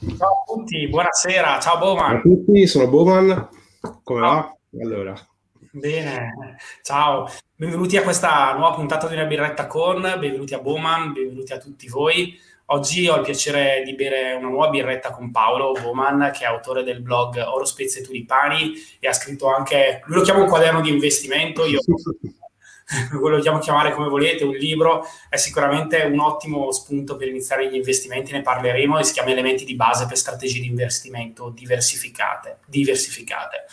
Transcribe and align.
Ciao 0.00 0.30
a 0.30 0.44
tutti, 0.46 0.88
buonasera, 0.88 1.60
ciao 1.60 1.76
Bowman. 1.76 2.08
Ciao 2.08 2.16
a 2.16 2.20
tutti, 2.22 2.66
sono 2.66 2.88
Bowman. 2.88 3.48
Come 4.02 4.20
ciao. 4.20 4.34
va? 4.34 4.56
Allora. 4.82 5.14
Bene, 5.72 6.56
ciao, 6.82 7.28
benvenuti 7.54 7.98
a 7.98 8.02
questa 8.02 8.54
nuova 8.54 8.74
puntata 8.74 9.08
di 9.08 9.14
una 9.14 9.26
birretta 9.26 9.66
con, 9.66 10.00
benvenuti 10.00 10.54
a 10.54 10.58
Bowman, 10.58 11.12
benvenuti 11.12 11.52
a 11.52 11.58
tutti 11.58 11.86
voi. 11.88 12.34
Oggi 12.66 13.08
ho 13.08 13.16
il 13.16 13.24
piacere 13.24 13.82
di 13.84 13.94
bere 13.94 14.32
una 14.32 14.48
nuova 14.48 14.70
birretta 14.70 15.10
con 15.10 15.30
Paolo 15.30 15.72
Bowman, 15.72 16.30
che 16.32 16.44
è 16.44 16.46
autore 16.46 16.82
del 16.82 17.02
blog 17.02 17.36
Oro 17.36 17.66
Spezie 17.66 18.00
e 18.00 18.04
Tulipani 18.04 18.72
e 19.00 19.06
ha 19.06 19.12
scritto 19.12 19.52
anche, 19.52 20.00
lui 20.06 20.16
lo 20.16 20.22
chiama 20.22 20.44
un 20.44 20.48
quaderno 20.48 20.80
di 20.80 20.88
investimento, 20.88 21.66
io 21.66 21.80
vogliamo 23.12 23.58
chiamare 23.58 23.92
come 23.92 24.08
volete, 24.08 24.44
un 24.44 24.54
libro, 24.54 25.06
è 25.28 25.36
sicuramente 25.36 26.02
un 26.02 26.18
ottimo 26.18 26.70
spunto 26.72 27.16
per 27.16 27.28
iniziare 27.28 27.68
gli 27.68 27.76
investimenti, 27.76 28.32
ne 28.32 28.42
parleremo 28.42 28.98
e 28.98 29.04
si 29.04 29.12
chiama 29.12 29.30
Elementi 29.30 29.64
di 29.64 29.76
base 29.76 30.06
per 30.06 30.16
strategie 30.16 30.60
di 30.60 30.66
investimento 30.66 31.50
diversificate. 31.50 32.58
diversificate. 32.66 33.66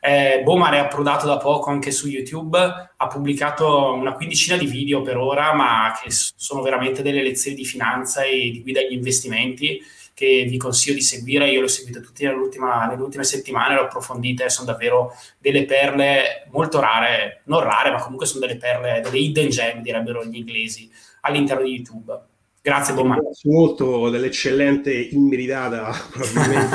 Eh, 0.00 0.40
Bomar 0.42 0.74
è 0.74 0.78
approdato 0.78 1.26
da 1.26 1.36
poco 1.36 1.70
anche 1.70 1.90
su 1.90 2.08
YouTube, 2.08 2.58
ha 2.58 3.06
pubblicato 3.06 3.92
una 3.92 4.14
quindicina 4.14 4.56
di 4.56 4.66
video 4.66 5.02
per 5.02 5.16
ora, 5.16 5.52
ma 5.52 5.96
che 6.02 6.10
sono 6.10 6.62
veramente 6.62 7.02
delle 7.02 7.22
lezioni 7.22 7.56
di 7.56 7.64
finanza 7.64 8.22
e 8.22 8.50
di 8.50 8.62
guida 8.62 8.80
agli 8.80 8.92
investimenti 8.92 9.80
che 10.14 10.44
vi 10.48 10.56
consiglio 10.56 10.94
di 10.94 11.02
seguire. 11.02 11.50
Io 11.50 11.60
le 11.60 11.66
ho 11.66 11.68
seguite 11.68 12.00
tutte 12.00 12.26
nelle 12.26 13.02
ultime 13.02 13.24
settimane, 13.24 13.74
le 13.74 13.80
ho 13.80 13.84
approfondite, 13.84 14.50
sono 14.50 14.70
davvero 14.70 15.12
delle 15.38 15.64
perle 15.64 16.46
molto 16.50 16.80
rare, 16.80 17.42
non 17.44 17.62
rare, 17.62 17.90
ma 17.90 18.00
comunque 18.00 18.26
sono 18.26 18.40
delle 18.40 18.58
perle, 18.58 19.00
delle 19.00 19.18
hidden 19.18 19.48
gem, 19.48 19.82
direbbero 19.82 20.24
gli 20.24 20.36
inglesi, 20.36 20.90
all'interno 21.22 21.64
di 21.64 21.70
YouTube. 21.70 22.30
Grazie 22.64 22.94
Boma. 22.94 23.16
Grazie 23.16 23.50
molto 23.50 24.08
dell'eccellente, 24.08 24.92
immeritata 24.92 25.90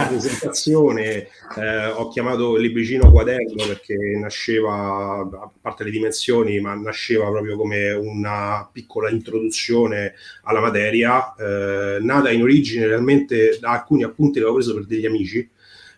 presentazione. 0.09 1.29
Eh, 1.55 1.85
ho 1.95 2.09
chiamato 2.09 2.57
il 2.57 2.63
libricino 2.63 3.09
quaderno 3.09 3.65
perché 3.65 3.95
nasceva, 4.19 5.19
a 5.19 5.49
parte 5.61 5.85
le 5.85 5.91
dimensioni, 5.91 6.59
ma 6.59 6.73
nasceva 6.73 7.29
proprio 7.29 7.55
come 7.55 7.91
una 7.91 8.69
piccola 8.69 9.09
introduzione 9.09 10.15
alla 10.43 10.59
materia, 10.59 11.33
eh, 11.35 11.99
nata 12.01 12.31
in 12.31 12.41
origine 12.41 12.85
realmente 12.85 13.57
da 13.57 13.71
alcuni 13.71 14.03
appunti 14.03 14.33
che 14.33 14.39
avevo 14.39 14.55
preso 14.55 14.73
per 14.73 14.87
degli 14.87 15.05
amici 15.05 15.49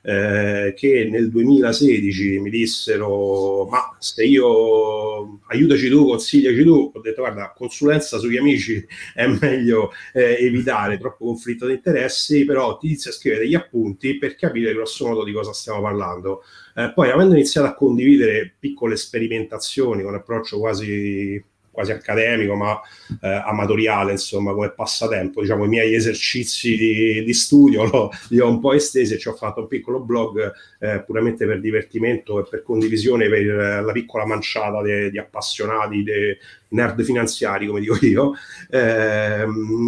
eh, 0.02 0.73
che 0.75 1.08
nel 1.09 1.30
2016 1.30 2.39
mi 2.39 2.50
dissero 2.50 3.66
ma 3.66 3.95
se 4.00 4.23
io 4.23 5.39
aiutaci 5.47 5.89
tu, 5.89 6.05
consigliaci 6.05 6.64
tu, 6.64 6.92
ho 6.94 7.00
detto 7.02 7.22
guarda 7.22 7.53
consulenza 7.55 8.17
sugli 8.17 8.38
amici 8.38 8.86
è 9.14 9.27
meglio 9.27 9.92
eh, 10.14 10.38
evitare 10.39 10.97
troppo 10.97 11.25
conflitto 11.25 11.67
di 11.67 11.73
interessi, 11.73 12.45
però 12.45 12.77
ti 12.77 12.88
inizio 12.88 13.11
a 13.11 13.14
scrivere 13.14 13.44
degli 13.44 13.55
appunti 13.55 14.17
per 14.17 14.36
capire 14.36 14.73
grosso 14.73 15.08
modo 15.08 15.23
di 15.23 15.31
cosa 15.31 15.53
stiamo 15.53 15.81
parlando. 15.81 16.44
Eh, 16.75 16.92
poi 16.94 17.09
avendo 17.09 17.36
iniziato 17.36 17.67
a 17.67 17.75
condividere 17.75 18.55
piccole 18.58 18.95
sperimentazioni 18.95 20.03
con 20.03 20.16
approccio 20.16 20.59
quasi 20.59 21.43
quasi 21.71 21.91
accademico, 21.91 22.55
ma 22.55 22.80
eh, 23.21 23.27
amatoriale, 23.27 24.11
insomma, 24.11 24.53
come 24.53 24.71
passatempo. 24.71 25.41
Diciamo, 25.41 25.65
i 25.65 25.67
miei 25.67 25.93
esercizi 25.95 26.75
di, 26.75 27.23
di 27.23 27.33
studio 27.33 27.85
lo, 27.89 28.09
li 28.30 28.39
ho 28.39 28.47
un 28.47 28.59
po' 28.59 28.73
estesi 28.73 29.13
e 29.13 29.17
ci 29.17 29.27
ho 29.27 29.33
fatto 29.33 29.61
un 29.61 29.67
piccolo 29.67 29.99
blog 29.99 30.52
eh, 30.79 31.03
puramente 31.03 31.45
per 31.45 31.59
divertimento 31.59 32.39
e 32.39 32.47
per 32.49 32.63
condivisione 32.63 33.29
per 33.29 33.49
eh, 33.49 33.81
la 33.81 33.91
piccola 33.91 34.25
manciata 34.25 34.81
di 34.81 35.17
appassionati, 35.17 36.03
dei 36.03 36.37
nerd 36.69 37.02
finanziari, 37.03 37.67
come 37.67 37.79
dico 37.79 37.97
io. 38.02 38.33
Eh, 38.69 39.45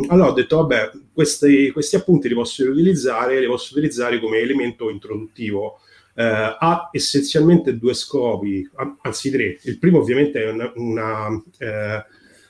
allora 0.07 0.29
ho 0.29 0.33
detto, 0.33 0.57
vabbè, 0.57 0.91
questi, 1.13 1.71
questi 1.71 1.95
appunti 1.95 2.27
li 2.27 2.33
posso 2.33 2.63
utilizzare, 2.63 3.39
li 3.39 3.47
posso 3.47 3.73
utilizzare 3.73 4.19
come 4.19 4.37
elemento 4.37 4.89
introduttivo 4.89 5.79
eh, 6.15 6.23
ha 6.23 6.89
essenzialmente 6.91 7.77
due 7.77 7.93
scopi, 7.93 8.69
anzi 9.01 9.31
tre. 9.31 9.57
Il 9.63 9.77
primo 9.77 9.99
ovviamente 9.99 10.43
è 10.43 10.49
una, 10.49 10.71
una 10.75 11.43
eh, 11.57 12.05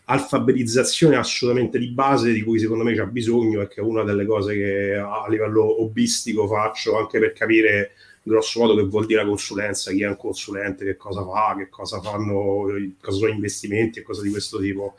alfabetizzazione 0.05 1.15
assolutamente 1.15 1.79
di 1.79 1.89
base 1.89 2.33
di 2.33 2.41
cui 2.41 2.59
secondo 2.59 2.83
me 2.83 2.93
c'è 2.93 3.05
bisogno 3.05 3.61
e 3.61 3.67
che 3.67 3.81
è 3.81 3.83
una 3.83 4.03
delle 4.03 4.25
cose 4.25 4.53
che 4.53 4.95
a 4.95 5.25
livello 5.29 5.81
hobbistico 5.81 6.47
faccio 6.47 6.97
anche 6.97 7.19
per 7.19 7.33
capire 7.33 7.91
grosso 8.23 8.59
modo 8.59 8.75
che 8.75 8.83
vuol 8.83 9.05
dire 9.05 9.21
la 9.23 9.27
consulenza, 9.27 9.91
chi 9.91 10.03
è 10.03 10.07
un 10.07 10.17
consulente, 10.17 10.85
che 10.85 10.95
cosa 10.95 11.23
fa, 11.25 11.55
che 11.57 11.69
cosa 11.69 11.99
fanno, 12.01 12.67
cosa 13.01 13.17
sono 13.17 13.31
investimenti 13.31 13.99
e 13.99 14.03
cose 14.03 14.21
di 14.21 14.29
questo 14.29 14.59
tipo. 14.59 14.95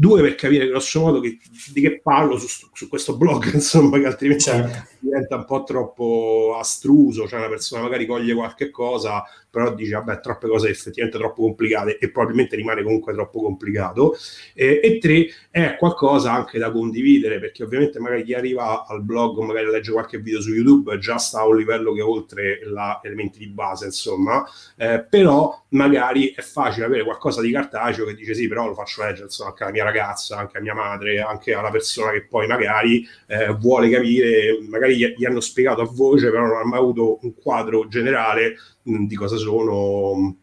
Due, 0.00 0.22
per 0.22 0.34
capire 0.34 0.66
grosso 0.66 0.98
modo 0.98 1.20
che, 1.20 1.38
di 1.74 1.82
che 1.82 2.00
parlo 2.00 2.38
su, 2.38 2.70
su, 2.72 2.88
questo 2.88 3.18
blog, 3.18 3.52
insomma, 3.52 3.98
che 3.98 4.06
altrimenti 4.06 4.44
certo. 4.44 4.88
diventa 4.98 5.36
un 5.36 5.44
po' 5.44 5.62
troppo 5.62 6.56
astruso, 6.58 7.28
cioè 7.28 7.40
una 7.40 7.50
persona 7.50 7.82
magari 7.82 8.06
coglie 8.06 8.32
qualche 8.32 8.70
cosa, 8.70 9.22
però 9.50 9.74
dice, 9.74 9.92
vabbè, 9.94 10.20
troppe 10.20 10.48
cose 10.48 10.70
effettivamente 10.70 11.18
troppo 11.18 11.42
complicate 11.42 11.98
e 11.98 12.10
probabilmente 12.10 12.56
rimane 12.56 12.82
comunque 12.82 13.12
troppo 13.12 13.42
complicato. 13.42 14.16
E, 14.54 14.80
e 14.82 14.98
tre, 14.98 15.26
è 15.50 15.76
qualcosa 15.76 16.32
anche 16.32 16.58
da 16.58 16.70
condividere, 16.70 17.38
perché 17.38 17.64
ovviamente 17.64 17.98
magari 17.98 18.22
chi 18.22 18.32
arriva 18.32 18.86
al 18.86 19.02
blog 19.02 19.36
o 19.36 19.42
magari 19.42 19.66
legge 19.66 19.92
qualche 19.92 20.18
video 20.18 20.40
su 20.40 20.54
YouTube 20.54 20.96
già 20.98 21.18
sta 21.18 21.40
a 21.40 21.46
un 21.46 21.56
livello 21.56 21.92
che 21.92 22.00
oltre 22.00 22.60
la 22.64 23.00
elementi 23.02 23.38
di 23.38 23.48
base, 23.48 23.86
insomma, 23.86 24.42
eh, 24.76 25.04
però 25.06 25.62
magari 25.70 26.32
è 26.32 26.40
facile 26.40 26.86
avere 26.86 27.04
qualcosa 27.04 27.42
di 27.42 27.50
cartaceo 27.50 28.06
che 28.06 28.14
dice 28.14 28.34
sì, 28.34 28.48
però 28.48 28.66
lo 28.66 28.74
faccio 28.74 29.02
leggere 29.02 29.24
insomma, 29.24 29.50
anche 29.50 29.62
alla 29.64 29.72
mia 29.72 29.84
ragazza, 29.90 30.36
anche 30.36 30.58
a 30.58 30.60
mia 30.60 30.74
madre, 30.74 31.20
anche 31.20 31.52
alla 31.52 31.70
persona 31.70 32.10
che 32.12 32.24
poi 32.24 32.46
magari 32.46 33.06
eh, 33.26 33.52
vuole 33.54 33.90
capire, 33.90 34.58
magari 34.68 34.96
gli, 34.96 35.14
gli, 35.16 35.24
hanno 35.24 35.40
spiegato 35.40 35.82
a 35.82 35.90
voce, 35.90 36.30
però 36.30 36.46
non 36.46 36.56
ha 36.58 36.64
mai 36.64 36.78
avuto 36.78 37.18
un 37.22 37.34
quadro 37.34 37.88
generale 37.88 38.54
mh, 38.82 39.06
di 39.06 39.14
cosa 39.14 39.36
sono 39.36 40.36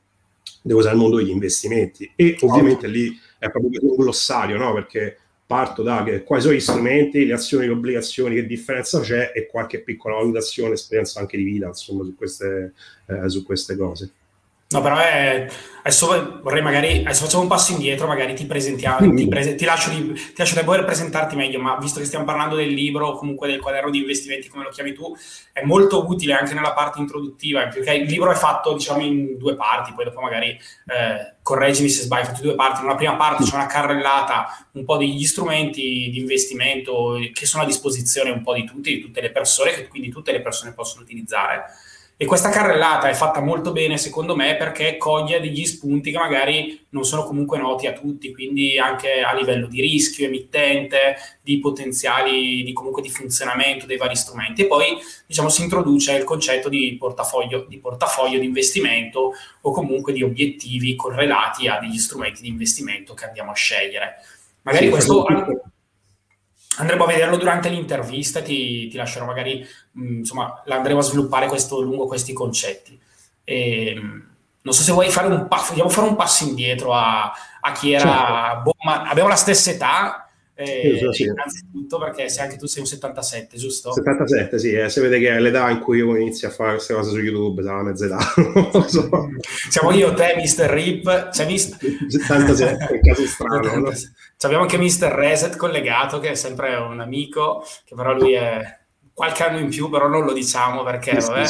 di 0.61 0.73
cosa 0.73 0.89
è 0.89 0.93
il 0.93 0.99
mondo 0.99 1.17
degli 1.17 1.29
investimenti 1.29 2.11
e 2.15 2.35
ovviamente 2.41 2.87
lì 2.87 3.17
è 3.39 3.49
proprio 3.49 3.79
un 3.81 3.95
glossario, 3.95 4.57
no? 4.57 4.73
Perché 4.73 5.17
parto 5.45 5.81
da 5.81 6.03
che, 6.03 6.23
quali 6.23 6.41
sono 6.41 6.53
gli 6.53 6.59
strumenti, 6.59 7.25
le 7.25 7.33
azioni, 7.33 7.65
le 7.65 7.71
obbligazioni, 7.71 8.35
che 8.35 8.45
differenza 8.45 8.99
c'è 8.99 9.31
e 9.33 9.47
qualche 9.47 9.81
piccola 9.81 10.15
valutazione, 10.15 10.73
esperienza 10.73 11.21
anche 11.21 11.37
di 11.37 11.43
vita, 11.43 11.67
insomma, 11.67 12.03
su 12.03 12.15
queste, 12.15 12.73
eh, 13.05 13.29
su 13.29 13.45
queste 13.45 13.77
cose. 13.77 14.11
No, 14.69 14.81
però 14.81 14.97
è, 14.97 15.47
adesso 15.79 16.41
vorrei 16.41 16.61
magari, 16.61 16.99
adesso 16.99 17.23
facciamo 17.23 17.43
un 17.43 17.47
passo 17.47 17.71
indietro, 17.71 18.05
magari 18.05 18.33
ti 18.33 18.45
presentiamo, 18.45 19.13
ti, 19.15 19.25
prese, 19.29 19.55
ti, 19.55 19.63
lascio 19.63 19.89
di, 19.89 20.11
ti 20.11 20.33
lascio 20.35 20.61
poter 20.65 20.83
presentarti 20.83 21.37
meglio, 21.37 21.61
ma 21.61 21.77
visto 21.77 22.01
che 22.01 22.05
stiamo 22.05 22.25
parlando 22.25 22.57
del 22.57 22.73
libro 22.73 23.13
comunque 23.13 23.47
del 23.47 23.61
quaderno 23.61 23.89
di 23.89 23.99
investimenti, 23.99 24.49
come 24.49 24.65
lo 24.65 24.69
chiami 24.69 24.91
tu, 24.91 25.15
è 25.53 25.63
molto 25.63 26.05
utile 26.05 26.33
anche 26.33 26.53
nella 26.53 26.73
parte 26.73 26.99
introduttiva, 26.99 27.65
perché 27.67 27.93
il 27.93 28.09
libro 28.09 28.29
è 28.29 28.35
fatto, 28.35 28.73
diciamo, 28.73 29.01
in 29.01 29.37
due 29.37 29.55
parti, 29.55 29.93
poi 29.93 30.03
dopo 30.03 30.19
magari, 30.19 30.49
eh, 30.49 31.35
correggimi 31.41 31.87
se 31.87 32.01
sbaglio, 32.01 32.25
fatto 32.25 32.41
due 32.41 32.55
parti. 32.55 32.81
Nella 32.81 32.95
prima 32.95 33.15
parte 33.15 33.45
c'è 33.45 33.55
una 33.55 33.67
carrellata, 33.67 34.67
un 34.73 34.83
po' 34.83 34.97
degli 34.97 35.25
strumenti 35.25 36.09
di 36.11 36.19
investimento 36.19 37.17
che 37.31 37.45
sono 37.45 37.63
a 37.63 37.65
disposizione 37.65 38.31
un 38.31 38.41
po' 38.41 38.53
di 38.53 38.65
tutti, 38.65 38.95
di 38.95 38.99
tutte 38.99 39.21
le 39.21 39.31
persone, 39.31 39.71
che 39.71 39.87
quindi 39.87 40.09
tutte 40.09 40.33
le 40.33 40.41
persone 40.41 40.73
possono 40.73 41.03
utilizzare 41.03 41.63
e 42.19 42.25
questa 42.25 42.49
carrellata 42.49 43.09
è 43.09 43.13
fatta 43.13 43.41
molto 43.41 43.71
bene, 43.71 43.95
secondo 43.99 44.35
me, 44.35 44.55
perché 44.55 44.97
coglie 44.97 45.39
degli 45.39 45.63
spunti 45.65 46.09
che 46.09 46.17
magari 46.17 46.87
non 46.89 47.05
sono 47.05 47.23
comunque 47.23 47.59
noti 47.59 47.85
a 47.85 47.93
tutti, 47.93 48.33
quindi 48.33 48.79
anche 48.79 49.21
a 49.21 49.35
livello 49.35 49.67
di 49.67 49.81
rischio 49.81 50.25
emittente, 50.25 51.15
di 51.43 51.59
potenziali, 51.59 52.63
di 52.63 52.73
comunque 52.73 53.03
di 53.03 53.11
funzionamento 53.11 53.85
dei 53.85 53.97
vari 53.97 54.15
strumenti. 54.15 54.63
E 54.63 54.65
poi, 54.65 54.97
diciamo, 55.27 55.47
si 55.49 55.61
introduce 55.61 56.15
il 56.15 56.23
concetto 56.23 56.69
di 56.69 56.97
portafoglio 56.99 57.67
di, 57.69 57.77
portafoglio 57.77 58.39
di 58.39 58.45
investimento 58.45 59.33
o 59.61 59.71
comunque 59.71 60.11
di 60.11 60.23
obiettivi 60.23 60.95
correlati 60.95 61.67
a 61.67 61.77
degli 61.77 61.99
strumenti 61.99 62.41
di 62.41 62.47
investimento 62.47 63.13
che 63.13 63.25
andiamo 63.25 63.51
a 63.51 63.55
scegliere. 63.55 64.15
Magari 64.63 64.85
sì, 64.85 64.91
questo... 64.91 65.23
Anche, 65.23 65.61
andremo 66.77 67.03
a 67.03 67.07
vederlo 67.07 67.37
durante 67.37 67.69
l'intervista, 67.69 68.41
ti, 68.41 68.87
ti 68.87 68.97
lascerò 68.97 69.25
magari, 69.25 69.65
mh, 69.91 70.01
mm, 70.01 70.17
insomma, 70.19 70.63
andremo 70.67 70.99
a 70.99 71.03
sviluppare 71.03 71.47
questo, 71.47 71.81
lungo 71.81 72.07
questi 72.07 72.33
concetti. 72.33 72.99
E, 73.43 73.95
mm, 73.97 74.19
non 74.61 74.73
so 74.73 74.83
se 74.83 74.91
vuoi 74.91 75.09
fare 75.09 75.27
un 75.27 75.47
passo, 75.47 75.71
vogliamo 75.71 75.89
fare 75.89 76.07
un 76.07 76.15
passo 76.15 76.43
indietro 76.43 76.93
a, 76.93 77.31
a 77.61 77.71
chi 77.71 77.93
era, 77.93 78.49
certo. 78.49 78.61
boh, 78.63 78.75
ma 78.83 79.03
abbiamo 79.03 79.29
la 79.29 79.35
stessa 79.35 79.71
età, 79.71 80.26
Eh, 80.59 80.97
sì, 80.97 81.07
sì. 81.11 81.23
Innanzitutto 81.23 81.99
perché 81.99 82.29
se 82.29 82.41
anche 82.41 82.57
tu 82.57 82.65
sei 82.65 82.81
un 82.81 82.87
77, 82.87 83.57
giusto? 83.57 83.93
77, 83.93 84.57
sì, 84.57 84.71
eh, 84.73 84.89
se 84.89 85.01
vede 85.01 85.19
che 85.19 85.29
è 85.29 85.39
l'età 85.39 85.69
in 85.69 85.79
cui 85.79 85.99
io 85.99 86.15
inizio 86.15 86.47
a 86.47 86.51
fare 86.51 86.71
queste 86.73 86.95
cose 86.95 87.11
su 87.11 87.19
YouTube, 87.19 87.61
sarà 87.61 87.83
mezza 87.83 88.05
età. 88.05 88.17
so. 88.87 89.29
Siamo 89.69 89.91
io, 89.91 90.15
te, 90.15 90.33
Mr. 90.35 90.65
Rip, 90.65 91.29
c'è 91.29 91.45
Mr. 91.45 91.77
77, 92.07 92.95
in 92.95 93.01
caso 93.01 93.25
strano. 93.27 93.75
no? 93.75 93.91
Abbiamo 94.41 94.63
anche 94.63 94.79
Mr. 94.79 95.11
Reset 95.11 95.55
collegato, 95.55 96.19
che 96.19 96.31
è 96.31 96.35
sempre 96.35 96.75
un 96.75 97.01
amico, 97.01 97.63
che 97.85 97.93
però 97.93 98.13
lui 98.13 98.33
è 98.33 98.76
qualche 99.17 99.41
anno 99.41 99.57
in 99.57 99.69
più, 99.69 99.89
però 99.89 100.07
non 100.07 100.25
lo 100.25 100.31
diciamo 100.31 100.83
perché 100.83 101.13
vabbè, 101.13 101.43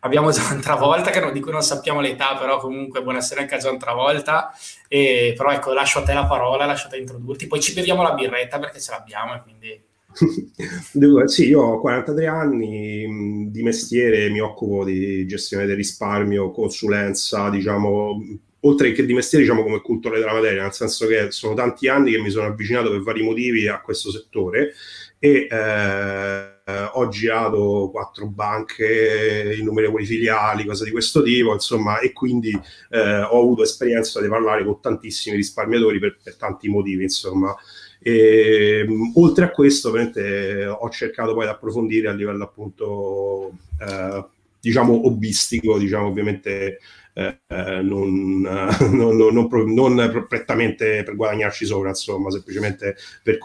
abbiamo 0.00 0.30
Gian 0.30 0.60
Travolta, 0.60 1.10
che 1.10 1.20
non, 1.20 1.32
di 1.32 1.40
cui 1.40 1.52
non 1.52 1.62
sappiamo 1.62 2.02
l'età, 2.02 2.36
però 2.36 2.58
comunque 2.58 3.02
buonasera 3.02 3.40
anche 3.40 3.54
a 3.54 3.58
Gian 3.58 3.78
Travolta. 3.78 4.52
E, 4.88 5.32
però 5.34 5.50
ecco, 5.50 5.72
lascio 5.72 6.00
a 6.00 6.02
te 6.02 6.12
la 6.12 6.26
parola, 6.26 6.66
lascio 6.66 6.88
a 6.88 6.90
te 6.90 6.98
introdurti, 6.98 7.46
poi 7.46 7.62
ci 7.62 7.72
beviamo 7.72 8.02
la 8.02 8.12
birretta 8.12 8.58
perché 8.58 8.78
ce 8.78 8.90
l'abbiamo 8.90 9.36
e 9.36 9.40
quindi... 9.42 9.82
sì, 11.24 11.48
io 11.48 11.62
ho 11.62 11.80
43 11.80 12.26
anni, 12.26 13.48
di 13.50 13.62
mestiere 13.62 14.28
mi 14.28 14.40
occupo 14.40 14.84
di 14.84 15.26
gestione 15.26 15.64
del 15.64 15.76
risparmio, 15.76 16.50
consulenza, 16.50 17.48
diciamo, 17.48 18.22
oltre 18.60 18.92
che 18.92 19.06
di 19.06 19.14
mestiere, 19.14 19.44
diciamo 19.44 19.62
come 19.62 19.80
cultore 19.80 20.18
della 20.18 20.34
materia, 20.34 20.60
nel 20.60 20.74
senso 20.74 21.06
che 21.06 21.30
sono 21.30 21.54
tanti 21.54 21.88
anni 21.88 22.10
che 22.10 22.18
mi 22.18 22.28
sono 22.28 22.48
avvicinato 22.48 22.90
per 22.90 23.00
vari 23.00 23.22
motivi 23.22 23.66
a 23.66 23.80
questo 23.80 24.10
settore 24.10 24.74
e 25.18 25.48
eh, 25.50 26.53
ho 26.66 27.08
girato 27.08 27.90
quattro 27.92 28.26
banche, 28.26 29.56
innumerevoli 29.58 30.06
filiali, 30.06 30.64
cose 30.64 30.84
di 30.84 30.90
questo 30.90 31.22
tipo, 31.22 31.52
insomma, 31.52 31.98
e 31.98 32.12
quindi 32.12 32.50
eh, 32.90 33.20
ho 33.20 33.40
avuto 33.40 33.62
esperienza 33.62 34.20
di 34.20 34.28
parlare 34.28 34.64
con 34.64 34.80
tantissimi 34.80 35.36
risparmiatori 35.36 35.98
per, 35.98 36.16
per 36.22 36.36
tanti 36.36 36.68
motivi, 36.68 37.02
insomma. 37.02 37.54
E, 38.00 38.86
oltre 39.14 39.44
a 39.44 39.50
questo, 39.50 39.90
ho 39.90 40.90
cercato 40.90 41.34
poi 41.34 41.44
di 41.44 41.50
approfondire 41.50 42.08
a 42.08 42.12
livello 42.12 42.44
appunto, 42.44 43.52
eh, 43.80 44.24
diciamo, 44.60 45.06
hobbistico, 45.06 45.78
diciamo, 45.78 46.06
ovviamente 46.06 46.78
eh, 47.12 47.38
non, 47.82 48.40
non, 48.40 49.16
non, 49.16 49.74
non, 49.74 50.26
prettamente 50.28 51.02
per 51.02 51.14
guadagnarci 51.14 51.66
sopra, 51.66 51.90
insomma, 51.90 52.30
semplicemente 52.30 52.96
per 53.22 53.38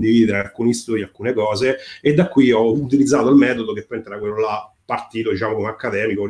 condividere 0.00 0.38
alcuni 0.38 0.72
studi, 0.72 1.02
alcune 1.02 1.34
cose, 1.34 1.76
e 2.00 2.14
da 2.14 2.28
qui 2.28 2.50
ho 2.50 2.72
utilizzato 2.72 3.28
il 3.28 3.36
metodo 3.36 3.74
che 3.74 3.84
poi 3.84 4.02
era 4.04 4.18
quello 4.18 4.38
là 4.38 4.72
partito 4.84 5.30
diciamo 5.30 5.54
come 5.54 5.68
accademico, 5.68 6.26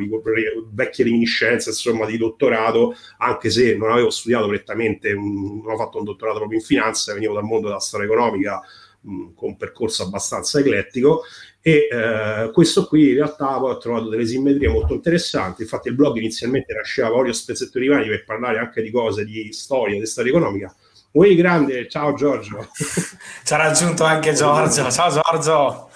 vecchie 0.71 1.05
reminiscenze 1.05 1.69
insomma 1.69 2.05
di 2.05 2.17
dottorato, 2.17 2.93
anche 3.17 3.49
se 3.49 3.75
non 3.75 3.89
avevo 3.89 4.11
studiato 4.11 4.47
prettamente, 4.47 5.13
non 5.13 5.63
ho 5.65 5.77
fatto 5.77 5.97
un 5.97 6.03
dottorato 6.03 6.37
proprio 6.37 6.59
in 6.59 6.65
finanza, 6.65 7.13
venivo 7.13 7.33
dal 7.33 7.43
mondo 7.43 7.67
della 7.67 7.79
storia 7.79 8.05
economica 8.05 8.61
con 9.01 9.33
un 9.49 9.57
percorso 9.57 10.03
abbastanza 10.03 10.59
eclettico 10.59 11.23
e 11.59 11.87
eh, 11.89 12.51
questo 12.53 12.85
qui 12.85 13.09
in 13.09 13.15
realtà 13.15 13.57
poi 13.57 13.71
ho 13.71 13.77
trovato 13.79 14.09
delle 14.09 14.27
simmetrie 14.27 14.67
molto 14.67 14.93
interessanti. 14.93 15.63
Infatti 15.63 15.87
il 15.87 15.95
blog 15.95 16.17
inialmente 16.17 16.71
nasceva 16.71 17.07
a 17.07 17.33
spezzetto 17.33 17.79
di 17.79 17.89
mani 17.89 18.09
per 18.09 18.23
parlare 18.25 18.59
anche 18.59 18.83
di 18.83 18.91
cose 18.91 19.25
di 19.25 19.51
storia, 19.53 19.97
di 19.97 20.05
storia 20.05 20.31
economica 20.31 20.75
Ui 21.13 21.35
grande, 21.35 21.89
ciao 21.89 22.13
Giorgio. 22.13 22.69
Ci 23.43 23.53
ha 23.53 23.57
raggiunto 23.57 24.03
anche 24.05 24.33
Giorgio. 24.33 24.89
Ciao 24.89 25.09
Giorgio. 25.09 25.89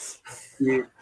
Sì. 0.57 0.93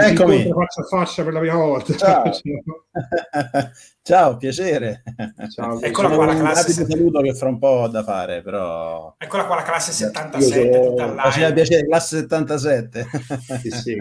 Eccomi. 0.00 0.48
Faccia 0.48 0.82
a 0.82 0.84
fascia 0.84 1.24
per 1.24 1.32
la 1.32 1.40
prima 1.40 1.56
volta. 1.56 1.94
Ciao, 1.94 2.30
Ciao 4.02 4.36
piacere. 4.36 5.02
Ciao, 5.52 5.80
Eccola 5.82 6.08
qua 6.08 6.24
la 6.24 6.36
classe. 6.36 6.82
Un 6.82 6.88
saluto 6.88 7.20
che 7.20 7.34
fra 7.34 7.48
un 7.48 7.58
po' 7.58 7.66
ho 7.66 7.88
da 7.88 8.02
fare, 8.02 8.40
però... 8.42 9.14
Eccola 9.18 9.44
qua 9.44 9.56
la 9.56 9.62
classe 9.62 9.92
77. 9.92 10.94
Faceva 11.16 11.52
piacere, 11.52 11.86
classe 11.86 12.18
77. 12.18 13.06
sì, 13.60 13.70
sì. 13.70 14.00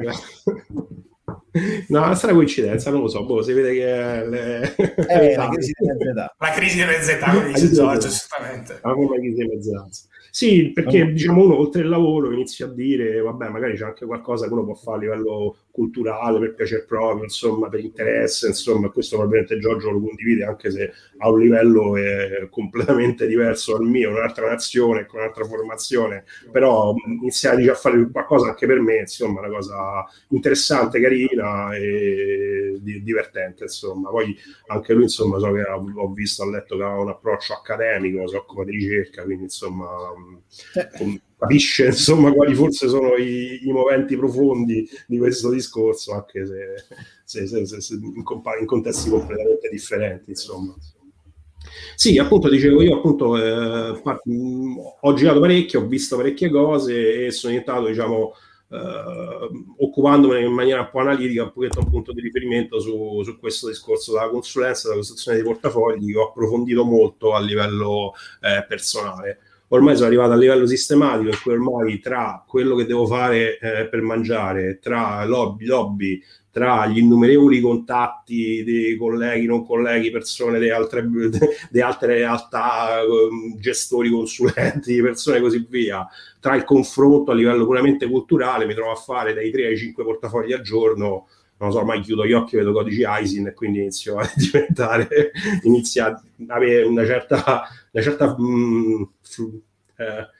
No, 1.89 2.13
sarà 2.15 2.33
coincidenza, 2.33 2.92
non 2.92 3.01
lo 3.01 3.07
so, 3.07 3.25
boh, 3.25 3.42
si 3.42 3.54
vede 3.54 3.74
che 3.74 4.25
le... 4.27 4.75
eh, 5.07 5.36
la 5.36 5.50
crisi 5.50 5.74
di 5.77 5.86
mezz'età. 5.88 6.36
La 6.38 6.51
crisi 6.51 6.77
di 6.77 6.86
mezz'età, 6.86 7.48
dice 7.48 7.71
Giorgio, 7.71 8.07
giustamente. 8.07 8.80
La 8.81 8.94
crisi 8.94 9.33
di 9.33 9.48
mezz'età. 9.48 9.88
Sì, 10.30 10.71
perché 10.71 11.13
diciamo 11.13 11.44
uno 11.44 11.57
oltre 11.57 11.81
il 11.81 11.89
lavoro 11.89 12.31
inizia 12.31 12.68
a 12.68 12.69
dire, 12.69 13.21
vabbè, 13.21 13.50
magari 13.50 13.75
c'è 13.75 13.86
anche 13.86 14.06
qualcosa 14.06 14.45
che 14.45 14.54
uno 14.54 14.65
può 14.65 14.75
fare 14.75 14.98
a 14.98 15.00
livello 15.00 15.56
culturale, 15.77 16.39
per 16.39 16.56
piacere 16.56 16.85
proprio, 16.85 17.24
insomma, 17.24 17.69
per 17.69 17.81
interesse, 17.81 18.47
insomma, 18.47 18.89
questo 18.89 19.15
probabilmente 19.15 19.59
Giorgio 19.59 19.91
lo 19.91 20.01
condivide 20.01 20.44
anche 20.44 20.71
se 20.71 20.91
a 21.19 21.29
un 21.29 21.39
livello 21.39 21.95
è 21.95 22.47
completamente 22.50 23.27
diverso 23.27 23.77
dal 23.77 23.85
mio, 23.85 24.09
un'altra 24.09 24.50
nazione, 24.50 25.06
con 25.06 25.19
un'altra 25.19 25.45
formazione, 25.45 26.24
però 26.51 26.95
iniziare 27.06 27.69
a 27.69 27.75
fare 27.75 28.09
qualcosa 28.12 28.47
anche 28.47 28.65
per 28.65 28.79
me, 28.79 28.97
insomma, 29.01 29.41
una 29.41 29.50
cosa 29.50 30.03
interessante, 30.29 31.00
carina 31.00 31.75
e 31.75 32.79
divertente, 32.81 33.65
insomma. 33.65 34.09
Poi 34.09 34.35
anche 34.68 34.94
lui, 34.94 35.03
insomma, 35.03 35.38
so 35.38 35.51
che 35.51 35.62
ho 35.62 36.12
visto, 36.12 36.41
ho 36.41 36.50
letto 36.50 36.75
che 36.75 36.83
ha 36.83 37.00
un 37.00 37.09
approccio 37.09 37.53
accademico, 37.53 38.27
si 38.27 38.35
occupa 38.35 38.63
di 38.63 38.71
ricerca, 38.71 39.24
quindi, 39.24 39.44
insomma, 39.44 39.88
eh 40.74 41.21
capisce 41.38 41.86
insomma 41.86 42.31
quali 42.31 42.56
forse 42.56 42.88
sono 42.88 43.16
i, 43.16 43.68
i, 43.68 43.72
moventi 43.72 44.18
profondi 44.18 44.89
di 45.06 45.18
questo 45.18 45.51
discorso, 45.51 46.13
anche 46.13 46.45
se, 46.45 47.45
se, 47.48 47.66
se, 47.66 47.81
se 47.81 47.94
in, 47.94 48.24
compa- 48.24 48.57
in, 48.57 48.66
contesti 48.66 49.10
completamente 49.10 49.69
differenti, 49.69 50.31
insomma. 50.31 50.75
Sì, 51.95 52.18
appunto, 52.18 52.50
dicevo 52.50 52.81
io, 52.81 52.98
appunto, 52.98 53.38
eh, 53.38 54.01
ho 55.01 55.13
girato 55.13 55.39
parecchio, 55.39 55.81
ho 55.81 55.86
visto 55.86 56.16
parecchie 56.16 56.50
cose 56.50 57.25
e 57.25 57.31
sono 57.31 57.51
diventato, 57.51 57.88
diciamo, 57.88 58.34
eh, 58.69 59.50
occupandomi 59.78 60.44
in 60.44 60.51
maniera 60.51 60.81
un 60.81 60.89
po' 60.92 61.00
analitica, 61.00 61.44
un 61.44 61.51
pochetto 61.51 61.80
un 61.80 61.89
punto 61.89 62.13
di 62.13 62.22
riferimento 62.22 62.80
su, 62.80 63.22
su 63.24 63.38
questo 63.38 63.68
discorso 63.68 64.13
della 64.13 64.30
consulenza, 64.30 64.88
della 64.88 65.00
costruzione 65.00 65.38
dei 65.38 65.45
portafogli, 65.45 66.12
che 66.12 66.18
ho 66.18 66.30
approfondito 66.30 66.84
molto 66.84 67.34
a 67.34 67.39
livello 67.39 68.13
eh, 68.42 68.66
personale 68.68 69.39
ormai 69.69 69.96
sono 69.96 70.08
arrivato 70.08 70.31
a 70.31 70.36
livello 70.38 70.66
sistematico 70.66 71.38
cui 71.42 71.54
ormai 71.54 72.00
tra 72.00 72.44
quello 72.48 72.75
che 72.75 72.86
devo 72.86 73.06
fare 73.06 73.58
eh, 73.60 73.88
per 73.88 74.02
mangiare, 74.02 74.80
tra 74.80 75.25
lobby, 75.25 75.66
lobby, 75.66 76.22
tra 76.50 76.88
gli 76.88 76.98
innumerevoli 76.98 77.60
contatti 77.60 78.64
dei 78.64 78.98
colleghi, 78.98 79.46
non 79.46 79.66
colleghi, 79.66 80.10
persone 80.10 80.60
di 80.60 80.69
altre, 80.69 81.08
di 81.69 81.81
altre 81.81 82.16
realtà, 82.16 83.02
ehm, 83.02 83.60
gestori, 83.60 84.10
consulenti, 84.10 85.00
persone 85.04 85.40
così 85.40 85.66
via, 85.70 86.08
tra 86.40 86.56
il 86.56 86.63
confronto 86.63 87.31
a 87.31 87.36
livello 87.36 87.66
puramente 87.66 88.08
culturale, 88.08 88.66
mi 88.66 88.74
trovo 88.74 88.92
a 88.92 88.96
fare 88.96 89.34
dai 89.34 89.52
3 89.52 89.68
ai 89.68 89.78
5 89.78 90.04
portafogli 90.04 90.54
al 90.54 90.62
giorno 90.62 91.28
non 91.60 91.72
so, 91.72 91.80
ormai 91.80 92.02
chiudo 92.02 92.25
gli 92.25 92.34
occhi, 92.34 92.56
vedo 92.56 92.72
codici 92.72 93.03
ISIN 93.03 93.48
e 93.48 93.53
quindi 93.53 93.80
inizio 93.80 94.18
a 94.18 94.30
diventare, 94.36 95.32
inizia 95.63 96.08
a 96.08 96.22
avere 96.48 96.84
una 96.84 97.06
certa, 97.06 97.63
una 97.91 98.03
certa 98.03 98.36
mh, 98.38 99.10
mm, 100.00 100.04
eh, 100.04 100.37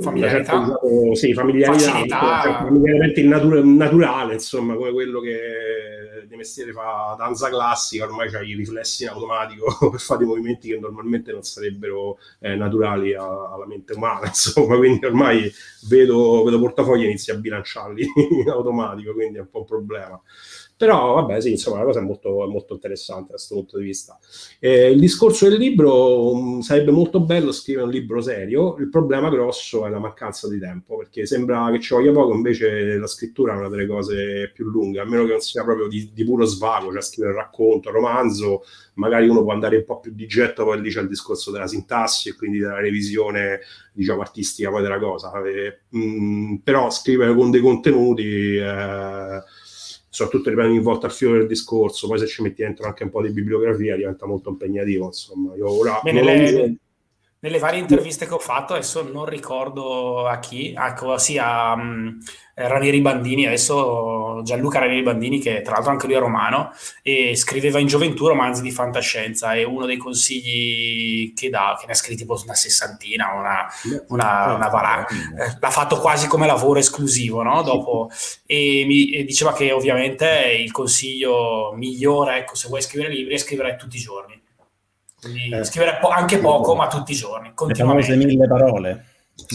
familiarità, 0.00 0.58
diciamo, 0.58 1.14
sì, 1.14 1.32
familiarità 1.32 2.42
cioè, 2.42 2.52
familiarmente 2.64 3.22
natura, 3.22 3.62
naturale, 3.62 4.34
insomma, 4.34 4.74
come 4.74 4.90
quello 4.90 5.20
che 5.20 5.38
di 6.30 6.36
mestiere 6.36 6.72
fa 6.72 7.16
danza 7.18 7.48
classica, 7.48 8.04
ormai 8.04 8.30
c'hai 8.30 8.50
i 8.50 8.54
riflessi 8.54 9.02
in 9.02 9.08
automatico 9.10 9.76
per 9.90 9.98
fare 9.98 10.20
dei 10.20 10.28
movimenti 10.28 10.68
che 10.68 10.78
normalmente 10.78 11.32
non 11.32 11.42
sarebbero 11.42 12.18
eh, 12.38 12.54
naturali 12.54 13.14
a, 13.14 13.24
alla 13.24 13.66
mente 13.66 13.94
umana, 13.94 14.26
insomma, 14.28 14.76
quindi 14.76 15.04
ormai 15.04 15.52
vedo, 15.88 16.44
vedo 16.44 16.60
portafogli 16.60 17.02
e 17.02 17.06
inizio 17.06 17.34
a 17.34 17.38
bilanciarli 17.38 18.06
in 18.42 18.48
automatico, 18.48 19.12
quindi 19.12 19.38
è 19.38 19.40
un 19.40 19.50
po' 19.50 19.60
un 19.60 19.66
problema. 19.66 20.20
Però, 20.80 21.16
vabbè, 21.16 21.42
sì, 21.42 21.50
insomma, 21.50 21.80
la 21.80 21.84
cosa 21.84 22.00
è 22.00 22.02
molto, 22.02 22.30
molto 22.48 22.72
interessante 22.72 23.24
da 23.24 23.34
questo 23.34 23.54
punto 23.54 23.76
di 23.76 23.84
vista. 23.84 24.18
Eh, 24.58 24.90
il 24.90 24.98
discorso 24.98 25.46
del 25.46 25.58
libro 25.58 26.32
um, 26.32 26.60
sarebbe 26.60 26.90
molto 26.90 27.20
bello 27.20 27.52
scrivere 27.52 27.84
un 27.84 27.90
libro 27.90 28.22
serio, 28.22 28.76
il 28.78 28.88
problema 28.88 29.28
grosso 29.60 29.86
è 29.86 29.90
la 29.90 29.98
mancanza 29.98 30.48
di 30.48 30.58
tempo, 30.58 30.96
perché 30.96 31.26
sembra 31.26 31.70
che 31.70 31.80
ci 31.80 31.94
voglia 31.94 32.12
poco, 32.12 32.34
invece 32.34 32.96
la 32.96 33.06
scrittura 33.06 33.52
è 33.52 33.56
una 33.56 33.68
delle 33.68 33.86
cose 33.86 34.50
più 34.52 34.64
lunghe, 34.64 35.00
a 35.00 35.04
meno 35.04 35.24
che 35.24 35.32
non 35.32 35.40
sia 35.40 35.62
proprio 35.62 35.86
di, 35.86 36.10
di 36.12 36.24
puro 36.24 36.44
svago, 36.46 36.90
cioè 36.90 37.02
scrivere 37.02 37.34
racconto, 37.34 37.88
un 37.90 37.94
romanzo, 37.94 38.62
magari 38.94 39.28
uno 39.28 39.42
può 39.42 39.52
andare 39.52 39.76
un 39.76 39.84
po' 39.84 40.00
più 40.00 40.12
di 40.12 40.26
getto, 40.26 40.64
poi 40.64 40.80
lì 40.80 40.90
c'è 40.90 41.02
il 41.02 41.08
discorso 41.08 41.50
della 41.50 41.66
sintassi 41.66 42.30
e 42.30 42.34
quindi 42.34 42.58
della 42.58 42.80
revisione, 42.80 43.60
diciamo, 43.92 44.22
artistica 44.22 44.70
poi 44.70 44.82
della 44.82 44.98
cosa. 44.98 45.30
Eh, 45.42 45.80
mh, 45.90 45.98
mm, 45.98 46.54
però 46.56 46.90
scrivere 46.90 47.34
con 47.34 47.50
dei 47.50 47.60
contenuti... 47.60 48.56
Eh, 48.56 49.42
soprattutto 50.12 50.50
ripeto 50.50 50.66
ogni 50.66 50.80
volta 50.80 51.06
al 51.06 51.12
filo 51.12 51.34
del 51.34 51.46
discorso, 51.46 52.08
poi 52.08 52.18
se 52.18 52.26
ci 52.26 52.42
metti 52.42 52.62
dentro 52.62 52.84
anche 52.84 53.04
un 53.04 53.10
po' 53.10 53.22
di 53.22 53.30
bibliografia 53.30 53.94
diventa 53.94 54.26
molto 54.26 54.50
impegnativo, 54.50 55.06
insomma. 55.06 55.54
Io 55.54 55.70
ora 55.70 56.00
Bene, 56.02 56.24
le, 56.24 56.76
nelle 57.42 57.58
varie 57.58 57.80
interviste 57.80 58.26
che 58.26 58.34
ho 58.34 58.38
fatto, 58.38 58.74
adesso 58.74 59.02
non 59.02 59.24
ricordo 59.24 60.26
a 60.26 60.38
chi, 60.38 60.74
ecco, 60.76 61.16
sì, 61.16 61.38
a 61.38 61.72
um, 61.72 62.18
Ranieri 62.54 63.00
Bandini, 63.00 63.46
adesso 63.46 64.42
Gianluca 64.44 64.80
Ranieri 64.80 65.02
Bandini, 65.02 65.38
che 65.40 65.62
tra 65.62 65.72
l'altro 65.72 65.90
anche 65.90 66.06
lui 66.06 66.16
è 66.16 66.18
romano, 66.18 66.70
e 67.02 67.34
scriveva 67.36 67.78
in 67.78 67.86
gioventù 67.86 68.26
romanzi 68.26 68.60
di 68.60 68.70
fantascienza 68.70 69.54
e 69.54 69.64
uno 69.64 69.86
dei 69.86 69.96
consigli 69.96 71.32
che 71.32 71.48
dà, 71.48 71.76
che 71.80 71.86
ne 71.86 71.92
ha 71.92 71.94
scritti 71.94 72.18
tipo 72.20 72.38
una 72.44 72.54
sessantina, 72.54 73.32
una, 73.32 73.66
una, 74.08 74.54
una 74.54 74.68
valanga, 74.68 75.06
eh, 75.08 75.56
l'ha 75.58 75.70
fatto 75.70 75.98
quasi 75.98 76.26
come 76.28 76.46
lavoro 76.46 76.78
esclusivo, 76.78 77.42
no? 77.42 77.62
Dopo, 77.62 78.10
e, 78.44 78.84
mi, 78.86 79.12
e 79.12 79.24
diceva 79.24 79.54
che 79.54 79.72
ovviamente 79.72 80.58
il 80.58 80.72
consiglio 80.72 81.72
migliore, 81.74 82.36
ecco, 82.36 82.54
se 82.54 82.68
vuoi 82.68 82.82
scrivere 82.82 83.14
libri, 83.14 83.32
è 83.32 83.38
scrivere 83.38 83.76
tutti 83.76 83.96
i 83.96 84.00
giorni. 84.00 84.38
Quindi 85.20 85.50
eh, 85.50 85.64
scrivere 85.64 85.98
po- 86.00 86.08
anche 86.08 86.38
poco, 86.38 86.74
ma 86.74 86.86
tutti 86.88 87.12
i 87.12 87.16
giorni, 87.16 87.52
continuamente. 87.54 88.16
Le 88.16 88.24
mille 88.24 88.46
parole. 88.46 89.04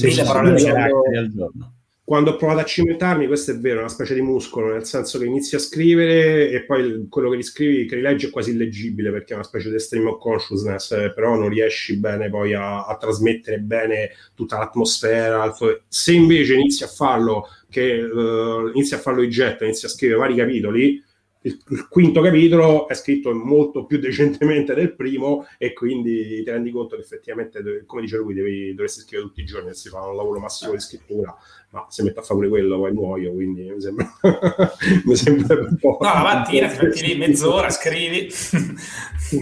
Mille 0.02 0.24
parole 0.24 0.70
al 1.18 1.32
giorno 1.32 1.76
quando 2.06 2.30
ho 2.30 2.36
provato 2.36 2.60
a 2.60 2.64
cimentarmi, 2.64 3.26
questo 3.26 3.50
è 3.50 3.58
vero, 3.58 3.78
è 3.78 3.80
una 3.80 3.90
specie 3.90 4.14
di 4.14 4.22
muscolo, 4.22 4.72
nel 4.72 4.86
senso 4.86 5.18
che 5.18 5.26
inizi 5.26 5.56
a 5.56 5.60
scrivere 5.60 6.52
e 6.52 6.64
poi 6.64 7.08
quello 7.10 7.32
che 7.32 7.36
riscrivi, 7.36 7.88
che 7.88 7.96
rileggi 7.96 8.28
è 8.28 8.30
quasi 8.30 8.52
illeggibile 8.52 9.10
perché 9.10 9.34
è 9.34 9.36
una 9.36 9.44
specie 9.44 9.72
di 9.72 9.80
stream 9.80 10.06
of 10.06 10.20
consciousness, 10.20 10.92
eh, 10.92 11.12
però 11.16 11.36
non 11.36 11.50
riesci 11.50 11.98
bene 11.98 12.30
poi 12.30 12.54
a, 12.54 12.86
a, 12.86 12.96
trasmettere 12.98 13.58
bene 13.58 14.12
tutta 14.36 14.60
l'atmosfera. 14.60 15.52
Se 15.88 16.14
invece 16.14 16.54
inizi 16.54 16.84
a 16.84 16.88
farlo, 16.88 17.48
che 17.72 18.00
uh, 18.00 18.68
inizi 18.68 18.94
a 18.94 19.00
farlo 19.00 19.22
di 19.22 19.30
getto, 19.30 19.64
inizi 19.64 19.88
a 19.88 19.90
scrivere 19.90 20.20
vari 20.20 20.36
capitoli, 20.36 21.04
il, 21.46 21.62
il, 21.70 21.88
quinto 21.88 22.22
capitolo 22.22 22.88
è 22.88 22.96
scritto 22.96 23.34
molto 23.34 23.86
più 23.86 24.00
decentemente 24.00 24.74
del 24.74 24.96
primo 24.96 25.46
e 25.58 25.74
quindi 25.74 26.44
ti 26.44 26.50
rendi 26.50 26.72
conto 26.72 26.96
che 26.96 27.04
effettivamente, 27.04 27.84
come 27.86 28.02
dice 28.02 28.18
lui, 28.18 28.34
devi, 28.34 28.72
dovresti 28.72 29.02
scrivere 29.02 29.30
tutti 29.30 29.42
i 29.42 29.46
giorni 29.46 29.70
e 29.70 29.74
si 29.76 29.90
fa 29.90 30.02
un 30.02 30.16
lavoro 30.16 30.40
massimo 30.40 30.72
di 30.72 30.80
scrittura, 30.80 31.36
ma 31.70 31.86
se 31.90 32.04
metto 32.04 32.20
a 32.20 32.24
fare 32.24 32.40
pure 32.40 32.50
quello 32.50 32.78
poi 32.80 32.92
muoio, 32.94 33.32
quindi 33.32 33.70
mi 33.72 33.82
sembra, 33.82 34.12
mi 35.06 35.16
sembra 35.16 35.60
un 35.60 35.78
po'... 35.80 35.98
No, 36.02 36.14
la 36.14 36.24
mattina 36.24 36.68
ti 36.68 36.84
metti 36.84 37.06
lì 37.06 37.16
mezz'ora, 37.16 37.70
scrivi... 37.70 38.28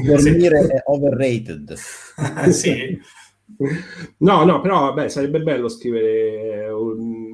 Dormire 0.04 0.60
è 0.68 0.82
overrated. 0.86 1.74
sì. 2.52 3.00
No, 4.18 4.44
no, 4.46 4.62
però 4.62 4.82
vabbè, 4.92 5.10
sarebbe 5.10 5.42
bello 5.42 5.68
scrivere. 5.68 6.70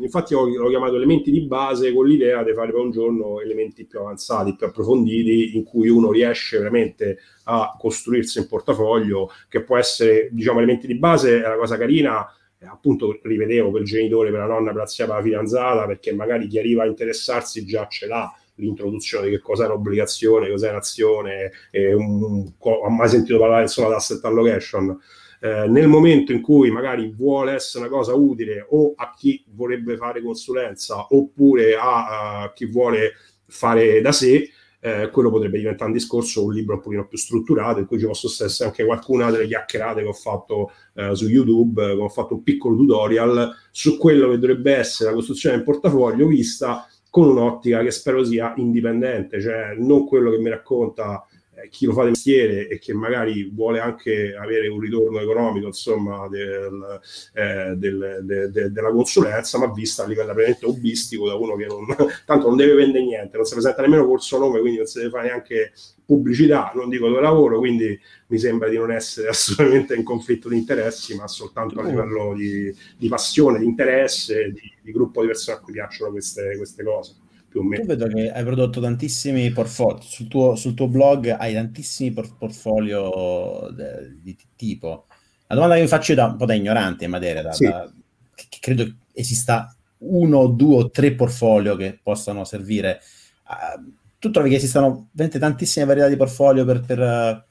Infatti, 0.01 0.33
ho, 0.33 0.47
l'ho 0.47 0.69
chiamato 0.69 0.95
elementi 0.95 1.31
di 1.31 1.41
base 1.41 1.93
con 1.93 2.07
l'idea 2.07 2.43
di 2.43 2.53
fare 2.53 2.71
per 2.71 2.81
un 2.81 2.91
giorno 2.91 3.39
elementi 3.39 3.85
più 3.85 3.99
avanzati, 3.99 4.55
più 4.55 4.65
approfonditi, 4.65 5.55
in 5.55 5.63
cui 5.63 5.87
uno 5.87 6.11
riesce 6.11 6.57
veramente 6.57 7.19
a 7.45 7.75
costruirsi 7.77 8.39
un 8.39 8.47
portafoglio 8.47 9.29
che 9.47 9.63
può 9.63 9.77
essere, 9.77 10.29
diciamo, 10.31 10.59
elementi 10.59 10.87
di 10.87 10.97
base. 10.97 11.41
È 11.41 11.45
una 11.45 11.57
cosa 11.57 11.77
carina. 11.77 12.25
Appunto, 12.61 13.17
rivedevo 13.23 13.71
per 13.71 13.83
genitore, 13.83 14.31
per 14.31 14.39
la 14.39 14.45
nonna, 14.47 14.71
per 14.71 14.81
la 14.81 14.87
zia, 14.87 15.05
per 15.05 15.15
la 15.15 15.21
fidanzata, 15.21 15.85
perché 15.85 16.13
magari 16.13 16.47
chi 16.47 16.59
arriva 16.59 16.83
a 16.83 16.87
interessarsi 16.87 17.65
già 17.65 17.87
ce 17.87 18.05
l'ha 18.07 18.33
l'introduzione 18.55 19.27
di 19.27 19.35
che 19.35 19.39
cos'è 19.39 19.65
un'obbligazione, 19.65 20.49
cos'è 20.49 20.69
un'azione, 20.69 21.51
e 21.71 21.93
un, 21.93 22.21
un, 22.21 22.51
ho 22.57 22.89
mai 22.89 23.07
sentito 23.07 23.39
parlare 23.39 23.61
insomma 23.61 23.87
di 23.87 23.93
asset 23.93 24.23
allocation 24.25 24.99
eh, 25.41 25.67
nel 25.67 25.87
momento 25.87 26.31
in 26.31 26.41
cui 26.41 26.69
magari 26.69 27.13
vuole 27.15 27.53
essere 27.53 27.85
una 27.85 27.95
cosa 27.95 28.13
utile 28.13 28.65
o 28.69 28.93
a 28.95 29.13
chi 29.15 29.43
vorrebbe 29.49 29.95
fare 29.97 30.21
consulenza 30.21 31.07
oppure 31.09 31.75
a, 31.75 32.41
a 32.41 32.53
chi 32.53 32.65
vuole 32.65 33.13
fare 33.45 34.01
da 34.01 34.11
sé, 34.11 34.49
eh, 34.81 35.09
quello 35.11 35.29
potrebbe 35.29 35.57
diventare 35.57 35.89
un 35.89 35.95
discorso, 35.95 36.43
un 36.43 36.53
libro 36.53 36.75
un 36.75 36.81
pochino 36.81 37.07
più 37.07 37.17
strutturato, 37.17 37.79
in 37.79 37.85
cui 37.85 37.99
ci 37.99 38.05
posso 38.05 38.27
essere 38.43 38.69
anche 38.69 38.85
qualcuna 38.85 39.29
delle 39.29 39.47
chiacchierate 39.47 40.01
che 40.01 40.07
ho 40.07 40.13
fatto 40.13 40.71
eh, 40.95 41.15
su 41.15 41.27
YouTube, 41.27 41.85
che 41.85 42.01
ho 42.01 42.09
fatto 42.09 42.35
un 42.35 42.43
piccolo 42.43 42.75
tutorial 42.77 43.53
su 43.71 43.97
quello 43.97 44.29
che 44.29 44.39
dovrebbe 44.39 44.75
essere 44.75 45.09
la 45.09 45.15
costruzione 45.15 45.55
del 45.55 45.65
portafoglio 45.65 46.27
vista 46.27 46.87
con 47.09 47.27
un'ottica 47.27 47.81
che 47.81 47.91
spero 47.91 48.23
sia 48.23 48.53
indipendente, 48.57 49.41
cioè 49.41 49.73
non 49.75 50.05
quello 50.05 50.31
che 50.31 50.37
mi 50.37 50.49
racconta 50.49 51.25
chi 51.69 51.85
lo 51.85 51.93
fa 51.93 52.03
di 52.03 52.09
mestiere 52.09 52.67
e 52.67 52.79
che 52.79 52.93
magari 52.93 53.49
vuole 53.53 53.79
anche 53.79 54.35
avere 54.35 54.67
un 54.67 54.79
ritorno 54.79 55.19
economico 55.19 55.67
insomma 55.67 56.27
del, 56.27 56.99
eh, 57.33 57.73
del, 57.75 58.19
de, 58.23 58.49
de, 58.49 58.71
della 58.71 58.91
consulenza 58.91 59.57
ma 59.57 59.71
vista 59.71 60.03
a 60.03 60.07
livello 60.07 60.33
veramente 60.33 60.65
hobbistico 60.65 61.27
da 61.27 61.35
uno 61.35 61.55
che 61.55 61.65
non, 61.65 61.85
tanto 62.25 62.47
non 62.47 62.57
deve 62.57 62.73
vendere 62.73 63.03
niente 63.03 63.37
non 63.37 63.45
si 63.45 63.53
presenta 63.53 63.81
nemmeno 63.81 64.05
col 64.05 64.21
suo 64.21 64.37
nome 64.37 64.59
quindi 64.59 64.77
non 64.77 64.87
si 64.87 64.99
deve 64.99 65.09
fare 65.09 65.27
neanche 65.27 65.73
pubblicità 66.05 66.71
non 66.75 66.89
dico 66.89 67.07
dove 67.07 67.21
lavoro 67.21 67.59
quindi 67.59 67.99
mi 68.27 68.37
sembra 68.37 68.69
di 68.69 68.77
non 68.77 68.91
essere 68.91 69.29
assolutamente 69.29 69.95
in 69.95 70.03
conflitto 70.03 70.49
di 70.49 70.57
interessi 70.57 71.15
ma 71.15 71.27
soltanto 71.27 71.79
a 71.79 71.83
livello 71.83 72.33
di, 72.35 72.73
di 72.97 73.07
passione, 73.07 73.59
di 73.59 73.65
interesse 73.65 74.51
di, 74.51 74.73
di 74.81 74.91
gruppo 74.91 75.21
di 75.21 75.27
persone 75.27 75.57
a 75.57 75.59
cui 75.61 75.73
piacciono 75.73 76.11
queste, 76.11 76.55
queste 76.57 76.83
cose 76.83 77.15
più 77.49 77.59
o 77.59 77.63
meno. 77.63 77.81
Tu 77.81 77.87
vedo 77.87 78.07
che 78.07 78.31
hai 78.31 78.43
prodotto 78.43 78.79
tantissimi 78.79 79.49
portfolio, 79.51 80.01
sul 80.01 80.27
tuo, 80.27 80.55
sul 80.55 80.73
tuo 80.73 80.87
blog 80.87 81.35
hai 81.37 81.53
tantissimi 81.53 82.11
por- 82.11 82.37
portfolio 82.37 83.69
de- 83.71 84.17
di 84.21 84.37
tipo. 84.55 85.07
La 85.47 85.55
domanda 85.55 85.75
che 85.75 85.81
mi 85.81 85.87
faccio 85.87 86.13
da 86.13 86.25
un 86.25 86.37
po' 86.37 86.45
da 86.45 86.53
ignorante 86.53 87.05
in 87.05 87.11
materia, 87.11 87.41
da, 87.41 87.51
sì. 87.51 87.65
da, 87.65 87.91
che, 88.35 88.45
che 88.47 88.57
credo 88.61 88.95
esista 89.13 89.75
uno, 89.99 90.47
due 90.47 90.75
o 90.75 90.89
tre 90.91 91.13
portfolio 91.13 91.75
che 91.75 91.99
possano 92.01 92.45
servire. 92.45 93.01
Uh, 93.47 93.97
tu 94.19 94.29
trovi 94.31 94.49
che 94.49 94.55
esistano 94.55 95.09
veramente 95.11 95.39
tantissime 95.39 95.85
varietà 95.85 96.07
di 96.07 96.15
portfolio 96.15 96.65
per, 96.65 96.81
per, 96.81 97.45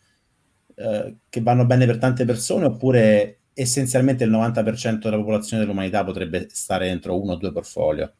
uh, 0.76 1.16
che 1.28 1.40
vanno 1.40 1.66
bene 1.66 1.86
per 1.86 1.98
tante 1.98 2.24
persone 2.24 2.66
oppure 2.66 3.40
essenzialmente 3.52 4.22
il 4.22 4.30
90% 4.30 4.98
della 4.98 5.16
popolazione 5.16 5.62
dell'umanità 5.62 6.04
potrebbe 6.04 6.46
stare 6.50 6.86
dentro 6.86 7.20
uno 7.20 7.32
o 7.32 7.36
due 7.36 7.52
portfolio? 7.52 8.12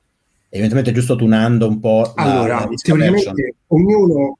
Evidentemente 0.48 0.92
giusto 0.92 1.16
tunando 1.16 1.68
un 1.68 1.80
po'. 1.80 2.12
Allora, 2.14 2.68
la 2.68 2.68
ognuno 3.68 4.38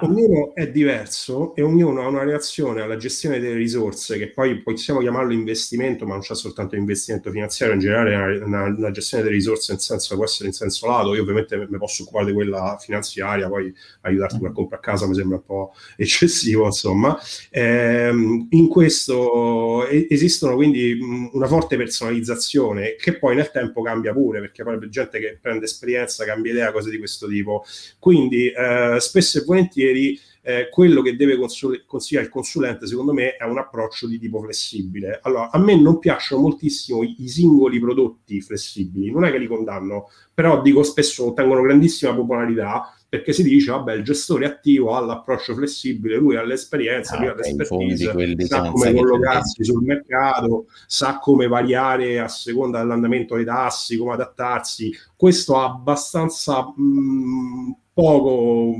Ognuno 0.00 0.54
è 0.54 0.70
diverso 0.70 1.54
e 1.54 1.60
ognuno 1.60 2.00
ha 2.00 2.08
una 2.08 2.24
reazione 2.24 2.80
alla 2.80 2.96
gestione 2.96 3.38
delle 3.38 3.54
risorse, 3.54 4.16
che 4.16 4.30
poi 4.30 4.62
possiamo 4.62 5.00
chiamarlo 5.00 5.34
investimento, 5.34 6.06
ma 6.06 6.12
non 6.12 6.22
c'è 6.22 6.34
soltanto 6.34 6.74
investimento 6.74 7.30
finanziario, 7.30 7.74
in 7.74 7.80
generale 7.80 8.38
una, 8.38 8.62
una, 8.62 8.90
gestione 8.90 9.22
delle 9.22 9.34
risorse 9.34 9.72
in 9.72 9.78
senso, 9.78 10.14
può 10.14 10.24
essere 10.24 10.48
in 10.48 10.54
senso 10.54 10.86
lato. 10.86 11.14
Io 11.14 11.20
ovviamente 11.20 11.66
mi 11.68 11.76
posso 11.76 12.04
occupare 12.04 12.24
di 12.24 12.32
quella 12.32 12.78
finanziaria, 12.80 13.46
poi 13.48 13.70
aiutarti 14.02 14.36
a 14.36 14.52
comprare 14.52 14.76
a 14.76 14.78
casa 14.78 15.06
mi 15.06 15.14
sembra 15.14 15.36
un 15.36 15.44
po' 15.44 15.74
eccessivo, 15.98 16.64
insomma. 16.64 17.18
Ehm, 17.50 18.46
in 18.50 18.68
questo 18.68 19.86
esistono 19.86 20.54
quindi 20.54 20.98
una 21.32 21.46
forte 21.46 21.76
personalizzazione 21.76 22.96
che 22.98 23.18
poi 23.18 23.36
nel 23.36 23.50
tempo 23.50 23.82
cambia 23.82 24.14
pure, 24.14 24.40
perché 24.40 24.62
poi 24.62 24.78
gente 24.88 25.18
che 25.18 25.38
prende 25.38 25.66
esperienza, 25.66 26.24
cambia 26.24 26.52
idea, 26.52 26.72
cose 26.72 26.88
di 26.88 26.96
questo 26.96 27.28
tipo. 27.28 27.64
Quindi 27.98 28.48
eh, 28.48 28.96
spesso 28.98 29.38
e 29.38 29.42
volentieri 29.42 29.56
volentieri 29.58 30.18
eh, 30.42 30.68
quello 30.70 31.02
che 31.02 31.16
deve 31.16 31.36
consul- 31.36 31.84
consigliare 31.84 32.26
il 32.26 32.32
consulente, 32.32 32.86
secondo 32.86 33.12
me, 33.12 33.36
è 33.36 33.44
un 33.44 33.58
approccio 33.58 34.06
di 34.06 34.18
tipo 34.18 34.40
flessibile. 34.40 35.18
Allora, 35.22 35.50
a 35.50 35.58
me 35.58 35.78
non 35.78 35.98
piacciono 35.98 36.40
moltissimo 36.40 37.02
i, 37.02 37.16
i 37.18 37.28
singoli 37.28 37.78
prodotti 37.78 38.40
flessibili, 38.40 39.10
non 39.10 39.24
è 39.24 39.30
che 39.30 39.38
li 39.38 39.46
condanno, 39.46 40.08
però 40.32 40.62
dico 40.62 40.82
spesso 40.82 41.26
ottengono 41.26 41.60
grandissima 41.60 42.14
popolarità 42.14 42.92
perché 43.10 43.32
si 43.32 43.42
dice, 43.42 43.70
vabbè, 43.70 43.94
il 43.94 44.04
gestore 44.04 44.44
attivo 44.44 44.94
ha 44.94 45.00
l'approccio 45.00 45.54
flessibile, 45.54 46.16
lui 46.16 46.36
ha 46.36 46.42
l'esperienza, 46.42 47.16
ah, 47.16 47.20
lui 47.20 47.28
ha 47.28 47.34
l'espertise, 47.34 48.36
sa 48.46 48.70
come 48.70 48.92
collocarsi 48.92 49.64
sul 49.64 49.82
mercato, 49.82 50.66
sa 50.86 51.18
come 51.18 51.46
variare 51.46 52.20
a 52.20 52.28
seconda 52.28 52.78
dell'andamento 52.80 53.34
dei 53.34 53.46
tassi, 53.46 53.96
come 53.96 54.12
adattarsi. 54.12 54.94
Questo 55.16 55.56
ha 55.56 55.64
abbastanza 55.64 56.70
mh, 56.76 56.82
mm, 56.82 57.70
poco 57.94 58.74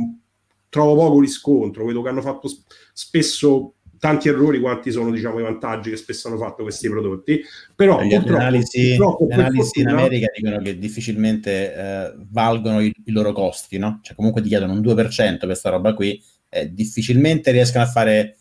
trovo 0.68 0.94
poco 0.94 1.20
riscontro, 1.20 1.86
vedo 1.86 2.02
che 2.02 2.08
hanno 2.08 2.22
fatto 2.22 2.48
spesso 2.92 3.74
tanti 3.98 4.28
errori 4.28 4.60
quanti 4.60 4.90
sono 4.90 5.10
diciamo 5.10 5.40
i 5.40 5.42
vantaggi 5.42 5.90
che 5.90 5.96
spesso 5.96 6.28
hanno 6.28 6.38
fatto 6.38 6.62
questi 6.62 6.88
prodotti 6.88 7.42
però 7.74 8.00
le 8.00 8.14
analisi, 8.14 8.96
analisi 9.28 9.80
in 9.80 9.88
America 9.88 10.30
dicono 10.34 10.60
che 10.60 10.78
difficilmente 10.78 11.74
eh, 11.74 12.14
valgono 12.30 12.80
i, 12.80 12.94
i, 13.04 13.10
loro 13.10 13.32
costi 13.32 13.76
no? 13.76 13.98
cioè 14.02 14.14
comunque 14.14 14.40
ti 14.40 14.48
chiedono 14.48 14.72
un 14.72 14.80
2% 14.80 14.94
per 14.94 15.38
questa 15.40 15.70
roba 15.70 15.94
qui 15.94 16.22
eh, 16.48 16.72
difficilmente 16.72 17.50
riescono 17.50 17.84
a 17.84 17.88
fare 17.88 18.36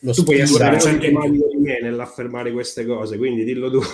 lo 0.00 0.12
tu 0.12 0.22
puoi 0.22 0.38
essere 0.38 0.64
anche 0.64 1.10
me 1.64 1.80
nell'affermare 1.80 2.52
queste 2.52 2.84
cose, 2.84 3.16
quindi 3.16 3.44
dillo 3.44 3.70
tu. 3.70 3.80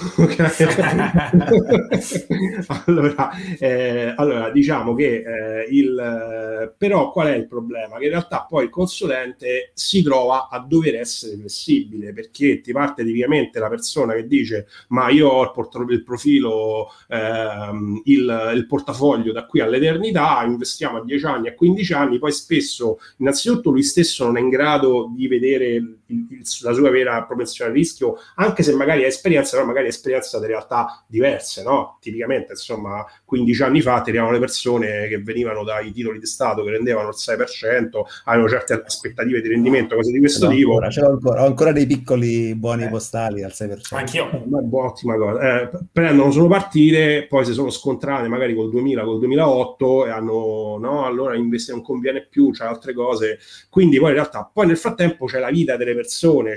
allora, 2.86 3.30
eh, 3.58 4.12
allora, 4.16 4.50
diciamo 4.50 4.94
che 4.94 5.22
eh, 5.24 5.66
il 5.70 6.74
però 6.76 7.10
qual 7.10 7.28
è 7.28 7.34
il 7.34 7.46
problema? 7.46 7.98
Che 7.98 8.04
in 8.04 8.10
realtà 8.10 8.46
poi 8.48 8.64
il 8.64 8.70
consulente 8.70 9.70
si 9.74 10.02
trova 10.02 10.48
a 10.50 10.58
dover 10.60 10.96
essere 10.96 11.36
flessibile 11.36 12.12
perché 12.12 12.60
ti 12.60 12.72
parte 12.72 13.04
tipicamente 13.04 13.58
la 13.58 13.68
persona 13.68 14.14
che 14.14 14.26
dice: 14.26 14.66
Ma 14.88 15.08
io 15.10 15.28
ho 15.28 15.42
il, 15.44 15.52
port- 15.52 15.84
il 15.88 16.02
profilo, 16.02 16.88
ehm, 17.08 18.02
il, 18.04 18.52
il 18.54 18.66
portafoglio 18.66 19.32
da 19.32 19.46
qui 19.46 19.60
all'eternità, 19.60 20.42
investiamo 20.44 20.98
a 20.98 21.04
10 21.04 21.24
anni, 21.26 21.48
a 21.48 21.54
15 21.54 21.92
anni, 21.92 22.18
poi 22.18 22.32
spesso, 22.32 22.98
innanzitutto, 23.18 23.70
lui 23.70 23.82
stesso 23.82 24.24
non 24.24 24.36
è 24.36 24.40
in 24.40 24.48
grado 24.48 25.10
di 25.14 25.28
vedere 25.28 25.99
il, 26.10 26.42
la 26.62 26.72
sua 26.72 26.90
vera 26.90 27.24
propensione 27.24 27.70
al 27.70 27.76
rischio, 27.76 28.16
anche 28.36 28.62
se 28.62 28.74
magari 28.74 29.04
ha 29.04 29.06
esperienza, 29.06 29.56
però 29.56 29.66
magari 29.66 29.86
ha 29.86 29.90
esperienza 29.90 30.38
di 30.38 30.46
realtà 30.46 31.04
diverse, 31.06 31.62
no? 31.62 31.98
Tipicamente, 32.00 32.52
insomma, 32.52 33.04
15 33.24 33.62
anni 33.62 33.80
fa 33.80 34.00
tiriamo 34.02 34.30
le 34.30 34.38
persone 34.38 35.08
che 35.08 35.22
venivano 35.22 35.64
dai 35.64 35.92
titoli 35.92 36.18
di 36.18 36.26
Stato 36.26 36.62
che 36.64 36.70
rendevano 36.70 37.08
il 37.08 37.14
6%, 37.16 38.00
avevano 38.24 38.48
certe 38.48 38.82
aspettative 38.84 39.40
di 39.40 39.48
rendimento, 39.48 39.94
cose 39.94 40.10
di 40.10 40.18
questo 40.18 40.46
no, 40.46 40.54
tipo. 40.54 40.78
Ancora, 40.78 41.06
ancora, 41.06 41.42
ho 41.42 41.46
ancora 41.46 41.72
dei 41.72 41.86
piccoli 41.86 42.54
buoni 42.54 42.84
eh. 42.84 42.88
postali 42.88 43.42
al 43.42 43.52
6%. 43.54 43.94
Anch'io. 43.94 44.30
Eh, 44.30 44.42
ma 44.46 44.60
è 44.60 44.64
ottima 44.70 45.16
cosa. 45.16 45.60
Eh, 45.62 45.70
prendono 45.92 46.30
solo 46.30 46.48
partite, 46.48 47.26
poi 47.28 47.44
si 47.44 47.52
sono 47.52 47.70
scontrate 47.70 48.28
magari 48.28 48.54
col 48.54 48.70
2000, 48.70 49.04
col 49.04 49.18
2008 49.18 50.06
e 50.06 50.10
hanno, 50.10 50.78
no, 50.80 51.04
allora 51.04 51.36
invece 51.36 51.72
non 51.72 51.82
conviene 51.82 52.26
più, 52.28 52.50
c'è 52.50 52.64
altre 52.64 52.92
cose. 52.92 53.38
Quindi 53.68 53.98
poi 53.98 54.08
in 54.08 54.14
realtà, 54.14 54.48
poi 54.52 54.66
nel 54.66 54.76
frattempo 54.76 55.26
c'è 55.26 55.38
la 55.38 55.50
vita 55.50 55.76
delle 55.76 55.94
persone, 55.94 55.99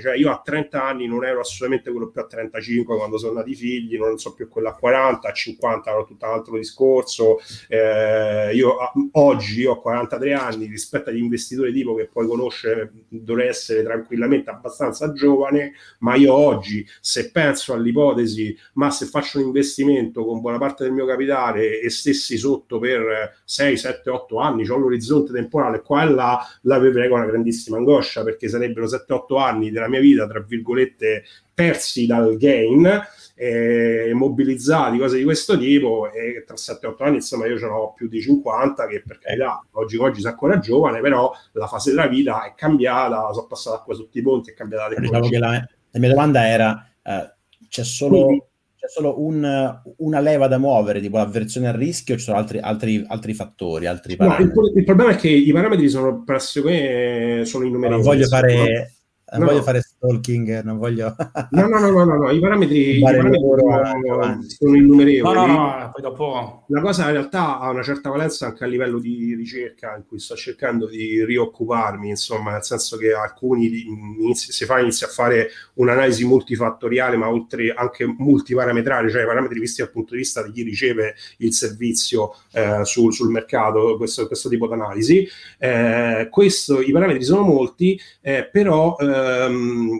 cioè 0.00 0.16
io 0.16 0.30
a 0.30 0.40
30 0.44 0.82
anni 0.82 1.06
non 1.06 1.24
ero 1.24 1.40
assolutamente 1.40 1.90
quello 1.90 2.08
più 2.08 2.20
a 2.20 2.26
35 2.26 2.96
quando 2.96 3.18
sono 3.18 3.34
nati 3.34 3.50
i 3.50 3.54
figli, 3.54 3.96
non 3.96 4.18
so 4.18 4.34
più 4.34 4.48
quello 4.48 4.68
a 4.68 4.74
40, 4.74 5.28
a 5.28 5.32
50 5.32 5.90
ero 5.90 6.04
tutto 6.04 6.26
un 6.26 6.32
altro 6.32 6.56
discorso. 6.56 7.38
Eh, 7.68 8.52
io 8.54 8.76
a, 8.78 8.92
oggi 9.12 9.60
io 9.60 9.72
ho 9.72 9.80
43 9.80 10.32
anni 10.32 10.66
rispetto 10.66 11.10
agli 11.10 11.18
investitori 11.18 11.72
tipo 11.72 11.94
che 11.94 12.08
poi 12.10 12.26
conosce, 12.26 12.92
dovrei 13.08 13.48
essere 13.48 13.82
tranquillamente 13.82 14.50
abbastanza 14.50 15.12
giovane, 15.12 15.72
ma 16.00 16.14
io 16.14 16.32
oggi 16.32 16.86
se 17.00 17.30
penso 17.30 17.72
all'ipotesi, 17.72 18.56
ma 18.74 18.90
se 18.90 19.06
faccio 19.06 19.38
un 19.38 19.44
investimento 19.44 20.24
con 20.24 20.40
buona 20.40 20.58
parte 20.58 20.84
del 20.84 20.92
mio 20.92 21.06
capitale 21.06 21.80
e 21.80 21.90
stessi 21.90 22.36
sotto 22.36 22.78
per 22.78 23.42
6, 23.44 23.76
7, 23.76 24.10
8 24.10 24.38
anni, 24.38 24.68
ho 24.68 24.76
l'orizzonte 24.76 25.32
temporale 25.32 25.82
qua 25.82 26.02
e 26.02 26.10
là, 26.10 26.38
la 26.62 26.78
vivrei 26.78 27.08
con 27.08 27.18
una 27.18 27.28
grandissima 27.28 27.76
angoscia 27.76 28.22
perché 28.22 28.48
sarebbero 28.48 28.86
7-8 29.34 29.40
anni 29.40 29.70
della 29.70 29.88
mia 29.88 30.00
vita, 30.00 30.26
tra 30.26 30.40
virgolette, 30.40 31.24
persi 31.52 32.06
dal 32.06 32.36
gain 32.36 33.02
eh, 33.36 34.12
mobilizzati, 34.14 34.98
cose 34.98 35.18
di 35.18 35.24
questo 35.24 35.58
tipo, 35.58 36.10
e 36.10 36.44
tra 36.46 36.56
7-8 36.56 36.94
anni, 37.04 37.16
insomma, 37.16 37.46
io 37.46 37.58
ce 37.58 37.66
n'ho 37.66 37.92
più 37.94 38.08
di 38.08 38.20
50, 38.20 38.86
che 38.86 39.02
per 39.04 39.18
carità, 39.18 39.64
oggi, 39.72 39.96
oggi 39.96 40.20
sono 40.20 40.32
ancora 40.32 40.58
giovane, 40.58 41.00
però 41.00 41.32
la 41.52 41.66
fase 41.66 41.90
della 41.90 42.06
vita 42.06 42.44
è 42.44 42.54
cambiata, 42.56 43.32
sono 43.32 43.46
passato 43.46 43.76
acqua 43.76 43.94
sotto 43.94 44.18
i 44.18 44.22
ponti, 44.22 44.50
è 44.50 44.54
cambiata 44.54 44.94
la 44.94 45.00
Diciamo 45.00 45.28
che 45.28 45.38
la, 45.38 45.50
la 45.90 45.98
mia 45.98 46.08
domanda 46.08 46.46
era, 46.46 46.88
eh, 47.02 47.32
c'è 47.68 47.84
solo... 47.84 48.24
Quindi, 48.26 48.44
c'è 48.84 48.90
solo 48.90 49.24
un, 49.24 49.80
una 49.96 50.20
leva 50.20 50.46
da 50.46 50.58
muovere, 50.58 51.00
tipo 51.00 51.16
l'avversione 51.16 51.68
al 51.68 51.74
rischio, 51.74 52.18
ci 52.18 52.22
sono 52.24 52.36
altri, 52.36 52.58
altri, 52.58 53.02
altri 53.08 53.32
fattori, 53.32 53.86
altri 53.86 54.14
parametri? 54.14 54.52
No, 54.54 54.66
il, 54.66 54.76
il, 54.76 54.84
problema 54.84 55.12
è 55.12 55.16
che 55.16 55.30
i 55.30 55.50
parametri 55.52 55.88
sono 55.88 56.22
pressoché 56.22 57.46
sono 57.46 57.64
innumerevoli. 57.64 58.02
Non 58.02 58.14
voglio 58.14 58.26
fare 58.26 58.92
non 59.32 59.40
no. 59.40 59.46
voglio 59.46 59.62
fare 59.62 59.82
stalking, 60.04 60.62
non 60.62 60.76
voglio... 60.76 61.14
no, 61.50 61.66
no, 61.66 61.78
no, 61.78 61.90
no, 61.90 62.04
no, 62.04 62.16
no, 62.16 62.30
i 62.30 62.38
parametri, 62.38 62.98
i 62.98 63.00
parametri 63.00 63.38
sono, 63.38 64.38
sono 64.46 64.76
innumerevoli. 64.76 65.34
No, 65.34 65.46
no, 65.46 65.56
no, 65.56 65.90
poi 65.92 66.02
dopo... 66.02 66.64
La 66.68 66.80
cosa 66.80 67.06
in 67.06 67.12
realtà 67.12 67.58
ha 67.58 67.70
una 67.70 67.82
certa 67.82 68.10
valenza 68.10 68.46
anche 68.46 68.64
a 68.64 68.66
livello 68.66 68.98
di 68.98 69.34
ricerca 69.34 69.94
in 69.96 70.04
cui 70.06 70.18
sto 70.18 70.34
cercando 70.34 70.86
di 70.86 71.24
rioccuparmi, 71.24 72.08
insomma, 72.08 72.52
nel 72.52 72.64
senso 72.64 72.96
che 72.96 73.12
alcuni 73.12 73.86
inizi, 73.86 74.52
si 74.52 74.64
fa 74.64 74.78
inizia 74.78 75.06
a 75.06 75.10
fare 75.10 75.48
un'analisi 75.74 76.24
multifattoriale, 76.24 77.16
ma 77.16 77.30
oltre 77.30 77.72
anche 77.74 78.04
multiparametrale, 78.06 79.10
cioè 79.10 79.22
i 79.22 79.26
parametri 79.26 79.58
visti 79.58 79.82
dal 79.82 79.90
punto 79.90 80.12
di 80.12 80.18
vista 80.18 80.42
di 80.42 80.52
chi 80.52 80.62
riceve 80.62 81.14
il 81.38 81.52
servizio 81.52 82.34
eh, 82.52 82.84
sul, 82.84 83.12
sul, 83.12 83.30
mercato, 83.30 83.96
questo, 83.96 84.26
questo 84.26 84.48
tipo 84.48 84.66
di 84.66 84.72
analisi. 84.74 85.26
Eh, 85.58 86.28
questo, 86.30 86.80
I 86.80 86.92
parametri 86.92 87.24
sono 87.24 87.42
molti, 87.42 87.98
eh, 88.20 88.48
però... 88.50 88.96
Eh, 88.98 89.14
ehm, 89.14 89.93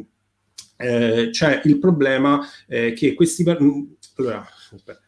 eh, 0.76 1.28
c'è 1.30 1.60
il 1.64 1.78
problema 1.78 2.40
eh, 2.66 2.92
che 2.92 3.14
questi... 3.14 3.42
Par- 3.44 3.58
allora, 4.16 4.46
aspetta 4.72 5.00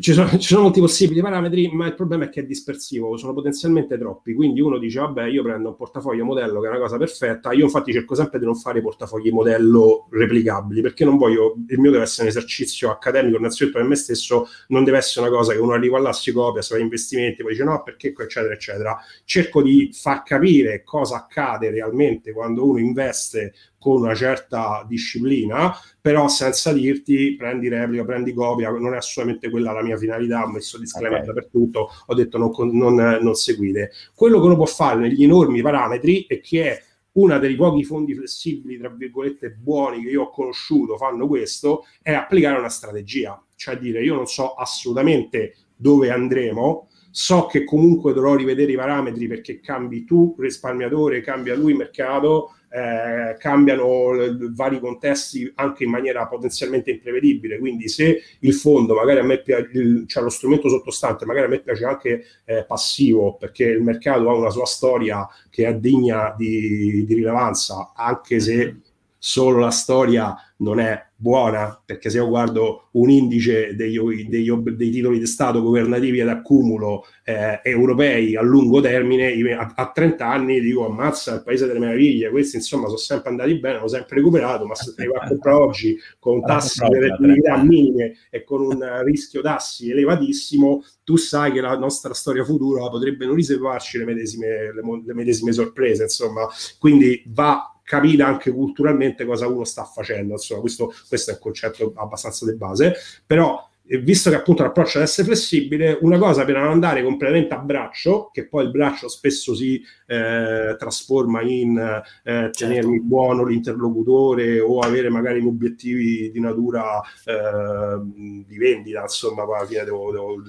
ci 0.00 0.12
sono, 0.12 0.28
ci 0.38 0.48
sono, 0.48 0.62
molti 0.62 0.80
possibili 0.80 1.22
parametri, 1.22 1.68
ma 1.68 1.86
il 1.86 1.94
problema 1.94 2.24
è 2.24 2.28
che 2.28 2.40
è 2.40 2.44
dispersivo, 2.44 3.16
sono 3.16 3.32
potenzialmente 3.32 3.96
troppi. 3.96 4.34
Quindi 4.34 4.60
uno 4.60 4.78
dice: 4.78 5.00
Vabbè, 5.00 5.26
io 5.26 5.42
prendo 5.42 5.70
un 5.70 5.76
portafoglio 5.76 6.24
modello 6.24 6.60
che 6.60 6.66
è 6.66 6.70
una 6.70 6.78
cosa 6.78 6.98
perfetta. 6.98 7.52
Io, 7.52 7.64
infatti, 7.64 7.92
cerco 7.92 8.14
sempre 8.14 8.38
di 8.38 8.44
non 8.44 8.56
fare 8.56 8.82
portafogli 8.82 9.30
modello 9.30 10.08
replicabili 10.10 10.82
perché 10.82 11.04
non 11.04 11.16
voglio. 11.16 11.56
Il 11.68 11.78
mio 11.78 11.90
deve 11.90 12.04
essere 12.04 12.24
un 12.24 12.28
esercizio 12.28 12.90
accademico, 12.90 13.38
innanzitutto 13.38 13.78
per 13.78 13.86
me 13.86 13.94
stesso, 13.94 14.48
non 14.68 14.84
deve 14.84 14.98
essere 14.98 15.26
una 15.26 15.34
cosa 15.34 15.52
che 15.52 15.58
uno 15.58 15.72
arriva 15.72 15.98
là, 15.98 16.12
si 16.12 16.32
copia, 16.32 16.60
si 16.60 16.74
fa 16.74 16.78
investimenti, 16.78 17.42
poi 17.42 17.52
dice 17.52 17.64
no, 17.64 17.82
perché, 17.82 18.12
eccetera, 18.16 18.52
eccetera. 18.52 18.98
Cerco 19.24 19.62
di 19.62 19.90
far 19.92 20.22
capire 20.22 20.82
cosa 20.84 21.16
accade 21.16 21.70
realmente 21.70 22.32
quando 22.32 22.66
uno 22.66 22.78
investe 22.78 23.54
con 23.82 24.00
una 24.00 24.14
certa 24.14 24.86
disciplina, 24.88 25.76
però 26.00 26.28
senza 26.28 26.72
dirti 26.72 27.34
prendi 27.36 27.68
replica, 27.68 28.04
prendi 28.04 28.32
copia, 28.32 28.70
non 28.70 28.94
è 28.94 28.98
assolutamente 28.98 29.50
quella 29.50 29.72
la 29.72 29.82
mia 29.82 29.96
finalità, 29.96 30.44
ho 30.44 30.48
messo 30.48 30.78
disclaimer 30.78 31.22
okay. 31.22 31.34
dappertutto, 31.34 31.90
ho 32.06 32.14
detto 32.14 32.38
non, 32.38 32.52
non, 32.76 33.18
non 33.20 33.34
seguite. 33.34 33.90
Quello 34.14 34.38
che 34.38 34.46
uno 34.46 34.54
può 34.54 34.66
fare 34.66 35.00
negli 35.00 35.24
enormi 35.24 35.60
parametri 35.62 36.26
e 36.26 36.40
che 36.40 36.70
è 36.70 36.82
una 37.14 37.38
dei 37.38 37.56
pochi 37.56 37.82
fondi 37.82 38.14
flessibili, 38.14 38.78
tra 38.78 38.88
virgolette, 38.88 39.50
buoni 39.50 40.02
che 40.04 40.10
io 40.10 40.22
ho 40.22 40.30
conosciuto 40.30 40.96
fanno 40.96 41.26
questo, 41.26 41.84
è 42.00 42.12
applicare 42.12 42.60
una 42.60 42.68
strategia, 42.68 43.42
cioè 43.56 43.76
dire 43.78 44.02
io 44.02 44.14
non 44.14 44.26
so 44.26 44.54
assolutamente 44.54 45.56
dove 45.74 46.10
andremo, 46.10 46.88
so 47.10 47.46
che 47.46 47.64
comunque 47.64 48.12
dovrò 48.12 48.36
rivedere 48.36 48.72
i 48.72 48.76
parametri 48.76 49.26
perché 49.26 49.60
cambi 49.60 50.04
tu 50.04 50.36
risparmiatore, 50.38 51.20
cambia 51.20 51.56
lui 51.56 51.74
mercato, 51.74 52.54
eh, 52.72 53.36
cambiano 53.38 54.12
vari 54.54 54.80
contesti 54.80 55.50
anche 55.56 55.84
in 55.84 55.90
maniera 55.90 56.26
potenzialmente 56.26 56.90
imprevedibile. 56.90 57.58
Quindi, 57.58 57.88
se 57.88 58.22
il 58.38 58.54
fondo 58.54 58.94
magari 58.94 59.20
a 59.20 59.24
me 59.24 59.42
piace, 59.42 60.04
cioè 60.06 60.22
lo 60.22 60.30
strumento 60.30 60.68
sottostante, 60.68 61.26
magari 61.26 61.46
a 61.46 61.48
me 61.50 61.60
piace 61.60 61.84
anche 61.84 62.24
eh, 62.44 62.64
passivo 62.64 63.36
perché 63.36 63.64
il 63.64 63.82
mercato 63.82 64.30
ha 64.30 64.34
una 64.34 64.50
sua 64.50 64.66
storia 64.66 65.28
che 65.50 65.66
è 65.66 65.74
degna 65.74 66.34
di, 66.36 67.04
di 67.04 67.14
rilevanza, 67.14 67.92
anche 67.94 68.40
se 68.40 68.76
solo 69.24 69.60
la 69.60 69.70
storia 69.70 70.34
non 70.58 70.80
è 70.80 71.00
buona, 71.14 71.80
perché 71.84 72.10
se 72.10 72.16
io 72.16 72.26
guardo 72.26 72.88
un 72.92 73.08
indice 73.08 73.76
degli, 73.76 73.96
degli, 74.26 74.50
dei 74.50 74.90
titoli 74.90 75.20
di 75.20 75.26
Stato 75.26 75.62
governativi 75.62 76.20
ad 76.20 76.28
accumulo 76.28 77.04
eh, 77.22 77.60
europei 77.62 78.34
a 78.34 78.42
lungo 78.42 78.80
termine, 78.80 79.32
a, 79.54 79.74
a, 79.76 79.92
30 79.92 80.26
anni 80.26 80.60
dico 80.60 80.86
ammazza 80.86 81.34
il 81.34 81.44
paese 81.44 81.68
delle 81.68 81.78
meraviglie, 81.78 82.30
questi 82.30 82.56
insomma 82.56 82.86
sono 82.86 82.96
sempre 82.96 83.30
andati 83.30 83.56
bene, 83.60 83.78
hanno 83.78 83.86
sempre 83.86 84.16
recuperato, 84.16 84.66
ma 84.66 84.74
se 84.74 84.92
te 84.92 85.02
li 85.02 85.08
va 85.08 85.20
a 85.20 85.28
comprare 85.28 85.54
oggi 85.62 85.96
con 86.18 86.42
tassi 86.42 86.84
di 86.84 86.98
redditività 86.98 87.62
minime 87.62 88.16
e 88.28 88.42
con 88.42 88.60
un 88.60 89.02
rischio 89.04 89.40
tassi 89.40 89.88
elevatissimo, 89.88 90.82
tu 91.04 91.14
sai 91.14 91.52
che 91.52 91.60
la 91.60 91.78
nostra 91.78 92.12
storia 92.12 92.42
futura 92.42 92.88
potrebbe 92.88 93.24
non 93.24 93.36
riservarci 93.36 93.98
le 93.98 94.04
medesime, 94.04 94.72
le, 94.74 94.82
le 95.04 95.14
medesime 95.14 95.52
sorprese, 95.52 96.02
insomma, 96.02 96.48
quindi 96.80 97.22
va 97.28 97.72
capire 97.82 98.22
anche 98.22 98.50
culturalmente 98.50 99.24
cosa 99.24 99.46
uno 99.46 99.64
sta 99.64 99.84
facendo. 99.84 100.32
Insomma, 100.34 100.60
questo, 100.60 100.92
questo 101.08 101.30
è 101.30 101.34
un 101.34 101.40
concetto 101.40 101.92
abbastanza 101.96 102.50
di 102.50 102.56
base, 102.56 102.94
però 103.26 103.70
visto 104.00 104.30
che 104.30 104.36
appunto 104.36 104.62
l'approccio 104.62 104.98
deve 104.98 105.04
essere 105.04 105.26
flessibile, 105.26 105.98
una 106.02 106.18
cosa 106.18 106.44
per 106.44 106.56
non 106.56 106.68
andare 106.68 107.02
completamente 107.02 107.52
a 107.54 107.58
braccio, 107.58 108.30
che 108.32 108.46
poi 108.46 108.64
il 108.64 108.70
braccio 108.70 109.08
spesso 109.08 109.54
si 109.54 109.82
eh, 110.06 110.76
trasforma 110.78 111.42
in 111.42 111.76
eh, 112.22 112.50
tenermi 112.50 112.92
certo. 112.92 113.06
buono 113.06 113.44
l'interlocutore 113.44 114.60
o 114.60 114.78
avere 114.78 115.08
magari 115.10 115.40
obiettivi 115.44 116.30
di 116.30 116.40
natura 116.40 117.00
eh, 117.24 118.00
di 118.02 118.56
vendita, 118.56 119.02
insomma, 119.02 119.42
alla 119.42 119.66
fine 119.66 119.84
devo, 119.84 120.12
devo, 120.12 120.40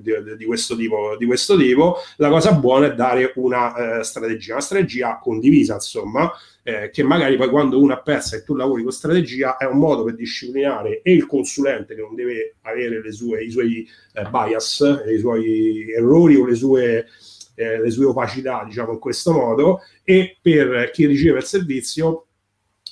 di, 0.00 0.36
di, 0.36 0.44
questo 0.44 0.76
tipo, 0.76 1.16
di 1.18 1.26
questo 1.26 1.56
tipo, 1.56 1.96
la 2.16 2.28
cosa 2.28 2.52
buona 2.52 2.86
è 2.86 2.94
dare 2.94 3.32
una 3.36 3.98
eh, 3.98 4.04
strategia, 4.04 4.52
una 4.52 4.62
strategia 4.62 5.18
condivisa, 5.20 5.74
insomma, 5.74 6.30
eh, 6.66 6.88
che 6.90 7.02
magari 7.02 7.36
poi 7.36 7.50
quando 7.50 7.78
uno 7.80 7.92
ha 7.92 8.00
perso 8.00 8.36
e 8.36 8.42
tu 8.42 8.54
lavori 8.54 8.82
con 8.82 8.90
strategia 8.90 9.58
è 9.58 9.66
un 9.66 9.78
modo 9.78 10.02
per 10.02 10.14
disciplinare 10.14 11.02
e 11.02 11.12
il 11.12 11.26
consulente 11.26 11.94
che 11.94 12.00
non 12.00 12.14
deve 12.14 12.56
avere 12.62 13.12
sue, 13.12 13.44
i 13.44 13.50
suoi 13.50 13.86
eh, 14.14 14.24
bias, 14.30 15.02
i 15.14 15.18
suoi 15.18 15.92
errori 15.92 16.36
o 16.36 16.46
le 16.46 16.54
sue, 16.54 17.06
eh, 17.54 17.80
le 17.80 17.90
sue 17.90 18.06
opacità, 18.06 18.64
diciamo 18.66 18.92
in 18.92 18.98
questo 18.98 19.32
modo, 19.32 19.80
e 20.02 20.38
per 20.40 20.90
chi 20.90 21.04
riceve 21.04 21.38
il 21.38 21.44
servizio 21.44 22.28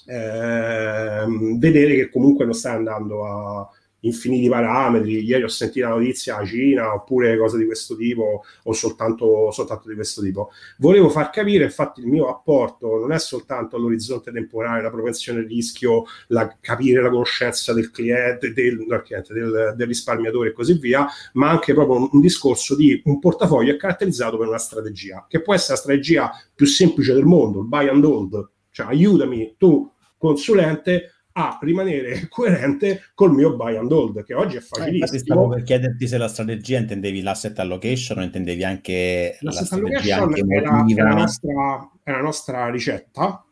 ehm, 0.07 1.59
vedere 1.59 1.95
che 1.95 2.11
comunque 2.11 2.45
non 2.45 2.53
sta 2.53 2.73
andando 2.73 3.27
a 3.27 3.71
infiniti 4.03 4.49
parametri. 4.49 5.23
Ieri 5.23 5.43
ho 5.43 5.49
sentito 5.49 5.89
la 5.89 5.95
notizia 5.95 6.37
a 6.37 6.45
Cina 6.45 6.95
oppure 6.95 7.37
cose 7.37 7.59
di 7.59 7.67
questo 7.67 7.97
tipo 7.97 8.45
o 8.63 8.73
soltanto, 8.73 9.51
soltanto 9.51 9.89
di 9.89 9.95
questo 9.95 10.23
tipo. 10.23 10.51
Volevo 10.79 11.09
far 11.09 11.31
capire, 11.31 11.65
infatti, 11.65 12.01
il 12.01 12.07
mio 12.07 12.29
apporto 12.29 12.99
non 12.99 13.13
è 13.13 13.19
soltanto 13.19 13.77
all'orizzonte 13.77 14.33
temporale, 14.33 14.83
la 14.83 14.91
propensione 14.91 15.41
al 15.41 15.47
rischio, 15.47 16.05
la, 16.29 16.57
capire 16.61 17.03
la 17.03 17.11
conoscenza 17.11 17.73
del 17.73 17.91
cliente, 17.91 18.53
del, 18.53 18.87
del, 18.87 19.03
cliente 19.03 19.33
del, 19.35 19.75
del, 19.77 19.87
risparmiatore 19.87 20.51
e 20.51 20.53
così 20.53 20.79
via, 20.79 21.07
ma 21.35 21.51
anche 21.51 21.75
proprio 21.75 21.97
un, 21.97 22.09
un 22.13 22.21
discorso 22.21 22.77
di 22.77 23.01
un 23.05 23.19
portafoglio 23.19 23.77
caratterizzato 23.77 24.39
per 24.39 24.49
una 24.49 24.59
strategia, 24.59 25.27
che 25.29 25.41
può 25.41 25.55
essere 25.55 25.73
la 25.73 25.79
strategia 25.79 26.31
più 26.55 26.67
semplice 26.67 27.13
del 27.13 27.25
mondo, 27.25 27.61
il 27.61 27.67
buy 27.67 27.89
and 27.89 28.05
hold 28.05 28.51
cioè 28.73 28.87
aiutami 28.87 29.55
tu 29.59 29.89
consulente 30.19 31.22
a 31.33 31.59
rimanere 31.61 32.29
coerente 32.31 33.03
col 33.15 33.33
mio 33.33 33.57
buy 33.57 33.77
and 33.77 33.91
hold, 33.91 34.25
che 34.25 34.35
oggi 34.35 34.57
è 34.57 34.61
facilissimo. 34.61 35.17
Eh, 35.17 35.19
stavo 35.19 35.49
per 35.49 35.63
chiederti 35.63 36.07
se 36.07 36.19
la 36.19 36.29
strategia 36.29 36.79
intendevi 36.79 37.23
l'asset 37.23 37.59
allocation 37.59 38.19
o 38.19 38.23
intendevi 38.23 38.65
anche 38.65 39.37
l'asset 39.41 39.61
la 39.61 39.67
strategia 39.67 40.23
anche 40.23 40.45
era, 40.49 40.85
era, 40.89 41.09
la 41.09 41.15
nostra, 41.15 41.91
è 42.03 42.11
la 42.11 42.21
nostra 42.21 42.71
ricetta 42.71 43.45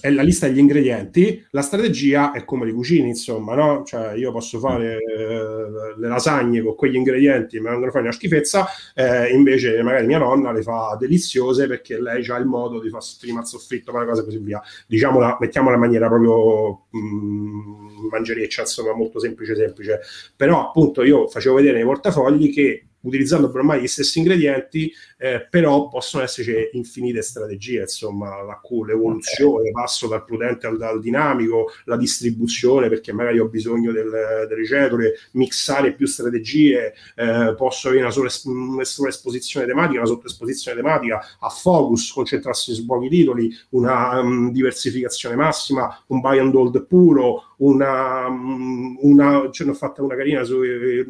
è 0.00 0.10
la 0.10 0.22
lista 0.22 0.46
degli 0.46 0.58
ingredienti, 0.58 1.44
la 1.50 1.62
strategia 1.62 2.30
è 2.30 2.44
come 2.44 2.64
li 2.64 2.72
cucini, 2.72 3.08
insomma, 3.08 3.56
no? 3.56 3.82
Cioè, 3.84 4.12
io 4.12 4.30
posso 4.30 4.60
fare 4.60 4.98
eh, 4.98 5.98
le 5.98 6.08
lasagne 6.08 6.62
con 6.62 6.76
quegli 6.76 6.94
ingredienti, 6.94 7.58
mi 7.58 7.64
vengono 7.64 7.90
fuori 7.90 8.06
una 8.06 8.14
schifezza, 8.14 8.66
eh, 8.94 9.32
invece 9.32 9.82
magari 9.82 10.06
mia 10.06 10.18
nonna 10.18 10.52
le 10.52 10.62
fa 10.62 10.96
deliziose 10.96 11.66
perché 11.66 12.00
lei 12.00 12.24
ha 12.28 12.36
il 12.36 12.46
modo 12.46 12.78
di 12.80 12.88
fare 12.88 13.04
prima 13.20 13.40
il 13.40 13.46
soffritto, 13.46 13.90
fare 13.90 14.06
cose 14.06 14.20
e 14.20 14.24
così 14.24 14.38
via. 14.38 14.62
Diciamola, 14.86 15.38
mettiamola 15.40 15.74
in 15.74 15.80
maniera 15.80 16.06
proprio 16.06 16.86
mh, 16.90 16.98
mm, 16.98 18.08
mangereccia, 18.10 18.60
insomma, 18.60 18.94
molto 18.94 19.18
semplice, 19.18 19.56
semplice. 19.56 20.00
Però 20.36 20.68
appunto 20.68 21.02
io 21.02 21.26
facevo 21.26 21.56
vedere 21.56 21.78
nei 21.78 21.84
portafogli 21.84 22.52
che 22.52 22.84
utilizzando 23.00 23.50
ormai 23.52 23.80
gli 23.80 23.86
stessi 23.86 24.18
ingredienti, 24.18 24.92
eh, 25.20 25.46
però 25.50 25.88
possono 25.88 26.22
esserci 26.22 26.70
infinite 26.72 27.22
strategie, 27.22 27.80
insomma, 27.80 28.40
la, 28.42 28.60
l'evoluzione, 28.86 29.72
passo 29.72 30.06
dal 30.06 30.24
prudente 30.24 30.68
al, 30.68 30.80
al, 30.80 31.00
dinamico, 31.00 31.72
la 31.84 31.96
distribuzione, 31.96 32.88
perché 32.88 33.12
magari 33.12 33.40
ho 33.40 33.48
bisogno 33.48 33.90
del, 33.90 34.46
delle 34.48 34.64
cedole, 34.64 35.14
mixare 35.32 35.92
più 35.94 36.06
strategie, 36.06 36.94
eh, 37.16 37.54
posso 37.56 37.88
avere 37.88 38.04
una 38.04 38.12
sola, 38.12 38.30
una 38.44 38.84
sola 38.84 39.08
esposizione 39.08 39.66
tematica, 39.66 39.98
una 39.98 40.08
sottoesposizione 40.08 40.76
tematica, 40.80 41.20
a 41.40 41.48
focus, 41.48 42.12
concentrarsi 42.12 42.72
su 42.72 42.86
pochi 42.86 43.08
titoli, 43.08 43.50
una 43.70 44.20
um, 44.20 44.52
diversificazione 44.52 45.34
massima, 45.34 46.04
un 46.06 46.20
buy 46.20 46.38
and 46.38 46.54
hold 46.54 46.86
puro, 46.86 47.54
una, 47.58 48.26
una 48.28 49.48
ce 49.50 49.64
ne 49.64 49.70
ho 49.70 49.74
fatta 49.74 50.02
una 50.02 50.14
carina 50.14 50.44
su 50.44 50.62
eh, 50.62 51.04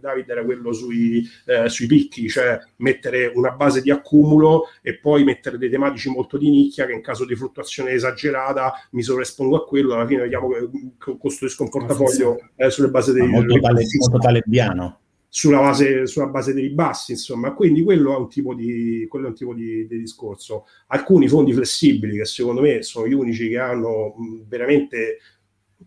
Davide 0.00 0.32
era 0.32 0.44
quello 0.44 0.72
sui, 0.72 1.28
eh, 1.44 1.68
sui 1.68 1.86
picchi, 1.86 2.28
cioè 2.28 2.58
mettere 2.76 3.30
una 3.34 3.49
base 3.52 3.82
di 3.82 3.90
accumulo 3.90 4.64
e 4.82 4.98
poi 4.98 5.24
mettere 5.24 5.58
dei 5.58 5.70
tematici 5.70 6.08
molto 6.10 6.38
di 6.38 6.50
nicchia 6.50 6.86
che 6.86 6.92
in 6.92 7.02
caso 7.02 7.24
di 7.24 7.34
fluttuazione 7.34 7.92
esagerata 7.92 8.72
mi 8.92 9.02
sovraespongo 9.02 9.56
a 9.56 9.64
quello, 9.64 9.94
alla 9.94 10.06
fine 10.06 10.22
vediamo 10.22 10.48
che 10.48 11.16
costruisco 11.18 11.64
un 11.64 11.70
portafoglio 11.70 12.38
eh, 12.56 12.70
sulle 12.70 12.88
basi 12.88 13.12
dei... 13.12 13.26
Molto, 13.26 13.58
tale, 13.58 13.84
molto 13.98 14.18
talebiano 14.18 14.98
sulla 15.32 15.60
base, 15.60 16.08
sulla 16.08 16.26
base 16.26 16.52
dei 16.52 16.64
ribassi, 16.64 17.12
insomma, 17.12 17.52
quindi 17.52 17.84
quello 17.84 18.12
è 18.12 18.16
un 18.16 18.28
tipo 18.28 18.52
di, 18.52 19.08
è 19.08 19.16
un 19.16 19.34
tipo 19.34 19.54
di, 19.54 19.86
di, 19.86 20.00
discorso. 20.00 20.66
Alcuni 20.88 21.28
fondi 21.28 21.52
flessibili, 21.52 22.16
che 22.16 22.24
secondo 22.24 22.60
me 22.60 22.82
sono 22.82 23.06
gli 23.06 23.12
unici 23.12 23.48
che 23.48 23.58
hanno 23.58 24.16
veramente 24.48 25.18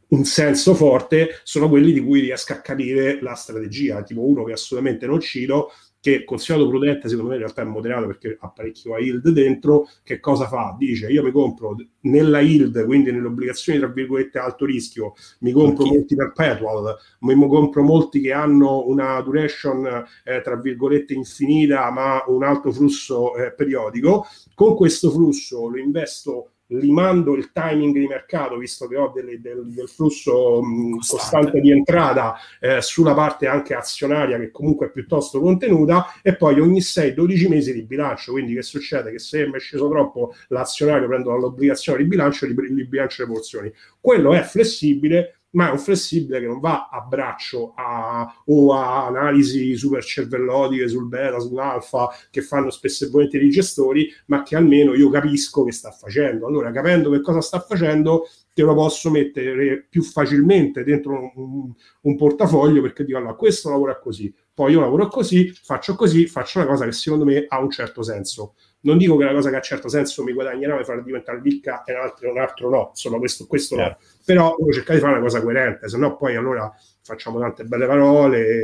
un 0.08 0.24
senso 0.24 0.74
forte 0.74 1.40
sono 1.44 1.70
quelli 1.70 1.92
di 1.92 2.02
cui 2.02 2.22
riesco 2.22 2.54
a 2.54 2.62
capire 2.62 3.22
la 3.22 3.34
strategia, 3.34 4.02
tipo 4.02 4.26
uno 4.26 4.44
che 4.44 4.54
assolutamente 4.54 5.06
non 5.06 5.20
cito, 5.20 5.72
che 6.04 6.26
considerato 6.26 6.68
prudente 6.68 7.08
secondo 7.08 7.30
me 7.30 7.38
in 7.38 7.44
realtà 7.44 7.62
è 7.62 7.66
moderato 7.66 8.08
perché 8.08 8.38
ha 8.38 8.50
parecchio 8.50 8.94
a 8.94 9.00
yield 9.00 9.30
dentro, 9.30 9.88
che 10.04 10.20
cosa 10.20 10.50
fa? 10.50 10.76
Dice 10.78 11.08
io 11.08 11.24
mi 11.24 11.32
compro 11.32 11.78
nella 12.02 12.42
yield, 12.42 12.84
quindi 12.84 13.10
nelle 13.10 13.28
obbligazioni 13.28 13.80
tra 13.80 13.88
virgolette 13.88 14.38
alto 14.38 14.66
rischio, 14.66 15.14
mi 15.40 15.54
compro 15.54 15.86
okay. 15.86 15.96
molti 15.96 16.16
perpetual, 16.16 16.98
mi 17.20 17.48
compro 17.48 17.84
molti 17.84 18.20
che 18.20 18.34
hanno 18.34 18.86
una 18.86 19.22
duration 19.22 20.06
eh, 20.26 20.42
tra 20.42 20.58
virgolette 20.58 21.14
infinita 21.14 21.90
ma 21.90 22.22
un 22.28 22.44
alto 22.44 22.74
flusso 22.74 23.34
eh, 23.38 23.54
periodico, 23.54 24.26
con 24.56 24.76
questo 24.76 25.10
flusso 25.10 25.70
lo 25.70 25.78
investo 25.78 26.53
limando 26.80 27.36
il 27.36 27.52
timing 27.52 27.94
di 27.94 28.08
mercato, 28.08 28.58
visto 28.58 28.88
che 28.88 28.98
ho 28.98 29.12
delle, 29.14 29.40
del, 29.40 29.66
del, 29.66 29.88
flusso 29.88 30.62
costante. 30.62 30.98
costante. 31.00 31.62
di 31.62 31.72
entrata 31.72 32.36
eh, 32.60 32.82
sulla 32.82 33.14
parte 33.14 33.48
anche 33.48 33.74
azionaria 33.74 34.38
che 34.38 34.52
comunque 34.52 34.88
è 34.88 34.92
piuttosto 34.92 35.40
contenuta 35.40 36.14
e 36.22 36.36
poi 36.36 36.60
ogni 36.60 36.80
6-12 36.80 37.48
mesi 37.50 37.74
di 37.74 37.84
bilancio, 37.84 38.32
quindi 38.32 38.54
che 38.54 38.62
succede? 38.62 39.12
Che 39.12 39.20
se 39.20 39.46
mi 39.48 39.56
è 39.56 39.60
sceso 39.60 39.90
troppo 39.90 40.34
l'azionario 40.48 41.08
prendo 41.08 41.30
dall'obbligazione 41.30 42.00
di 42.00 42.08
bilancio 42.08 42.46
e 42.46 42.50
li, 42.50 42.74
li 42.74 42.86
bilancio 42.86 43.24
le 43.24 43.32
porzioni. 43.32 43.74
Quello 44.00 44.34
è 44.34 44.42
flessibile, 44.42 45.43
ma 45.54 45.70
è 45.70 45.72
un 45.72 45.80
flessibile 45.80 46.40
che 46.40 46.46
non 46.46 46.60
va 46.60 46.90
a 46.92 47.02
braccio 47.02 47.74
a, 47.76 48.42
o 48.46 48.74
a 48.74 49.08
analisi 49.08 49.76
super 49.76 50.04
cervellotiche 50.04 50.88
sul 50.88 51.08
beta, 51.08 51.40
sull'alfa, 51.40 52.10
che 52.30 52.42
fanno 52.42 52.70
spesso 52.70 53.06
e 53.06 53.10
volentieri 53.10 53.48
i 53.48 53.50
gestori, 53.50 54.12
ma 54.28 54.44
che 54.44 54.56
almeno 54.56 54.94
io 54.94 55.10
capisco 55.10 55.64
che 55.64 55.72
sta 55.72 55.92
facendo. 55.92 56.48
Allora, 56.48 56.72
capendo 56.72 57.12
che 57.12 57.22
cosa 57.22 57.42
sta 57.42 57.60
facendo, 57.60 58.28
te 58.54 58.62
lo 58.64 58.74
posso 58.74 59.10
mettere 59.10 59.86
più 59.90 60.04
facilmente 60.04 60.84
dentro 60.84 61.32
un, 61.36 61.72
un 62.02 62.16
portafoglio 62.16 62.82
perché 62.82 63.04
dico 63.04 63.18
allora 63.18 63.34
questo 63.36 63.70
lavora 63.70 63.98
così, 64.00 64.34
poi 64.54 64.74
io 64.74 64.80
lavoro 64.80 65.08
così, 65.08 65.52
faccio 65.52 65.96
così, 65.96 66.28
faccio 66.28 66.60
una 66.60 66.68
cosa 66.68 66.86
che 66.86 66.92
secondo 66.92 67.26
me 67.26 67.46
ha 67.48 67.60
un 67.60 67.72
certo 67.72 68.04
senso. 68.04 68.54
Non 68.84 68.98
dico 68.98 69.16
che 69.16 69.24
una 69.24 69.34
cosa 69.34 69.50
che 69.50 69.56
ha 69.56 69.60
un 69.60 69.64
certo 69.64 69.88
senso 69.88 70.24
mi 70.24 70.34
guadagnerà 70.34 70.78
e 70.80 70.84
farà 70.84 71.02
diventare 71.02 71.40
ricca 71.42 71.84
e 71.84 71.94
un 71.94 72.00
altro, 72.00 72.32
un 72.32 72.38
altro 72.38 72.70
no, 72.70 72.88
insomma 72.90 73.18
questo, 73.18 73.46
questo 73.48 73.76
yeah. 73.76 73.88
no, 73.88 73.98
però 74.26 74.56
devo 74.58 74.72
cercare 74.72 74.96
di 74.96 75.04
fare 75.04 75.16
una 75.16 75.24
cosa 75.24 75.42
coerente, 75.42 75.88
se 75.88 75.98
no 75.98 76.18
poi 76.18 76.36
allora 76.36 76.74
facciamo 77.02 77.40
tante 77.40 77.64
belle 77.64 77.88
parole, 77.88 78.62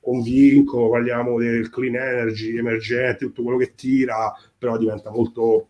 convinco, 0.00 0.90
parliamo 0.90 1.38
del 1.38 1.70
clean 1.70 1.94
energy, 1.94 2.56
emergente, 2.56 3.26
tutto 3.26 3.42
quello 3.42 3.58
che 3.58 3.74
tira, 3.74 4.32
però 4.56 4.76
diventa 4.76 5.10
molto 5.10 5.68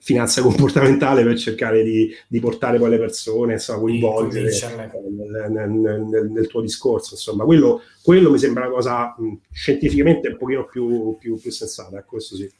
finanza 0.00 0.40
comportamentale 0.40 1.22
per 1.22 1.36
cercare 1.36 1.82
di, 1.82 2.10
di 2.26 2.40
portare 2.40 2.78
poi 2.78 2.90
le 2.90 2.98
persone, 2.98 3.54
insomma, 3.54 3.80
coinvolgere 3.80 4.50
nel, 4.50 5.50
nel, 5.50 5.70
nel, 5.70 6.30
nel, 6.30 6.46
tuo 6.46 6.62
discorso. 6.62 7.14
Insomma, 7.14 7.44
quello, 7.44 7.82
quello, 8.02 8.30
mi 8.30 8.38
sembra 8.38 8.66
una 8.66 8.74
cosa 8.74 9.14
mh, 9.16 9.32
scientificamente 9.52 10.28
un 10.28 10.38
pochino 10.38 10.64
più, 10.64 11.16
più, 11.18 11.38
più 11.38 11.50
sensata, 11.50 11.98
ecco, 11.98 12.12
questo 12.12 12.36
sì. 12.36 12.50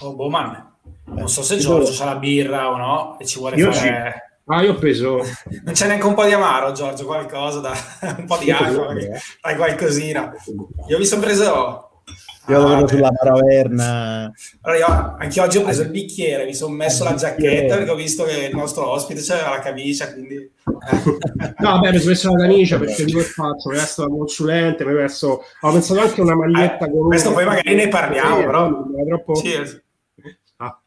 Oh, 0.00 0.14
Bowman, 0.14 0.72
non 1.04 1.28
so 1.28 1.42
se 1.42 1.58
Giorgio 1.58 2.02
ha 2.02 2.06
la 2.06 2.16
birra 2.16 2.70
o 2.70 2.76
no 2.76 3.18
e 3.18 3.26
ci 3.26 3.38
vuole 3.38 3.56
Io 3.56 3.72
fare... 3.72 4.12
Sì. 4.12 4.28
Ah, 4.52 4.62
io 4.62 4.72
ho 4.72 4.76
preso... 4.76 5.20
Non 5.64 5.74
c'è 5.74 5.86
neanche 5.86 6.06
un 6.06 6.14
po' 6.14 6.24
di 6.24 6.32
amaro, 6.32 6.72
Giorgio, 6.72 7.04
qualcosa, 7.04 7.60
da... 7.60 7.72
un 8.18 8.26
po' 8.26 8.36
di 8.38 8.50
acqua, 8.50 8.92
dai 9.40 9.56
qualcosina. 9.56 10.32
Io 10.88 10.98
mi 10.98 11.04
sono 11.04 11.22
preso 11.22 11.90
io 12.50 12.56
ah, 12.56 12.68
lavoro 12.68 12.88
sulla 12.88 13.12
Maraverna. 13.12 14.32
Allora 14.62 14.78
io, 14.78 15.16
anche 15.18 15.40
oggi 15.40 15.58
ho 15.58 15.62
preso 15.62 15.82
il 15.82 15.90
bicchiere, 15.90 16.44
mi 16.44 16.54
sono 16.54 16.74
messo 16.74 17.04
la 17.04 17.14
giacchetta 17.14 17.76
perché 17.76 17.90
ho 17.90 17.94
visto 17.94 18.24
che 18.24 18.46
il 18.50 18.56
nostro 18.56 18.88
ospite 18.88 19.20
c'era 19.20 19.50
la 19.50 19.60
camicia, 19.60 20.12
quindi... 20.12 20.50
no, 21.58 21.70
vabbè, 21.70 21.92
mi 21.92 21.98
sono 21.98 22.10
messo 22.10 22.32
la 22.32 22.38
camicia 22.40 22.78
perché 22.78 23.04
di 23.04 23.12
che 23.12 23.20
faccio? 23.20 23.68
Mi 23.68 23.76
resto 23.76 24.02
da 24.02 24.08
consulente, 24.08 24.84
mi 24.84 24.94
resto... 24.94 25.42
Ho 25.60 25.72
pensato 25.72 26.00
anche 26.00 26.20
a 26.20 26.24
una 26.24 26.36
maglietta 26.36 26.86
eh, 26.86 26.90
con... 26.90 27.06
Questo 27.06 27.32
poi 27.32 27.44
magari 27.44 27.74
ne 27.74 27.88
parliamo, 27.88 28.36
sì, 28.36 28.44
però... 28.44 28.68
È 28.68 29.06
troppo... 29.06 29.34
Sì. 29.34 29.52
Ah. 30.56 30.80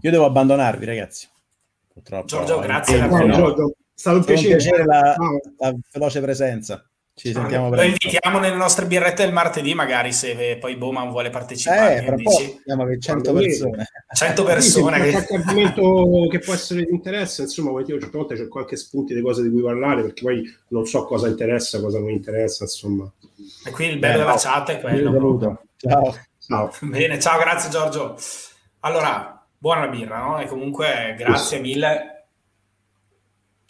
Io 0.00 0.10
devo 0.10 0.24
abbandonarvi, 0.24 0.84
ragazzi. 0.84 1.28
Purtroppo. 1.92 2.26
Giorgio, 2.26 2.58
grazie. 2.60 3.06
No, 3.06 3.30
Giorgio, 3.30 3.68
è 3.68 3.72
stato 3.94 4.16
un 4.18 4.24
piacere. 4.24 4.52
Un 4.52 4.58
piacere 4.58 4.84
la, 4.84 5.16
la 5.58 5.74
veloce 5.92 6.20
presenza. 6.20 6.88
Ci 7.16 7.32
sentiamo 7.32 7.72
Lo 7.72 7.82
invitiamo 7.82 8.40
nelle 8.40 8.56
nostre 8.56 8.86
birrette 8.86 9.22
del 9.22 9.32
martedì, 9.32 9.72
magari 9.72 10.12
se 10.12 10.58
poi 10.60 10.74
Bowman 10.74 11.10
vuole 11.10 11.30
partecipare. 11.30 12.04
Eh, 12.04 12.14
dici... 12.16 12.60
Siamo 12.64 12.98
100 12.98 13.32
persone. 13.32 13.88
100 14.12 14.42
persone. 14.42 15.04
Sì, 15.04 15.10
qualche 15.12 15.34
argomento 15.36 16.28
che 16.28 16.38
può 16.40 16.54
essere 16.54 16.84
di 16.84 16.90
interesse, 16.90 17.42
insomma, 17.42 17.80
io 17.80 18.00
certe 18.00 18.18
volte 18.18 18.34
c'è 18.34 18.48
qualche 18.48 18.74
spunti 18.76 19.14
di 19.14 19.20
cose 19.20 19.42
di 19.44 19.50
cui 19.50 19.62
parlare, 19.62 20.02
perché 20.02 20.22
poi 20.22 20.42
non 20.68 20.86
so 20.86 21.04
cosa 21.04 21.28
interessa, 21.28 21.80
cosa 21.80 22.00
non 22.00 22.10
interessa, 22.10 22.64
insomma. 22.64 23.08
E 23.64 23.70
qui 23.70 23.86
il 23.86 23.98
bello 24.00 24.14
eh, 24.14 24.18
della 24.18 24.36
chat 24.36 24.70
è 24.70 24.80
quello. 24.80 25.62
Ciao. 25.76 26.16
ciao. 26.40 26.72
Bene, 26.80 27.20
ciao, 27.20 27.38
grazie 27.38 27.70
Giorgio. 27.70 28.16
Allora, 28.80 29.46
buona 29.56 29.86
birra, 29.86 30.18
no? 30.18 30.40
E 30.40 30.46
comunque 30.46 31.14
grazie 31.16 31.60
mille 31.60 32.13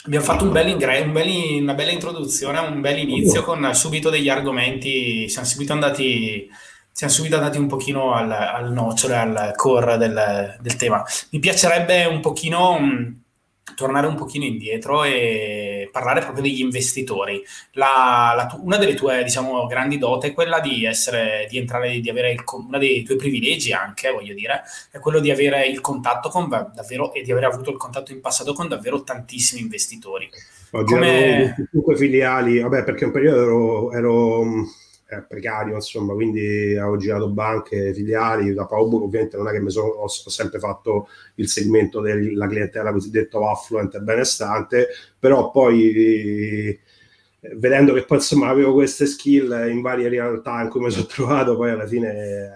Abbiamo 0.07 0.25
fatto 0.25 0.45
un 0.45 0.53
bel 0.53 0.69
ingre- 0.69 1.01
un 1.01 1.13
bel, 1.13 1.63
una 1.63 1.73
bella 1.73 1.91
introduzione, 1.91 2.59
un 2.59 2.83
bel 2.83 2.99
inizio 2.99 3.43
con 3.43 3.75
subito 3.75 4.11
degli 4.11 4.29
argomenti, 4.29 5.31
siamo 5.31 5.47
subito 5.47 5.73
andati, 5.73 6.47
siamo 6.93 7.11
subito 7.11 7.37
andati 7.37 7.57
un 7.57 7.69
pochino 7.69 8.13
al, 8.13 8.31
al 8.31 8.71
nocciolo, 8.71 9.17
al 9.17 9.53
core 9.57 9.97
del, 9.97 10.59
del, 10.61 10.77
tema. 10.77 11.03
Mi 11.31 11.39
piacerebbe 11.39 12.05
un 12.05 12.21
pochino 12.21 12.77
tornare 13.75 14.07
un 14.07 14.15
pochino 14.15 14.45
indietro 14.45 15.05
e 15.05 15.89
parlare 15.91 16.21
proprio 16.21 16.43
degli 16.43 16.61
investitori. 16.61 17.43
La, 17.73 18.35
la, 18.37 18.61
una 18.63 18.77
delle 18.77 18.95
tue, 18.95 19.23
diciamo, 19.25 19.67
grandi 19.67 19.99
dote 19.99 20.29
è 20.29 20.33
quella 20.33 20.61
di 20.61 20.85
essere, 20.85 21.47
di 21.49 21.59
entrare, 21.59 22.01
di 22.01 22.11
avere 22.11 22.33
il, 22.33 22.43
uno 22.47 22.79
dei 22.79 23.03
tuoi 23.03 23.17
privilegi 23.17 23.73
anche, 23.73 24.11
voglio 24.11 24.35
dire, 24.35 24.63
è 24.91 24.99
quello 24.99 25.21
di 25.21 25.31
avere 25.31 25.67
il 25.67 25.81
contatto 25.81 26.29
con 26.29 26.49
davvero 26.49 27.13
e 27.13 27.23
di 27.23 27.33
aver 27.33 27.45
avuto 27.45 27.71
il 27.71 27.77
contatto 27.77 28.13
in 28.13 28.21
passato 28.21 28.53
con 28.53 28.69
davvero 28.69 29.03
tantissimi 29.03 29.63
investitori. 29.63 30.29
Oggi 30.73 30.93
Come... 30.93 31.69
5 31.71 31.97
filiali, 31.97 32.61
vabbè, 32.61 32.85
perché 32.85 33.05
un 33.05 33.13
periodo 33.13 33.43
ero, 33.43 33.93
ero 33.93 34.45
è 35.07 35.23
precario, 35.23 35.75
insomma, 35.75 36.15
quindi 36.15 36.77
ho 36.77 36.97
girato 36.97 37.29
banche, 37.29 37.93
filiali, 37.93 38.55
da 38.55 38.67
Paolo 38.67 39.05
ovviamente 39.05 39.37
non 39.37 39.49
è 39.49 39.53
che 39.53 39.61
mi 39.61 39.71
sono, 39.71 39.89
ho, 39.89 40.05
ho 40.05 40.09
sempre 40.09 40.59
fatto 40.59 41.09
il 41.37 41.49
segmento 41.49 42.01
della 42.01 42.47
clientela 42.47 42.93
cosiddetto 42.93 43.49
affluent 43.49 43.95
e 43.95 44.01
benestante, 44.01 44.89
però 45.19 45.51
poi 45.51 46.81
vedendo 47.57 47.93
che 47.93 48.05
poi 48.05 48.19
insomma 48.19 48.49
avevo 48.49 48.73
queste 48.73 49.07
skill 49.07 49.69
in 49.69 49.83
varie 49.83 50.09
realtà 50.09 50.63
in 50.63 50.69
cui 50.71 50.81
mi 50.81 50.91
sono 50.91 51.07
trovato, 51.07 51.57
poi 51.57 51.71
alla 51.71 51.87
fine 51.87 52.13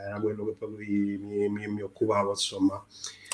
era 0.06 0.18
quello 0.20 0.44
che 0.46 0.52
poi 0.52 1.18
mi, 1.18 1.48
mi, 1.48 1.68
mi 1.68 1.82
occupavo, 1.82 2.30
insomma. 2.30 2.82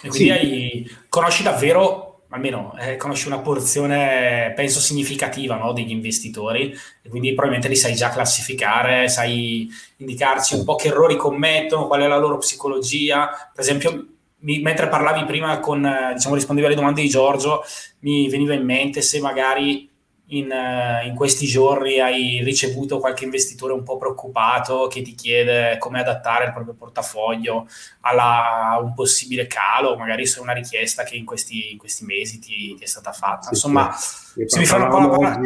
E 0.02 0.08
quindi 0.08 0.24
sì. 0.24 0.30
hai, 0.30 0.90
conosci 1.08 1.42
davvero, 1.42 2.13
almeno 2.34 2.74
eh, 2.80 2.96
conosci 2.96 3.28
una 3.28 3.38
porzione, 3.38 4.52
penso, 4.56 4.80
significativa 4.80 5.56
no, 5.56 5.72
degli 5.72 5.92
investitori, 5.92 6.76
e 7.02 7.08
quindi 7.08 7.28
probabilmente 7.28 7.68
li 7.68 7.76
sai 7.76 7.94
già 7.94 8.10
classificare, 8.10 9.08
sai 9.08 9.68
indicarci 9.98 10.56
un 10.56 10.64
po' 10.64 10.74
che 10.74 10.88
errori 10.88 11.16
commettono, 11.16 11.86
qual 11.86 12.02
è 12.02 12.08
la 12.08 12.18
loro 12.18 12.38
psicologia. 12.38 13.28
Per 13.54 13.62
esempio, 13.62 14.06
mi, 14.40 14.58
mentre 14.58 14.88
parlavi 14.88 15.24
prima 15.24 15.60
con, 15.60 15.88
diciamo, 16.14 16.34
rispondevi 16.34 16.66
alle 16.66 16.76
domande 16.76 17.02
di 17.02 17.08
Giorgio, 17.08 17.62
mi 18.00 18.28
veniva 18.28 18.52
in 18.52 18.64
mente 18.64 19.00
se 19.00 19.20
magari 19.20 19.88
in, 20.26 20.50
uh, 20.50 21.06
in, 21.06 21.14
questi 21.14 21.46
giorni 21.46 22.00
hai 22.00 22.42
ricevuto 22.42 22.98
qualche 22.98 23.24
investitore 23.24 23.72
un 23.72 23.82
po' 23.82 23.98
preoccupato 23.98 24.86
che 24.86 25.02
ti 25.02 25.14
chiede 25.14 25.76
come 25.78 26.00
adattare 26.00 26.46
il 26.46 26.52
proprio 26.52 26.74
portafoglio 26.74 27.66
alla, 28.00 28.70
a 28.70 28.80
un 28.80 28.94
possibile 28.94 29.46
calo, 29.46 29.96
magari 29.96 30.26
se 30.26 30.38
è 30.38 30.42
una 30.42 30.54
richiesta 30.54 31.02
che 31.02 31.16
in 31.16 31.24
questi, 31.24 31.72
in 31.72 31.78
questi 31.78 32.04
mesi 32.04 32.38
ti, 32.38 32.74
ti, 32.74 32.82
è 32.82 32.86
stata 32.86 33.12
fatta. 33.12 33.48
Insomma, 33.50 33.92
sì. 33.92 34.44
se 34.46 34.58
mi 34.58 34.66
fanno 34.66 34.84
un 34.84 35.08
po' 35.14 35.22
la 35.22 35.40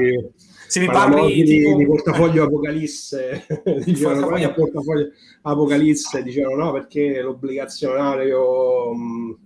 se 0.68 0.80
mi 0.80 0.86
parli 0.86 1.32
di, 1.32 1.44
tipo... 1.44 1.76
di, 1.76 1.86
portafoglio 1.86 2.44
Apocalisse, 2.44 3.46
dicevano 3.84 4.26
portafoglio... 4.26 4.52
portafoglio 4.52 5.10
Apocalisse, 5.42 6.22
dicevano 6.22 6.64
no 6.64 6.72
perché 6.72 7.22
l'obbligazionario 7.22 8.92
mh, 8.92 9.00
mh, 9.00 9.38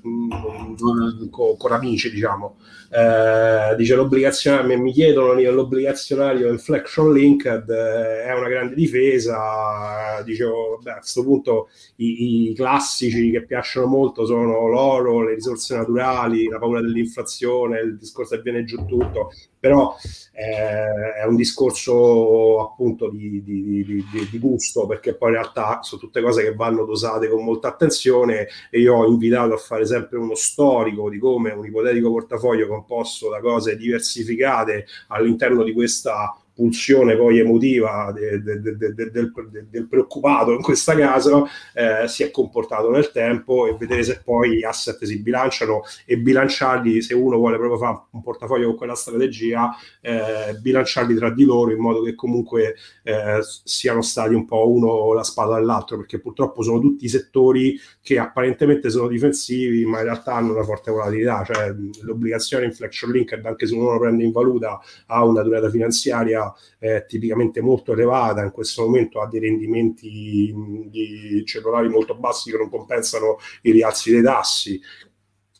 con, 0.00 1.56
con 1.56 1.72
amici 1.72 2.10
diciamo. 2.10 2.56
Eh, 2.90 3.74
dice 3.76 3.94
l'obbligazionario, 3.94 4.78
mi 4.78 4.92
chiedono 4.92 5.32
l'obbligazionario 5.32 6.50
inflection 6.50 7.12
linked 7.12 7.68
eh, 7.68 8.22
è 8.22 8.32
una 8.32 8.48
grande 8.48 8.74
difesa, 8.74 10.22
dicevo, 10.24 10.78
beh, 10.82 10.92
a 10.92 10.98
questo 10.98 11.24
punto 11.24 11.68
i, 11.96 12.50
i, 12.50 12.54
classici 12.54 13.30
che 13.30 13.44
piacciono 13.44 13.86
molto 13.86 14.24
sono 14.24 14.68
l'oro, 14.68 15.22
le 15.24 15.34
risorse 15.34 15.76
naturali, 15.76 16.48
la 16.48 16.58
paura 16.58 16.80
dell'inflazione, 16.80 17.80
il 17.80 17.98
discorso 17.98 18.36
che 18.36 18.42
viene 18.42 18.64
giù 18.64 18.84
tutto, 18.86 19.32
però 19.66 19.96
eh, 20.32 21.22
è 21.22 21.24
un 21.24 21.34
discorso 21.34 22.60
appunto 22.60 23.08
di, 23.08 23.42
di, 23.42 23.84
di, 23.84 24.28
di, 24.30 24.38
gusto 24.38 24.86
perché 24.86 25.14
poi 25.14 25.30
in 25.30 25.36
realtà 25.36 25.80
sono 25.82 26.00
tutte 26.00 26.20
cose 26.20 26.42
che 26.42 26.54
vanno 26.54 26.84
dosate 26.84 27.28
con 27.28 27.42
molta 27.42 27.68
attenzione 27.68 28.46
e 28.70 28.80
io 28.80 28.94
ho 28.94 29.06
invitato 29.06 29.54
a 29.54 29.58
fare 29.58 29.86
sempre 29.86 30.18
uno 30.18 30.34
storico 30.34 31.08
di 31.08 31.18
come 31.18 31.52
un 31.52 31.64
ipotetico 31.64 32.10
portafoglio 32.10 32.68
composto 32.68 33.30
da 33.30 33.40
cose 33.40 33.76
diversificate 33.76 34.86
all'interno 35.08 35.62
di 35.62 35.72
questa 35.72 36.38
pulsione 36.56 37.16
poi 37.16 37.38
emotiva 37.38 38.10
de, 38.12 38.42
de, 38.42 38.60
de, 38.62 38.76
del, 39.10 39.30
del, 39.70 39.86
preoccupato 39.86 40.52
in 40.52 40.62
questo 40.62 40.94
caso 40.94 41.46
eh, 41.74 42.08
si 42.08 42.22
è 42.22 42.30
comportato 42.30 42.90
nel 42.90 43.12
tempo 43.12 43.66
e 43.66 43.76
vedere 43.78 44.02
se 44.02 44.22
poi 44.24 44.56
gli 44.56 44.64
asset 44.64 45.04
si 45.04 45.20
bilanciano 45.20 45.82
e 46.06 46.16
bilanciarli 46.16 47.02
se 47.02 47.12
uno 47.12 47.36
vuole 47.36 47.58
proprio 47.58 47.78
fare 47.78 48.00
un 48.12 48.22
portafoglio 48.22 48.68
con 48.68 48.76
quella 48.76 48.94
strategia 48.94 49.70
eh, 50.00 50.56
bilanciarli 50.58 51.14
tra 51.14 51.30
di 51.30 51.44
loro 51.44 51.72
in 51.72 51.78
modo 51.78 52.02
che 52.02 52.14
comunque 52.14 52.76
eh, 53.02 53.40
siano 53.64 54.00
stati 54.00 54.32
un 54.32 54.46
po' 54.46 54.70
uno 54.70 55.12
la 55.12 55.24
spada 55.24 55.56
dell'altro 55.56 55.98
perché 55.98 56.18
purtroppo 56.18 56.62
sono 56.62 56.78
tutti 56.78 57.06
settori 57.06 57.78
che 58.00 58.18
apparentemente 58.18 58.88
sono 58.88 59.08
difensivi 59.08 59.84
ma 59.84 59.98
in 59.98 60.04
realtà 60.04 60.36
hanno 60.36 60.52
una 60.52 60.64
forte 60.64 60.90
volatilità 60.90 61.44
cioè 61.44 61.74
l'obbligazione 62.00 62.64
inflection 62.64 63.10
linked 63.10 63.44
anche 63.44 63.66
se 63.66 63.74
uno 63.74 63.92
lo 63.92 63.98
prende 63.98 64.24
in 64.24 64.32
valuta 64.32 64.80
ha 65.08 65.22
una 65.22 65.42
durata 65.42 65.68
finanziaria 65.68 66.44
eh, 66.78 67.04
tipicamente 67.06 67.60
molto 67.60 67.92
elevata, 67.92 68.42
in 68.42 68.50
questo 68.50 68.84
momento 68.84 69.20
ha 69.20 69.28
dei 69.28 69.40
rendimenti 69.40 70.52
di 70.88 71.42
cellulari 71.44 71.88
molto 71.88 72.14
bassi 72.14 72.50
che 72.50 72.56
non 72.56 72.68
compensano 72.68 73.38
i 73.62 73.70
rialzi 73.70 74.10
dei 74.10 74.22
tassi. 74.22 74.80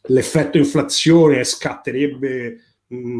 L'effetto 0.09 0.59
inflazione 0.59 1.43
scatterebbe 1.45 2.61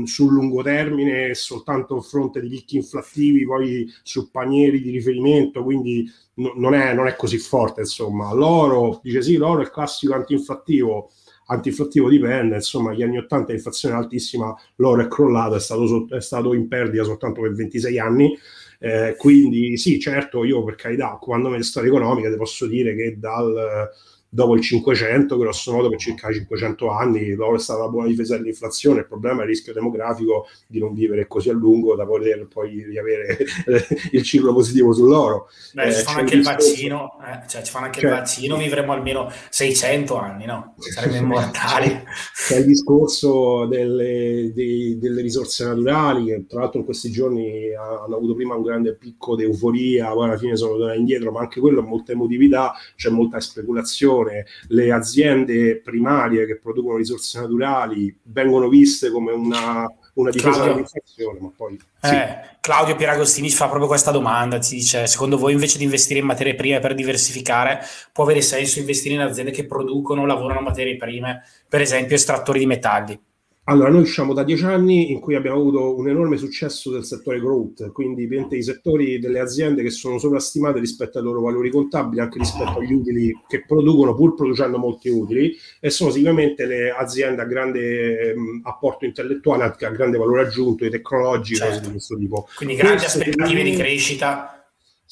sul 0.05 0.33
lungo 0.33 0.63
termine 0.63 1.35
soltanto 1.35 1.97
a 1.97 2.01
fronte 2.01 2.41
di 2.41 2.49
picchi 2.49 2.77
inflattivi, 2.77 3.45
poi 3.45 3.93
su 4.03 4.31
panieri 4.31 4.81
di 4.81 4.91
riferimento, 4.91 5.65
quindi 5.65 6.09
no, 6.35 6.53
non, 6.57 6.75
è, 6.75 6.95
non 6.95 7.09
è 7.09 7.17
così 7.17 7.39
forte. 7.39 7.81
Insomma, 7.81 8.33
l'oro 8.33 9.01
dice 9.03 9.23
sì, 9.23 9.37
l'oro 9.37 9.61
è 9.61 9.65
il 9.65 9.71
classico 9.71 10.15
antinflattivo 10.15 11.11
antinflattivo 11.47 12.09
dipende, 12.09 12.57
insomma 12.57 12.93
gli 12.93 13.03
anni 13.03 13.19
80 13.19 13.53
l'inflazione 13.53 13.95
altissima, 13.95 14.55
l'oro 14.77 15.03
è 15.03 15.09
crollato, 15.09 15.55
è 15.57 15.61
stato, 15.61 16.07
è 16.11 16.21
stato 16.21 16.55
in 16.55 16.69
perdita 16.69 17.05
soltanto 17.05 17.41
per 17.41 17.53
26 17.53 17.99
anni, 17.99 18.39
eh, 18.79 19.15
quindi 19.17 19.77
sì, 19.77 19.99
certo, 19.99 20.45
io 20.45 20.63
per 20.65 20.75
carità, 20.75 21.15
occupandomi 21.15 21.57
di 21.57 21.63
storia 21.63 21.91
economica, 21.91 22.31
ti 22.31 22.37
posso 22.37 22.67
dire 22.67 22.95
che 22.95 23.19
dal 23.19 23.91
dopo 24.37 24.55
il 24.55 24.61
500, 24.61 25.39
grosso 25.39 25.73
modo 25.73 25.89
per 25.89 25.99
circa 25.99 26.31
500 26.31 26.91
anni, 26.91 27.33
l'oro 27.33 27.57
è 27.57 27.59
stata 27.59 27.81
una 27.81 27.89
buona 27.89 28.09
difesa 28.09 28.37
dell'inflazione, 28.37 29.01
il 29.01 29.07
problema 29.07 29.41
è 29.41 29.43
il 29.45 29.49
rischio 29.49 29.73
demografico 29.73 30.47
di 30.67 30.79
non 30.79 30.93
vivere 30.93 31.27
così 31.27 31.49
a 31.49 31.55
lungo 31.55 31.97
da 31.97 32.05
poter 32.05 32.47
poi 32.47 32.85
riavere 32.85 33.39
il 34.13 34.23
ciclo 34.23 34.53
positivo 34.53 34.93
sull'oro. 34.93 35.49
Beh, 35.73 35.87
eh, 35.87 35.95
ci 35.95 36.03
fanno 36.03 36.19
anche 36.19 36.35
il 36.35 36.43
vaccino, 36.43 37.13
eh, 37.23 37.49
cioè 37.49 37.63
ci 37.63 37.71
fanno 37.71 37.87
anche 37.87 38.01
cioè, 38.01 38.11
il 38.11 38.17
vaccino, 38.17 38.57
vivremo 38.59 38.93
almeno 38.93 39.33
600 39.49 40.17
anni, 40.19 40.45
no? 40.45 40.75
Saremo 40.77 41.17
immortali. 41.17 42.03
C'è 42.35 42.59
il 42.59 42.67
discorso 42.67 43.65
delle, 43.65 44.53
dei, 44.55 44.99
delle, 44.99 45.23
risorse 45.23 45.65
naturali, 45.65 46.27
che 46.27 46.45
tra 46.47 46.61
l'altro 46.61 46.81
in 46.81 46.85
questi 46.85 47.11
giorni 47.11 47.75
hanno 47.75 48.17
avuto 48.17 48.35
prima 48.35 48.55
un 48.55 48.63
grande 48.63 48.97
picco 48.97 49.35
di 49.35 49.45
euforia, 49.45 50.13
poi 50.13 50.27
alla 50.27 50.37
fine 50.37 50.57
sono 50.57 50.77
tornati 50.77 50.99
indietro, 50.99 51.33
ma 51.33 51.41
anche 51.41 51.59
quello 51.59 51.81
ha 51.81 51.85
molta 51.85 52.13
emotività, 52.13 52.75
c'è 52.97 53.09
molta 53.09 53.41
speculazione 53.41 54.25
produzione, 54.27 54.47
le 54.69 54.93
aziende 54.93 55.81
primarie 55.83 56.47
che 56.47 56.59
producono 56.59 56.97
risorse 56.97 57.41
naturali 57.41 58.15
vengono 58.25 58.69
viste 58.69 59.11
come 59.11 59.33
una, 59.33 59.87
una 60.15 60.31
difesa 60.31 60.65
dell'inflazione, 60.65 61.39
ma 61.41 61.51
poi... 61.55 61.79
Sì. 62.03 62.15
Eh, 62.15 62.55
Claudio 62.61 62.97
Pieragostini 62.97 63.49
ci 63.49 63.57
fa 63.57 63.67
proprio 63.67 63.87
questa 63.87 64.11
domanda, 64.11 64.61
ci 64.61 64.77
dice, 64.77 65.07
secondo 65.07 65.39
voi 65.39 65.53
invece 65.53 65.79
di 65.79 65.85
investire 65.85 66.19
in 66.19 66.27
materie 66.27 66.57
prime 66.57 66.81
per 66.81 66.95
diversificare, 66.95 67.81
può 68.13 68.25
avere 68.25 68.41
senso 68.41 68.81
investire 68.81 69.15
in 69.15 69.21
aziende 69.21 69.53
che 69.53 69.67
producono, 69.67 70.27
lavorano 70.27 70.61
materie 70.61 70.97
prime, 70.97 71.45
per 71.69 71.81
esempio 71.81 72.17
estrattori 72.17 72.59
di 72.59 72.67
metalli? 72.67 73.21
Allora, 73.69 73.91
noi 73.91 74.03
usciamo 74.03 74.33
da 74.33 74.45
dieci 74.45 74.65
anni 74.65 75.11
in 75.11 75.19
cui 75.19 75.35
abbiamo 75.35 75.59
avuto 75.59 75.97
un 75.97 76.09
enorme 76.09 76.37
successo 76.37 76.93
del 76.93 77.05
settore 77.05 77.41
growth, 77.41 77.91
quindi 77.91 78.29
i 78.51 78.63
settori 78.63 79.19
delle 79.19 79.41
aziende 79.41 79.83
che 79.83 79.91
sono 79.91 80.19
sovrastimate 80.19 80.79
rispetto 80.79 81.19
ai 81.19 81.25
loro 81.25 81.41
valori 81.41 81.69
contabili, 81.71 82.21
anche 82.21 82.39
rispetto 82.39 82.79
agli 82.79 82.93
utili 82.93 83.37
che 83.49 83.65
producono, 83.67 84.15
pur 84.15 84.35
producendo 84.35 84.79
molti 84.79 85.09
utili, 85.09 85.57
e 85.81 85.91
sono 85.91 86.11
sicuramente 86.11 86.65
le 86.65 86.91
aziende 86.91 87.43
a 87.43 87.47
grande 87.47 88.35
mh, 88.37 88.61
apporto 88.63 89.05
intellettuale, 89.05 89.65
anche 89.65 89.85
a 89.85 89.91
grande 89.91 90.17
valore 90.17 90.43
aggiunto, 90.43 90.89
tecnologico, 90.89 91.65
certo. 91.65 91.87
di 91.87 91.91
questo 91.91 92.17
tipo. 92.17 92.49
Quindi 92.55 92.77
grandi 92.77 93.05
aspettative 93.05 93.63
di 93.65 93.75
crescita 93.75 94.57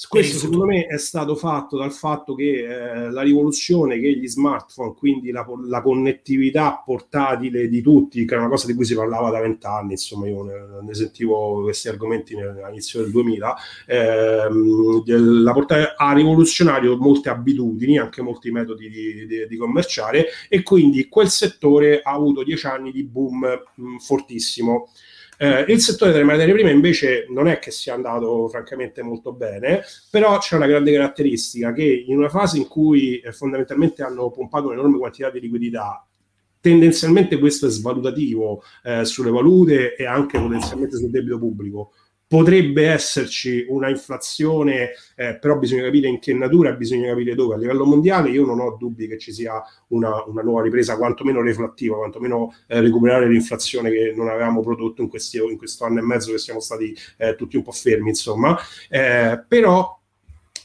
questo 0.09 0.39
secondo 0.39 0.65
me 0.67 0.87
è 0.87 0.99
stato 0.99 1.37
fatto 1.37 1.77
dal 1.77 1.93
fatto 1.93 2.35
che 2.35 2.65
eh, 2.65 3.11
la 3.11 3.23
rivoluzione 3.23 4.01
che 4.01 4.13
gli 4.17 4.27
smartphone, 4.27 4.95
quindi 4.95 5.31
la, 5.31 5.47
la, 5.69 5.83
connettività 5.83 6.83
portatile 6.85 7.69
di 7.69 7.81
tutti, 7.81 8.25
che 8.25 8.35
è 8.35 8.39
una 8.39 8.49
cosa 8.49 8.67
di 8.67 8.75
cui 8.75 8.85
si 8.85 8.97
parlava 8.97 9.31
da 9.31 9.41
vent'anni, 9.41 9.93
insomma 9.93 10.27
io 10.27 10.43
ne, 10.43 10.55
ne, 10.83 10.95
sentivo 10.95 11.63
questi 11.63 11.89
argomenti 11.89 12.35
all'inizio 12.35 13.03
del 13.03 13.13
2000, 13.13 13.57
ehm, 13.87 15.05
portata 15.53 15.95
ha 15.97 16.13
rivoluzionato 16.13 16.97
molte 16.97 17.29
abitudini, 17.29 17.97
anche 17.97 18.21
molti 18.21 18.51
metodi 18.51 18.91
di, 18.91 19.27
di, 19.27 19.47
di, 19.47 19.57
commerciare 19.57 20.27
e 20.49 20.65
quindi 20.65 21.09
quel 21.09 21.29
settore 21.29 22.01
ha 22.03 22.11
avuto 22.11 22.43
dieci 22.43 22.67
anni 22.67 22.91
di 22.91 23.05
boom 23.05 23.63
mh, 23.77 23.99
fortissimo. 23.99 24.89
Eh, 25.39 25.65
il 25.69 25.81
settore 25.81 26.13
delle 26.13 26.25
materie 26.25 26.53
prime 26.55 26.71
invece 26.71 27.27
non 27.29 27.49
è 27.49 27.59
che 27.59 27.71
sia 27.71 27.95
andato 27.95 28.49
francamente 28.49 29.03
molto 29.03 29.33
bene, 29.33 29.83
però 30.11 30.39
c'è 30.39 30.57
una 30.57 30.67
grande 30.67 30.93
caratteristica 30.93 31.73
che 31.73 32.05
in 32.07 32.17
una 32.17 32.29
fase 32.29 32.59
in 32.59 32.69
cui 32.69 33.19
eh, 33.19 33.33
fondamentalmente 33.33 34.03
hanno 34.03 34.31
pompato 34.31 34.69
un'enorme 34.69 34.99
quantità 34.99 35.31
di 35.31 35.41
liquidità, 35.41 36.07
tendenzialmente 36.61 37.39
questo 37.39 37.67
è 37.67 37.71
svalutativo 37.71 38.63
eh, 38.85 39.05
sulle 39.05 39.31
valute 39.31 39.97
e 39.97 40.07
anche 40.07 40.39
potenzialmente 40.39 40.97
sul 40.97 41.11
debito 41.11 41.39
pubblico 41.39 41.93
potrebbe 42.27 42.89
esserci 42.89 43.67
una 43.69 43.89
inflazione, 43.89 44.91
eh, 45.15 45.39
però 45.39 45.59
bisogna 45.59 45.83
capire 45.83 46.09
in 46.09 46.19
che 46.19 46.35
natura 46.35 46.73
bisogna 46.73 47.09
capire 47.09 47.35
dove. 47.35 47.55
A 47.55 47.59
livello 47.59 47.85
mondiale 47.85 48.31
io 48.31 48.45
non 48.45 48.61
ho 48.61 48.77
dubbi 48.77 49.07
che 49.07 49.19
ci 49.19 49.33
sia 49.33 49.63
una, 49.89 50.25
una 50.27 50.43
nuova 50.43 50.63
ripresa, 50.63 50.97
quantomeno 50.97 51.43
reflattiva, 51.43 51.97
quantomeno 51.97 52.55
eh, 52.67 52.81
recuperare 52.81 53.29
l'inflazione 53.29 53.91
che 53.91 54.13
non 54.17 54.29
avevamo 54.29 54.63
prodotto 54.63 55.03
in, 55.03 55.09
questi, 55.09 55.39
in 55.39 55.57
questo 55.57 55.85
anno 55.85 56.01
e 56.01 56.03
mezzo 56.03 56.33
che 56.33 56.39
siamo 56.39 56.61
stati 56.61 56.95
eh, 57.19 57.35
tutti 57.37 57.57
un 57.57 57.63
po' 57.63 57.73
fermi, 57.73 58.09
insomma. 58.09 58.59
Eh, 58.89 59.45
però 59.47 60.01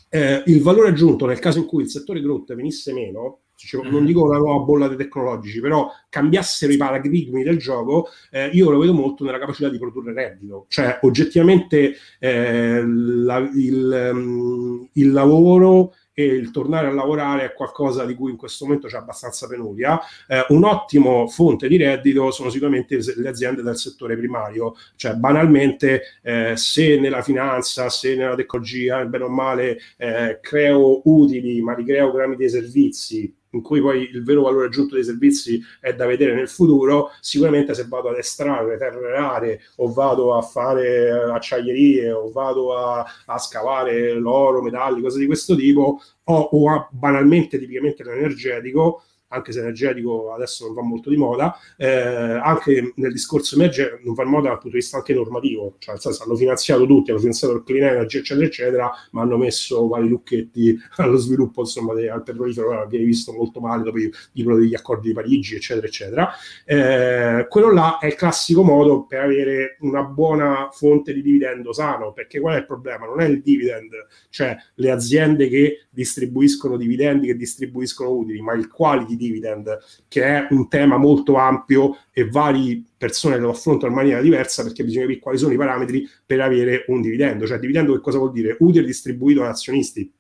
eh, 0.10 0.44
il 0.48 0.62
valore 0.62 0.90
aggiunto 0.90 1.26
nel 1.26 1.40
caso 1.40 1.60
in 1.60 1.66
cui 1.66 1.84
il 1.84 1.90
settore 1.90 2.22
growth 2.22 2.54
venisse 2.56 2.94
meno, 2.94 3.42
non 3.84 4.06
dico 4.06 4.24
una 4.24 4.38
nuova 4.38 4.64
bolla 4.64 4.88
dei 4.88 4.98
tecnologici, 4.98 5.60
però 5.60 5.92
cambiassero 6.10 6.72
i 6.72 6.78
paradigmi 6.78 7.44
del 7.44 7.58
gioco, 7.58 8.08
eh, 8.32 8.48
io 8.48 8.70
lo 8.70 8.80
vedo 8.80 8.94
molto 8.94 9.24
nella 9.24 9.40
capacità 9.40 9.70
di 9.70 9.78
produrre 9.78 10.14
reddito. 10.14 10.66
Cioè, 10.70 11.00
oggettivamente 11.02 11.96
eh, 12.20 12.84
la, 12.86 13.38
il, 13.54 14.10
um, 14.14 14.88
il, 14.94 15.12
lavoro 15.12 15.94
e 16.14 16.26
il 16.26 16.52
tornare 16.52 16.88
a 16.88 16.92
lavorare 16.92 17.46
è 17.46 17.54
qualcosa 17.54 18.06
di 18.06 18.14
cui 18.14 18.32
in 18.32 18.38
questo 18.38 18.66
momento 18.66 18.88
c'è 18.88 18.98
abbastanza 18.98 19.48
penuria. 19.48 20.00
Eh, 20.28 20.46
un 20.50 20.64
ottimo 20.64 21.28
fonte 21.28 21.68
di 21.68 21.78
reddito 21.78 22.32
sono 22.32 22.50
sicuramente 22.50 23.00
le 23.16 23.30
aziende 23.30 23.62
del 23.62 23.78
settore 23.78 24.18
primario, 24.18 24.76
cioè 24.96 25.14
banalmente 25.14 26.02
eh, 26.22 26.54
se 26.56 27.00
nella 27.00 27.22
finanza, 27.22 27.90
se 27.90 28.16
nella 28.16 28.36
tecnologia, 28.36 29.06
bene 29.06 29.24
o 29.26 29.30
male, 29.30 29.78
eh, 29.98 30.40
creo 30.42 31.02
utili, 31.06 31.62
ma 31.62 31.76
li 31.76 31.86
creo 31.86 32.12
tramite 32.12 32.50
servizi 32.50 33.34
in 33.52 33.62
cui 33.62 33.82
poi 33.82 34.10
il 34.12 34.24
vero 34.24 34.44
valore 34.44 34.68
aggiunto 34.68 34.96
dei 34.96 35.04
servizi 35.04 35.62
è 35.80 35.94
da 35.94 36.06
vedere 36.06 36.34
nel 36.34 36.50
futuro, 36.50 37.12
sicuramente 37.20 37.74
se 37.74 37.86
vado 37.88 38.10
ad 38.10 38.18
estrarre 38.18 38.78
terre 38.78 39.12
rare 39.12 39.62
o 39.78 39.92
vado 39.92 40.36
a 40.36 40.42
fare 40.42 41.12
acciaierie 41.12 42.12
o 42.12 42.32
vado 42.32 42.78
a, 42.78 43.06
a 43.26 43.38
scavare 43.38 44.14
l'oro, 44.14 44.62
metalli, 44.62 45.02
cose 45.02 45.20
di 45.20 45.26
questo 45.26 45.56
tipo, 45.56 46.02
o, 46.24 46.34
o 46.34 46.72
a, 46.72 46.88
banalmente, 46.92 47.58
tipicamente 47.58 48.04
l'energetico, 48.04 49.04
anche 49.30 49.52
se 49.52 49.60
energetico 49.60 50.34
adesso 50.34 50.66
non 50.66 50.76
va 50.76 50.82
molto 50.82 51.10
di 51.10 51.18
moda, 51.18 51.56
eh, 51.78 51.88
anche 51.88 52.94
nel 52.96 53.12
discorso 53.12 53.56
emerge 53.56 54.00
non 54.04 54.14
va 54.14 54.24
di 54.24 54.30
moda 54.30 54.50
dal 54.50 54.58
punto 54.60 54.76
di 54.76 54.82
vista 54.82 54.98
anche 54.98 55.14
normativo, 55.14 55.76
cioè 55.80 55.94
nel 55.94 56.04
senso 56.04 56.24
hanno 56.24 56.36
finanziato 56.36 56.86
tutti, 56.86 57.12
hanno 57.12 57.20
finanziato 57.20 57.56
il 57.56 57.64
clean 57.64 57.88
energy 57.90 58.20
eccetera 58.20 58.46
eccetera, 58.46 58.92
ma 59.12 59.22
hanno 59.22 59.38
messo 59.38 59.88
vari 59.88 60.08
lucchetti 60.08 60.78
allo 60.98 61.18
sviluppo 61.18 61.62
insomma 61.62 61.94
de, 61.94 62.10
al 62.10 62.24
petrolifero, 62.24 62.88
viene 62.88 63.06
visto 63.06 63.32
molto 63.34 63.60
male 63.60 63.84
dopo 63.84 63.98
i 63.98 64.12
degli 64.34 64.76
accordi 64.76 65.10
di 65.10 65.14
Parigi 65.14 65.56
eccetera 65.56 65.88
eccetera. 65.88 66.30
Eh, 66.66 67.46
quello 67.50 67.72
là 67.72 67.98
è 68.00 68.08
il 68.08 68.16
classico 68.16 68.64
modo 68.64 69.06
per 69.06 69.22
avere 69.22 69.78
una 69.82 70.04
buona 70.04 70.70
fonte 70.72 71.14
di 71.14 71.22
dividendo 71.22 71.74
sano, 71.74 72.12
perché 72.14 72.40
qual 72.40 72.56
è 72.56 72.60
il 72.60 72.66
problema? 72.66 73.06
Non 73.06 73.22
è 73.22 73.26
il 73.26 73.42
dividend, 73.42 73.92
cioè 74.30 74.56
le 74.76 74.92
aziende 74.92 75.48
che 75.48 75.88
distribuiscono 75.90 76.78
dividendi, 76.78 77.28
che 77.28 77.36
distribuiscono 77.36 78.12
utili, 78.12 78.42
ma 78.42 78.54
il 78.54 78.68
quality 78.70 79.16
dividend, 79.20 79.78
che 80.08 80.24
è 80.24 80.48
un 80.52 80.68
tema 80.70 80.98
molto 80.98 81.36
ampio 81.36 81.98
e 82.12 82.28
varie 82.28 82.82
persone 82.98 83.38
lo 83.38 83.50
affrontano 83.50 83.92
in 83.92 83.98
maniera 83.98 84.22
diversa 84.22 84.64
perché 84.64 84.84
bisogna 84.84 85.04
capire 85.04 85.20
quali 85.20 85.38
sono 85.38 85.54
i 85.54 85.58
parametri 85.58 86.10
per 86.26 86.42
avere 86.42 86.86
un 86.88 87.02
dividendo. 87.02 87.46
Cioè, 87.46 87.60
dividendo 87.60 87.94
che 87.94 88.00
cosa 88.00 88.18
vuol 88.18 88.32
dire? 88.32 88.56
Utile 88.60 88.86
distribuito 88.86 89.44
ad 89.44 89.50
azionisti. 89.50 90.12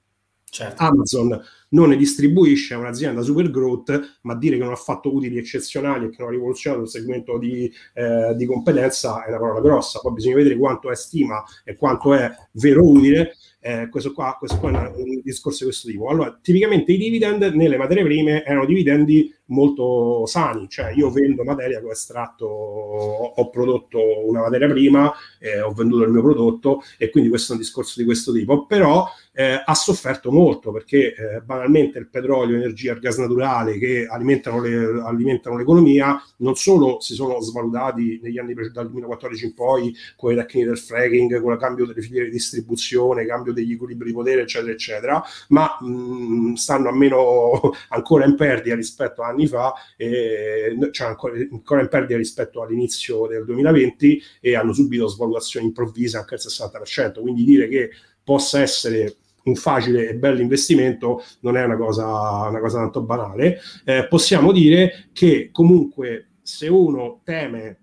Certo. 0.52 0.82
Amazon 0.82 1.40
non 1.70 1.90
ne 1.90 1.96
distribuisce, 1.96 2.74
è 2.74 2.78
un'azienda 2.78 3.22
super 3.22 3.52
growth, 3.52 4.18
ma 4.22 4.36
dire 4.36 4.58
che 4.58 4.64
non 4.64 4.72
ha 4.72 4.78
fatto 4.78 5.14
utili 5.14 5.38
eccezionali 5.38 6.06
e 6.06 6.10
che 6.10 6.16
non 6.20 6.30
ha 6.30 6.32
rivoluzionato 6.32 6.84
il 6.84 6.90
segmento 6.90 7.38
di, 7.38 7.72
eh, 7.94 8.34
di 8.36 8.46
competenza 8.46 9.24
è 9.24 9.30
una 9.30 9.38
parola 9.38 9.62
grossa. 9.62 10.00
Poi 10.00 10.14
bisogna 10.14 10.36
vedere 10.36 10.58
quanto 10.58 10.90
è 10.90 10.96
stima 10.96 11.44
e 11.64 11.76
quanto 11.76 12.14
è 12.14 12.32
vero 12.54 12.88
utile. 12.88 13.36
Eh, 13.62 13.90
questo, 13.90 14.14
qua, 14.14 14.38
questo 14.40 14.58
qua 14.58 14.72
è 14.72 14.96
un 14.96 15.22
discorso 15.22 15.60
di 15.60 15.70
questo 15.72 15.90
tipo. 15.90 16.08
Allora, 16.08 16.38
tipicamente 16.42 16.94
i 16.94 16.98
dividend 16.98 17.44
nelle 17.54 17.76
materie 17.78 18.04
prime 18.04 18.44
erano 18.44 18.66
dividendi 18.66 19.36
molto 19.48 20.26
sani, 20.26 20.70
cioè 20.70 20.92
io 20.92 21.10
vendo 21.10 21.44
materia 21.44 21.80
che 21.80 21.86
ho 21.86 21.92
estratto, 21.92 22.46
ho 22.46 23.50
prodotto 23.50 24.28
una 24.28 24.42
materia 24.42 24.70
prima, 24.70 25.12
eh, 25.40 25.60
ho 25.60 25.72
venduto 25.74 26.04
il 26.04 26.12
mio 26.12 26.22
prodotto 26.22 26.82
e 26.98 27.10
quindi 27.10 27.30
questo 27.30 27.52
è 27.52 27.56
un 27.56 27.62
discorso 27.62 28.00
di 28.00 28.06
questo 28.06 28.32
tipo, 28.32 28.66
però 28.66 29.06
eh, 29.40 29.64
ha 29.64 29.74
sofferto 29.74 30.34
molto 30.34 30.74
perché 30.74 31.16
eh, 31.16 31.40
banalmente 31.40 31.98
il 31.98 32.10
petrolio, 32.10 32.58
l'energia, 32.58 32.92
il 32.92 33.00
gas 33.00 33.20
naturale 33.20 33.78
che 33.78 34.06
alimentano, 34.06 34.60
le, 34.60 35.02
alimentano, 35.02 35.56
l'economia 35.56 36.22
non 36.40 36.56
solo 36.56 37.00
si 37.00 37.14
sono 37.14 37.40
svalutati 37.40 38.20
negli 38.22 38.38
anni 38.38 38.54
dal 38.54 38.90
2014 38.90 39.46
in 39.46 39.54
poi 39.54 39.96
con 40.18 40.32
le 40.32 40.42
tecniche 40.42 40.68
del 40.68 40.78
fracking, 40.78 41.40
con 41.40 41.54
il 41.54 41.58
cambio 41.58 41.86
delle 41.86 42.02
filiere 42.02 42.26
di 42.26 42.32
distribuzione, 42.34 43.26
cambio 43.26 43.54
degli 43.54 43.72
equilibri 43.72 44.08
di 44.08 44.14
potere 44.14 44.42
eccetera 44.42 44.74
eccetera, 44.74 45.24
ma 45.48 45.78
mh, 45.80 46.56
stanno 46.56 46.90
almeno 46.90 47.62
ancora 47.96 48.26
in 48.26 48.36
perdita 48.36 48.76
rispetto 48.76 49.24
a 49.24 49.28
anni 49.28 49.48
fa, 49.48 49.74
eh, 49.96 50.76
cioè 50.92 51.08
ancora, 51.08 51.36
ancora 51.50 51.80
in 51.80 51.88
perdita 51.88 52.18
rispetto 52.18 52.62
all'inizio 52.62 53.26
del 53.26 53.46
2020 53.46 54.22
e 54.42 54.56
hanno 54.58 54.74
subito 54.74 55.08
svalutazioni 55.08 55.68
improvvise 55.68 56.18
anche 56.18 56.34
al 56.34 56.42
60%, 56.44 57.22
quindi 57.22 57.46
dire 57.46 57.70
che 57.70 57.92
possa 58.22 58.60
essere 58.60 59.16
un 59.44 59.56
facile 59.56 60.10
e 60.10 60.16
bello 60.16 60.42
investimento 60.42 61.24
non 61.42 61.58
è 61.58 61.64
una 61.64 61.78
cosa, 61.78 62.06
una 62.48 62.60
cosa 62.60 62.80
tanto 62.80 63.02
banale. 63.02 63.60
Eh, 63.86 64.08
possiamo 64.08 64.52
dire 64.52 65.10
che 65.14 65.50
comunque 65.52 66.30
se 66.42 66.68
uno 66.68 67.22
teme 67.24 67.80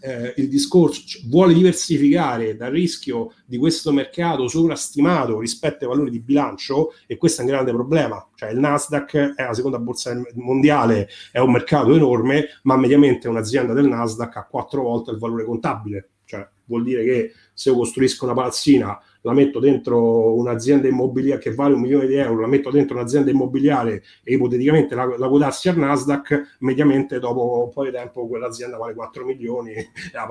eh, 0.00 0.34
il 0.36 0.48
discorso, 0.48 1.02
cioè, 1.04 1.22
vuole 1.26 1.52
diversificare 1.52 2.56
dal 2.56 2.70
rischio 2.70 3.32
di 3.44 3.56
questo 3.56 3.92
mercato 3.92 4.46
sovrastimato 4.46 5.40
rispetto 5.40 5.84
ai 5.84 5.90
valori 5.90 6.10
di 6.10 6.20
bilancio, 6.20 6.92
e 7.06 7.16
questo 7.16 7.40
è 7.40 7.44
un 7.44 7.50
grande 7.50 7.72
problema. 7.72 8.24
Cioè 8.34 8.50
il 8.50 8.58
Nasdaq 8.58 9.34
è 9.34 9.44
la 9.44 9.54
seconda 9.54 9.78
borsa 9.78 10.20
mondiale, 10.34 11.08
è 11.32 11.38
un 11.38 11.50
mercato 11.50 11.94
enorme, 11.94 12.46
ma 12.62 12.76
mediamente 12.76 13.28
un'azienda 13.28 13.72
del 13.72 13.88
Nasdaq 13.88 14.36
ha 14.36 14.46
quattro 14.46 14.82
volte 14.82 15.10
il 15.10 15.18
valore 15.18 15.44
contabile. 15.44 16.10
Cioè 16.24 16.46
vuol 16.66 16.82
dire 16.82 17.04
che 17.04 17.32
se 17.52 17.70
io 17.70 17.76
costruisco 17.76 18.24
una 18.24 18.34
palazzina 18.34 18.98
la 19.26 19.32
metto 19.32 19.58
dentro 19.58 20.36
un'azienda 20.36 20.86
immobiliare 20.86 21.40
che 21.40 21.52
vale 21.52 21.74
un 21.74 21.80
milione 21.80 22.06
di 22.06 22.14
euro, 22.14 22.42
la 22.42 22.46
metto 22.46 22.70
dentro 22.70 22.96
un'azienda 22.96 23.28
immobiliare 23.28 24.04
e 24.22 24.34
ipoteticamente 24.34 24.94
la, 24.94 25.04
la 25.18 25.28
quotassi 25.28 25.68
al 25.68 25.78
Nasdaq, 25.78 26.58
mediamente 26.60 27.18
dopo 27.18 27.64
un 27.64 27.72
po' 27.72 27.82
di 27.82 27.90
tempo 27.90 28.28
quell'azienda 28.28 28.76
vale 28.76 28.94
4 28.94 29.24
milioni. 29.24 29.74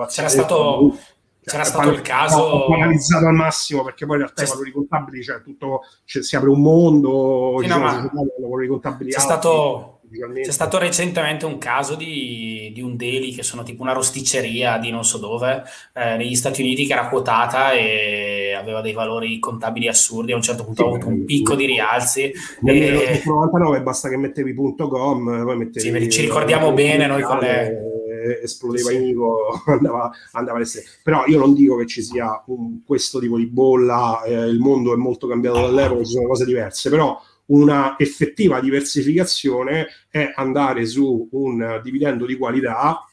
C'era 0.07 0.29
stato, 0.29 0.97
c'era 1.43 1.63
cioè, 1.63 1.73
stato 1.73 1.89
il 1.89 2.01
caso 2.01 2.67
analizzato 2.67 3.27
al 3.27 3.33
massimo 3.33 3.83
perché 3.83 4.05
poi 4.05 4.15
in 4.15 4.21
realtà 4.23 4.43
i 4.43 4.47
valori 4.47 4.71
contabili 4.71 5.21
cioè 5.21 5.43
tutto 5.43 5.81
cioè, 6.03 6.23
si 6.23 6.35
apre 6.35 6.49
un 6.49 6.59
mondo 6.59 7.57
sì, 7.61 7.67
no, 7.67 7.77
ma... 7.77 8.11
valori 8.39 8.67
contabili 8.67 9.11
c'è 9.11 9.19
stato 9.19 9.94
c'è 10.43 10.51
stato 10.51 10.77
recentemente 10.77 11.45
un 11.45 11.57
caso 11.57 11.95
di, 11.95 12.71
di, 12.73 12.81
un 12.81 12.95
deli 12.95 13.33
che 13.33 13.43
sono 13.43 13.63
tipo 13.63 13.81
una 13.81 13.93
rosticceria 13.93 14.77
di 14.77 14.91
non 14.91 15.03
so 15.03 15.17
dove 15.17 15.63
eh, 15.93 16.17
negli 16.17 16.35
Stati 16.35 16.61
Uniti 16.61 16.85
che 16.85 16.93
era 16.93 17.07
quotata 17.07 17.73
e 17.73 18.53
aveva 18.57 18.81
dei 18.81 18.93
valori 18.93 19.39
contabili 19.39 19.87
assurdi. 19.87 20.31
A 20.31 20.35
un 20.35 20.41
certo 20.41 20.63
punto 20.63 20.83
sì, 20.83 20.87
ha 20.87 20.91
avuto 20.91 21.07
un 21.07 21.25
picco 21.25 21.55
di 21.55 21.65
rialzi. 21.65 22.31
Nel 22.61 22.75
e... 22.75 23.21
99 23.25 23.81
basta 23.81 24.09
che 24.09 24.17
mettevi 24.17 24.53
.com, 24.53 25.43
poi 25.43 25.57
mettevi 25.57 26.03
sì, 26.03 26.09
ci 26.09 26.21
ricordiamo 26.21 26.71
bene 26.71 27.07
noi 27.07 27.21
con 27.21 27.39
le 27.39 27.93
esplodeva 28.41 28.89
sì. 28.89 28.95
Inigo, 28.95 29.61
andava, 29.65 30.11
andava 30.31 30.59
Però 31.03 31.25
io 31.27 31.39
non 31.39 31.53
dico 31.53 31.77
che 31.77 31.85
ci 31.85 32.01
sia 32.01 32.41
un, 32.47 32.83
questo 32.83 33.19
tipo 33.19 33.37
di 33.37 33.47
bolla, 33.47 34.23
eh, 34.23 34.33
il 34.33 34.59
mondo 34.59 34.93
è 34.93 34.97
molto 34.97 35.27
cambiato 35.27 35.61
dall'epoca, 35.61 36.03
ci 36.03 36.11
sono 36.11 36.27
cose 36.27 36.45
diverse, 36.45 36.89
però 36.89 37.19
una 37.47 37.97
effettiva 37.97 38.59
diversificazione 38.59 39.87
è 40.09 40.31
andare 40.35 40.85
su 40.85 41.27
un 41.31 41.79
dividendo 41.83 42.25
di 42.25 42.37
qualità 42.37 43.05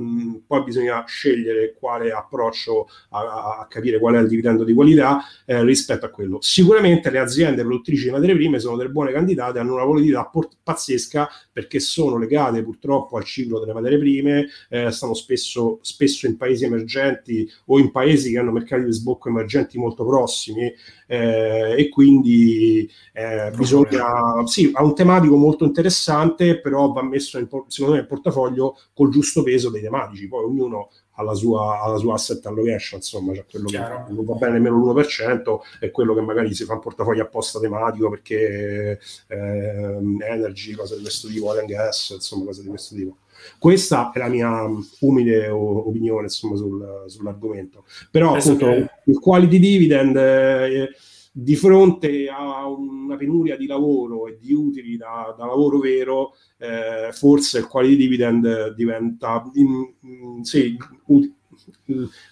Mm, 0.00 0.36
poi 0.46 0.62
bisogna 0.62 1.04
scegliere 1.06 1.74
quale 1.78 2.10
approccio 2.10 2.88
a, 3.10 3.58
a, 3.58 3.66
capire 3.68 3.98
qual 3.98 4.14
è 4.14 4.18
il 4.18 4.28
dividendo 4.28 4.64
di 4.64 4.72
qualità 4.72 5.20
eh, 5.44 5.62
rispetto 5.62 6.06
a 6.06 6.08
quello. 6.08 6.38
Sicuramente 6.40 7.10
le 7.10 7.18
aziende 7.18 7.62
produttrici 7.62 8.04
di 8.04 8.10
materie 8.10 8.34
prime 8.34 8.58
sono 8.58 8.76
delle 8.76 8.88
buone 8.88 9.12
candidate, 9.12 9.58
hanno 9.58 9.74
una 9.74 9.84
volatilità 9.84 10.24
port- 10.24 10.56
pazzesca 10.62 11.28
perché 11.52 11.80
sono 11.80 12.16
legate 12.16 12.62
purtroppo 12.62 13.18
al 13.18 13.24
ciclo 13.24 13.58
delle 13.58 13.74
materie 13.74 13.98
prime, 13.98 14.48
eh, 14.70 14.90
stanno 14.90 15.14
spesso, 15.14 15.78
spesso 15.82 16.26
in 16.26 16.36
paesi 16.38 16.64
emergenti 16.64 17.50
o 17.66 17.78
in 17.78 17.90
paesi 17.90 18.30
che 18.30 18.38
hanno 18.38 18.52
mercati 18.52 18.84
di 18.84 18.92
sbocco 18.92 19.28
emergenti 19.28 19.76
molto 19.78 20.06
prossimi 20.06 20.72
eh, 21.10 21.74
e 21.76 21.88
quindi 21.88 22.88
eh, 23.12 23.50
bisogna, 23.56 24.46
sì, 24.46 24.70
ha 24.72 24.84
un 24.84 24.94
tematico 24.94 25.34
molto 25.36 25.64
interessante, 25.64 26.60
però 26.60 26.92
va 26.92 27.02
messo 27.02 27.36
in, 27.38 27.48
secondo 27.66 27.96
me 27.96 28.02
in 28.02 28.06
portafoglio 28.06 28.78
col 28.94 29.10
giusto 29.10 29.42
peso 29.42 29.70
dei 29.70 29.80
tematici, 29.82 29.89
poi 30.28 30.44
ognuno 30.44 30.90
ha 31.14 31.22
la 31.22 31.34
sua, 31.34 31.82
ha 31.82 31.88
la 31.88 31.98
sua 31.98 32.14
asset 32.14 32.44
allocation, 32.46 32.98
insomma, 32.98 33.34
cioè 33.34 33.44
quello 33.48 33.66
Chiaro. 33.66 34.04
che 34.06 34.12
non 34.12 34.24
va 34.24 34.34
bene 34.34 34.52
nemmeno 34.54 34.76
l'1% 34.76 35.58
è 35.78 35.90
quello 35.90 36.14
che 36.14 36.20
magari 36.22 36.54
si 36.54 36.64
fa 36.64 36.74
un 36.74 36.80
portafoglio 36.80 37.22
apposta 37.22 37.60
tematico 37.60 38.08
perché 38.08 38.98
eh, 39.28 39.36
energy, 39.36 40.72
cose 40.72 40.96
di 40.96 41.02
questo 41.02 41.28
tipo, 41.28 41.48
oil 41.48 41.60
and 41.60 41.68
gas, 41.68 42.10
insomma, 42.14 42.46
cose 42.46 42.62
di 42.62 42.68
questo 42.68 42.94
tipo. 42.94 43.16
Questa 43.58 44.10
è 44.12 44.18
la 44.18 44.28
mia 44.28 44.66
umile 45.00 45.48
opinione 45.48 46.24
insomma, 46.24 46.56
sul, 46.56 47.04
sull'argomento. 47.06 47.84
Però 48.10 48.34
appunto 48.34 48.66
che... 48.66 48.90
il 49.04 49.18
quality 49.18 49.58
dividend 49.58 50.16
eh, 50.16 50.90
di 51.32 51.54
fronte 51.54 52.28
a 52.28 52.66
una 52.68 53.16
penuria 53.16 53.56
di 53.56 53.66
lavoro 53.66 54.26
e 54.26 54.36
di 54.40 54.52
utili 54.52 54.96
da, 54.96 55.34
da 55.36 55.46
lavoro 55.46 55.78
vero, 55.78 56.34
eh, 56.58 57.10
forse 57.12 57.58
il 57.58 57.66
quality 57.66 57.96
dividend 57.96 58.74
diventa 58.74 59.48
in, 59.54 59.94
in, 60.00 60.44
sì, 60.44 60.76
ut- 61.06 61.32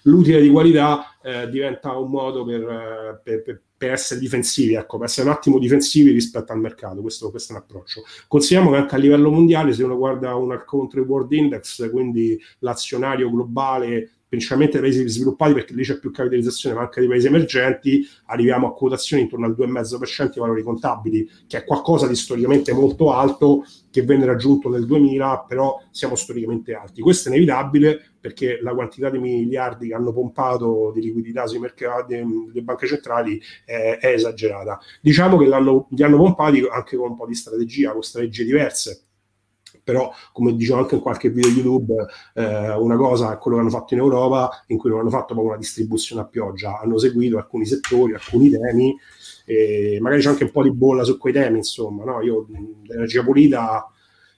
l'utile 0.03 0.41
di 0.41 0.51
qualità 0.51 1.17
eh, 1.23 1.49
diventa 1.49 1.97
un 1.97 2.11
modo 2.11 2.45
per, 2.45 2.63
eh, 2.63 3.21
per, 3.23 3.43
per, 3.43 3.63
per, 3.77 3.93
essere 3.93 4.21
difensivi, 4.21 4.75
ecco, 4.75 4.99
per 4.99 5.07
essere 5.07 5.29
un 5.29 5.35
attimo 5.35 5.59
difensivi 5.59 6.11
rispetto 6.11 6.53
al 6.53 6.61
mercato. 6.61 7.01
Questo, 7.01 7.31
questo, 7.31 7.53
è 7.53 7.57
un 7.57 7.63
approccio. 7.63 8.03
Consideriamo 8.27 8.73
che 8.73 8.79
anche 8.79 8.95
a 8.95 8.99
livello 8.99 9.31
mondiale, 9.31 9.73
se 9.73 9.85
uno 9.85 9.97
guarda 9.97 10.35
un 10.35 10.63
country 10.65 11.01
world 11.01 11.33
index, 11.33 11.91
quindi 11.91 12.39
l'azionario 12.61 13.31
globale 13.31 14.18
principalmente 14.29 14.79
dei 14.79 14.91
paesi 14.91 15.09
sviluppati 15.09 15.55
perché 15.55 15.75
lì 15.75 15.83
c'è 15.83 15.99
più 15.99 16.11
capitalizzazione, 16.11 16.75
ma 16.75 16.83
anche 16.83 17.01
dei 17.01 17.09
paesi 17.09 17.27
emergenti, 17.27 18.07
arriviamo 18.27 18.69
a 18.69 18.75
quotazioni 18.75 19.23
intorno 19.23 19.47
al 19.47 19.57
2,5% 19.59 20.33
di 20.33 20.41
valori 20.41 20.63
contabili, 20.63 21.29
che 21.47 21.59
è 21.59 21.65
qualcosa 21.65 22.07
di 22.07 22.15
storicamente 22.15 22.73
molto 22.73 23.13
alto, 23.13 23.65
che 23.91 24.03
venne 24.03 24.27
raggiunto 24.27 24.69
nel 24.69 24.85
2000, 24.85 25.47
però 25.49 25.81
siamo 25.91 26.15
storicamente 26.15 26.75
alti. 26.75 27.01
Questo 27.01 27.29
è 27.29 27.33
inevitabile 27.33 28.03
perché 28.21 28.59
la 28.61 28.75
quantità 28.75 29.09
di 29.09 29.19
miliardi 29.19 29.89
che 29.89 29.95
hanno 29.95 30.13
pompato 30.13 30.93
di 30.95 31.01
liquidità 31.01 31.47
sui 31.47 31.59
mercati 31.59 32.15
delle 32.15 32.63
banche 32.63 32.87
centrali 32.87 33.41
è, 33.65 33.99
è 34.01 34.09
esagerata. 34.09 34.79
Diciamo 35.01 35.39
che 35.39 35.47
li 35.47 35.53
hanno 36.03 36.17
pompati 36.17 36.67
anche 36.71 36.97
con 36.97 37.11
un 37.11 37.17
po' 37.17 37.27
di 37.27 37.35
strategia, 37.35 37.93
con 37.93 38.03
strategie 38.03 38.45
diverse 38.45 39.08
però 39.89 40.13
come 40.33 40.55
dicevo 40.55 40.81
anche 40.81 40.97
in 40.97 41.01
qualche 41.01 41.31
video 41.31 41.49
YouTube 41.51 41.95
eh, 42.35 42.73
una 42.75 42.97
cosa 42.97 43.33
è 43.33 43.39
quello 43.39 43.57
che 43.57 43.63
hanno 43.63 43.73
fatto 43.73 43.95
in 43.95 44.01
Europa 44.01 44.51
in 44.67 44.77
cui 44.77 44.91
non 44.91 45.01
hanno 45.01 45.09
fatto 45.09 45.29
proprio 45.29 45.49
una 45.49 45.57
distribuzione 45.57 46.21
a 46.21 46.27
pioggia 46.27 46.79
hanno 46.81 46.99
seguito 46.99 47.39
alcuni 47.39 47.65
settori, 47.65 48.13
alcuni 48.13 48.51
temi 48.51 48.95
e 49.47 49.97
magari 50.03 50.21
c'è 50.21 50.29
anche 50.29 50.45
un 50.45 50.51
po' 50.51 50.63
di 50.63 50.73
bolla 50.73 51.05
su 51.05 51.17
quei 51.17 51.33
temi 51.33 51.57
insomma 51.57 52.05
no? 52.05 52.21
io 52.21 52.47
l'energia 52.87 53.25
pulita 53.25 53.91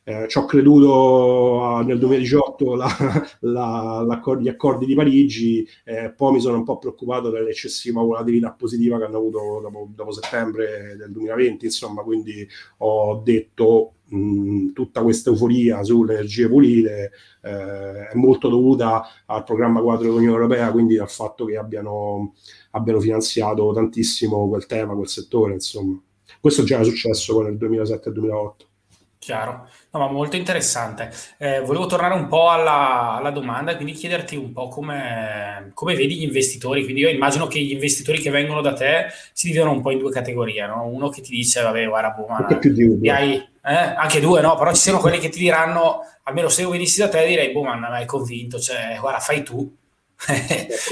eh, 0.04 0.28
ci 0.28 0.38
ho 0.38 0.44
creduto 0.44 1.82
nel 1.84 1.98
2018 1.98 2.74
la, 2.74 2.88
la, 3.40 4.20
gli 4.40 4.48
accordi 4.48 4.86
di 4.86 4.94
Parigi, 4.94 5.66
eh, 5.84 6.12
poi 6.16 6.32
mi 6.32 6.40
sono 6.40 6.56
un 6.56 6.64
po' 6.64 6.78
preoccupato 6.78 7.30
dell'eccessiva 7.30 8.00
volatilità 8.00 8.50
positiva 8.52 8.98
che 8.98 9.04
hanno 9.04 9.18
avuto 9.18 9.60
dopo, 9.62 9.88
dopo 9.94 10.10
settembre 10.12 10.96
del 10.96 11.12
2020, 11.12 11.64
insomma, 11.66 12.02
quindi 12.02 12.48
ho 12.78 13.20
detto 13.22 13.92
mh, 14.10 14.72
tutta 14.72 15.02
questa 15.02 15.30
euforia 15.30 15.82
sulle 15.82 16.14
energie 16.14 16.48
pulite 16.48 17.10
eh, 17.42 18.08
è 18.08 18.14
molto 18.14 18.48
dovuta 18.48 19.04
al 19.26 19.44
programma 19.44 19.80
quadro 19.80 20.04
dell'Unione 20.04 20.34
Europea, 20.34 20.70
quindi 20.70 20.98
al 20.98 21.10
fatto 21.10 21.44
che 21.44 21.56
abbiano, 21.56 22.34
abbiano 22.72 23.00
finanziato 23.00 23.72
tantissimo 23.72 24.48
quel 24.48 24.66
tema, 24.66 24.94
quel 24.94 25.08
settore, 25.08 25.54
insomma. 25.54 26.00
Questo 26.40 26.62
già 26.64 26.76
era 26.76 26.84
successo 26.84 27.42
nel 27.42 27.56
2007-2008. 27.56 28.68
Chiaro, 29.20 29.68
no, 29.90 30.00
ma 30.00 30.10
molto 30.10 30.36
interessante. 30.36 31.12
Eh, 31.36 31.60
volevo 31.60 31.84
tornare 31.84 32.14
un 32.14 32.26
po' 32.26 32.48
alla, 32.48 33.16
alla, 33.18 33.30
domanda 33.30 33.72
e 33.72 33.74
quindi 33.76 33.92
chiederti 33.92 34.34
un 34.34 34.50
po' 34.50 34.68
come, 34.68 35.72
come, 35.74 35.94
vedi 35.94 36.16
gli 36.16 36.22
investitori. 36.22 36.84
Quindi 36.84 37.02
io 37.02 37.10
immagino 37.10 37.46
che 37.46 37.60
gli 37.60 37.72
investitori 37.72 38.18
che 38.18 38.30
vengono 38.30 38.62
da 38.62 38.72
te 38.72 39.08
si 39.34 39.48
dividono 39.48 39.72
un 39.72 39.82
po' 39.82 39.90
in 39.90 39.98
due 39.98 40.10
categorie, 40.10 40.66
no? 40.66 40.86
Uno 40.86 41.10
che 41.10 41.20
ti 41.20 41.32
dice, 41.32 41.60
vabbè, 41.60 41.86
guarda, 41.86 42.10
boh, 42.12 42.28
ma 42.28 42.46
hai, 43.10 43.34
eh? 43.34 43.74
anche 43.94 44.20
due, 44.20 44.40
no? 44.40 44.56
Però 44.56 44.72
ci 44.72 44.80
sono 44.80 45.00
quelli 45.00 45.18
che 45.18 45.28
ti 45.28 45.38
diranno, 45.38 46.00
almeno 46.22 46.48
se 46.48 46.62
io 46.62 46.70
venissi 46.70 47.00
da 47.00 47.10
te 47.10 47.26
direi, 47.26 47.52
boh, 47.52 47.62
ma 47.62 47.74
non 47.74 47.92
hai 47.92 48.06
convinto, 48.06 48.58
cioè, 48.58 48.96
guarda, 48.98 49.18
fai 49.18 49.42
tu. 49.42 49.70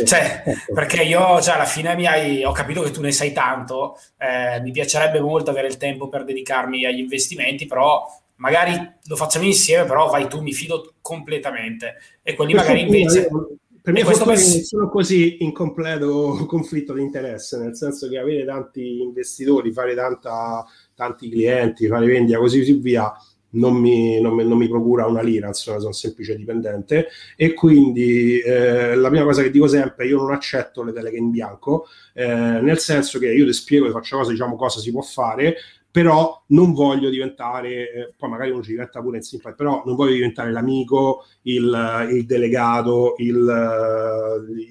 Cioè, 0.05 0.43
perché 0.73 1.03
io 1.03 1.41
cioè, 1.43 1.55
alla 1.55 1.67
fine 1.67 1.95
mi 1.95 2.07
hai, 2.07 2.45
ho 2.45 2.53
capito 2.53 2.83
che 2.83 2.91
tu 2.91 3.03
ne 3.03 3.13
sai 3.13 3.33
tanto, 3.33 3.99
eh, 4.17 4.61
mi 4.63 4.71
piacerebbe 4.71 5.21
molto 5.21 5.51
avere 5.51 5.67
il 5.67 5.77
tempo 5.77 6.09
per 6.09 6.25
dedicarmi 6.25 6.87
agli 6.87 6.99
investimenti, 6.99 7.67
però 7.67 8.07
magari 8.37 8.73
lo 9.05 9.17
facciamo 9.17 9.45
insieme, 9.45 9.87
però 9.87 10.09
vai 10.09 10.29
tu, 10.29 10.41
mi 10.41 10.53
fido 10.53 10.95
completamente. 11.01 11.97
E 12.23 12.35
quelli 12.35 12.53
per 12.53 12.63
magari 12.63 12.81
invece... 12.83 13.29
per 13.83 13.93
me 13.93 14.03
questo 14.03 14.25
per... 14.25 14.39
sono 14.39 14.89
così 14.89 15.43
in 15.43 15.53
completo 15.53 16.45
conflitto 16.47 16.95
di 16.95 17.03
interesse, 17.03 17.59
nel 17.59 17.77
senso 17.77 18.09
che 18.09 18.19
avere 18.19 18.45
tanti 18.45 19.01
investitori, 19.03 19.73
fare 19.73 19.95
tanta, 19.95 20.65
tanti 20.95 21.29
clienti, 21.29 21.87
fare 21.87 22.07
vendita, 22.07 22.39
così 22.39 22.73
via, 22.75 23.13
non 23.51 23.75
mi, 23.77 24.21
non, 24.21 24.35
mi, 24.35 24.47
non 24.47 24.59
mi, 24.59 24.69
procura 24.69 25.07
una 25.07 25.23
lira, 25.23 25.49
insomma, 25.49 25.79
sono 25.79 25.93
semplice 25.93 26.37
dipendente. 26.37 27.09
E 27.37 27.55
quindi 27.55 28.41
eh, 28.41 28.95
la 28.95 29.09
prima 29.09 29.25
cosa 29.25 29.43
che 29.43 29.51
dico 29.51 29.67
sempre, 29.67 30.07
io 30.07 30.19
non 30.19 30.33
accetto 30.33 30.83
le 30.83 30.93
deleghe 30.93 31.17
in 31.17 31.31
bianco, 31.31 31.87
eh, 32.15 32.27
nel 32.27 32.79
senso 32.79 33.19
che 33.19 33.33
io 33.33 33.47
ti 33.47 33.53
spiego, 33.53 33.87
ti 33.87 33.93
faccio 33.93 34.19
cosa, 34.19 34.31
diciamo 34.31 34.57
cosa 34.57 34.81
si 34.81 34.91
può 34.91 35.03
fare, 35.03 35.57
però 35.91 36.45
non 36.49 36.75
voglio 36.75 37.09
diventare, 37.09 37.71
eh, 37.71 38.15
poi 38.17 38.29
magari 38.29 38.51
uno 38.51 38.63
ci 38.63 38.71
diventa 38.71 39.01
pure 39.01 39.17
in 39.17 39.23
simpa, 39.23 39.53
però 39.53 39.83
non 39.87 39.97
voglio 39.97 40.13
diventare 40.13 40.53
l'amico, 40.53 41.25
il, 41.43 42.09
il 42.11 42.27
delegato, 42.27 43.15
il, 43.17 43.37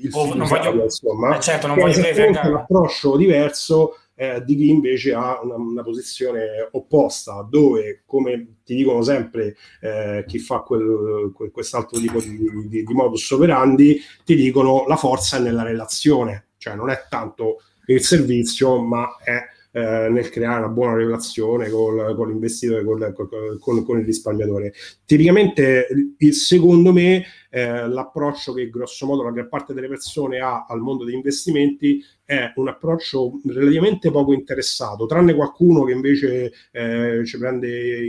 il 0.01 0.09
oh, 0.13 0.35
non 0.35 0.47
voglio, 0.47 0.83
insomma, 0.83 1.35
eh 1.35 1.41
certo, 1.41 1.67
non 1.67 1.77
voglio 1.77 1.99
un 2.27 2.55
approccio 2.55 3.17
diverso 3.17 3.95
eh, 4.19 4.43
di 4.43 4.55
chi 4.55 4.69
invece 4.69 5.13
ha 5.13 5.39
una, 5.43 5.55
una, 5.55 5.83
posizione 5.83 6.67
opposta, 6.71 7.47
dove, 7.47 8.01
come 8.03 8.61
ti 8.65 8.73
dicono 8.73 9.03
sempre 9.03 9.55
eh, 9.79 10.25
chi 10.27 10.39
fa 10.39 10.61
quel, 10.61 11.31
quel, 11.35 11.51
quest'altro 11.51 11.99
tipo 11.99 12.19
di, 12.19 12.67
di, 12.67 12.83
di 12.83 12.93
modus 12.93 13.29
operandi, 13.29 14.01
ti 14.25 14.35
dicono 14.35 14.85
la 14.87 14.95
forza 14.95 15.37
è 15.37 15.39
nella 15.39 15.61
relazione, 15.61 16.47
cioè 16.57 16.73
non 16.73 16.89
è 16.89 17.05
tanto 17.07 17.61
il 17.85 18.01
servizio, 18.01 18.81
ma 18.81 19.17
è 19.23 19.37
eh, 19.77 20.09
nel 20.09 20.29
creare 20.31 20.63
una 20.63 20.69
buona 20.69 20.95
relazione 20.95 21.69
col, 21.69 22.15
con 22.15 22.29
l'investitore, 22.29 22.83
col, 22.83 23.59
con, 23.59 23.85
con, 23.85 23.99
il 23.99 24.05
risparmiatore. 24.05 24.73
Tipicamente, 25.05 25.87
secondo 26.31 26.91
me, 26.91 27.23
eh, 27.57 27.87
l'approccio 27.87 28.53
che 28.53 28.69
grosso 28.69 29.07
modo 29.07 29.23
la 29.23 29.31
gran 29.31 29.49
parte 29.49 29.73
delle 29.73 29.87
persone 29.87 30.37
ha 30.37 30.67
al 30.67 30.79
mondo 30.79 31.03
degli 31.03 31.15
investimenti 31.15 32.03
è 32.23 32.51
un 32.55 32.67
approccio 32.67 33.39
relativamente 33.45 34.11
poco 34.11 34.33
interessato, 34.33 35.07
tranne 35.07 35.33
qualcuno 35.33 35.83
che 35.85 35.93
invece 35.93 36.51
eh, 36.71 37.23
ci 37.25 37.37
prende 37.39 38.05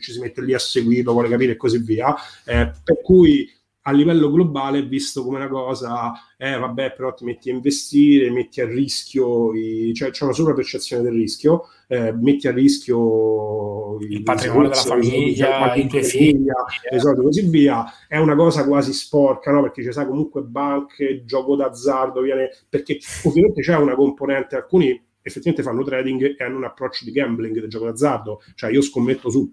ci 0.00 0.12
si 0.12 0.20
mette 0.20 0.40
lì 0.40 0.54
a 0.54 0.58
seguirlo, 0.58 1.12
vuole 1.12 1.28
capire 1.28 1.52
e 1.52 1.56
così 1.56 1.78
via. 1.78 2.14
Eh, 2.44 2.70
per 2.82 3.02
cui 3.02 3.50
a 3.88 3.92
livello 3.92 4.32
globale 4.32 4.80
è 4.80 4.86
visto 4.86 5.22
come 5.22 5.36
una 5.36 5.48
cosa, 5.48 6.12
eh 6.36 6.58
vabbè, 6.58 6.92
però 6.94 7.14
ti 7.14 7.24
metti 7.24 7.50
a 7.50 7.52
investire, 7.52 8.30
metti 8.30 8.60
a 8.60 8.66
rischio, 8.66 9.54
i, 9.54 9.92
cioè 9.94 10.10
c'è 10.10 10.24
una 10.24 10.32
sovrapercezione 10.32 11.04
del 11.04 11.12
rischio, 11.12 11.68
eh, 11.86 12.12
metti 12.12 12.48
a 12.48 12.52
rischio 12.52 13.98
il 14.00 14.24
patrimonio 14.24 14.70
della 14.70 14.80
famiglia, 14.80 15.72
i 15.76 15.86
tuoi 15.86 16.02
figli, 16.02 16.48
eh. 16.90 16.96
e 16.96 17.00
così 17.00 17.42
via, 17.48 17.84
è 18.08 18.18
una 18.18 18.34
cosa 18.34 18.66
quasi 18.66 18.92
sporca, 18.92 19.52
no? 19.52 19.62
Perché 19.62 19.84
ci 19.84 19.92
sai 19.92 20.06
comunque 20.06 20.42
banche, 20.42 21.22
gioco 21.24 21.54
d'azzardo, 21.54 22.22
viene, 22.22 22.50
perché 22.68 22.98
ovviamente 23.22 23.62
c'è 23.62 23.76
una 23.76 23.94
componente, 23.94 24.56
alcuni 24.56 25.00
effettivamente 25.22 25.62
fanno 25.62 25.84
trading 25.84 26.34
e 26.36 26.44
hanno 26.44 26.56
un 26.56 26.64
approccio 26.64 27.04
di 27.04 27.12
gambling 27.12 27.60
del 27.60 27.68
gioco 27.68 27.84
d'azzardo, 27.84 28.42
cioè 28.56 28.72
io 28.72 28.80
scommetto 28.80 29.30
su 29.30 29.48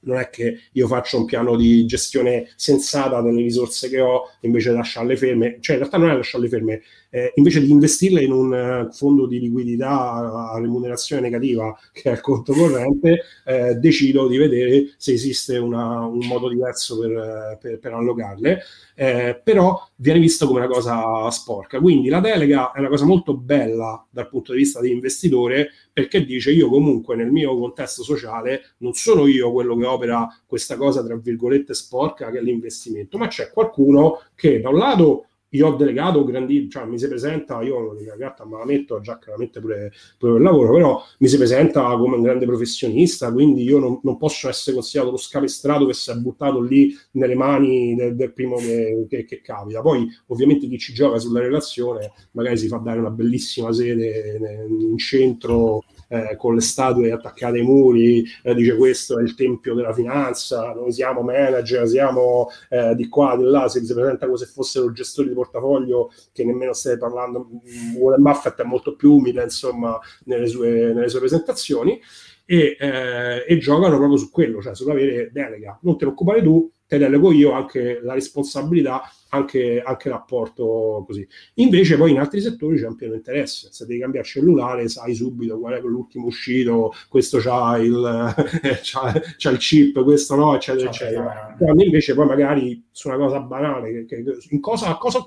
non 0.00 0.18
è 0.18 0.30
che 0.30 0.60
io 0.72 0.86
faccio 0.86 1.18
un 1.18 1.24
piano 1.24 1.56
di 1.56 1.84
gestione 1.86 2.50
sensata 2.56 3.20
delle 3.20 3.42
risorse 3.42 3.88
che 3.88 4.00
ho 4.00 4.30
invece 4.40 4.70
di 4.70 4.76
lasciarle 4.76 5.16
ferme, 5.16 5.58
cioè 5.60 5.76
in 5.76 5.82
realtà 5.82 5.98
non 5.98 6.10
è 6.10 6.14
lasciarle 6.14 6.48
ferme, 6.48 6.82
eh, 7.10 7.32
invece 7.36 7.60
di 7.60 7.70
investirle 7.70 8.22
in 8.22 8.32
un 8.32 8.86
uh, 8.88 8.92
fondo 8.92 9.26
di 9.26 9.40
liquidità 9.40 10.50
a 10.50 10.58
remunerazione 10.60 11.22
negativa 11.22 11.76
che 11.92 12.10
è 12.10 12.12
il 12.12 12.20
conto 12.20 12.52
corrente, 12.52 13.22
eh, 13.44 13.74
decido 13.76 14.28
di 14.28 14.36
vedere 14.36 14.94
se 14.96 15.12
esiste 15.12 15.56
una, 15.56 16.04
un 16.04 16.26
modo 16.26 16.48
diverso 16.48 16.98
per, 16.98 17.58
per, 17.60 17.78
per 17.78 17.92
allocarle, 17.92 18.62
eh, 18.94 19.40
però 19.42 19.80
viene 19.96 20.18
visto 20.18 20.46
come 20.46 20.60
una 20.60 20.68
cosa 20.68 21.30
sporca. 21.30 21.80
Quindi 21.80 22.08
la 22.08 22.20
delega 22.20 22.72
è 22.72 22.80
una 22.80 22.88
cosa 22.88 23.04
molto 23.04 23.36
bella 23.36 24.06
dal 24.10 24.28
punto 24.28 24.52
di 24.52 24.58
vista 24.58 24.80
dell'investitore 24.80 25.70
perché 25.92 26.24
dice 26.24 26.50
io 26.50 26.68
comunque 26.68 27.16
nel 27.16 27.30
mio 27.30 27.58
contesto 27.58 28.02
sociale 28.02 28.74
non 28.78 28.92
sono 28.92 29.26
io 29.26 29.50
quello 29.52 29.76
che 29.76 29.86
opera 29.86 30.28
questa 30.46 30.76
cosa 30.76 31.02
tra 31.04 31.16
virgolette 31.16 31.74
sporca 31.74 32.30
che 32.30 32.38
è 32.38 32.42
l'investimento, 32.42 33.18
ma 33.18 33.28
c'è 33.28 33.50
qualcuno 33.50 34.22
che 34.34 34.60
da 34.60 34.68
un 34.68 34.78
lato 34.78 35.27
io 35.50 35.68
ho 35.68 35.76
delegato 35.76 36.24
grandi, 36.24 36.68
cioè 36.68 36.84
mi 36.84 36.98
si 36.98 37.08
presenta, 37.08 37.62
io 37.62 37.94
la 37.94 38.16
carta 38.16 38.44
me 38.44 38.58
la 38.58 38.64
metto 38.64 39.00
già 39.00 39.18
chiaramente 39.18 39.60
pure, 39.60 39.92
pure 40.18 40.32
per 40.32 40.42
lavoro, 40.42 40.72
però 40.72 41.02
mi 41.18 41.28
si 41.28 41.36
presenta 41.36 41.96
come 41.96 42.16
un 42.16 42.22
grande 42.22 42.44
professionista, 42.44 43.32
quindi 43.32 43.62
io 43.62 43.78
non, 43.78 44.00
non 44.02 44.16
posso 44.18 44.48
essere 44.48 44.74
considerato 44.74 45.12
lo 45.12 45.16
scapestrato 45.18 45.86
che 45.86 45.94
si 45.94 46.10
è 46.10 46.14
buttato 46.14 46.60
lì 46.60 46.94
nelle 47.12 47.34
mani 47.34 47.94
del, 47.94 48.14
del 48.14 48.32
primo 48.32 48.56
che, 48.56 49.06
che, 49.08 49.24
che, 49.24 49.40
capita. 49.40 49.80
Poi 49.80 50.06
ovviamente 50.26 50.68
chi 50.68 50.78
ci 50.78 50.92
gioca 50.92 51.18
sulla 51.18 51.40
relazione 51.40 52.12
magari 52.32 52.58
si 52.58 52.68
fa 52.68 52.76
dare 52.78 52.98
una 52.98 53.10
bellissima 53.10 53.72
sede 53.72 54.38
in 54.68 54.98
centro 54.98 55.84
eh, 56.08 56.36
con 56.36 56.54
le 56.54 56.60
statue 56.60 57.12
attaccate 57.12 57.58
ai 57.58 57.64
muri, 57.64 58.24
eh, 58.42 58.54
dice 58.54 58.76
questo 58.76 59.18
è 59.18 59.22
il 59.22 59.34
tempio 59.34 59.74
della 59.74 59.92
finanza, 59.92 60.72
noi 60.72 60.92
siamo 60.92 61.22
manager, 61.22 61.86
siamo 61.86 62.48
eh, 62.68 62.94
di 62.94 63.08
qua, 63.08 63.36
di 63.36 63.44
là, 63.44 63.68
si 63.68 63.84
presenta 63.84 64.26
come 64.26 64.38
se 64.38 64.46
fossero 64.46 64.90
gestori 64.92 65.28
di 65.28 65.34
portafoglio 65.34 66.10
che 66.32 66.44
nemmeno 66.44 66.72
stai 66.72 66.98
parlando, 66.98 67.48
Warren 67.96 68.22
Buffett 68.22 68.60
è 68.60 68.64
molto 68.64 68.96
più 68.96 69.14
umile 69.14 69.42
insomma 69.42 69.98
nelle 70.24 70.46
sue, 70.46 70.92
nelle 70.92 71.08
sue 71.08 71.20
presentazioni 71.20 72.00
e, 72.44 72.76
eh, 72.78 73.44
e 73.46 73.58
giocano 73.58 73.96
proprio 73.98 74.16
su 74.16 74.30
quello, 74.30 74.62
cioè 74.62 74.74
sull'avere 74.74 75.30
delega, 75.30 75.78
non 75.82 75.98
te 75.98 76.06
ne 76.06 76.12
occupare 76.12 76.42
tu, 76.42 76.70
te 76.86 76.96
delego 76.96 77.30
io 77.30 77.52
anche 77.52 78.00
la 78.02 78.14
responsabilità, 78.14 79.02
anche, 79.30 79.82
anche 79.84 80.08
l'apporto 80.08 81.04
così. 81.06 81.26
Invece 81.54 81.96
poi 81.96 82.12
in 82.12 82.18
altri 82.18 82.40
settori 82.40 82.78
c'è 82.78 82.86
un 82.86 82.96
pieno 82.96 83.14
interesse, 83.14 83.68
se 83.70 83.86
devi 83.86 84.00
cambiare 84.00 84.26
cellulare 84.26 84.88
sai 84.88 85.14
subito 85.14 85.58
qual 85.58 85.74
è 85.74 85.80
l'ultimo 85.80 86.26
uscito, 86.26 86.92
questo 87.08 87.38
c'ha 87.38 87.78
il, 87.78 88.34
c'ha, 88.82 89.22
c'ha 89.36 89.50
il 89.50 89.58
chip, 89.58 90.02
questo 90.02 90.34
no, 90.34 90.54
eccetera, 90.54 90.88
eccetera. 90.88 91.54
Quando 91.58 91.84
invece 91.84 92.14
poi 92.14 92.26
magari 92.26 92.86
su 92.90 93.08
una 93.08 93.16
cosa 93.16 93.40
banale, 93.40 94.04
che, 94.06 94.22
che, 94.22 94.36
in 94.50 94.60
cosa, 94.60 94.96
cosa 94.96 95.24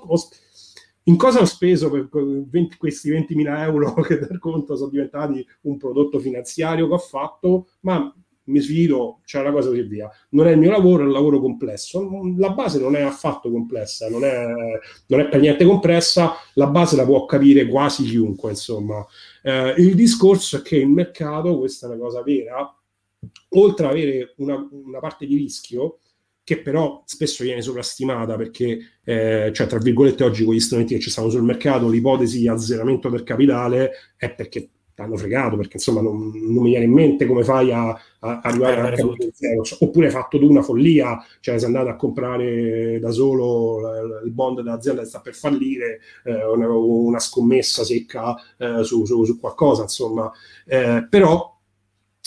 in 1.04 1.16
cosa 1.16 1.40
ho 1.40 1.44
speso 1.44 1.90
per 1.90 2.08
20, 2.10 2.76
questi 2.76 3.10
20.000 3.10 3.58
euro 3.62 3.94
che 4.02 4.18
per 4.18 4.38
conto 4.38 4.76
sono 4.76 4.90
diventati 4.90 5.44
un 5.62 5.76
prodotto 5.76 6.18
finanziario 6.18 6.86
che 6.86 6.94
ho 6.94 6.98
fatto, 6.98 7.68
ma 7.80 8.14
mi 8.44 8.60
sfido, 8.60 9.20
c'è 9.24 9.40
una 9.40 9.52
cosa 9.52 9.68
così 9.68 9.82
via. 9.82 10.10
Non 10.30 10.46
è 10.46 10.52
il 10.52 10.58
mio 10.58 10.70
lavoro, 10.70 11.02
è 11.02 11.06
un 11.06 11.12
lavoro 11.12 11.40
complesso. 11.40 12.08
La 12.36 12.50
base 12.50 12.80
non 12.80 12.96
è 12.96 13.02
affatto 13.02 13.50
complessa, 13.50 14.08
non 14.08 14.24
è, 14.24 14.46
non 15.06 15.20
è 15.20 15.28
per 15.28 15.40
niente 15.40 15.64
compressa, 15.64 16.34
la 16.54 16.66
base 16.66 16.96
la 16.96 17.04
può 17.04 17.24
capire 17.24 17.66
quasi 17.66 18.04
chiunque, 18.04 18.50
insomma. 18.50 19.04
Eh, 19.42 19.74
il 19.78 19.94
discorso 19.94 20.58
è 20.58 20.62
che 20.62 20.76
il 20.76 20.88
mercato, 20.88 21.58
questa 21.58 21.86
è 21.86 21.90
una 21.90 21.98
cosa 21.98 22.22
vera, 22.22 22.76
oltre 23.50 23.86
ad 23.86 23.92
avere 23.92 24.34
una, 24.38 24.68
una 24.70 24.98
parte 24.98 25.26
di 25.26 25.36
rischio, 25.36 25.98
che 26.44 26.60
però 26.60 27.02
spesso 27.06 27.44
viene 27.44 27.62
sovrastimata 27.62 28.36
perché, 28.36 28.78
eh, 29.04 29.50
cioè, 29.54 29.66
tra 29.66 29.78
virgolette, 29.78 30.24
oggi 30.24 30.44
con 30.44 30.54
gli 30.54 30.60
strumenti 30.60 30.94
che 30.94 31.00
ci 31.00 31.10
stanno 31.10 31.30
sul 31.30 31.44
mercato, 31.44 31.88
l'ipotesi 31.88 32.40
di 32.40 32.48
azzeramento 32.48 33.08
del 33.08 33.22
capitale 33.22 33.92
è 34.16 34.34
perché 34.34 34.70
hanno 34.96 35.16
fregato, 35.16 35.56
perché 35.56 35.76
insomma 35.76 36.00
non, 36.00 36.30
non, 36.32 36.62
mi 36.62 36.70
viene 36.70 36.84
in 36.84 36.92
mente 36.92 37.26
come 37.26 37.44
fai 37.44 37.72
a, 37.72 37.98
a 38.24 38.40
arrivare 38.42 38.80
a 38.80 38.90
capitale 38.90 39.32
zero, 39.34 39.62
oppure 39.80 40.06
hai 40.06 40.12
fatto 40.12 40.38
tu 40.38 40.48
una 40.48 40.62
follia, 40.62 41.24
cioè 41.40 41.58
sei 41.58 41.66
andato 41.66 41.88
a 41.88 41.96
comprare 41.96 42.98
da 43.00 43.10
solo 43.10 43.80
il 44.24 44.30
bond 44.30 44.60
dell'azienda 44.60 45.02
che 45.02 45.08
sta 45.08 45.20
per 45.20 45.34
fallire, 45.34 46.00
eh, 46.24 46.44
una, 46.44 46.68
una, 46.68 47.18
scommessa 47.18 47.84
secca 47.84 48.34
eh, 48.58 48.84
su, 48.84 49.04
su, 49.04 49.24
su, 49.24 49.40
qualcosa, 49.40 49.82
insomma, 49.82 50.30
eh, 50.66 51.06
però 51.10 51.58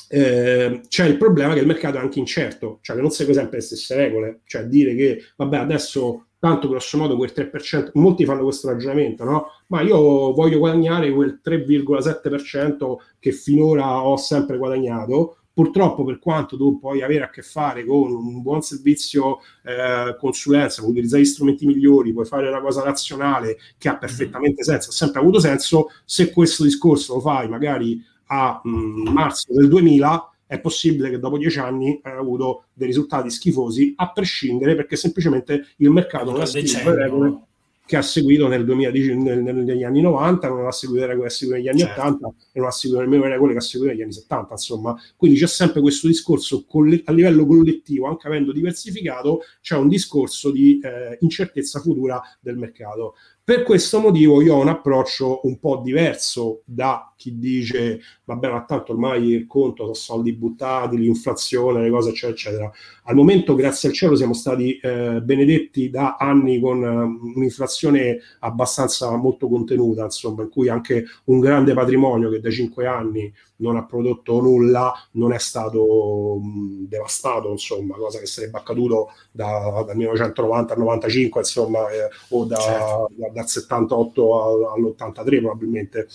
eh, 0.10 0.82
c'è 0.88 1.06
il 1.06 1.18
problema 1.18 1.54
che 1.54 1.62
il 1.62 1.68
mercato 1.68 1.98
è 1.98 2.02
anche 2.02 2.20
incerto, 2.20 2.80
cioè 2.82 2.96
che 2.96 3.02
non 3.02 3.12
segue 3.12 3.34
sempre 3.34 3.58
le 3.58 3.64
stesse 3.64 3.96
regole, 3.96 4.42
cioè 4.46 4.66
dire 4.66 4.96
che 4.96 5.22
vabbè 5.38 5.58
adesso 5.58 6.26
tanto 6.38 6.68
grosso 6.68 6.98
modo 6.98 7.16
quel 7.16 7.32
3%, 7.34 7.92
molti 7.94 8.26
fanno 8.26 8.44
questo 8.44 8.68
ragionamento, 8.70 9.24
no? 9.24 9.46
Ma 9.68 9.82
io 9.82 10.34
voglio 10.34 10.60
guadagnare 10.60 11.12
quel 11.12 11.40
3,7% 11.44 12.96
che 13.18 13.32
finora 13.32 14.06
ho 14.06 14.18
sempre 14.18 14.58
guadagnato, 14.58 15.38
purtroppo 15.56 16.04
per 16.04 16.20
quanto 16.20 16.58
tu 16.58 16.78
puoi 16.80 17.02
avere 17.02 17.24
a 17.24 17.30
che 17.30 17.42
fare 17.42 17.86
con 17.86 18.12
un 18.12 18.42
buon 18.42 18.62
servizio 18.62 19.40
eh, 19.64 20.18
consulenza, 20.20 20.82
puoi 20.82 20.92
utilizzare 20.92 21.22
gli 21.22 21.26
strumenti 21.26 21.66
migliori, 21.66 22.12
puoi 22.12 22.26
fare 22.26 22.50
una 22.50 22.60
cosa 22.60 22.84
razionale 22.84 23.58
che 23.78 23.88
ha 23.88 23.98
perfettamente 23.98 24.66
senso, 24.66 24.90
ha 24.90 24.94
sempre 24.94 25.22
avuto 25.22 25.40
senso, 25.40 25.92
se 26.04 26.30
questo 26.32 26.66
discorso 26.66 27.14
lo 27.16 27.22
fai 27.22 27.48
magari 27.48 28.04
a 28.26 28.60
mh, 28.62 28.70
mm, 28.70 29.08
marzo 29.08 29.54
del 29.54 29.70
2000 29.70 30.34
è 30.46 30.60
possibile 30.60 31.10
che 31.10 31.20
dopo 31.20 31.38
dieci 31.38 31.58
anni 31.58 32.02
hai 32.04 32.18
avuto 32.18 32.66
dei 32.74 32.88
risultati 32.88 33.30
schifosi 33.30 33.94
a 33.96 34.12
prescindere 34.12 34.76
perché 34.76 34.98
semplicemente 34.98 35.68
il 35.78 35.90
mercato 35.90 36.32
non 36.32 36.42
ha 36.42 36.46
seguito 36.46 36.90
le 36.90 36.96
regole 36.96 37.40
che 37.86 37.98
ha 37.98 38.02
seguito 38.02 38.48
nel 38.48 38.66
2010, 38.66 39.16
nel, 39.16 39.44
negli 39.44 39.84
anni 39.84 40.02
90, 40.02 40.48
non 40.48 40.66
ha 40.66 40.72
seguito 40.72 41.02
le 41.02 41.08
regole 41.12 41.28
che 41.28 41.34
ha 41.34 41.38
seguito 41.38 41.60
negli 41.60 41.70
anni 41.70 41.80
certo. 41.80 42.02
80 42.02 42.28
e 42.52 42.60
non 42.60 42.68
ha 42.68 42.72
seguito 42.72 43.02
le 43.02 43.08
mie 43.08 43.28
regole 43.28 43.52
che 43.52 43.60
ha 43.60 43.62
seguito 43.62 43.92
negli 43.92 44.02
anni 44.02 44.14
70. 44.14 44.52
Insomma, 44.52 44.96
quindi 45.16 45.38
c'è 45.38 45.48
sempre 45.48 45.82
questo 45.82 46.08
discorso 46.08 46.66
coll- 46.66 47.02
a 47.06 47.12
livello 47.12 47.46
collettivo, 47.46 48.08
anche 48.08 48.28
avendo 48.28 48.52
diversificato, 48.52 49.42
c'è 49.62 49.76
un 49.76 49.88
discorso 49.88 50.52
di 50.52 50.80
eh, 50.82 51.18
incertezza 51.22 51.80
futura 51.80 52.22
del 52.40 52.58
mercato. 52.58 53.16
Per 53.46 53.62
questo 53.62 54.00
motivo 54.00 54.42
io 54.42 54.56
ho 54.56 54.60
un 54.60 54.70
approccio 54.70 55.42
un 55.44 55.60
po' 55.60 55.80
diverso 55.84 56.64
da 56.66 57.14
chi 57.16 57.38
dice 57.38 58.02
vabbè 58.24 58.50
ma 58.50 58.66
tanto 58.66 58.94
ormai 58.94 59.28
il 59.28 59.46
conto 59.46 59.84
sono 59.84 59.94
soldi 59.94 60.34
buttati, 60.34 60.98
l'inflazione, 60.98 61.84
le 61.84 61.92
cose 61.92 62.10
eccetera 62.10 62.34
eccetera. 62.34 62.72
Al 63.04 63.14
momento 63.14 63.54
grazie 63.54 63.90
al 63.90 63.94
cielo 63.94 64.16
siamo 64.16 64.34
stati 64.34 64.80
eh, 64.80 65.22
benedetti 65.22 65.92
da 65.92 66.16
anni 66.18 66.60
con 66.60 66.82
uh, 66.82 67.38
un'inflazione 67.38 68.18
abbastanza 68.40 69.16
molto 69.16 69.48
contenuta 69.48 70.06
insomma 70.06 70.42
in 70.42 70.50
cui 70.50 70.68
anche 70.68 71.06
un 71.26 71.40
grande 71.40 71.76
patrimonio 71.76 72.32
che 72.32 72.40
da 72.40 72.50
cinque 72.50 72.88
anni 72.88 73.32
non 73.58 73.78
ha 73.78 73.86
prodotto 73.86 74.42
nulla, 74.42 74.94
non 75.12 75.32
è 75.32 75.40
stato 75.40 76.40
mh, 76.42 76.88
devastato, 76.88 77.52
insomma, 77.52 77.96
cosa 77.96 78.20
che 78.20 78.26
sarebbe 78.26 78.58
accaduto 78.58 79.12
da, 79.32 79.84
dal 79.86 79.96
1990 79.96 80.74
al 80.74 80.80
95, 80.80 81.40
insomma, 81.40 81.90
eh, 81.90 82.10
o 82.30 82.46
da, 82.46 82.58
certo. 82.58 83.10
da, 83.32 83.35
dal 83.36 83.48
78 83.48 84.74
all'83 84.74 85.40
probabilmente. 85.40 86.08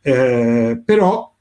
Eh, 0.00 0.80
però, 0.84 1.34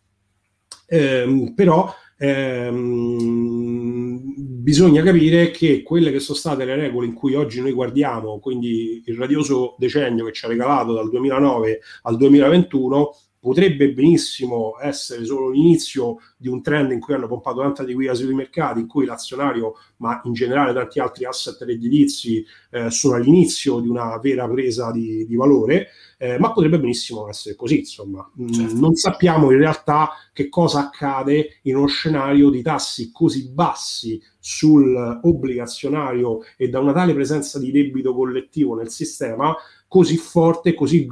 ehm, 0.87 1.53
però 1.53 1.93
ehm, 2.17 4.33
bisogna 4.35 5.03
capire 5.03 5.51
che 5.51 5.83
quelle 5.83 6.11
che 6.11 6.19
sono 6.19 6.37
state 6.37 6.65
le 6.65 6.75
regole 6.75 7.05
in 7.05 7.13
cui 7.13 7.35
oggi 7.35 7.61
noi 7.61 7.71
guardiamo, 7.71 8.39
quindi 8.39 9.03
il 9.05 9.17
radioso 9.17 9.75
decennio 9.77 10.25
che 10.25 10.33
ci 10.33 10.45
ha 10.45 10.47
regalato 10.47 10.93
dal 10.93 11.09
2009 11.09 11.79
al 12.03 12.17
2021, 12.17 13.15
potrebbe 13.39 13.93
benissimo 13.93 14.73
essere 14.81 15.23
solo 15.23 15.49
l'inizio 15.49 16.17
di 16.37 16.49
un 16.49 16.61
trend 16.61 16.91
in 16.91 16.99
cui 16.99 17.13
hanno 17.13 17.27
pompato 17.27 17.61
tanta 17.61 17.83
liquidità 17.83 18.13
sui 18.13 18.33
mercati, 18.33 18.79
in 18.79 18.87
cui 18.87 19.05
l'azionario, 19.05 19.75
ma 19.97 20.19
in 20.25 20.33
generale 20.33 20.73
tanti 20.73 20.99
altri 20.99 21.25
asset 21.25 21.61
redditizi, 21.61 22.45
eh, 22.71 22.89
sono 22.89 23.15
all'inizio 23.15 23.79
di 23.79 23.87
una 23.87 24.17
vera 24.17 24.47
presa 24.47 24.91
di, 24.91 25.25
di 25.25 25.35
valore, 25.35 25.87
eh, 26.17 26.37
ma 26.37 26.51
potrebbe 26.51 26.79
benissimo 26.79 27.29
essere 27.29 27.55
così, 27.55 27.79
insomma. 27.79 28.29
Mm, 28.41 28.47
certo. 28.49 28.75
Non 28.75 28.95
sappiamo 28.95 29.51
in 29.51 29.57
realtà 29.57 30.09
che 30.33 30.49
cosa 30.49 30.79
accade 30.79 31.59
in 31.63 31.77
uno 31.77 31.87
scenario 31.87 32.49
di 32.49 32.61
tassi 32.61 33.11
così 33.11 33.49
bassi 33.51 34.21
sul 34.37 35.19
obbligazionario 35.21 36.39
e 36.57 36.69
da 36.69 36.79
una 36.79 36.93
tale 36.93 37.13
presenza 37.13 37.59
di 37.59 37.71
debito 37.71 38.13
collettivo 38.13 38.75
nel 38.75 38.89
sistema 38.89 39.55
così 39.89 40.17
forte, 40.17 40.75
così, 40.75 41.07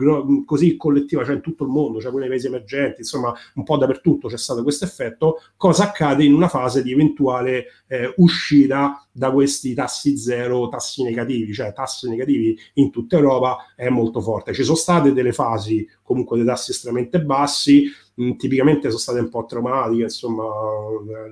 così 0.46 0.78
collettiva, 0.78 1.26
cioè 1.26 1.36
in 1.36 1.42
tutto 1.42 1.64
il 1.64 1.72
mondo, 1.72 2.00
cioè 2.00 2.12
pure 2.12 2.22
nei 2.22 2.30
paesi 2.30 2.46
emergenti, 2.46 3.02
insomma 3.02 3.34
un 3.56 3.64
po' 3.64 3.76
dappertutto 3.76 4.28
c'è 4.28 4.38
stato 4.38 4.62
questo 4.62 4.86
effetto, 4.86 5.42
cosa 5.58 5.86
accade 5.86 6.24
in 6.24 6.34
una 6.34 6.48
fase 6.48 6.84
di 6.84 6.92
eventuale 6.92 7.66
eh, 7.88 8.14
uscita 8.18 9.04
da 9.12 9.32
questi 9.32 9.74
tassi 9.74 10.16
zero, 10.16 10.70
tassi 10.70 11.02
negativi, 11.02 11.54
cioè 11.54 11.74
tassi 11.74 12.08
negativi 12.08 12.56
in 12.76 12.92
tutta 12.92 13.18
Europa 13.18 13.74
è 13.76 13.90
molto 13.90 14.22
forte. 14.22 14.54
Ci 14.54 14.64
sono 14.64 14.78
state 14.78 15.12
delle 15.12 15.34
fasi 15.34 15.88
comunque 16.04 16.38
dei 16.38 16.46
tassi 16.46 16.70
estremamente 16.70 17.20
bassi, 17.20 17.92
mh, 18.14 18.34
tipicamente 18.34 18.90
sono 18.90 19.00
state 19.00 19.20
un 19.20 19.30
po' 19.30 19.46
traumatiche, 19.46 20.04
insomma, 20.04 20.44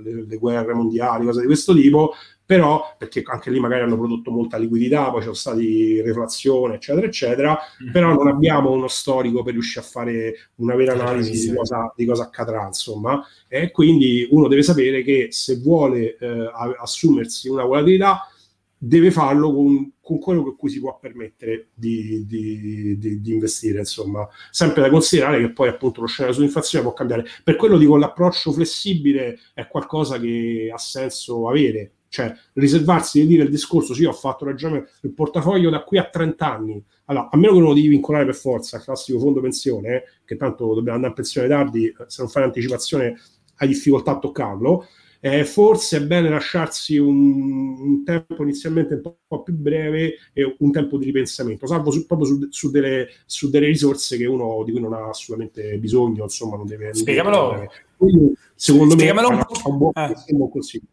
le, 0.03 0.25
le 0.25 0.37
guerre 0.37 0.73
mondiali, 0.73 1.25
cose 1.25 1.41
di 1.41 1.45
questo 1.45 1.75
tipo, 1.75 2.13
però 2.45 2.95
perché 2.97 3.23
anche 3.25 3.49
lì 3.49 3.59
magari 3.59 3.81
hanno 3.81 3.97
prodotto 3.97 4.31
molta 4.31 4.57
liquidità, 4.57 5.09
poi 5.09 5.25
c'è 5.25 5.33
stati 5.33 6.01
reflazione, 6.01 6.75
eccetera, 6.75 7.07
eccetera, 7.07 7.57
mm-hmm. 7.81 7.91
però 7.91 8.13
non 8.13 8.27
abbiamo 8.27 8.71
uno 8.71 8.87
storico 8.87 9.41
per 9.43 9.53
riuscire 9.53 9.83
a 9.83 9.87
fare 9.87 10.35
una 10.55 10.75
vera 10.75 10.93
analisi 10.93 11.49
di 11.49 11.55
cosa, 11.55 11.91
di 11.95 12.05
cosa 12.05 12.23
accadrà, 12.23 12.65
insomma, 12.65 13.25
e 13.47 13.71
quindi 13.71 14.27
uno 14.29 14.47
deve 14.47 14.63
sapere 14.63 15.01
che 15.01 15.27
se 15.31 15.59
vuole 15.59 16.17
eh, 16.17 16.51
assumersi 16.79 17.49
una 17.49 17.63
volatilità 17.63 18.29
deve 18.77 19.09
farlo 19.09 19.51
con, 19.53 19.93
con, 19.99 20.19
quello 20.19 20.43
con 20.43 20.55
cui 20.55 20.69
si 20.69 20.79
può 20.79 20.99
permettere 20.99 21.69
di, 21.73 22.25
di, 22.27 22.97
di, 22.99 23.21
di, 23.21 23.33
investire, 23.33 23.79
insomma. 23.79 24.27
Sempre 24.51 24.81
da 24.81 24.89
considerare 24.89 25.39
che 25.39 25.51
poi 25.51 25.69
appunto 25.69 26.01
lo 26.01 26.07
scenario 26.07 26.35
sull'inflazione 26.35 26.83
può 26.83 26.93
cambiare. 26.93 27.25
Per 27.43 27.55
quello 27.55 27.77
dico 27.77 27.97
l'approccio 27.97 28.51
flessibile 28.51 29.39
è 29.53 29.67
qualcosa 29.67 30.19
che 30.19 30.69
ha 30.71 30.77
senso 30.77 31.49
avere, 31.49 31.93
cioè 32.15 32.33
riservarsi 32.53 33.19
di 33.19 33.27
dire 33.27 33.43
il 33.43 33.49
discorso, 33.49 33.93
sì, 33.93 34.05
ho 34.05 34.13
fatto 34.13 34.45
ragionamento, 34.45 34.89
il 35.01 35.11
portafoglio 35.11 35.69
da 35.69 35.83
qui 35.83 35.97
a 35.97 36.07
30 36.09 36.53
anni, 36.53 36.81
allora, 37.05 37.29
a 37.29 37.35
meno 37.35 37.51
che 37.51 37.59
non 37.59 37.67
lo 37.67 37.73
devi 37.73 37.89
vincolare 37.89 38.23
per 38.23 38.35
forza, 38.35 38.79
classico 38.79 39.19
fondo 39.19 39.41
pensione, 39.41 39.95
eh, 39.95 40.03
che 40.23 40.37
tanto 40.37 40.67
dobbiamo 40.67 40.93
andare 40.93 41.09
in 41.09 41.13
pensione 41.13 41.49
tardi, 41.49 41.93
se 42.07 42.21
non 42.21 42.31
fai 42.31 42.43
l'anticipazione 42.43 43.19
hai 43.57 43.67
difficoltà 43.67 44.11
a 44.11 44.19
toccarlo, 44.19 44.87
Eh, 45.25 45.43
forse 45.43 45.97
è 45.97 46.05
bene 46.05 46.29
lasciarsi 46.29 46.97
un, 46.97 47.79
un, 47.79 48.03
tempo 48.03 48.43
inizialmente 48.43 48.93
un 48.93 49.13
po' 49.27 49.41
più 49.41 49.55
breve 49.55 50.17
e 50.33 50.55
un 50.59 50.71
tempo 50.71 50.99
di 50.99 51.05
ripensamento, 51.05 51.65
salvo 51.65 51.89
su, 51.89 52.05
proprio 52.05 52.27
su, 52.27 52.47
su, 52.51 52.69
delle, 52.69 53.07
su, 53.25 53.49
delle, 53.49 53.65
risorse 53.65 54.17
che 54.17 54.27
uno 54.27 54.61
di 54.63 54.71
cui 54.71 54.81
non 54.81 54.93
ha 54.93 55.09
assolutamente 55.09 55.79
bisogno, 55.79 56.23
insomma, 56.23 56.57
non 56.57 56.67
deve... 56.67 56.93
Spiegamelo. 56.93 57.67
Quindi, 57.97 58.33
secondo 58.53 58.93
Spiegamelo 58.93 59.29
me 59.29 59.35
un 59.37 59.45
po'. 59.47 59.69
un 59.69 59.77
buon, 59.77 59.91
eh. 59.95 60.13
un 60.27 60.49
consiglio. 60.49 60.85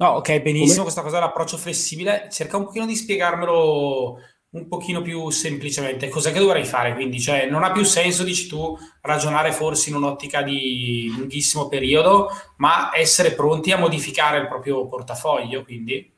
No, 0.00 0.10
ok, 0.10 0.40
benissimo, 0.42 0.68
Come? 0.68 0.82
questa 0.82 1.02
cosa 1.02 1.18
dell'approccio 1.18 1.56
flessibile. 1.56 2.28
Cerca 2.30 2.56
un 2.56 2.64
pochino 2.66 2.86
di 2.86 2.94
spiegarmelo 2.94 4.18
un 4.50 4.68
pochino 4.68 5.02
più 5.02 5.28
semplicemente. 5.30 6.08
Cos'è 6.08 6.32
che 6.32 6.38
dovrei 6.38 6.64
fare? 6.64 6.94
Quindi, 6.94 7.20
cioè, 7.20 7.48
non 7.50 7.64
ha 7.64 7.72
più 7.72 7.82
senso, 7.82 8.22
dici 8.22 8.46
tu, 8.46 8.78
ragionare 9.02 9.50
forse 9.50 9.90
in 9.90 9.96
un'ottica 9.96 10.42
di 10.42 11.12
lunghissimo 11.16 11.66
periodo, 11.66 12.28
ma 12.58 12.96
essere 12.96 13.32
pronti 13.32 13.72
a 13.72 13.78
modificare 13.78 14.38
il 14.38 14.46
proprio 14.46 14.86
portafoglio, 14.86 15.64
quindi? 15.64 16.12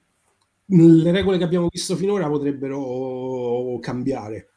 Le 0.66 1.10
regole 1.10 1.38
che 1.38 1.44
abbiamo 1.44 1.68
visto 1.70 1.96
finora 1.96 2.28
potrebbero 2.28 3.78
cambiare. 3.80 4.50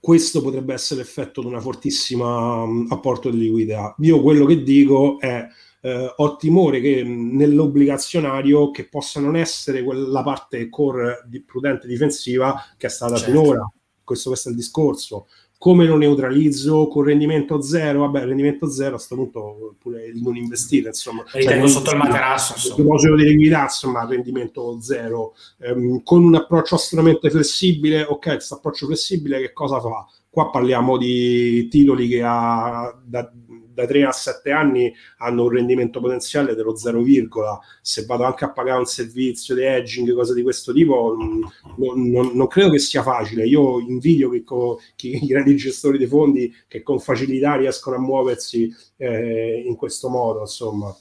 Questo 0.00 0.40
potrebbe 0.40 0.72
essere 0.72 1.00
l'effetto 1.00 1.42
di 1.42 1.46
una 1.46 1.60
fortissima 1.60 2.64
apporto 2.88 3.28
di 3.28 3.38
liquidità. 3.38 3.94
Io 3.98 4.22
quello 4.22 4.46
che 4.46 4.62
dico 4.62 5.20
è 5.20 5.46
eh, 5.86 6.12
ho 6.16 6.36
timore 6.36 6.80
che 6.80 7.04
nell'obbligazionario 7.04 8.72
che 8.72 8.88
possa 8.88 9.20
non 9.20 9.36
essere 9.36 9.84
quella 9.84 10.24
parte 10.24 10.68
core 10.68 11.24
di 11.28 11.40
prudente 11.42 11.86
difensiva 11.86 12.60
che 12.76 12.88
è 12.88 12.90
stata 12.90 13.14
certo. 13.14 13.30
finora. 13.30 13.70
Questo, 14.02 14.30
questo 14.30 14.48
è 14.48 14.50
il 14.50 14.58
discorso. 14.58 15.28
Come 15.58 15.86
lo 15.86 15.96
neutralizzo 15.96 16.88
con 16.88 17.04
rendimento 17.04 17.62
zero? 17.62 18.00
Vabbè, 18.00 18.24
rendimento 18.24 18.68
zero 18.68 18.90
a 18.90 18.94
questo 18.94 19.14
punto 19.14 19.76
pure 19.78 20.06
il 20.06 20.20
non 20.20 20.36
investire, 20.36 20.88
insomma. 20.88 21.24
Ritengo 21.32 21.66
cioè, 21.66 21.76
sotto 21.76 21.90
il 21.92 21.96
materasso. 21.96 22.68
Il 22.68 22.74
Deposito 22.76 23.14
di 23.14 23.24
liquidità, 23.24 23.62
insomma, 23.62 24.04
rendimento 24.06 24.80
zero. 24.80 25.34
Um, 25.58 26.02
con 26.02 26.24
un 26.24 26.34
approccio 26.34 26.74
estremamente 26.74 27.30
flessibile, 27.30 28.02
ok, 28.02 28.28
questo 28.34 28.56
approccio 28.56 28.86
flessibile 28.86 29.40
che 29.40 29.52
cosa 29.52 29.80
fa? 29.80 30.06
Qua 30.28 30.50
parliamo 30.50 30.98
di 30.98 31.66
titoli 31.68 32.06
che 32.06 32.22
ha 32.22 32.94
da, 33.02 33.32
da 33.76 33.84
3 33.84 34.04
a 34.04 34.10
7 34.10 34.50
anni 34.50 34.90
hanno 35.18 35.42
un 35.42 35.50
rendimento 35.50 36.00
potenziale 36.00 36.54
dello 36.54 36.74
0, 36.76 37.04
se 37.82 38.06
vado 38.06 38.24
anche 38.24 38.46
a 38.46 38.50
pagare 38.50 38.78
un 38.78 38.86
servizio 38.86 39.54
di 39.54 39.60
hedging, 39.60 40.14
cose 40.14 40.32
di 40.32 40.42
questo 40.42 40.72
tipo, 40.72 41.14
non, 41.14 42.10
non, 42.10 42.30
non 42.34 42.46
credo 42.46 42.70
che 42.70 42.78
sia 42.78 43.02
facile. 43.02 43.46
Io 43.46 43.78
invidio 43.80 44.30
che, 44.30 44.42
co, 44.42 44.80
che 44.96 45.08
i 45.08 45.26
grandi 45.26 45.54
gestori 45.56 45.98
dei 45.98 46.06
fondi 46.06 46.50
che 46.66 46.82
con 46.82 46.98
facilità 46.98 47.56
riescono 47.56 47.96
a 47.96 48.00
muoversi 48.00 48.74
eh, 48.96 49.62
in 49.66 49.76
questo 49.76 50.08
modo, 50.08 50.40
insomma. 50.40 50.96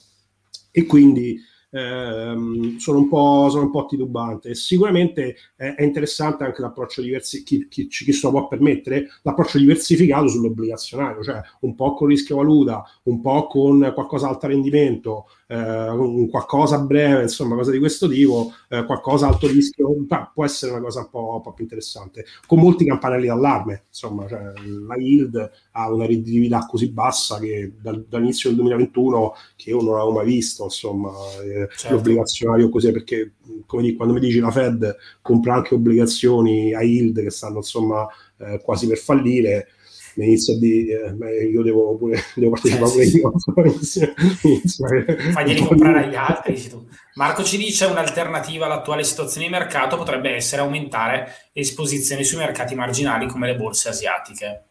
E 0.69 0.85
quindi 0.85 1.39
ehm, 1.71 2.77
sono, 2.77 2.99
un 2.99 3.07
sono 3.49 3.63
un 3.63 3.71
po' 3.71 3.85
titubante. 3.85 4.55
Sicuramente 4.55 5.35
è, 5.55 5.75
è 5.75 5.83
interessante 5.83 6.43
anche 6.43 6.61
l'approccio 6.61 7.01
diversificato, 7.01 7.67
chi, 7.69 7.87
chi, 7.87 8.03
chi, 8.03 8.13
se 8.13 8.25
lo 8.25 8.31
può 8.31 8.47
permettere, 8.47 9.07
l'approccio 9.21 9.57
diversificato 9.57 10.27
sull'obbligazionario, 10.27 11.23
cioè 11.23 11.41
un 11.61 11.75
po' 11.75 11.93
con 11.93 12.07
rischio 12.07 12.37
valuta, 12.37 12.83
un 13.03 13.21
po' 13.21 13.47
con 13.47 13.91
qualcosa 13.93 14.27
alto 14.27 14.47
rendimento, 14.47 15.25
eh, 15.44 15.44
un 15.47 16.27
qualcosa 16.29 16.79
breve, 16.79 17.23
insomma, 17.23 17.55
cosa 17.55 17.71
di 17.71 17.77
questo 17.77 18.07
tipo, 18.07 18.51
eh, 18.69 18.83
qualcosa 18.85 19.27
alto 19.27 19.47
rischio, 19.47 19.95
può 20.33 20.43
essere 20.43 20.71
una 20.71 20.81
cosa 20.81 21.01
un 21.01 21.09
po', 21.09 21.35
un 21.35 21.41
po', 21.41 21.53
più 21.53 21.63
interessante. 21.63 22.25
Con 22.47 22.59
molti 22.59 22.85
campanelli 22.85 23.27
d'allarme, 23.27 23.85
insomma, 23.87 24.27
cioè, 24.27 24.41
la 24.87 24.95
yield 24.95 25.51
ha 25.71 25.93
una 25.93 26.05
redditività 26.05 26.65
così 26.65 26.89
bassa 26.89 27.37
che 27.39 27.73
dal, 27.79 28.05
dall'inizio 28.07 28.49
del 28.49 28.57
2021 28.59 29.35
che 29.55 29.69
io 29.69 29.81
non 29.81 29.93
l'avevo 29.93 30.13
mai 30.13 30.25
visto, 30.25 30.63
insomma, 30.63 31.11
eh, 31.43 31.67
certo. 31.75 31.95
l'obbligazionario 31.95 32.69
così, 32.69 32.91
perché 32.91 33.33
come 33.65 33.83
dico, 33.83 33.97
quando 33.97 34.13
mi 34.13 34.19
dici 34.19 34.39
la 34.39 34.51
Fed 34.51 34.95
compra 35.21 35.55
anche 35.55 35.75
obbligazioni 35.75 36.73
a 36.73 36.81
yield 36.81 37.21
che 37.21 37.29
stanno 37.29 37.57
insomma 37.57 38.07
eh, 38.37 38.59
quasi 38.63 38.87
per 38.87 38.97
fallire, 38.97 39.67
mi 40.15 40.25
inizia 40.25 40.55
a 40.55 40.57
dire 40.57 41.15
eh, 41.19 41.45
io 41.45 41.61
devo 41.61 41.95
pure 41.95 42.21
devo 42.35 42.51
partecipare 42.51 42.91
eh, 43.01 43.21
pure 43.53 43.69
io. 43.69 44.61
Faglieli 45.31 45.65
comprare 45.65 46.05
agli 46.05 46.15
altri 46.15 46.83
Marco 47.15 47.43
ci 47.43 47.57
dice 47.57 47.85
un'alternativa 47.85 48.65
all'attuale 48.65 49.03
situazione 49.03 49.47
di 49.47 49.51
mercato 49.51 49.97
potrebbe 49.97 50.31
essere 50.31 50.61
aumentare 50.61 51.27
esposizioni 51.53 52.23
sui 52.23 52.37
mercati 52.37 52.75
marginali 52.75 53.27
come 53.27 53.47
le 53.47 53.55
borse 53.55 53.89
asiatiche 53.89 54.63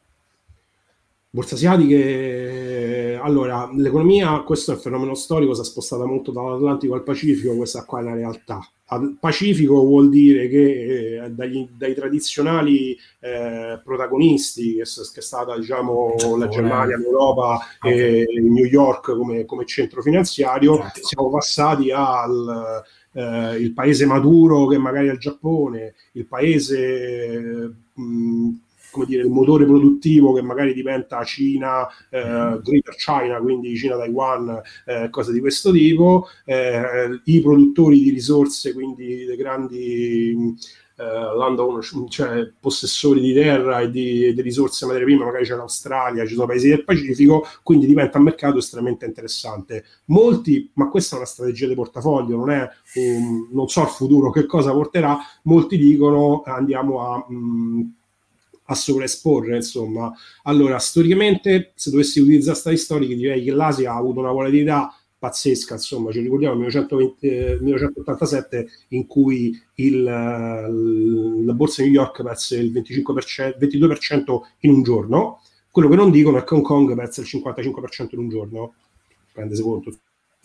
borse 1.34 1.56
asiatiche 1.56 3.18
allora 3.20 3.68
l'economia 3.74 4.38
questo 4.42 4.70
è 4.70 4.74
un 4.76 4.80
fenomeno 4.80 5.14
storico 5.14 5.52
si 5.52 5.62
è 5.62 5.64
spostata 5.64 6.06
molto 6.06 6.30
dall'Atlantico 6.30 6.94
al 6.94 7.02
Pacifico 7.02 7.56
questa 7.56 7.84
qua 7.84 7.98
è 7.98 8.02
la 8.04 8.14
realtà. 8.14 8.60
Pacifico 9.18 9.80
vuol 9.80 10.08
dire 10.10 10.46
che 10.46 11.24
eh, 11.24 11.30
dagli, 11.30 11.66
dai 11.72 11.94
tradizionali 11.94 12.96
eh, 13.18 13.80
protagonisti, 13.82 14.74
che, 14.74 14.82
che, 14.82 15.18
è 15.18 15.22
stata 15.22 15.58
diciamo, 15.58 16.14
la 16.38 16.46
Germania, 16.46 16.96
l'Europa 16.96 17.58
e 17.82 18.24
New 18.40 18.64
York 18.66 19.16
come, 19.16 19.46
come 19.46 19.64
centro 19.64 20.00
finanziario, 20.02 20.74
okay. 20.74 20.90
siamo 21.02 21.30
passati 21.30 21.90
al 21.90 22.84
eh, 23.14 23.56
il 23.56 23.72
paese 23.72 24.06
maturo 24.06 24.66
che 24.66 24.78
magari 24.78 25.08
è 25.08 25.12
il 25.12 25.18
Giappone, 25.18 25.94
il 26.12 26.26
paese 26.26 27.74
mh, 27.94 28.50
come 28.94 29.06
dire, 29.06 29.22
il 29.22 29.28
motore 29.28 29.66
produttivo 29.66 30.32
che 30.32 30.40
magari 30.40 30.72
diventa 30.72 31.22
Cina, 31.24 31.86
eh, 32.08 32.60
Greater 32.62 32.94
China, 32.94 33.38
quindi 33.40 33.76
Cina, 33.76 33.96
Taiwan, 33.96 34.62
eh, 34.86 35.10
cose 35.10 35.32
di 35.32 35.40
questo 35.40 35.72
tipo, 35.72 36.28
eh, 36.44 37.20
i 37.24 37.40
produttori 37.40 38.00
di 38.00 38.10
risorse, 38.10 38.72
quindi 38.72 39.24
le 39.24 39.36
grandi 39.36 40.56
eh, 40.96 41.02
landowner, 41.02 41.84
cioè 42.08 42.52
possessori 42.60 43.20
di 43.20 43.34
terra 43.34 43.80
e 43.80 43.90
di, 43.90 44.32
di, 44.32 44.42
risorse 44.42 44.86
materie 44.86 45.06
prime, 45.06 45.24
magari 45.24 45.44
c'è 45.44 45.56
l'Australia, 45.56 46.24
ci 46.24 46.34
sono 46.34 46.46
paesi 46.46 46.68
del 46.68 46.84
Pacifico, 46.84 47.44
quindi 47.64 47.86
diventa 47.86 48.18
un 48.18 48.24
mercato 48.24 48.58
estremamente 48.58 49.04
interessante. 49.04 49.84
Molti, 50.06 50.70
ma 50.74 50.88
questa 50.88 51.16
è 51.16 51.18
una 51.18 51.26
strategia 51.26 51.66
di 51.66 51.74
portafoglio, 51.74 52.36
non 52.36 52.50
è 52.50 52.68
un, 52.94 53.48
non 53.50 53.68
so 53.68 53.82
il 53.82 53.88
futuro 53.88 54.30
che 54.30 54.46
cosa 54.46 54.70
porterà, 54.70 55.18
molti 55.42 55.76
dicono 55.76 56.42
andiamo 56.44 57.00
a 57.00 57.26
mh, 57.28 57.34
mm, 57.34 57.80
a 58.66 58.74
sovraesporre, 58.74 59.56
insomma. 59.56 60.12
Allora, 60.44 60.78
storicamente, 60.78 61.72
se 61.74 61.90
dovessi 61.90 62.20
utilizzare 62.20 62.56
stati 62.56 62.76
storici, 62.76 63.16
direi 63.16 63.42
che 63.42 63.52
l'Asia 63.52 63.92
ha 63.92 63.96
avuto 63.96 64.20
una 64.20 64.30
volatilità 64.30 64.94
pazzesca, 65.18 65.74
insomma, 65.74 66.12
ci 66.12 66.20
ricordiamo 66.20 66.54
il 66.54 66.60
1920, 66.60 67.26
eh, 67.26 67.58
1987 67.60 68.68
in 68.88 69.06
cui 69.06 69.58
il, 69.76 70.02
la 70.02 71.52
borsa 71.52 71.82
di 71.82 71.88
New 71.88 72.00
York 72.00 72.22
perse 72.22 72.58
il 72.58 72.72
25%, 72.72 73.56
22% 73.58 74.40
in 74.60 74.70
un 74.70 74.82
giorno, 74.82 75.40
quello 75.70 75.88
che 75.88 75.96
non 75.96 76.10
dicono 76.10 76.38
è 76.38 76.44
che 76.44 76.54
Hong 76.54 76.62
Kong 76.62 76.94
perse 76.94 77.22
il 77.22 77.28
55% 77.30 78.08
in 78.10 78.18
un 78.18 78.28
giorno, 78.28 78.74
prendete 79.32 79.62
conto. 79.62 79.92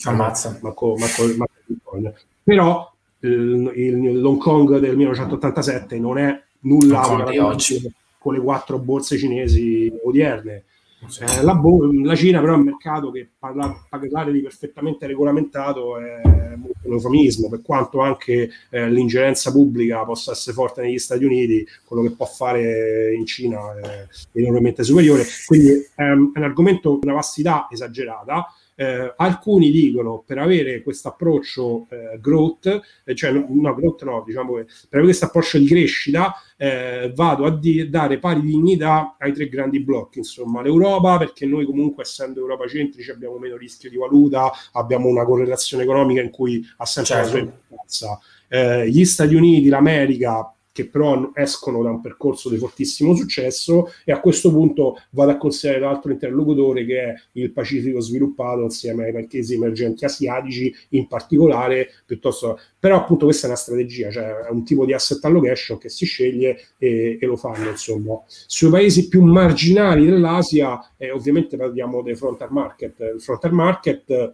Ammazza. 0.04 0.58
Marco, 0.62 0.96
Marco, 0.98 1.28
Marco 1.36 2.14
Però 2.42 2.92
il, 3.20 3.72
il, 3.76 4.20
l'Hong 4.22 4.40
Kong 4.40 4.80
del 4.80 4.96
1987 4.96 6.00
non 6.00 6.18
è 6.18 6.42
nulla 6.62 7.26
di 7.30 7.38
oggi 7.38 7.82
con 8.20 8.34
le 8.34 8.42
quattro 8.42 8.78
borse 8.78 9.18
cinesi 9.18 9.92
odierne. 10.04 10.66
Eh, 11.22 11.44
la, 11.44 11.56
bo- 11.56 11.90
la, 12.04 12.14
Cina 12.14 12.42
però 12.42 12.54
è 12.54 12.58
un 12.58 12.64
mercato 12.64 13.10
che 13.10 13.30
parla- 13.40 13.86
parlare 13.88 14.34
di 14.34 14.42
perfettamente 14.42 15.08
regolamentato 15.08 15.98
è 15.98 16.56
molto 16.58 16.80
un 16.82 16.94
eufemismo, 16.94 17.48
per 17.48 17.62
quanto 17.62 18.02
anche 18.02 18.50
eh, 18.70 18.90
l'ingerenza 18.90 19.50
pubblica 19.50 20.04
possa 20.04 20.32
essere 20.32 20.54
forte 20.54 20.82
negli 20.82 21.00
Stati 21.00 21.24
Uniti, 21.24 21.66
quello 21.86 22.04
che 22.04 22.12
può 22.12 22.26
fare 22.26 23.16
in 23.16 23.26
Cina 23.26 23.80
è 23.80 24.08
enormemente 24.34 24.84
superiore, 24.84 25.24
quindi 25.46 25.70
ehm, 25.70 26.32
è 26.34 26.38
un 26.38 26.44
argomento 26.44 26.98
di 27.00 27.06
una 27.06 27.16
vastità 27.16 27.68
esagerata, 27.72 28.46
eh, 28.80 29.14
alcuni 29.18 29.72
dicono 29.72 30.24
per 30.26 30.38
avere 30.38 30.82
questo 30.82 31.10
approccio 31.10 31.88
eh, 31.90 32.18
growth, 32.22 32.82
eh, 33.04 33.14
cioè 33.14 33.32
no, 33.32 33.46
no, 33.50 33.76
growth 33.76 34.04
no, 34.04 34.24
diciamo 34.26 34.54
che 34.54 34.64
per 34.64 35.00
avere 35.00 35.04
questo 35.04 35.26
approccio 35.26 35.58
di 35.58 35.66
crescita 35.66 36.34
eh, 36.56 37.12
vado 37.14 37.44
a 37.44 37.52
di- 37.52 37.90
dare 37.90 38.20
pari 38.20 38.40
dignità 38.40 39.18
ai 39.20 39.34
tre 39.34 39.50
grandi 39.50 39.82
blocchi, 39.82 40.20
insomma 40.20 40.62
l'Europa 40.62 41.18
perché 41.18 41.46
noi 41.46 41.66
comunque 41.66 42.04
essendo 42.04 42.40
Europa 42.40 42.68
centrici 42.68 43.12
abbiamo 43.12 43.38
meno 43.38 43.58
rischio 43.58 43.90
di 43.90 43.98
valuta, 43.98 44.50
abbiamo 44.72 45.10
una 45.10 45.26
correlazione 45.26 45.84
economica 45.84 46.22
in 46.22 46.30
cui 46.30 46.66
ha 46.78 46.86
sempre 46.86 47.16
certo. 47.16 47.24
la 47.24 47.30
sua 47.30 47.40
importanza. 47.40 48.20
Eh, 48.48 48.90
gli 48.90 49.04
Stati 49.04 49.36
Uniti, 49.36 49.68
l'America 49.68 50.54
che 50.72 50.88
però 50.88 51.32
escono 51.34 51.82
da 51.84 51.90
un 51.90 52.02
percorso 52.02 52.50
di 52.50 52.58
fortissimo 52.58 53.16
successo 53.16 53.92
e 54.06 54.12
a 54.12 54.20
questo 54.20 54.52
punto 54.52 54.96
vado 55.12 55.32
a 55.32 55.38
considerare 55.38 55.82
l'altro 55.84 56.12
interlocutore 56.12 56.86
che 56.86 57.04
è 57.04 57.14
il 57.34 57.52
Pacifico 57.52 58.00
sviluppato 58.00 58.62
insieme 58.62 59.06
ai 59.06 59.12
paesi 59.12 59.56
emergenti 59.56 60.06
asiatici 60.06 60.74
in 60.90 61.08
particolare, 61.08 61.90
piuttosto 62.06 62.60
però 62.80 62.98
appunto 62.98 63.26
questa 63.26 63.48
è 63.48 63.50
una 63.50 63.58
strategia, 63.58 64.10
cioè 64.12 64.48
è 64.48 64.50
un 64.50 64.64
tipo 64.64 64.86
di 64.86 64.94
asset 64.94 65.24
allocation 65.26 65.78
che 65.78 65.90
si 65.90 66.06
sceglie 66.06 66.58
e, 66.78 67.18
e 67.20 67.26
lo 67.26 67.36
fanno 67.36 67.70
insomma. 67.70 68.22
Sui 68.28 68.70
paesi 68.70 69.08
più 69.08 69.24
marginali 69.24 70.06
dell'Asia 70.06 70.94
eh, 70.98 71.12
ovviamente 71.12 71.58
parliamo 71.58 72.02
dei 72.02 72.16
frontier 72.16 72.52
market, 72.52 73.00
il 73.16 73.22
frontier 73.22 73.52
market 73.52 74.34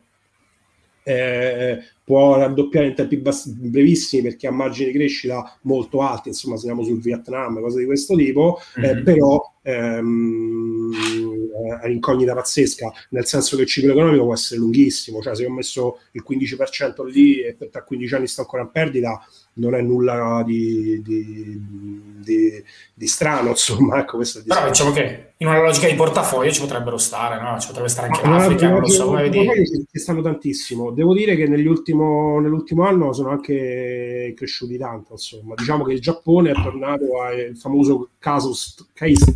eh, 1.08 1.84
può 2.04 2.36
raddoppiare 2.36 2.88
in 2.88 2.96
tempi 2.96 3.18
bassi, 3.18 3.54
brevissimi 3.54 4.24
perché 4.24 4.48
ha 4.48 4.52
margini 4.52 4.92
di 4.92 4.98
crescita 4.98 5.56
molto 5.62 6.02
alti, 6.02 6.30
insomma 6.30 6.58
se 6.58 6.68
andiamo 6.68 6.88
sul 6.88 7.00
Vietnam, 7.00 7.62
cose 7.62 7.80
di 7.80 7.86
questo 7.86 8.16
tipo, 8.16 8.60
mm-hmm. 8.80 8.90
eh, 8.90 8.96
mhm. 8.96 9.04
però 9.04 9.54
ehm, 9.62 10.92
è 11.82 11.86
un'incognita 11.86 12.34
pazzesca, 12.34 12.92
nel 13.10 13.26
senso 13.26 13.56
che 13.56 13.64
il 13.64 13.68
ciclo 13.68 13.92
economico 13.92 14.24
può 14.24 14.34
essere 14.34 14.60
lunghissimo, 14.60 15.22
cioè 15.22 15.36
se 15.36 15.46
ho 15.46 15.52
messo 15.52 16.00
il 16.14 16.24
15% 16.28 17.06
lì 17.06 17.42
e 17.42 17.56
tra 17.70 17.84
15 17.84 18.16
anni 18.16 18.28
sto 18.28 18.42
ancora 18.42 18.64
in 18.64 18.72
perdita, 18.72 19.24
non 19.58 19.76
è 19.76 19.82
nulla 19.82 20.44
di, 20.46 21.02
di, 21.02 21.62
di, 22.24 22.64
di 22.94 23.08
strano, 23.08 23.50
insomma. 23.56 24.00
Ecco, 24.00 24.20
Però 24.46 24.68
diciamo 24.68 24.92
che 24.92 25.34
in 25.38 25.48
una 25.48 25.62
logica 25.62 25.88
di 25.88 25.96
portafoglio 25.96 26.52
ci 26.52 26.62
potrebbero 26.62 26.98
stare, 26.98 27.42
no? 27.42 27.60
Ci 27.60 27.68
potrebbe 27.68 27.90
stare 27.90 28.08
anche 28.08 28.28
l'Africa, 28.28 28.70
non 28.70 28.80
lo 28.80 28.88
so 28.88 29.06
come 29.06 29.30
vedi. 29.30 29.66
Ci 29.92 30.00
stanno 30.00 30.22
tantissimo. 30.22 30.92
Devo 30.92 31.14
dire 31.14 31.36
che 31.36 31.48
nell'ultimo, 31.48 32.40
nell'ultimo 32.40 32.86
anno 32.86 33.14
sono 33.14 33.30
anche 33.30 34.34
cresciuti 34.36 34.78
tanto, 34.78 35.14
insomma. 35.14 35.56
Diciamo 35.56 35.84
che 35.84 35.94
il 35.94 36.02
Giappone 36.02 36.52
è 36.52 36.54
tornato 36.54 37.22
al 37.22 37.56
famoso 37.56 38.10
caso 38.20 38.54
case 38.94 39.34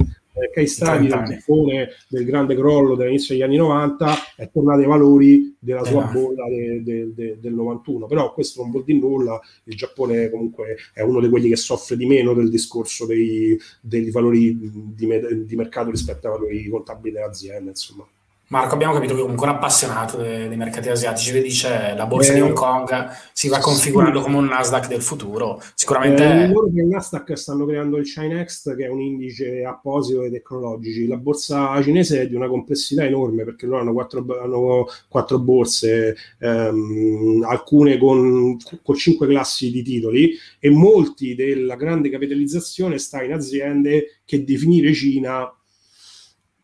case 0.52 0.68
study 0.68 1.08
del 1.08 1.24
Giappone 1.24 1.90
del 2.08 2.26
grande 2.26 2.56
crollo 2.56 2.96
dell'inizio 2.96 3.34
degli 3.34 3.44
anni 3.44 3.58
90 3.58 4.16
è 4.36 4.50
tornato 4.52 4.80
ai 4.80 4.86
valori 4.86 5.56
della 5.60 5.84
sua 5.84 6.04
esatto. 6.04 6.20
bolla 6.20 6.48
de, 6.48 6.84
de, 6.84 7.14
de, 7.14 7.38
del 7.40 7.54
91 7.54 8.06
però 8.08 8.34
questo 8.34 8.62
non 8.62 8.72
vuol 8.72 8.84
dire 8.84 9.00
nulla 9.00 9.40
il 9.66 9.76
Giappone 9.76 10.30
comunque 10.30 10.78
è 10.94 11.02
uno 11.02 11.20
di 11.20 11.30
quelli 11.30 11.50
che 11.50 11.56
soffre 11.56 11.98
di 11.98 12.06
meno 12.06 12.34
del 12.34 12.50
discorso 12.50 13.06
dei, 13.06 13.58
dei 13.82 14.10
valori 14.12 14.58
di, 14.96 15.46
di 15.46 15.56
mercato 15.56 15.90
rispetto 15.90 16.28
ai 16.28 16.34
valori 16.34 16.70
contabili 16.70 17.16
dell'azienda 17.16 17.70
insomma 17.70 18.08
Marco, 18.50 18.74
abbiamo 18.74 18.94
capito 18.94 19.14
che 19.14 19.22
comunque 19.22 19.48
un 19.48 19.54
appassionato 19.54 20.18
dei, 20.18 20.48
dei 20.48 20.58
mercati 20.58 20.90
asiatici, 20.90 21.32
vedi 21.32 21.50
dice 21.50 21.94
la 21.96 22.08
borsa 22.08 22.32
eh, 22.32 22.36
di 22.36 22.42
Hong 22.42 22.54
Kong 22.54 22.90
si 23.32 23.48
va 23.48 23.60
configurando 23.60 24.18
sì. 24.20 24.26
come 24.26 24.38
un 24.38 24.46
Nasdaq 24.46 24.88
del 24.88 25.04
futuro. 25.04 25.62
Sicuramente. 25.76 26.24
Eh, 26.24 26.48
loro 26.48 26.68
che 26.74 26.82
il 26.82 26.88
Nasdaq 26.88 27.38
stanno 27.38 27.68
creando 27.68 27.98
il 27.98 28.06
Chinext, 28.06 28.76
che 28.76 28.86
è 28.86 28.90
un 28.90 29.02
indice 29.02 29.64
apposito 29.64 30.22
ai 30.22 30.32
tecnologici. 30.32 31.06
La 31.06 31.18
borsa 31.18 31.80
cinese 31.84 32.22
è 32.22 32.28
di 32.28 32.34
una 32.34 32.48
complessità 32.48 33.06
enorme 33.06 33.44
perché 33.44 33.68
loro 33.68 33.82
hanno 33.82 33.94
quattro, 33.94 34.26
hanno 34.42 34.88
quattro 35.08 35.38
borse, 35.38 36.16
ehm, 36.40 37.46
alcune 37.48 38.00
con, 38.00 38.58
con 38.82 38.96
cinque 38.96 39.28
classi 39.28 39.70
di 39.70 39.84
titoli, 39.84 40.32
e 40.58 40.72
molti 40.72 41.36
della 41.36 41.76
grande 41.76 42.10
capitalizzazione 42.10 42.98
sta 42.98 43.22
in 43.22 43.34
aziende 43.34 44.22
che 44.26 44.44
definire 44.44 44.92
Cina 44.94 45.54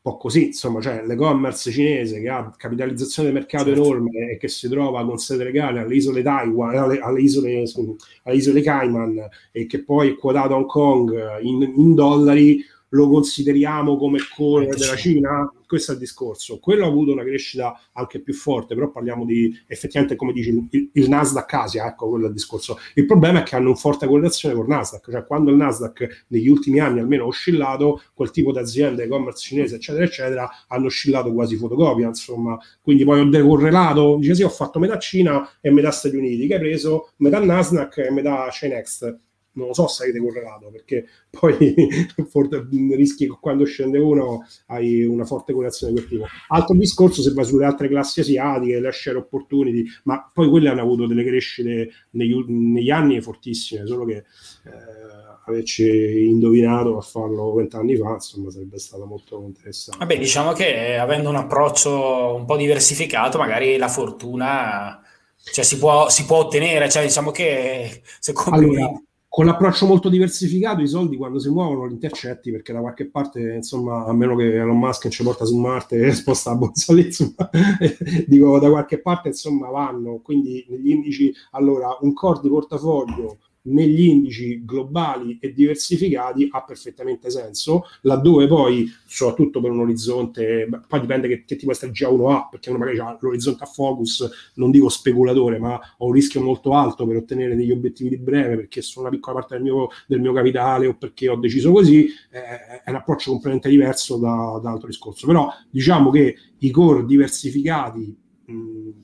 po' 0.05 0.17
così, 0.17 0.45
insomma, 0.45 0.81
cioè 0.81 1.03
l'e-commerce 1.03 1.71
cinese 1.71 2.21
che 2.21 2.29
ha 2.29 2.53
capitalizzazione 2.55 3.29
di 3.29 3.33
mercato 3.33 3.65
certo. 3.65 3.81
enorme 3.81 4.33
e 4.33 4.37
che 4.37 4.47
si 4.47 4.69
trova 4.69 5.03
con 5.03 5.17
sede 5.17 5.45
legale 5.45 5.79
alle 5.79 5.95
isole 5.95 6.21
Taiwan, 6.21 6.77
alle, 6.77 6.99
alle, 6.99 7.21
isole, 7.21 7.63
alle 8.21 8.35
isole 8.35 8.61
Cayman 8.61 9.27
e 9.51 9.65
che 9.65 9.83
poi 9.83 10.09
è 10.09 10.15
quotato 10.15 10.53
a 10.53 10.57
Hong 10.57 10.67
Kong 10.67 11.41
in, 11.41 11.73
in 11.75 11.95
dollari, 11.95 12.63
lo 12.95 13.09
consideriamo 13.09 13.97
come 13.97 14.19
core 14.33 14.67
della 14.67 14.95
Cina? 14.95 15.51
Questo 15.67 15.91
è 15.91 15.93
il 15.95 15.99
discorso. 15.99 16.59
Quello 16.59 16.85
ha 16.85 16.87
avuto 16.87 17.11
una 17.11 17.23
crescita 17.23 17.77
anche 17.93 18.21
più 18.21 18.33
forte, 18.33 18.73
però 18.73 18.89
parliamo 18.89 19.25
di 19.25 19.53
effettivamente, 19.67 20.15
come 20.15 20.31
dici, 20.31 20.49
il, 20.69 20.89
il 20.93 21.09
Nasdaq 21.09 21.53
Asia, 21.53 21.85
ecco 21.87 22.07
quello 22.07 22.25
è 22.25 22.27
il 22.27 22.33
discorso. 22.33 22.77
Il 22.93 23.05
problema 23.05 23.39
è 23.39 23.43
che 23.43 23.55
hanno 23.55 23.69
una 23.69 23.75
forte 23.75 24.07
correlazione 24.07 24.55
con 24.55 24.67
Nasdaq, 24.67 25.11
cioè 25.11 25.25
quando 25.25 25.51
il 25.51 25.57
Nasdaq 25.57 26.25
negli 26.27 26.47
ultimi 26.47 26.79
anni 26.79 26.99
almeno 26.99 27.23
ha 27.23 27.27
oscillato, 27.27 28.01
quel 28.13 28.31
tipo 28.31 28.51
di 28.51 28.59
aziende, 28.59 29.03
e-commerce 29.03 29.41
cinese, 29.41 29.75
eccetera, 29.75 30.05
eccetera, 30.05 30.49
hanno 30.67 30.85
oscillato 30.85 31.33
quasi 31.33 31.57
fotocopia, 31.57 32.07
insomma. 32.07 32.57
Quindi 32.81 33.03
poi 33.03 33.19
ho 33.19 33.25
decorrelato, 33.29 34.17
dice 34.19 34.35
sì, 34.35 34.43
ho 34.43 34.49
fatto 34.49 34.79
metà 34.79 34.97
Cina 34.99 35.57
e 35.59 35.69
metà 35.71 35.91
Stati 35.91 36.15
Uniti, 36.15 36.47
che 36.47 36.53
hai 36.53 36.59
preso 36.59 37.09
metà 37.17 37.39
Nasdaq 37.39 37.97
e 37.97 38.11
metà 38.11 38.47
Chainext 38.51 39.23
non 39.55 39.67
lo 39.67 39.73
so 39.73 39.87
se 39.87 40.03
avete 40.03 40.19
correlato 40.19 40.69
perché 40.69 41.05
poi 41.29 41.57
rischi 42.95 43.27
che 43.27 43.37
quando 43.39 43.65
scende 43.65 43.97
uno 43.97 44.45
hai 44.67 45.03
una 45.03 45.25
forte 45.25 45.53
correlazione 45.53 45.93
di 45.93 45.99
quel 45.99 46.09
tipo. 46.09 46.25
Altro 46.49 46.75
discorso 46.75 47.21
se 47.21 47.31
vai 47.33 47.45
sulle 47.45 47.65
altre 47.65 47.87
classi 47.87 48.19
asiatiche, 48.21 48.79
le 48.79 48.91
share 48.91 49.17
opportunity, 49.17 49.85
ma 50.03 50.29
poi 50.31 50.49
quelle 50.49 50.69
hanno 50.69 50.81
avuto 50.81 51.07
delle 51.07 51.23
crescite 51.23 51.89
negli, 52.11 52.35
negli 52.47 52.89
anni 52.89 53.21
fortissime, 53.21 53.85
solo 53.85 54.05
che 54.05 54.17
eh, 54.17 54.23
averci 55.47 56.25
indovinato 56.27 56.97
a 56.97 57.01
farlo 57.01 57.53
vent'anni 57.53 57.95
fa, 57.95 58.13
insomma, 58.13 58.49
sarebbe 58.49 58.79
stato 58.79 59.05
molto 59.05 59.41
interessante. 59.45 59.99
Vabbè, 59.99 60.17
diciamo 60.17 60.53
che 60.53 60.97
avendo 60.97 61.29
un 61.29 61.35
approccio 61.35 62.35
un 62.35 62.45
po' 62.45 62.57
diversificato, 62.57 63.37
magari 63.37 63.77
la 63.77 63.87
fortuna 63.87 64.99
cioè, 65.51 65.63
si, 65.63 65.77
può, 65.77 66.09
si 66.09 66.25
può 66.25 66.37
ottenere, 66.37 66.89
cioè 66.89 67.03
diciamo 67.03 67.31
che 67.31 68.01
secondo 68.19 68.59
allora, 68.59 68.89
me 68.89 69.03
con 69.35 69.43
l'approccio 69.43 69.85
molto 69.85 70.07
diversificato 70.07 70.79
i 70.79 70.87
soldi 70.87 71.17
quando 71.17 71.39
si 71.39 71.49
muovono 71.49 71.83
li 71.87 71.91
intercetti 71.91 72.51
perché 72.51 72.71
da 72.71 72.79
qualche 72.79 73.09
parte 73.09 73.55
insomma 73.55 74.05
a 74.05 74.13
meno 74.13 74.33
che 74.33 74.55
Elon 74.55 74.79
Musk 74.79 75.03
non 75.03 75.11
ci 75.11 75.23
porta 75.23 75.43
su 75.43 75.57
Marte 75.57 75.97
e 75.97 76.13
sposta 76.15 76.51
la 76.51 76.55
borsa 76.55 76.93
lì 76.93 77.07
insomma 77.07 77.49
dico 78.27 78.59
da 78.59 78.69
qualche 78.69 79.01
parte 79.01 79.27
insomma 79.27 79.67
vanno. 79.67 80.21
Quindi 80.23 80.65
negli 80.69 80.89
indici 80.89 81.33
allora 81.51 81.97
un 81.99 82.13
core 82.13 82.39
di 82.43 82.47
portafoglio 82.47 83.39
negli 83.65 84.05
indici 84.05 84.63
globali 84.65 85.37
e 85.39 85.53
diversificati 85.53 86.47
ha 86.51 86.63
perfettamente 86.63 87.29
senso, 87.29 87.83
laddove 88.01 88.47
poi, 88.47 88.91
soprattutto 89.05 89.61
per 89.61 89.71
un 89.71 89.79
orizzonte, 89.79 90.67
poi 90.87 90.99
dipende 90.99 91.27
che, 91.27 91.43
che 91.45 91.55
tipo 91.55 91.71
di 91.71 91.75
strategia 91.75 92.09
uno 92.09 92.29
ha, 92.29 92.47
perché 92.49 92.69
uno 92.69 92.79
magari 92.79 92.99
ha 92.99 93.17
l'orizzonte 93.19 93.63
a 93.63 93.67
focus, 93.67 94.51
non 94.55 94.71
dico 94.71 94.89
speculatore, 94.89 95.59
ma 95.59 95.79
ho 95.97 96.05
un 96.05 96.11
rischio 96.11 96.41
molto 96.41 96.73
alto 96.73 97.05
per 97.05 97.17
ottenere 97.17 97.55
degli 97.55 97.71
obiettivi 97.71 98.09
di 98.09 98.17
breve, 98.17 98.55
perché 98.55 98.81
sono 98.81 99.07
una 99.07 99.15
piccola 99.15 99.39
parte 99.39 99.55
del 99.55 99.63
mio, 99.63 99.87
del 100.07 100.21
mio 100.21 100.33
capitale 100.33 100.87
o 100.87 100.95
perché 100.95 101.29
ho 101.29 101.35
deciso 101.35 101.71
così, 101.71 102.07
eh, 102.31 102.81
è 102.83 102.89
un 102.89 102.95
approccio 102.95 103.31
completamente 103.31 103.69
diverso 103.69 104.17
da, 104.17 104.59
da 104.61 104.71
altro 104.71 104.87
discorso. 104.87 105.25
Però 105.25 105.49
diciamo 105.69 106.11
che 106.11 106.35
i 106.59 106.71
core 106.71 107.05
diversificati 107.05 108.23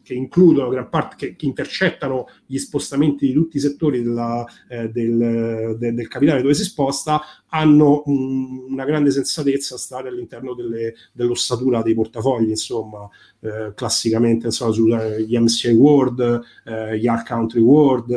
che 0.04 0.14
includono 0.14 0.70
gran 0.70 0.90
parte, 0.90 1.16
che, 1.16 1.36
che, 1.36 1.46
intercettano 1.46 2.28
gli 2.46 2.58
spostamenti 2.58 3.26
di 3.26 3.34
tutti 3.34 3.58
i 3.58 3.60
settori 3.60 4.04
della, 4.04 4.46
eh, 4.70 4.90
del, 4.90 5.78
de, 5.80 5.94
del, 5.94 6.08
capitale 6.08 6.42
dove 6.42 6.54
si 6.54 6.64
sposta, 6.64 7.22
hanno 7.48 8.04
un, 8.06 8.66
una 8.70 8.86
grande 8.86 9.10
sensatezza 9.10 9.76
a 9.76 9.80
stare 9.80 10.10
all'interno 10.10 10.54
delle, 10.54 10.94
dell'ossatura 11.12 11.82
dei 11.82 11.96
portafogli, 11.96 12.50
insomma, 12.50 13.10
eh, 13.40 13.74
classicamente 13.74 14.46
insomma, 14.48 14.72
sugli 14.72 15.38
MCI 15.38 15.72
World, 15.72 16.42
eh, 16.66 17.00
gli 17.00 17.08
Art 17.08 17.28
Country 17.28 17.62
World, 17.62 18.12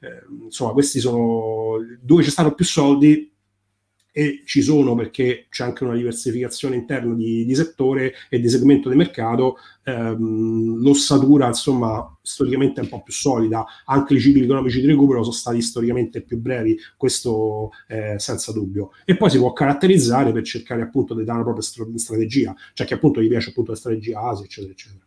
eh, 0.00 0.22
insomma, 0.44 0.72
questi 0.72 0.98
sono 0.98 1.76
dove 2.00 2.22
ci 2.22 2.30
stanno 2.30 2.54
più 2.54 2.64
soldi 2.64 3.33
e 4.16 4.42
ci 4.44 4.62
sono 4.62 4.94
perché 4.94 5.46
c'è 5.50 5.64
anche 5.64 5.82
una 5.82 5.96
diversificazione 5.96 6.76
interna 6.76 7.14
di, 7.14 7.44
di 7.44 7.54
settore 7.56 8.14
e 8.28 8.38
di 8.38 8.48
segmento 8.48 8.88
di 8.88 8.94
mercato, 8.94 9.56
ehm, 9.82 10.80
l'ossatura 10.80 11.48
insomma 11.48 12.16
storicamente 12.22 12.80
è 12.80 12.84
un 12.84 12.90
po' 12.90 13.02
più 13.02 13.12
solida, 13.12 13.66
anche 13.86 14.14
i 14.14 14.20
cicli 14.20 14.44
economici 14.44 14.80
di 14.80 14.86
recupero 14.86 15.22
sono 15.24 15.34
stati 15.34 15.60
storicamente 15.60 16.22
più 16.22 16.38
brevi, 16.38 16.78
questo 16.96 17.72
eh, 17.88 18.14
senza 18.18 18.52
dubbio. 18.52 18.92
E 19.04 19.16
poi 19.16 19.30
si 19.30 19.38
può 19.38 19.52
caratterizzare 19.52 20.30
per 20.30 20.44
cercare 20.44 20.82
appunto 20.82 21.14
di 21.14 21.24
dare 21.24 21.42
una 21.42 21.52
propria 21.52 21.98
strategia, 21.98 22.54
cioè 22.72 22.86
che 22.86 22.94
appunto 22.94 23.20
gli 23.20 23.28
piace 23.28 23.50
appunto 23.50 23.72
la 23.72 23.76
strategia 23.76 24.20
Asia, 24.20 24.44
eccetera, 24.44 24.72
eccetera. 24.72 25.03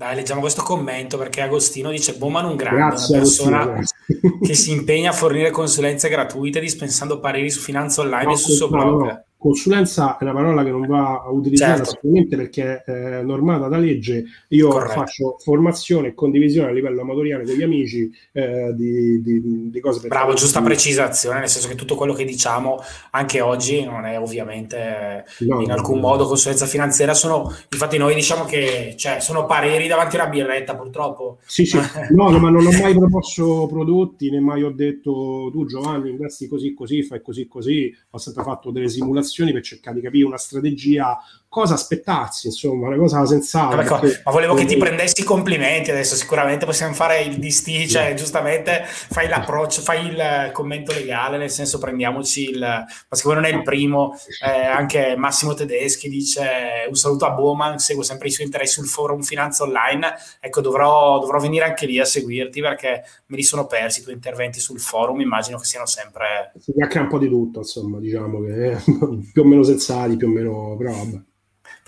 Dai, 0.00 0.14
leggiamo 0.14 0.40
questo 0.40 0.62
commento 0.62 1.18
perché 1.18 1.42
Agostino 1.42 1.90
dice 1.90 2.14
Bowman 2.14 2.46
un 2.46 2.56
grande, 2.56 2.78
grazie, 2.78 3.16
una 3.16 3.22
persona 3.22 3.60
Agostino, 3.60 4.38
che 4.40 4.54
si 4.54 4.70
impegna 4.70 5.10
a 5.10 5.12
fornire 5.12 5.50
consulenze 5.50 6.08
gratuite 6.08 6.58
dispensando 6.58 7.20
pareri 7.20 7.50
su 7.50 7.60
finanza 7.60 8.00
online 8.00 8.24
no, 8.24 8.32
e 8.32 8.36
sul 8.36 8.54
suo 8.54 8.70
blog. 8.70 9.04
No, 9.04 9.24
consulenza 9.40 10.18
è 10.18 10.24
una 10.24 10.34
parola 10.34 10.62
che 10.62 10.70
non 10.70 10.86
va 10.86 11.24
utilizzata 11.30 11.76
certo. 11.76 11.90
assolutamente 11.96 12.36
perché 12.36 12.84
è 12.84 13.22
normata 13.22 13.68
da 13.68 13.78
legge. 13.78 14.24
Io 14.48 14.68
Corretto. 14.68 14.92
faccio 14.92 15.36
formazione 15.38 16.08
e 16.08 16.14
condivisione 16.14 16.68
a 16.68 16.72
livello 16.72 17.00
amatoriale 17.00 17.44
con 17.44 17.54
gli 17.54 17.62
amici 17.62 18.12
eh, 18.32 18.74
di, 18.74 19.22
di, 19.22 19.70
di, 19.70 19.80
cose. 19.80 20.06
Bravo, 20.08 20.34
giusta 20.34 20.60
precisazione, 20.60 21.38
nel 21.38 21.48
senso 21.48 21.68
che 21.68 21.74
tutto 21.74 21.94
quello 21.94 22.12
che 22.12 22.24
diciamo 22.24 22.80
anche 23.12 23.40
oggi 23.40 23.82
non 23.82 24.04
è 24.04 24.18
ovviamente 24.18 25.24
no, 25.38 25.62
in 25.62 25.72
alcun 25.72 26.00
no, 26.00 26.08
modo 26.08 26.26
consulenza 26.26 26.66
finanziaria. 26.66 27.14
Sono, 27.14 27.50
infatti, 27.70 27.96
noi 27.96 28.14
diciamo 28.14 28.44
che 28.44 28.92
cioè, 28.98 29.20
sono 29.20 29.46
pareri 29.46 29.88
davanti 29.88 30.18
a 30.18 30.24
una 30.24 30.30
birretta, 30.30 30.76
purtroppo. 30.76 31.38
Sì, 31.46 31.64
sì, 31.64 31.78
no, 32.12 32.28
ma 32.38 32.50
non 32.50 32.66
ho 32.66 32.70
mai 32.72 32.92
proposto 32.92 33.66
prodotti, 33.70 34.30
né 34.30 34.38
mai 34.38 34.62
ho 34.62 34.70
detto 34.70 35.48
tu 35.50 35.64
Giovanni 35.64 36.10
investi 36.10 36.46
così, 36.46 36.74
così, 36.74 37.02
fai 37.02 37.22
così, 37.22 37.48
così. 37.48 37.90
Ho 38.10 38.18
sempre 38.18 38.42
fatto 38.42 38.70
delle 38.70 38.90
simulazioni 38.90 39.28
per 39.52 39.62
cercare 39.62 39.96
di 39.96 40.02
capire 40.02 40.24
una 40.24 40.38
strategia 40.38 41.18
cosa 41.50 41.74
aspettarsi, 41.74 42.46
insomma, 42.46 42.86
una 42.86 42.96
cosa 42.96 43.26
sensata. 43.26 43.74
Perché... 43.74 44.22
Ma 44.24 44.30
volevo 44.30 44.54
che 44.54 44.66
ti 44.66 44.76
prendessi 44.76 45.22
i 45.22 45.24
complimenti 45.24 45.90
adesso, 45.90 46.14
sicuramente 46.14 46.64
possiamo 46.64 46.94
fare 46.94 47.22
il 47.22 47.40
distinguo, 47.40 47.88
cioè, 47.88 48.14
giustamente 48.14 48.84
fai 48.84 49.26
l'approccio, 49.26 49.80
fai 49.80 50.06
il 50.06 50.50
commento 50.52 50.92
legale, 50.92 51.38
nel 51.38 51.50
senso 51.50 51.78
prendiamoci 51.78 52.50
il... 52.50 52.60
Ma 52.60 53.16
siccome 53.16 53.34
non 53.34 53.44
è 53.46 53.48
il 53.48 53.62
primo, 53.62 54.16
eh, 54.44 54.64
anche 54.64 55.16
Massimo 55.16 55.52
Tedeschi 55.52 56.08
dice 56.08 56.86
un 56.88 56.94
saluto 56.94 57.26
a 57.26 57.32
Bowman, 57.32 57.80
seguo 57.80 58.04
sempre 58.04 58.28
i 58.28 58.30
suoi 58.30 58.46
interessi 58.46 58.74
sul 58.74 58.86
forum 58.86 59.22
Finanza 59.22 59.64
Online, 59.64 60.14
ecco 60.38 60.60
dovrò, 60.60 61.18
dovrò 61.18 61.40
venire 61.40 61.64
anche 61.64 61.84
lì 61.86 61.98
a 61.98 62.04
seguirti 62.04 62.60
perché 62.60 63.02
me 63.26 63.36
li 63.36 63.42
sono 63.42 63.66
persi 63.66 63.98
i 63.98 64.02
tuoi 64.04 64.14
interventi 64.14 64.60
sul 64.60 64.78
forum, 64.78 65.20
immagino 65.20 65.58
che 65.58 65.64
siano 65.64 65.86
sempre... 65.86 66.52
Si 66.60 66.72
chiacchiera 66.72 67.02
un 67.02 67.08
po' 67.08 67.18
di 67.18 67.28
tutto, 67.28 67.58
insomma, 67.58 67.98
diciamo 67.98 68.40
che 68.40 68.76
più 69.32 69.42
o 69.42 69.44
meno 69.44 69.64
sensati, 69.64 70.16
più 70.16 70.28
o 70.28 70.30
meno... 70.30 70.76
però 70.78 70.92
vabbè 70.92 71.22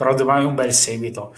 però 0.02 0.14
domani 0.14 0.42
è 0.42 0.46
un 0.46 0.56
bel 0.56 0.72
seguito. 0.72 1.32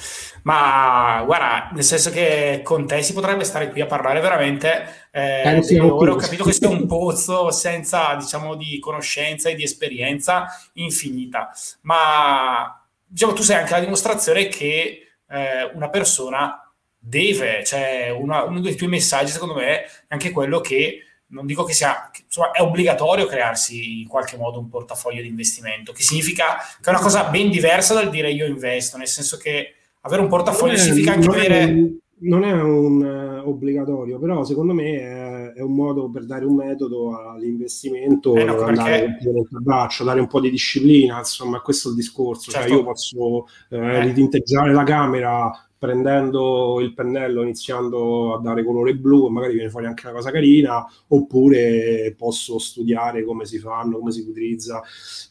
Ma 0.44 1.22
guarda, 1.26 1.70
nel 1.74 1.84
senso 1.84 2.10
che 2.10 2.62
con 2.64 2.86
te 2.86 3.02
si 3.02 3.12
potrebbe 3.12 3.44
stare 3.44 3.70
qui 3.70 3.82
a 3.82 3.86
parlare 3.86 4.20
veramente 4.20 5.08
eh, 5.10 5.60
eh, 5.62 5.80
ore. 5.80 6.10
Ho 6.10 6.16
capito 6.16 6.44
che 6.44 6.52
sei 6.52 6.70
un 6.70 6.86
pozzo 6.86 7.50
senza, 7.50 8.14
diciamo, 8.14 8.54
di 8.54 8.78
conoscenza 8.78 9.50
e 9.50 9.54
di 9.54 9.62
esperienza 9.62 10.46
infinita. 10.74 11.50
Ma 11.82 12.82
diciamo, 13.04 13.34
tu 13.34 13.42
sei 13.42 13.56
anche 13.56 13.72
la 13.72 13.80
dimostrazione 13.80 14.48
che 14.48 15.08
eh, 15.28 15.70
una 15.74 15.90
persona 15.90 16.72
deve, 16.98 17.62
cioè 17.64 18.08
una, 18.08 18.44
uno 18.44 18.60
dei 18.60 18.76
tuoi 18.76 18.88
messaggi, 18.88 19.30
secondo 19.30 19.56
me, 19.56 19.82
è 19.82 19.88
anche 20.08 20.30
quello 20.30 20.60
che 20.60 21.03
non 21.34 21.46
dico 21.46 21.64
che 21.64 21.72
sia, 21.72 22.10
insomma, 22.24 22.52
è 22.52 22.62
obbligatorio 22.62 23.26
crearsi 23.26 24.02
in 24.02 24.08
qualche 24.08 24.36
modo 24.36 24.60
un 24.60 24.68
portafoglio 24.68 25.20
di 25.20 25.28
investimento, 25.28 25.92
che 25.92 26.02
significa 26.02 26.56
che 26.80 26.88
è 26.88 26.90
una 26.90 27.00
cosa 27.02 27.24
ben 27.24 27.50
diversa 27.50 27.92
dal 27.92 28.08
dire 28.08 28.30
io 28.30 28.46
investo, 28.46 28.96
nel 28.96 29.08
senso 29.08 29.36
che 29.36 29.74
avere 30.02 30.22
un 30.22 30.28
portafoglio 30.28 30.74
è, 30.74 30.78
significa 30.78 31.12
anche 31.12 31.26
non 31.26 31.36
avere... 31.36 31.64
È, 31.64 32.02
non 32.16 32.44
è 32.44 32.52
un 32.52 33.02
uh, 33.02 33.48
obbligatorio, 33.48 34.18
però 34.18 34.44
secondo 34.44 34.72
me 34.72 35.52
è, 35.52 35.52
è, 35.54 35.60
un 35.60 35.74
modo 35.74 36.08
per 36.08 36.24
dare 36.24 36.46
un 36.46 36.54
metodo 36.54 37.18
all'investimento, 37.18 38.34
eh 38.36 38.44
no, 38.44 38.60
andare 38.60 39.18
perché... 39.20 39.46
braccio, 39.60 40.04
dare 40.04 40.20
un 40.20 40.28
po' 40.28 40.40
di 40.40 40.48
disciplina, 40.48 41.18
insomma, 41.18 41.60
questo 41.60 41.88
è 41.88 41.90
il 41.90 41.96
discorso. 41.96 42.50
Cioè, 42.50 42.60
certo. 42.62 42.68
Cioè 42.68 42.78
io 42.78 42.84
posso 42.84 43.46
eh, 43.68 43.76
eh. 43.76 44.00
ritinteggiare 44.04 44.72
la 44.72 44.84
camera 44.84 45.50
prendendo 45.78 46.80
il 46.80 46.94
pennello 46.94 47.42
iniziando 47.42 48.34
a 48.34 48.40
dare 48.40 48.64
colore 48.64 48.94
blu 48.94 49.26
e 49.26 49.30
magari 49.30 49.54
viene 49.54 49.70
fuori 49.70 49.86
anche 49.86 50.06
una 50.06 50.16
cosa 50.16 50.30
carina 50.30 50.86
oppure 51.08 52.14
posso 52.16 52.58
studiare 52.58 53.24
come 53.24 53.44
si 53.44 53.58
fanno, 53.58 53.98
come 53.98 54.12
si 54.12 54.20
utilizza. 54.20 54.82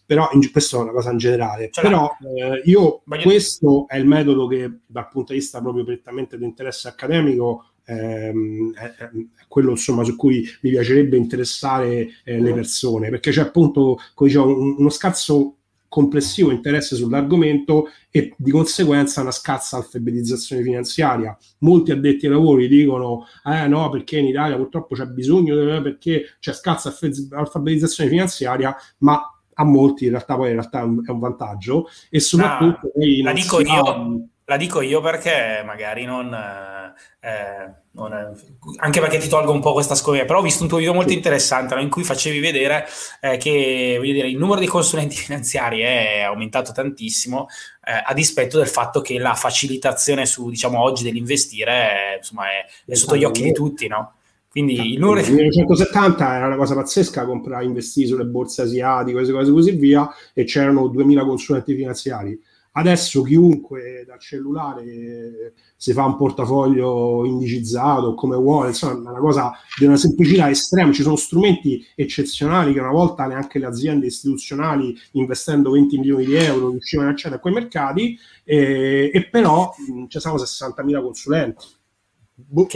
Però 0.05 0.29
in, 0.33 0.51
questa 0.51 0.77
è 0.77 0.81
una 0.81 0.91
cosa 0.91 1.11
in 1.11 1.17
generale. 1.17 1.69
Cioè, 1.71 1.83
però 1.83 2.09
eh, 2.35 2.61
io 2.65 3.01
questo 3.21 3.85
è 3.87 3.97
il 3.97 4.05
metodo 4.05 4.47
che 4.47 4.79
dal 4.85 5.07
punto 5.09 5.33
di 5.33 5.39
vista 5.39 5.61
proprio 5.61 5.83
prettamente 5.83 6.37
di 6.37 6.43
interesse 6.43 6.87
accademico 6.87 7.73
ehm, 7.85 8.73
è, 8.73 8.95
è, 8.95 9.09
quello 9.47 9.71
insomma 9.71 10.03
su 10.03 10.15
cui 10.15 10.47
mi 10.61 10.69
piacerebbe 10.71 11.17
interessare 11.17 12.09
eh, 12.23 12.39
le 12.39 12.53
persone. 12.53 13.09
Perché 13.09 13.31
c'è 13.31 13.41
appunto 13.41 13.97
come 14.13 14.29
dicevo, 14.29 14.47
un, 14.47 14.75
uno 14.77 14.89
scarso 14.89 15.57
complessivo 15.93 16.49
interesse 16.49 16.95
sull'argomento 16.95 17.89
e 18.09 18.33
di 18.35 18.49
conseguenza 18.49 19.21
una 19.21 19.29
scarsa 19.29 19.77
alfabetizzazione 19.77 20.63
finanziaria. 20.63 21.37
Molti 21.59 21.91
addetti 21.91 22.25
ai 22.25 22.31
lavori 22.31 22.67
dicono 22.67 23.27
eh 23.45 23.67
no 23.67 23.89
perché 23.89 24.17
in 24.17 24.25
Italia 24.25 24.55
purtroppo 24.55 24.95
c'è 24.95 25.05
bisogno, 25.05 25.55
perché 25.83 26.35
c'è 26.39 26.51
scarsa 26.51 26.91
alfabetizzazione 27.29 28.09
finanziaria, 28.09 28.75
ma 28.99 29.21
a 29.53 29.63
molti 29.63 30.05
in 30.05 30.09
realtà 30.09 30.35
poi 30.35 30.47
in 30.47 30.53
realtà 30.53 30.79
è 30.79 30.83
un, 30.83 31.19
vantaggio 31.19 31.87
e 32.09 32.19
soprattutto... 32.19 32.91
No, 32.95 33.23
la, 33.23 33.33
dico 33.33 33.61
io, 33.61 34.29
la 34.45 34.57
dico 34.57 34.81
io 34.81 35.01
perché 35.01 35.61
magari 35.65 36.05
non... 36.05 36.33
Eh, 36.33 36.83
è, 37.19 37.69
anche 38.77 38.99
perché 38.99 39.17
ti 39.19 39.29
tolgo 39.29 39.51
un 39.51 39.61
po' 39.61 39.73
questa 39.73 39.95
scommessa, 39.95 40.25
però 40.25 40.39
ho 40.39 40.41
visto 40.41 40.63
un 40.63 40.69
tuo 40.69 40.79
video 40.79 40.93
molto 40.93 41.11
sì. 41.11 41.15
interessante 41.15 41.75
no? 41.75 41.81
in 41.81 41.89
cui 41.89 42.03
facevi 42.03 42.39
vedere 42.39 42.85
eh, 43.21 43.37
che 43.37 43.99
dire, 44.01 44.27
il 44.27 44.37
numero 44.37 44.59
di 44.59 44.67
consulenti 44.67 45.15
finanziari 45.17 45.81
è 45.81 46.21
aumentato 46.21 46.71
tantissimo 46.71 47.47
eh, 47.85 48.01
a 48.03 48.13
dispetto 48.13 48.57
del 48.57 48.67
fatto 48.67 49.01
che 49.01 49.17
la 49.19 49.35
facilitazione 49.35 50.25
su, 50.25 50.49
diciamo, 50.49 50.81
oggi 50.81 51.03
dell'investire 51.03 51.71
è, 51.71 52.15
insomma, 52.17 52.45
è, 52.47 52.65
è 52.85 52.95
sotto 52.95 53.15
gli 53.15 53.23
occhi 53.23 53.43
di 53.43 53.53
tutti, 53.53 53.87
no? 53.87 54.15
Quindi 54.49 54.93
il 54.93 54.99
numero 54.99 55.19
nel 55.19 55.31
1970 55.31 56.35
era 56.35 56.45
una 56.45 56.57
cosa 56.57 56.75
pazzesca 56.75 57.25
comprare, 57.25 57.65
investire 57.65 58.07
sulle 58.07 58.25
borse 58.25 58.61
asiatiche, 58.61 59.13
queste 59.13 59.33
cose 59.33 59.51
così 59.51 59.71
via, 59.71 60.07
e 60.31 60.43
c'erano 60.43 60.87
2000 60.87 61.25
consulenti 61.25 61.73
finanziari 61.75 62.39
Adesso 62.76 63.21
chiunque 63.21 64.03
dal 64.07 64.19
cellulare 64.19 65.53
si 65.78 65.93
fa 65.93 66.05
un 66.05 66.15
portafoglio 66.15 67.24
indicizzato 67.24 68.15
come 68.15 68.36
vuole, 68.36 68.69
insomma, 68.69 69.09
è 69.09 69.11
una 69.11 69.19
cosa 69.19 69.51
di 69.78 69.86
una 69.86 69.95
semplicità 69.95 70.49
estrema. 70.49 70.91
Ci 70.91 71.03
sono 71.03 71.15
strumenti 71.15 71.86
eccezionali 71.95 72.74
che 72.74 72.80
una 72.80 72.89
volta 72.89 73.28
neanche 73.28 73.59
le 73.59 73.67
aziende 73.67 74.07
istituzionali 74.07 74.97
investendo 75.11 75.69
20 75.69 75.99
milioni 75.99 76.26
di 76.26 76.34
euro 76.34 76.71
riuscivano 76.71 77.09
a 77.09 77.11
accedere 77.11 77.36
a 77.36 77.39
quei 77.39 77.53
mercati, 77.53 78.17
e, 78.43 79.11
e 79.13 79.30
però 79.30 79.71
ci 80.07 80.19
sono 80.19 80.36
60.000 80.36 81.01
consulenti. 81.01 81.65
Boh, 82.34 82.67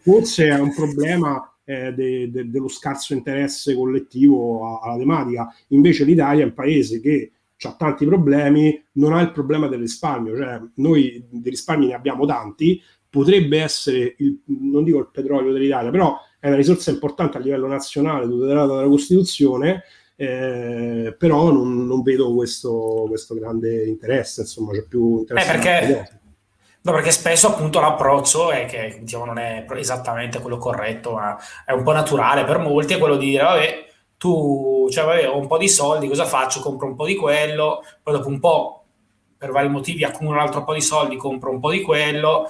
forse 0.00 0.48
è 0.48 0.58
un 0.58 0.74
problema 0.74 1.54
eh, 1.64 1.92
de, 1.92 2.30
de, 2.30 2.48
dello 2.48 2.68
scarso 2.68 3.12
interesse 3.12 3.74
collettivo 3.74 4.80
alla 4.80 4.96
tematica. 4.96 5.54
Invece 5.68 6.04
l'Italia 6.04 6.42
è 6.42 6.46
un 6.46 6.54
paese 6.54 7.00
che 7.00 7.32
ha 7.62 7.74
tanti 7.76 8.04
problemi, 8.04 8.84
non 8.92 9.14
ha 9.14 9.20
il 9.20 9.32
problema 9.32 9.66
del 9.66 9.80
risparmio, 9.80 10.36
cioè 10.36 10.60
noi 10.74 11.26
di 11.30 11.48
risparmi 11.48 11.86
ne 11.86 11.94
abbiamo 11.94 12.26
tanti, 12.26 12.82
potrebbe 13.08 13.62
essere, 13.62 14.14
il, 14.18 14.42
non 14.70 14.84
dico 14.84 14.98
il 14.98 15.08
petrolio 15.10 15.52
dell'Italia, 15.52 15.90
però 15.90 16.18
è 16.38 16.48
una 16.48 16.56
risorsa 16.56 16.90
importante 16.90 17.38
a 17.38 17.40
livello 17.40 17.66
nazionale, 17.66 18.26
tutelata 18.26 18.74
dalla 18.74 18.88
Costituzione, 18.88 19.84
eh, 20.16 21.14
però 21.16 21.50
non, 21.50 21.86
non 21.86 22.02
vedo 22.02 22.34
questo, 22.34 23.06
questo, 23.08 23.34
grande 23.34 23.86
interesse, 23.86 24.42
insomma 24.42 24.72
c'è 24.72 24.82
più 24.82 25.18
interesse. 25.20 25.48
Eh 25.48 25.52
perché, 25.52 26.10
no, 26.82 26.92
perché 26.92 27.10
spesso 27.10 27.48
appunto 27.48 27.80
l'approccio 27.80 28.50
è 28.50 28.66
che 28.66 28.98
diciamo, 29.00 29.24
non 29.24 29.38
è 29.38 29.64
esattamente 29.76 30.40
quello 30.40 30.58
corretto, 30.58 31.14
ma 31.14 31.38
è 31.64 31.72
un 31.72 31.82
po' 31.82 31.92
naturale 31.92 32.44
per 32.44 32.58
molti, 32.58 32.94
è 32.94 32.98
quello 32.98 33.16
di 33.16 33.30
dire 33.30 33.42
vabbè 33.42 33.85
tu, 34.18 34.88
cioè, 34.90 35.04
vabbè, 35.04 35.28
ho 35.28 35.38
un 35.38 35.46
po' 35.46 35.58
di 35.58 35.68
soldi, 35.68 36.08
cosa 36.08 36.24
faccio? 36.24 36.60
Compro 36.60 36.86
un 36.86 36.96
po' 36.96 37.06
di 37.06 37.16
quello, 37.16 37.82
poi 38.02 38.14
dopo 38.14 38.28
un 38.28 38.40
po', 38.40 38.84
per 39.36 39.50
vari 39.50 39.68
motivi, 39.68 40.04
accumulo 40.04 40.36
un 40.36 40.42
altro 40.42 40.64
po' 40.64 40.74
di 40.74 40.80
soldi, 40.80 41.16
compro 41.16 41.50
un 41.50 41.60
po' 41.60 41.70
di 41.70 41.82
quello, 41.82 42.48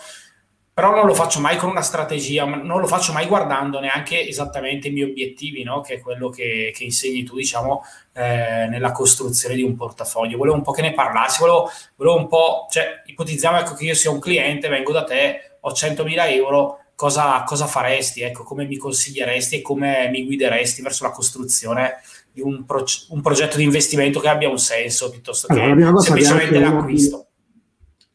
però 0.76 0.94
non 0.94 1.06
lo 1.06 1.14
faccio 1.14 1.40
mai 1.40 1.56
con 1.56 1.70
una 1.70 1.80
strategia, 1.80 2.44
non 2.44 2.80
lo 2.80 2.86
faccio 2.86 3.12
mai 3.14 3.26
guardando 3.26 3.80
neanche 3.80 4.28
esattamente 4.28 4.88
i 4.88 4.90
miei 4.90 5.08
obiettivi, 5.08 5.62
no? 5.62 5.80
che 5.80 5.94
è 5.94 6.00
quello 6.00 6.28
che, 6.28 6.70
che 6.76 6.84
insegni 6.84 7.24
tu, 7.24 7.34
diciamo, 7.34 7.82
eh, 8.12 8.66
nella 8.68 8.92
costruzione 8.92 9.54
di 9.54 9.62
un 9.62 9.74
portafoglio. 9.74 10.36
Volevo 10.36 10.56
un 10.56 10.62
po' 10.62 10.72
che 10.72 10.82
ne 10.82 10.92
parlassi, 10.92 11.40
volevo, 11.40 11.70
volevo 11.96 12.16
un 12.18 12.28
po', 12.28 12.66
cioè, 12.68 13.02
ipotizziamo 13.06 13.58
ecco, 13.58 13.72
che 13.72 13.84
io 13.84 13.94
sia 13.94 14.10
un 14.10 14.18
cliente, 14.20 14.68
vengo 14.68 14.92
da 14.92 15.04
te, 15.04 15.56
ho 15.60 15.70
100.000 15.70 16.30
euro, 16.32 16.80
cosa, 16.96 17.44
cosa 17.44 17.66
faresti, 17.66 18.22
ecco, 18.22 18.42
come 18.42 18.64
mi 18.64 18.76
consiglieresti 18.76 19.56
e 19.56 19.62
come 19.62 20.08
mi 20.10 20.24
guideresti 20.24 20.82
verso 20.82 21.04
la 21.04 21.10
costruzione 21.10 22.00
di 22.32 22.40
un, 22.40 22.64
pro- 22.64 22.84
un 23.10 23.20
progetto 23.20 23.58
di 23.58 23.62
investimento 23.62 24.18
che 24.18 24.28
abbia 24.28 24.48
un 24.48 24.58
senso 24.58 25.10
piuttosto 25.10 25.46
che 25.46 25.60
allora, 25.60 26.00
semplicemente 26.00 26.58
l'acquisto 26.58 27.25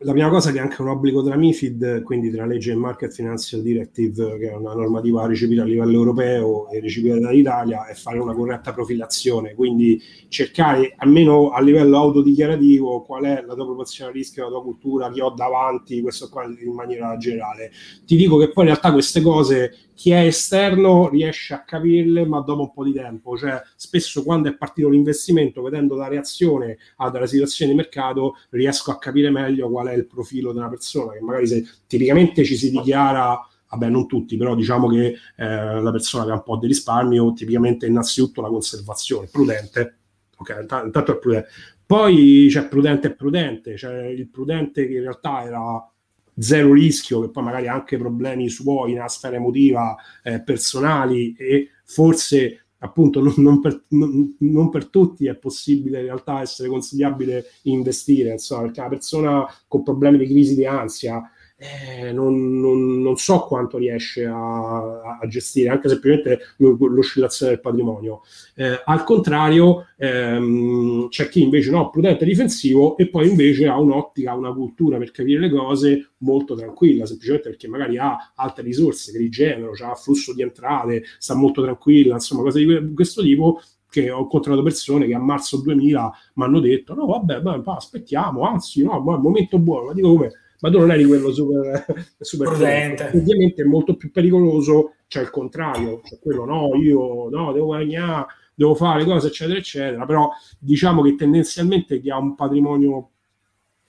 la 0.03 0.13
prima 0.13 0.29
cosa 0.29 0.49
è 0.49 0.51
che 0.51 0.57
è 0.57 0.61
anche 0.61 0.81
un 0.81 0.87
obbligo 0.87 1.21
della 1.21 1.35
MIFID, 1.35 2.01
quindi 2.03 2.31
tra 2.31 2.45
legge 2.45 2.71
e 2.71 2.75
Market 2.75 3.11
Financial 3.13 3.61
Directive, 3.61 4.37
che 4.39 4.49
è 4.49 4.55
una 4.55 4.73
normativa 4.73 5.27
recepita 5.27 5.61
a 5.61 5.65
livello 5.65 5.91
europeo 5.91 6.69
e 6.69 6.79
recepita 6.79 7.19
dall'Italia, 7.19 7.85
è 7.85 7.93
fare 7.93 8.17
una 8.17 8.33
corretta 8.33 8.73
profilazione, 8.73 9.53
quindi 9.53 10.01
cercare 10.27 10.95
almeno 10.97 11.51
a 11.51 11.61
livello 11.61 11.97
autodichiarativo 11.97 13.01
qual 13.01 13.25
è 13.25 13.43
la 13.45 13.53
tua 13.53 13.65
proporzione 13.65 14.09
a 14.09 14.13
rischio, 14.13 14.43
la 14.43 14.49
tua 14.49 14.63
cultura, 14.63 15.11
chi 15.11 15.19
ho 15.19 15.29
davanti, 15.29 16.01
questo 16.01 16.29
qua 16.29 16.45
in 16.45 16.73
maniera 16.73 17.15
generale. 17.17 17.71
Ti 18.05 18.15
dico 18.15 18.37
che 18.37 18.49
poi 18.49 18.63
in 18.63 18.69
realtà 18.71 18.91
queste 18.91 19.21
cose 19.21 19.75
chi 20.01 20.09
è 20.09 20.25
esterno 20.25 21.09
riesce 21.09 21.53
a 21.53 21.63
capirle, 21.63 22.25
ma 22.25 22.39
dopo 22.39 22.61
un 22.61 22.73
po' 22.73 22.83
di 22.83 22.91
tempo. 22.91 23.37
Cioè, 23.37 23.61
spesso 23.75 24.23
quando 24.23 24.49
è 24.49 24.55
partito 24.55 24.89
l'investimento, 24.89 25.61
vedendo 25.61 25.93
la 25.93 26.07
reazione 26.07 26.79
alla 26.95 27.27
situazione 27.27 27.69
di 27.69 27.77
mercato, 27.77 28.37
riesco 28.49 28.89
a 28.89 28.97
capire 28.97 29.29
meglio 29.29 29.69
qual 29.69 29.89
è 29.89 29.93
il 29.93 30.07
profilo 30.07 30.49
una 30.49 30.69
persona, 30.69 31.13
che 31.13 31.21
magari 31.21 31.45
se 31.45 31.63
tipicamente 31.85 32.43
ci 32.43 32.55
si 32.55 32.71
dichiara 32.71 33.47
vabbè 33.69 33.89
non 33.89 34.07
tutti, 34.07 34.37
però 34.37 34.55
diciamo 34.55 34.87
che 34.89 35.17
eh, 35.35 35.81
la 35.81 35.91
persona 35.91 36.25
che 36.25 36.31
ha 36.31 36.33
un 36.33 36.43
po' 36.43 36.57
di 36.57 36.65
risparmio, 36.65 37.33
tipicamente 37.33 37.85
innanzitutto 37.85 38.41
la 38.41 38.49
conservazione, 38.49 39.29
prudente, 39.31 39.97
ok, 40.35 40.57
intanto 40.61 41.11
è 41.11 41.17
prudente. 41.19 41.49
Poi 41.85 42.47
c'è 42.49 42.67
prudente 42.67 43.09
e 43.09 43.13
prudente, 43.13 43.75
c'è 43.75 44.07
il 44.07 44.27
prudente 44.29 44.87
che 44.87 44.95
in 44.95 45.01
realtà 45.01 45.43
era 45.43 45.91
zero 46.37 46.73
rischio, 46.73 47.21
che 47.21 47.29
poi 47.29 47.43
magari 47.43 47.67
anche 47.67 47.97
problemi 47.97 48.49
suoi 48.49 48.93
nella 48.93 49.07
sfera 49.07 49.35
emotiva, 49.35 49.95
eh, 50.23 50.41
personali 50.41 51.35
e 51.37 51.69
forse 51.85 52.65
appunto 52.83 53.21
non, 53.21 53.33
non, 53.37 53.61
per, 53.61 53.83
non, 53.89 54.35
non, 54.39 54.69
per, 54.69 54.87
tutti 54.87 55.27
è 55.27 55.35
possibile 55.35 55.99
in 55.99 56.05
realtà 56.05 56.41
essere 56.41 56.69
consigliabile 56.69 57.45
investire, 57.63 58.31
insomma, 58.31 58.63
perché 58.63 58.79
una 58.79 58.89
persona 58.89 59.45
con 59.67 59.83
problemi 59.83 60.17
di 60.17 60.25
crisi 60.25 60.55
di 60.55 60.65
ansia 60.65 61.21
eh, 61.61 62.11
non, 62.11 62.59
non, 62.59 63.03
non, 63.03 63.17
so 63.17 63.41
quanto 63.41 63.77
riesce 63.77 64.25
a, 64.25 65.19
a 65.19 65.27
gestire 65.27 65.69
anche 65.69 65.89
semplicemente 65.89 66.39
l'oscillazione 66.57 67.51
del 67.51 67.61
patrimonio. 67.61 68.23
Eh, 68.55 68.81
al 68.83 69.03
contrario, 69.03 69.85
ehm, 69.95 71.07
c'è 71.09 71.29
chi 71.29 71.43
invece 71.43 71.69
no, 71.69 71.91
prudente 71.91 72.25
difensivo 72.25 72.97
e 72.97 73.09
poi 73.09 73.29
invece 73.29 73.67
ha 73.67 73.79
un'ottica, 73.79 74.33
una 74.33 74.51
cultura 74.51 74.97
per 74.97 75.11
capire 75.11 75.39
le 75.39 75.51
cose 75.51 76.13
molto 76.19 76.55
tranquilla, 76.55 77.05
semplicemente 77.05 77.49
perché 77.49 77.67
magari 77.67 77.99
ha 77.99 78.31
altre 78.33 78.63
risorse 78.63 79.11
che 79.11 79.19
rigenerano, 79.19 79.69
ha 79.83 79.93
flusso 79.93 80.33
di 80.33 80.41
entrate, 80.41 81.03
sta 81.19 81.35
molto 81.35 81.61
tranquilla, 81.61 82.15
insomma, 82.15 82.41
cose 82.41 82.65
di 82.65 82.93
questo 82.95 83.21
tipo 83.21 83.61
che 83.87 84.09
ho 84.09 84.21
incontrato 84.21 84.63
persone 84.63 85.05
che 85.05 85.13
a 85.13 85.19
marzo 85.19 85.61
2000 85.61 86.11
mi 86.35 86.43
hanno 86.43 86.59
detto 86.59 86.95
no 86.95 87.05
vabbè, 87.05 87.41
beh, 87.41 87.61
aspettiamo, 87.65 88.47
anzi 88.47 88.81
no, 88.81 88.93
è 88.93 89.15
il 89.15 89.19
momento 89.21 89.59
buono, 89.59 89.87
ma 89.87 89.93
dico 89.93 90.15
come 90.15 90.31
ma 90.61 90.69
tu 90.69 90.79
non 90.79 90.91
eri 90.91 91.05
quello 91.05 91.31
super, 91.33 91.85
super 92.19 92.49
prudente. 92.49 93.11
Ovviamente 93.13 93.61
è 93.61 93.65
molto 93.65 93.95
più 93.95 94.11
pericoloso, 94.11 94.93
cioè 95.07 95.23
il 95.23 95.29
contrario, 95.29 96.01
cioè 96.03 96.19
quello 96.19 96.45
no, 96.45 96.75
io 96.75 97.29
no, 97.29 97.51
devo 97.51 97.67
guadagnare, 97.67 98.27
devo 98.53 98.75
fare 98.75 99.03
cose, 99.05 99.27
eccetera, 99.27 99.57
eccetera. 99.57 100.05
Però 100.05 100.29
diciamo 100.59 101.01
che 101.01 101.15
tendenzialmente 101.15 101.99
chi 101.99 102.09
ha 102.09 102.17
un 102.17 102.35
patrimonio 102.35 103.09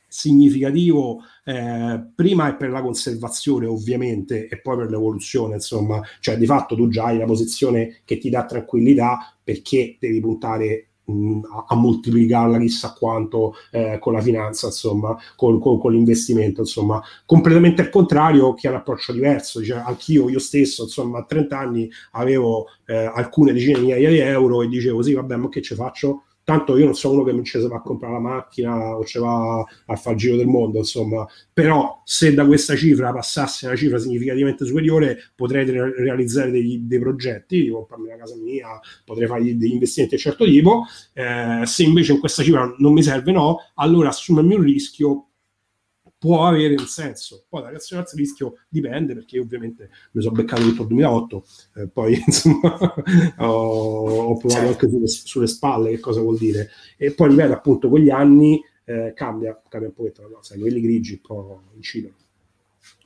significativo 0.08 1.20
eh, 1.44 2.00
prima 2.14 2.48
è 2.48 2.56
per 2.56 2.68
la 2.68 2.82
conservazione 2.82 3.64
ovviamente 3.64 4.46
e 4.46 4.60
poi 4.60 4.76
per 4.76 4.90
l'evoluzione 4.90 5.54
insomma 5.54 6.02
cioè 6.20 6.36
di 6.36 6.44
fatto 6.44 6.76
tu 6.76 6.88
già 6.88 7.06
hai 7.06 7.16
la 7.16 7.24
posizione 7.24 8.02
che 8.04 8.18
ti 8.18 8.28
dà 8.28 8.44
tranquillità 8.44 9.34
perché 9.42 9.96
devi 9.98 10.20
puntare 10.20 10.88
a, 11.06 11.64
a, 11.68 11.74
moltiplicarla 11.74 12.58
chissà 12.58 12.92
quanto 12.92 13.54
eh, 13.70 13.98
con 13.98 14.12
la 14.12 14.20
finanza, 14.20 14.66
insomma, 14.66 15.16
con, 15.36 15.58
con, 15.58 15.78
con, 15.78 15.92
l'investimento, 15.92 16.60
insomma, 16.60 17.02
completamente 17.26 17.82
al 17.82 17.90
contrario 17.90 18.54
chi 18.54 18.66
ha 18.66 18.70
un 18.70 18.76
approccio 18.76 19.12
diverso, 19.12 19.62
cioè, 19.64 19.78
anch'io, 19.78 20.28
io 20.28 20.38
stesso, 20.38 20.84
insomma, 20.84 21.20
a 21.20 21.24
30 21.24 21.58
anni 21.58 21.90
avevo 22.12 22.66
eh, 22.86 22.94
alcune 22.94 23.52
decine 23.52 23.74
di 23.74 23.80
migliaia 23.86 24.10
di 24.10 24.18
euro 24.18 24.62
e 24.62 24.68
dicevo 24.68 25.02
sì, 25.02 25.14
vabbè, 25.14 25.36
ma 25.36 25.48
che 25.48 25.62
ci 25.62 25.74
faccio? 25.74 26.24
Tanto 26.44 26.76
io 26.76 26.84
non 26.84 26.94
sono 26.94 27.14
uno 27.14 27.24
che 27.24 27.32
mi 27.32 27.44
ci 27.44 27.58
va 27.58 27.76
a 27.76 27.80
comprare 27.80 28.14
la 28.14 28.20
macchina 28.20 28.96
o 28.96 29.04
ci 29.04 29.18
va 29.18 29.58
a 29.60 29.96
fare 29.96 30.14
il 30.14 30.20
giro 30.20 30.36
del 30.36 30.46
mondo, 30.46 30.78
insomma, 30.78 31.26
però 31.52 32.02
se 32.04 32.34
da 32.34 32.44
questa 32.46 32.76
cifra 32.76 33.12
passasse 33.12 33.66
una 33.66 33.76
cifra 33.76 33.98
significativamente 33.98 34.64
superiore 34.64 35.18
potrei 35.34 35.64
re- 35.64 35.94
realizzare 35.96 36.50
dei, 36.50 36.86
dei 36.86 36.98
progetti, 36.98 37.68
comprarmi 37.68 38.06
una 38.08 38.16
casa 38.16 38.36
mia, 38.36 38.80
potrei 39.04 39.28
fare 39.28 39.42
degli 39.56 39.72
investimenti 39.72 40.16
di 40.16 40.20
certo 40.20 40.44
tipo, 40.44 40.84
eh, 41.12 41.62
se 41.64 41.82
invece 41.82 42.12
in 42.12 42.18
questa 42.18 42.42
cifra 42.42 42.74
non 42.78 42.92
mi 42.92 43.02
serve 43.02 43.32
no, 43.32 43.58
allora 43.74 44.08
assumermi 44.08 44.54
un 44.54 44.62
rischio 44.62 45.26
può 46.22 46.46
avere 46.46 46.74
un 46.78 46.86
senso. 46.86 47.46
Poi 47.48 47.62
la 47.62 47.70
reazione 47.70 48.02
al 48.02 48.08
rischio 48.14 48.58
dipende, 48.68 49.12
perché 49.12 49.40
ovviamente 49.40 49.90
mi 50.12 50.22
sono 50.22 50.36
beccato 50.36 50.62
tutto 50.62 50.82
il 50.82 50.88
2008, 50.88 51.44
eh, 51.74 51.88
poi 51.88 52.14
insomma 52.24 52.94
ho, 53.38 53.46
ho, 53.48 54.36
provato 54.36 54.48
certo. 54.48 54.68
anche 54.68 54.88
sulle, 54.88 55.08
sulle, 55.08 55.46
spalle 55.48 55.90
che 55.90 55.98
cosa 55.98 56.20
vuol 56.20 56.38
dire. 56.38 56.70
E 56.96 57.12
poi 57.12 57.30
ripeto, 57.30 57.52
appunto, 57.52 57.88
con 57.88 57.98
gli 57.98 58.10
anni 58.10 58.62
eh, 58.84 59.12
cambia, 59.16 59.60
cambia 59.68 59.88
un 59.88 59.94
pochetto, 59.96 60.28
no? 60.28 60.38
sai, 60.42 60.60
quelli 60.60 60.80
grigi 60.80 61.14
un 61.14 61.20
po' 61.22 61.62
incidono. 61.74 62.14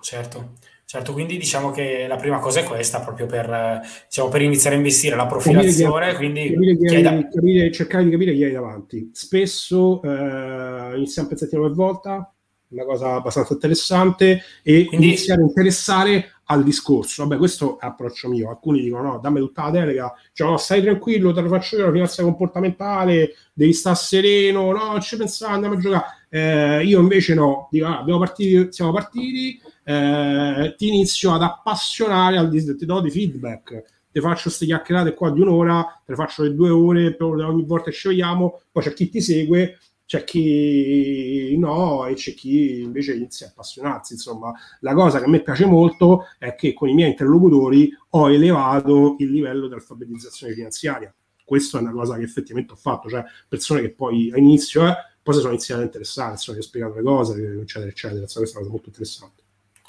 Certo. 0.02 0.74
Certo, 0.84 1.12
quindi 1.14 1.36
diciamo 1.36 1.72
che 1.72 2.06
la 2.06 2.14
prima 2.14 2.38
cosa 2.38 2.60
è 2.60 2.62
questa, 2.62 3.00
proprio 3.00 3.26
per, 3.26 3.80
diciamo, 4.08 4.28
per 4.28 4.42
iniziare 4.42 4.76
a 4.76 4.78
investire 4.78 5.16
la 5.16 5.26
profilazione, 5.26 6.12
capire 6.12 6.16
quindi 6.16 6.76
capire 6.76 7.02
da... 7.02 7.28
capire, 7.28 7.72
cercare 7.72 8.04
di 8.04 8.10
capire 8.10 8.34
chi 8.34 8.44
hai 8.44 8.52
davanti. 8.52 9.10
Spesso 9.12 10.00
eh, 10.02 10.96
iniziamo 10.96 11.26
un 11.26 11.34
pezzettino 11.34 11.62
per 11.62 11.72
volta, 11.72 12.35
una 12.68 12.84
cosa 12.84 13.14
abbastanza 13.14 13.52
interessante 13.54 14.42
e 14.62 14.86
Quindi... 14.86 15.06
iniziare 15.06 15.42
a 15.42 15.44
interessare 15.44 16.30
al 16.46 16.62
discorso. 16.62 17.22
Vabbè, 17.22 17.38
questo 17.38 17.78
è 17.78 17.86
approccio 17.86 18.28
mio. 18.28 18.50
Alcuni 18.50 18.80
dicono: 18.82 19.02
no, 19.02 19.18
dammi 19.18 19.38
tutta 19.38 19.64
la 19.64 19.70
delega, 19.70 20.12
cioè, 20.32 20.48
no, 20.48 20.56
stai 20.56 20.82
tranquillo, 20.82 21.32
te 21.32 21.40
lo 21.40 21.48
faccio 21.48 21.76
io 21.76 21.86
la 21.86 21.92
finanza 21.92 22.22
comportamentale, 22.22 23.34
devi 23.52 23.72
stare 23.72 23.96
sereno, 23.96 24.72
no, 24.72 25.00
ci 25.00 25.16
pensare, 25.16 25.54
andiamo 25.54 25.76
a 25.76 25.78
giocare. 25.78 26.04
Eh, 26.28 26.84
io 26.84 27.00
invece 27.00 27.34
no, 27.34 27.68
dico, 27.70 27.86
ah, 27.86 28.04
partiti, 28.18 28.72
siamo 28.72 28.92
partiti, 28.92 29.60
eh, 29.84 30.74
ti 30.76 30.88
inizio 30.88 31.32
ad 31.32 31.42
appassionare 31.42 32.36
al 32.36 32.50
ti 32.50 32.86
do 32.86 33.00
di 33.00 33.10
feedback. 33.10 33.94
Ti 34.16 34.22
faccio 34.22 34.44
queste 34.44 34.64
chiacchierate 34.64 35.12
qua 35.12 35.30
di 35.30 35.42
un'ora, 35.42 35.82
te 36.02 36.12
le 36.12 36.16
faccio 36.16 36.42
le 36.42 36.54
due 36.54 36.70
ore 36.70 37.14
ogni 37.18 37.64
volta 37.64 37.90
che 37.90 37.96
scegliamo, 37.96 38.60
poi 38.72 38.82
c'è 38.82 38.94
chi 38.94 39.10
ti 39.10 39.20
segue 39.20 39.78
c'è 40.06 40.22
chi 40.24 41.56
no 41.58 42.06
e 42.06 42.14
c'è 42.14 42.32
chi 42.32 42.80
invece 42.80 43.14
inizia 43.14 43.46
a 43.46 43.50
appassionarsi. 43.50 44.14
Insomma, 44.14 44.52
la 44.80 44.94
cosa 44.94 45.18
che 45.18 45.24
a 45.24 45.28
me 45.28 45.42
piace 45.42 45.66
molto 45.66 46.26
è 46.38 46.54
che 46.54 46.72
con 46.72 46.88
i 46.88 46.94
miei 46.94 47.10
interlocutori 47.10 47.90
ho 48.10 48.30
elevato 48.30 49.16
il 49.18 49.30
livello 49.30 49.66
di 49.66 49.74
alfabetizzazione 49.74 50.54
finanziaria. 50.54 51.12
Questa 51.44 51.78
è 51.78 51.80
una 51.80 51.92
cosa 51.92 52.16
che 52.16 52.22
effettivamente 52.22 52.72
ho 52.72 52.76
fatto, 52.76 53.08
cioè 53.08 53.24
persone 53.48 53.80
che 53.80 53.90
poi 53.90 54.30
all'inizio 54.32 54.86
eh, 54.86 54.94
poi 55.22 55.34
si 55.34 55.40
sono 55.40 55.52
iniziate 55.52 55.82
a 55.82 55.84
interessare, 55.84 56.32
insomma, 56.32 56.58
ho 56.58 56.62
spiegato 56.62 56.94
le 56.94 57.02
cose, 57.02 57.60
eccetera, 57.60 57.90
eccetera. 57.90 58.20
Questa 58.20 58.38
è 58.38 58.42
una 58.42 58.50
cosa 58.52 58.70
molto 58.70 58.88
interessante. 58.88 59.42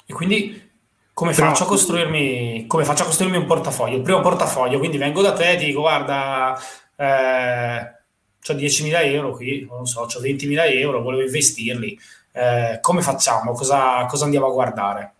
E 0.04 0.12
quindi 0.12 0.68
come 1.12 1.32
faccio, 1.32 1.64
come 1.66 2.84
faccio, 2.84 3.02
a 3.02 3.06
costruirmi, 3.06 3.38
un 3.38 3.46
portafoglio? 3.46 3.96
Il 3.96 4.02
primo 4.02 4.20
portafoglio, 4.20 4.78
quindi 4.78 4.98
vengo 4.98 5.20
da 5.20 5.32
te 5.32 5.52
e 5.52 5.56
dico, 5.56 5.80
guarda, 5.80 6.56
eh, 6.96 7.97
ho 8.48 8.54
10.000 8.54 9.04
euro 9.12 9.32
qui, 9.32 9.66
non 9.68 9.86
so, 9.86 10.00
ho 10.00 10.06
20.000 10.06 10.78
euro, 10.78 11.02
volevo 11.02 11.22
investirli. 11.22 11.98
Eh, 12.32 12.78
come 12.80 13.02
facciamo? 13.02 13.52
Cosa, 13.52 14.06
cosa, 14.06 14.24
andiamo 14.24 14.46
a 14.46 14.52
guardare? 14.52 15.12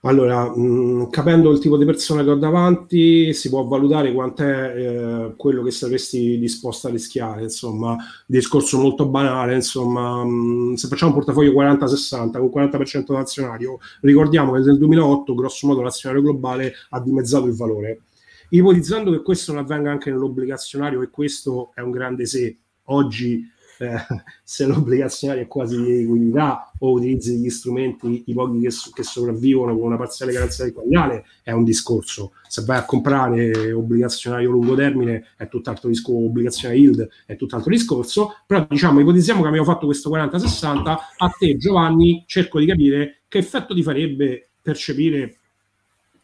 Allora, 0.00 0.48
mh, 0.54 0.60
mm, 0.60 1.10
capendo 1.10 1.50
il 1.50 1.58
tipo 1.58 1.76
di 1.76 1.84
persona 1.84 2.22
che 2.22 2.30
ho 2.30 2.36
davanti, 2.36 3.32
si 3.34 3.48
può 3.48 3.64
valutare 3.64 4.12
quant'è 4.12 4.76
eh, 4.76 5.34
quello 5.36 5.62
che 5.64 5.72
saresti 5.72 6.38
disposto 6.38 6.86
a 6.86 6.90
rischiare. 6.90 7.42
Insomma, 7.42 7.96
discorso 8.24 8.78
molto 8.78 9.06
banale. 9.08 9.54
Insomma, 9.54 10.24
mh, 10.24 10.28
mm, 10.30 10.74
se 10.74 10.86
facciamo 10.88 11.10
un 11.12 11.18
portafoglio 11.18 11.52
40-60 11.52 12.38
con 12.38 12.50
40% 12.50 13.16
azionario, 13.16 13.78
ricordiamo 14.02 14.52
che 14.52 14.60
nel 14.60 14.78
2008, 14.78 15.34
grosso 15.34 15.66
modo, 15.66 15.82
l'azionario 15.82 16.22
globale 16.22 16.72
ha 16.90 17.00
dimezzato 17.00 17.46
il 17.46 17.56
valore 17.56 18.02
ipotizzando 18.50 19.10
che 19.10 19.22
questo 19.22 19.52
non 19.52 19.62
avvenga 19.62 19.90
anche 19.90 20.10
nell'obbligazionario 20.10 21.02
e 21.02 21.10
questo 21.10 21.72
è 21.74 21.80
un 21.80 21.90
grande 21.90 22.26
se 22.26 22.58
oggi 22.84 23.54
eh, 23.78 23.96
se 24.42 24.66
l'obbligazionario 24.66 25.42
è 25.42 25.46
quasi 25.46 25.76
di 25.76 25.98
liquidità 25.98 26.70
o 26.78 26.92
utilizzi 26.92 27.32
degli 27.32 27.50
strumenti 27.50 28.24
i 28.26 28.34
pochi 28.34 28.60
che, 28.60 28.70
che 28.94 29.02
sopravvivono 29.02 29.74
con 29.74 29.86
una 29.86 29.96
parziale 29.96 30.32
garanzia 30.32 30.64
del 30.64 30.72
quagliale 30.72 31.24
è 31.42 31.52
un 31.52 31.64
discorso. 31.64 32.32
Se 32.48 32.62
vai 32.64 32.78
a 32.78 32.84
comprare 32.84 33.72
obbligazionario 33.72 34.50
lungo 34.50 34.74
termine 34.74 35.26
è 35.36 35.48
tutt'altro 35.48 35.88
discorso 35.88 36.24
obbligazione 36.26 36.76
yield 36.76 37.08
è 37.26 37.36
tutt'altro 37.36 37.70
discorso. 37.70 38.34
Però 38.46 38.66
diciamo 38.68 39.00
ipotizziamo 39.00 39.42
che 39.42 39.48
abbiamo 39.48 39.66
fatto 39.66 39.86
questo 39.86 40.10
40-60 40.10 40.96
a 41.16 41.28
te 41.38 41.56
Giovanni 41.56 42.24
cerco 42.26 42.58
di 42.58 42.66
capire 42.66 43.22
che 43.28 43.38
effetto 43.38 43.74
ti 43.74 43.82
farebbe 43.82 44.50
percepire 44.62 45.38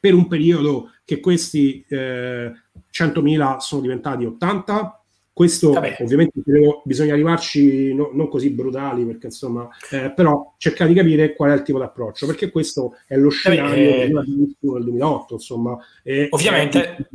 per 0.03 0.15
un 0.15 0.27
periodo 0.27 0.91
che 1.05 1.21
questi 1.21 1.85
eh, 1.89 2.51
100.000 2.93 3.59
sono 3.59 3.83
diventati 3.83 4.25
80. 4.25 5.01
Questo 5.33 5.71
Vabbè. 5.75 5.99
ovviamente 6.01 6.43
bisogna 6.83 7.13
arrivarci 7.13 7.95
no, 7.95 8.11
non 8.13 8.27
così 8.27 8.51
brutali, 8.51 9.07
perché 9.07 9.27
insomma, 9.27 9.69
eh, 9.93 10.11
però 10.11 10.55
cercare 10.59 10.93
di 10.93 10.97
capire 10.97 11.35
qual 11.35 11.53
è 11.53 11.55
il 11.55 11.63
tipo 11.63 11.79
di 11.79 11.85
approccio, 11.85 12.27
perché 12.27 12.51
questo 12.51 12.97
è 13.07 13.17
lo 13.17 13.31
scenario 13.31 13.95
eh, 13.95 14.09
del 14.09 14.57
2008, 14.59 15.35
insomma. 15.35 15.79
ovviamente. 16.31 17.07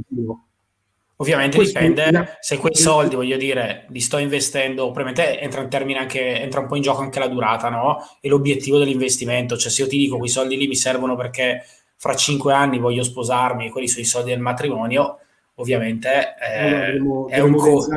Ovviamente 1.19 1.57
Questo 1.57 1.79
dipende 1.79 2.03
è... 2.05 2.37
se 2.39 2.57
quei 2.57 2.75
soldi, 2.75 3.15
voglio 3.15 3.37
dire, 3.37 3.87
li 3.89 3.99
sto 3.99 4.19
investendo, 4.19 4.91
probabilmente 4.91 5.39
entra 5.41 5.61
in 5.61 5.69
termine 5.69 5.97
anche, 5.99 6.39
entra 6.39 6.59
un 6.59 6.67
po' 6.67 6.75
in 6.75 6.83
gioco 6.83 7.01
anche 7.01 7.17
la 7.17 7.27
durata, 7.27 7.69
no? 7.69 7.97
E 8.21 8.29
l'obiettivo 8.29 8.77
dell'investimento. 8.77 9.57
Cioè, 9.57 9.71
se 9.71 9.81
io 9.81 9.87
ti 9.87 9.97
dico 9.97 10.17
quei 10.17 10.29
soldi 10.29 10.55
lì 10.55 10.67
mi 10.67 10.75
servono 10.75 11.15
perché 11.15 11.63
fra 11.97 12.15
cinque 12.15 12.53
anni 12.53 12.79
voglio 12.79 13.03
sposarmi 13.03 13.69
quelli 13.69 13.87
sono 13.87 14.03
i 14.03 14.05
soldi 14.05 14.29
del 14.29 14.39
matrimonio, 14.39 15.19
ovviamente 15.55 16.35
eh, 16.39 16.67
allora, 16.67 16.85
dovremmo, 16.85 17.27
è 17.27 17.37
dovremmo 17.37 17.57
un 17.57 17.63
co- 17.63 17.87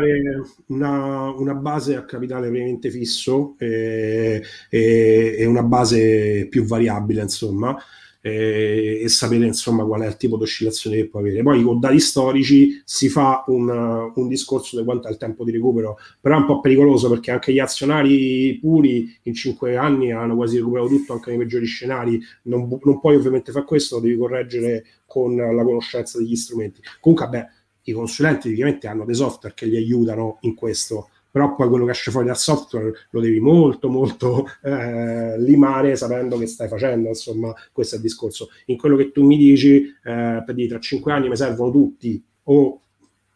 una, 0.67 1.31
una, 1.31 1.55
base 1.55 1.97
a 1.97 2.05
capitale 2.05 2.49
veramente 2.51 2.91
fisso 2.91 3.55
e, 3.59 4.43
e, 4.71 5.37
e 5.39 5.45
una 5.45 5.63
base 5.63 6.47
più 6.49 6.65
variabile, 6.65 7.23
insomma 7.23 7.77
eh, 8.21 9.01
e 9.03 9.09
sapere 9.09 9.47
insomma 9.47 9.85
qual 9.85 10.03
è 10.03 10.07
il 10.07 10.17
tipo 10.17 10.37
di 10.37 10.43
oscillazione 10.43 10.97
che 10.97 11.09
può 11.09 11.21
avere. 11.21 11.43
Poi 11.43 11.63
con 11.63 11.81
dati 11.81 11.99
storici 12.01 12.83
si 12.85 13.09
fa 13.09 13.45
un, 13.47 14.13
un 14.15 14.29
discorso 14.29 14.79
di 14.79 14.85
quanto 14.85 15.09
è 15.09 15.11
il 15.11 15.17
tempo 15.17 15.45
di 15.45 15.51
recupero, 15.51 15.99
però 16.21 16.37
è 16.37 16.41
un 16.41 16.47
po' 16.47 16.61
pericoloso 16.61 17.09
perché 17.09 17.31
anche 17.31 17.53
gli 17.53 17.59
azionari 17.59 18.59
puri 18.61 19.19
in 19.23 19.35
cinque 19.35 19.77
anni 19.77 20.13
hanno 20.13 20.37
quasi 20.37 20.59
recuperato 20.59 20.89
tutto 20.89 21.13
anche 21.15 21.31
nei 21.31 21.39
peggiori 21.39 21.67
scenari. 21.67 22.21
Non, 22.43 22.79
non 22.83 23.01
puoi 23.01 23.17
ovviamente 23.17 23.53
fare 23.53 23.65
questo, 23.65 23.97
lo 23.97 24.03
devi 24.03 24.17
correggere 24.17 24.85
con 25.07 25.35
la 25.37 25.65
conoscenza 25.65 26.19
degli 26.19 26.37
strumenti. 26.37 26.81
Comunque, 27.01 27.29
beh, 27.29 27.47
i 27.85 27.93
consulenti 27.93 28.49
ovviamente 28.49 28.87
hanno 28.87 29.05
dei 29.05 29.15
software 29.15 29.55
che 29.55 29.67
gli 29.67 29.77
aiutano 29.77 30.39
in 30.43 30.55
questo, 30.55 31.09
però 31.31 31.55
poi 31.55 31.69
quello 31.69 31.85
che 31.85 31.93
esce 31.93 32.11
fuori 32.11 32.27
dal 32.27 32.37
software 32.37 32.93
lo 33.11 33.21
devi 33.21 33.41
molto 33.41 33.89
molto 33.89 34.47
eh, 34.63 35.41
limare 35.41 35.97
sapendo 35.97 36.37
che 36.39 36.47
stai 36.47 36.69
facendo, 36.69 37.09
insomma 37.09 37.53
questo 37.73 37.95
è 37.95 37.99
il 37.99 38.05
discorso. 38.05 38.49
In 38.67 38.77
quello 38.77 38.97
che 38.97 39.13
tu 39.13 39.25
mi 39.25 39.37
dici, 39.37 39.85
eh, 39.85 40.43
per 40.45 40.55
dire 40.55 40.69
tra 40.69 40.79
cinque 40.81 41.13
anni 41.13 41.29
mi 41.29 41.37
servono 41.37 41.71
tutti 41.71 42.23
o 42.45 42.83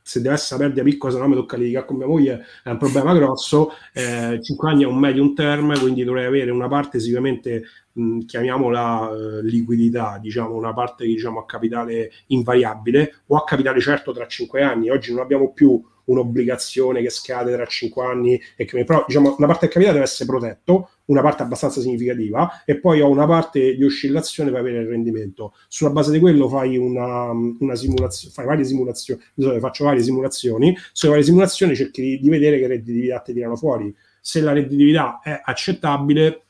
se 0.07 0.21
deve 0.21 0.35
essere 0.35 0.57
una 0.57 0.67
perdita 0.67 0.85
piccola, 0.87 1.13
se 1.15 1.19
no 1.19 1.29
mi 1.29 1.35
tocca 1.35 1.57
litigare 1.57 1.87
con 1.87 1.97
mia 1.97 2.07
moglie, 2.07 2.45
è 2.63 2.69
un 2.69 2.77
problema 2.77 3.15
grosso. 3.15 3.71
Eh, 3.95 4.39
5 4.41 4.71
anni 4.71 4.83
è 4.83 4.87
un 4.87 4.99
medium 4.99 5.33
term, 5.33 5.79
quindi 5.81 6.05
dovrei 6.05 6.27
avere 6.27 6.51
una 6.51 6.69
parte 6.69 7.01
sicuramente, 7.01 7.63
chiamiamola 8.27 9.11
eh, 9.11 9.43
liquidità, 9.45 10.19
diciamo 10.21 10.55
una 10.55 10.75
parte 10.75 11.07
diciamo 11.07 11.41
a 11.41 11.47
capitale 11.47 12.11
invariabile 12.27 13.23
o 13.29 13.37
a 13.37 13.45
capitale 13.45 13.81
certo 13.81 14.13
tra 14.13 14.27
5 14.27 14.63
anni. 14.63 14.91
Oggi 14.91 15.11
non 15.11 15.23
abbiamo 15.23 15.53
più 15.53 15.83
un'obbligazione 16.05 17.01
che 17.01 17.09
scade 17.09 17.55
tra 17.55 17.65
5 17.65 18.05
anni 18.05 18.39
e 18.57 18.67
che 18.67 18.85
però 18.85 19.05
diciamo 19.07 19.37
una 19.39 19.47
parte 19.47 19.65
del 19.65 19.73
capitale 19.73 19.95
deve 19.95 20.05
essere 20.05 20.29
protetto 20.29 20.91
una 21.07 21.21
parte 21.21 21.43
abbastanza 21.43 21.81
significativa 21.81 22.63
e 22.65 22.79
poi 22.79 23.01
ho 23.01 23.09
una 23.09 23.27
parte 23.27 23.75
di 23.75 23.85
oscillazione 23.85 24.51
per 24.51 24.61
avere 24.61 24.79
il 24.79 24.89
rendimento. 24.89 25.55
Sulla 25.69 25.91
base 25.91 26.11
di 26.13 26.19
quello 26.19 26.49
fai 26.49 26.77
una, 26.77 27.31
una 27.31 27.75
simulazione 27.75 28.33
fai 28.33 28.47
varie 28.47 28.65
simulazioni 28.65 29.21
faccio 29.61 29.85
varie 29.85 30.03
simulazioni. 30.03 30.77
Sulle 30.93 31.11
varie 31.13 31.27
simulazioni 31.27 31.77
cerchi 31.77 32.01
di, 32.01 32.21
di 32.21 32.29
vedere 32.29 32.59
che 32.59 32.67
redditività 32.67 33.21
ti 33.21 33.33
tirano 33.33 33.57
fuori. 33.57 33.95
Se 34.21 34.41
la 34.41 34.53
redditività 34.53 35.21
è 35.23 35.41
accettabile 35.45 36.43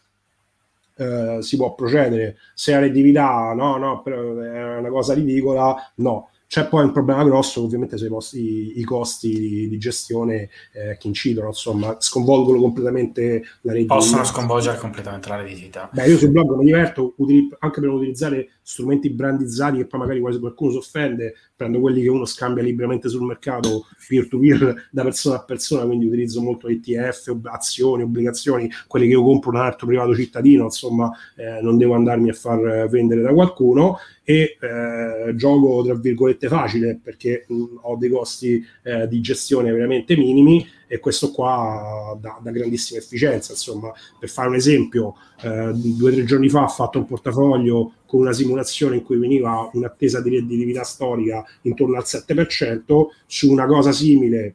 eh, 0.96 1.38
si 1.40 1.56
può 1.56 1.74
procedere. 1.74 2.36
Se 2.54 2.72
la 2.72 2.78
redditività 2.78 3.52
no 3.54 3.76
no 3.76 4.02
è 4.04 4.78
una 4.78 4.90
cosa 4.90 5.14
ridicola 5.14 5.92
no 5.96 6.28
c'è 6.54 6.68
poi 6.68 6.84
un 6.84 6.92
problema 6.92 7.24
grosso, 7.24 7.64
ovviamente, 7.64 7.96
sui 7.96 8.08
i, 8.40 8.78
i 8.78 8.84
costi 8.84 9.28
di, 9.28 9.68
di 9.68 9.76
gestione 9.76 10.50
eh, 10.70 10.96
che 11.00 11.08
incidono, 11.08 11.48
insomma, 11.48 11.96
sconvolgono 11.98 12.60
completamente 12.60 13.42
la 13.62 13.72
redditività. 13.72 13.94
Possono 13.96 14.22
sconvolgere 14.22 14.78
completamente 14.78 15.28
la 15.30 15.42
redditività. 15.42 15.90
Beh, 15.92 16.06
io 16.06 16.16
sul 16.16 16.30
blog 16.30 16.56
mi 16.56 16.66
diverto 16.66 17.14
util- 17.16 17.56
anche 17.58 17.80
per 17.80 17.88
utilizzare 17.88 18.50
strumenti 18.64 19.10
brandizzati 19.10 19.76
che 19.76 19.86
poi 19.86 20.00
magari 20.00 20.20
qualcuno 20.20 20.70
si 20.70 20.78
offende, 20.78 21.34
prendo 21.54 21.80
quelli 21.80 22.00
che 22.02 22.08
uno 22.08 22.24
scambia 22.24 22.62
liberamente 22.62 23.10
sul 23.10 23.26
mercato 23.26 23.86
peer-to-peer 24.08 24.88
da 24.90 25.02
persona 25.02 25.36
a 25.36 25.44
persona, 25.44 25.84
quindi 25.84 26.06
utilizzo 26.06 26.40
molto 26.40 26.68
ETF, 26.68 27.36
azioni, 27.42 28.02
obbligazioni, 28.02 28.70
quelli 28.88 29.06
che 29.06 29.12
io 29.12 29.22
compro 29.22 29.52
da 29.52 29.60
un 29.60 29.66
altro 29.66 29.86
privato 29.86 30.14
cittadino, 30.14 30.64
insomma, 30.64 31.12
eh, 31.36 31.60
non 31.60 31.76
devo 31.76 31.94
andarmi 31.94 32.30
a 32.30 32.34
far 32.34 32.88
vendere 32.88 33.20
da 33.20 33.34
qualcuno 33.34 33.98
e 34.24 34.56
eh, 34.58 35.34
gioco 35.34 35.84
tra 35.84 35.94
virgolette 35.94 36.48
facile 36.48 36.98
perché 37.00 37.44
mh, 37.46 37.64
ho 37.82 37.96
dei 37.96 38.08
costi 38.08 38.64
eh, 38.82 39.06
di 39.06 39.20
gestione 39.20 39.70
veramente 39.70 40.16
minimi 40.16 40.66
e 40.94 41.00
questo 41.00 41.32
qua 41.32 42.16
dà, 42.20 42.38
dà, 42.40 42.52
grandissima 42.52 43.00
efficienza 43.00 43.50
insomma 43.50 43.92
per 44.16 44.28
fare 44.28 44.46
un 44.46 44.54
esempio 44.54 45.16
eh, 45.42 45.72
due 45.74 46.10
o 46.10 46.14
tre 46.14 46.22
giorni 46.22 46.48
fa 46.48 46.62
ho 46.62 46.68
fatto 46.68 46.98
un 46.98 47.06
portafoglio 47.06 47.94
con 48.06 48.20
una 48.20 48.32
simulazione 48.32 48.94
in 48.94 49.02
cui 49.02 49.16
veniva 49.16 49.68
un'attesa 49.72 50.20
di 50.20 50.30
redditività 50.30 50.84
storica 50.84 51.44
intorno 51.62 51.96
al 51.96 52.04
7% 52.06 53.06
su 53.26 53.50
una 53.50 53.66
cosa 53.66 53.90
simile 53.90 54.54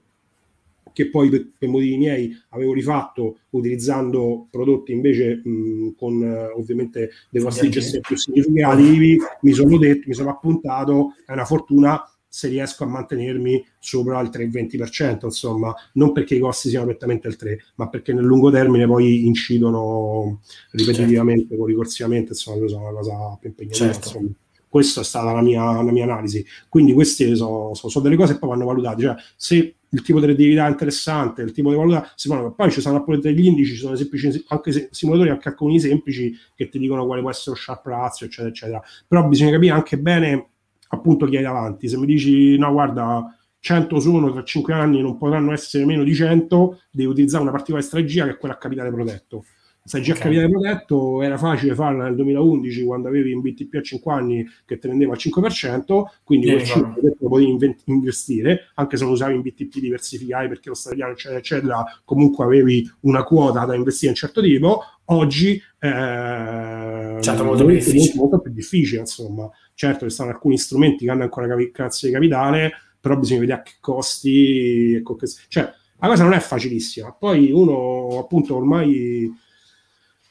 che 0.93 1.09
poi 1.09 1.29
per, 1.29 1.45
per, 1.57 1.67
motivi 1.67 1.97
miei 1.97 2.33
avevo 2.49 2.71
rifatto 2.71 3.39
utilizzando 3.49 4.47
prodotti 4.49 4.93
invece 4.93 5.41
mh, 5.43 5.95
con 5.97 6.23
eh, 6.23 6.51
ovviamente 6.55 7.11
dei 7.29 7.41
gestione 7.69 8.01
più 8.01 8.17
significativi, 8.17 9.17
mi 9.41 9.53
sono 9.53 9.77
detto, 9.77 10.03
mi 10.07 10.13
sono 10.13 10.29
appuntato, 10.29 11.13
è 11.25 11.31
una 11.31 11.45
fortuna 11.45 12.01
se 12.30 12.47
riesco 12.47 12.84
a 12.84 12.88
mantenermi 12.88 13.65
sopra 13.80 14.19
il 14.21 14.30
3-20%, 14.30 15.25
insomma, 15.25 15.73
non 15.93 16.11
perché 16.11 16.36
i 16.36 16.39
costi 16.39 16.69
siano 16.69 16.86
prettamente 16.86 17.27
il 17.27 17.36
3, 17.36 17.59
ma 17.75 17.89
perché 17.89 18.13
nel 18.13 18.23
lungo 18.23 18.51
termine 18.51 18.86
poi 18.86 19.25
incidono 19.25 20.41
ripetitivamente, 20.71 21.47
certo. 21.49 21.65
ricorsivamente, 21.65 22.30
insomma, 22.30 22.65
è 22.65 22.71
una 22.71 22.91
cosa 22.91 23.38
più 23.39 23.49
impegnativa, 23.49 23.91
certo. 23.91 24.07
insomma 24.07 24.30
questa 24.69 25.01
è 25.01 25.03
stata 25.03 25.34
la 25.34 25.41
mia, 25.41 25.82
la 25.82 25.91
mia 25.91 26.03
analisi. 26.03 26.45
Quindi 26.69 26.93
queste 26.93 27.36
sono, 27.36 27.73
sono, 27.73 27.91
sono, 27.91 28.03
delle 28.03 28.15
cose 28.15 28.34
che 28.34 28.39
poi 28.39 28.49
vanno 28.49 28.65
valutate. 28.65 29.01
Cioè, 29.01 29.15
se 29.36 29.75
il 29.89 30.01
tipo 30.03 30.19
di 30.19 30.27
redditività 30.27 30.67
è 30.67 30.69
interessante, 30.69 31.41
il 31.41 31.51
tipo 31.51 31.71
di 31.71 31.75
valuta, 31.75 32.11
si 32.15 32.27
fanno, 32.27 32.53
poi 32.53 32.71
ci 32.71 32.80
saranno 32.80 33.03
pure 33.03 33.17
degli 33.17 33.45
indici, 33.45 33.73
ci 33.73 33.80
sono 33.80 33.95
semplici, 33.95 34.45
anche 34.47 34.89
simulatori, 34.91 35.32
anche 35.32 35.49
alcuni 35.49 35.80
semplici 35.80 36.34
che 36.55 36.69
ti 36.69 36.77
dicono 36.77 37.07
quale 37.07 37.21
può 37.21 37.32
essere 37.32 37.55
lo 37.55 37.61
sharp 37.61 37.86
ratio, 37.88 38.27
eccetera, 38.27 38.49
eccetera. 38.49 38.82
Però 39.07 39.27
bisogna 39.27 39.51
capire 39.51 39.73
anche 39.73 39.97
bene 39.97 40.49
appunto 40.89 41.25
chi 41.25 41.37
hai 41.37 41.43
davanti. 41.43 41.87
Se 41.87 41.97
mi 41.97 42.05
dici 42.05 42.57
no, 42.57 42.71
guarda, 42.71 43.35
100 43.59 43.99
sono 43.99 44.31
tra 44.31 44.43
5 44.43 44.73
anni 44.73 45.01
non 45.01 45.17
potranno 45.17 45.51
essere 45.51 45.85
meno 45.85 46.03
di 46.03 46.13
100, 46.13 46.79
devi 46.91 47.09
utilizzare 47.09 47.43
una 47.43 47.51
particolare 47.51 47.85
strategia 47.85 48.25
che 48.25 48.31
è 48.31 48.37
quella 48.37 48.55
a 48.55 48.57
capitale 48.57 48.91
protetto 48.91 49.43
già 49.97 50.11
okay. 50.11 50.23
capitale 50.23 50.49
protetto 50.49 51.21
era 51.23 51.37
facile 51.37 51.73
farla 51.73 52.03
nel 52.03 52.15
2011 52.15 52.83
quando 52.83 53.07
avevi 53.07 53.33
un 53.33 53.41
BTP 53.41 53.75
a 53.75 53.81
5 53.81 54.13
anni 54.13 54.47
che 54.65 54.77
te 54.77 54.87
rendeva 54.87 55.13
il 55.13 55.19
5% 55.19 56.03
quindi 56.23 56.51
quel 56.51 56.61
5% 56.61 56.93
lo 57.19 57.27
potevi 57.27 57.75
investire 57.85 58.69
anche 58.75 58.97
se 58.97 59.03
non 59.03 59.13
usavi 59.13 59.33
in 59.33 59.41
BTP 59.41 59.79
diversificati 59.79 60.47
perché 60.47 60.69
lo 60.69 60.75
stato 60.75 60.95
eccetera 60.95 61.39
eccetera 61.39 61.83
comunque 62.05 62.45
avevi 62.45 62.87
una 63.01 63.23
quota 63.23 63.65
da 63.65 63.73
investire 63.73 64.11
in 64.11 64.17
un 64.21 64.27
certo 64.27 64.41
tipo 64.41 64.81
oggi 65.05 65.59
eh, 65.79 65.89
certo, 67.22 67.43
molto, 67.43 67.65
più 67.65 67.76
molto, 67.76 68.15
molto, 68.15 68.39
più 68.39 68.51
difficile 68.51 69.01
insomma 69.01 69.49
certo 69.74 70.07
ci 70.07 70.13
stanno 70.13 70.32
alcuni 70.32 70.57
strumenti 70.57 71.05
che 71.05 71.11
hanno 71.11 71.24
ancora 71.24 71.47
cazzo 71.72 72.05
di 72.05 72.11
capitale 72.11 72.72
però 72.99 73.17
bisogna 73.17 73.39
vedere 73.41 73.59
a 73.59 73.61
che 73.63 73.74
costi 73.80 75.01
cioè 75.47 75.72
la 76.01 76.07
cosa 76.07 76.24
non 76.24 76.34
è 76.34 76.39
facilissima 76.39 77.11
poi 77.11 77.51
uno 77.51 78.20
appunto 78.20 78.55
ormai 78.55 79.32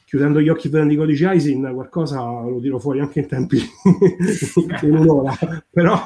chiudendo 0.09 0.41
gli 0.41 0.49
occhi 0.49 0.69
vedendo 0.69 0.91
i 0.91 0.95
codici 0.95 1.23
ISIN, 1.23 1.69
qualcosa 1.71 2.19
lo 2.19 2.59
tiro 2.59 2.79
fuori 2.79 2.99
anche 2.99 3.19
in 3.19 3.27
tempi 3.27 3.61
in 4.81 4.95
un'ora. 4.95 5.37
Però, 5.69 6.03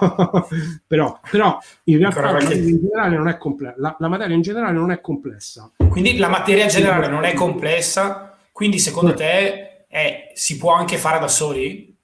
però, 0.85 1.21
però 1.31 1.57
in 1.85 1.99
realtà 1.99 2.19
la 2.19 2.33
materia, 2.33 2.69
in 2.69 2.79
generale 2.81 3.15
non 3.15 3.29
è 3.29 3.37
complessa. 3.37 3.75
La, 3.79 3.95
la, 3.97 4.07
materia 4.09 4.35
in 4.35 4.41
generale 4.41 4.73
non 4.73 4.91
è 4.91 4.99
complessa. 4.99 5.71
Quindi 5.87 6.17
la 6.17 6.27
materia 6.27 6.63
in 6.63 6.69
generale 6.69 7.07
non 7.07 7.23
è 7.23 7.33
complessa, 7.33 8.37
quindi 8.51 8.77
secondo 8.77 9.13
te 9.13 9.72
è, 9.93 10.31
si 10.33 10.57
può 10.57 10.71
anche 10.73 10.97
fare 10.97 11.19
da 11.19 11.27
soli? 11.27 11.95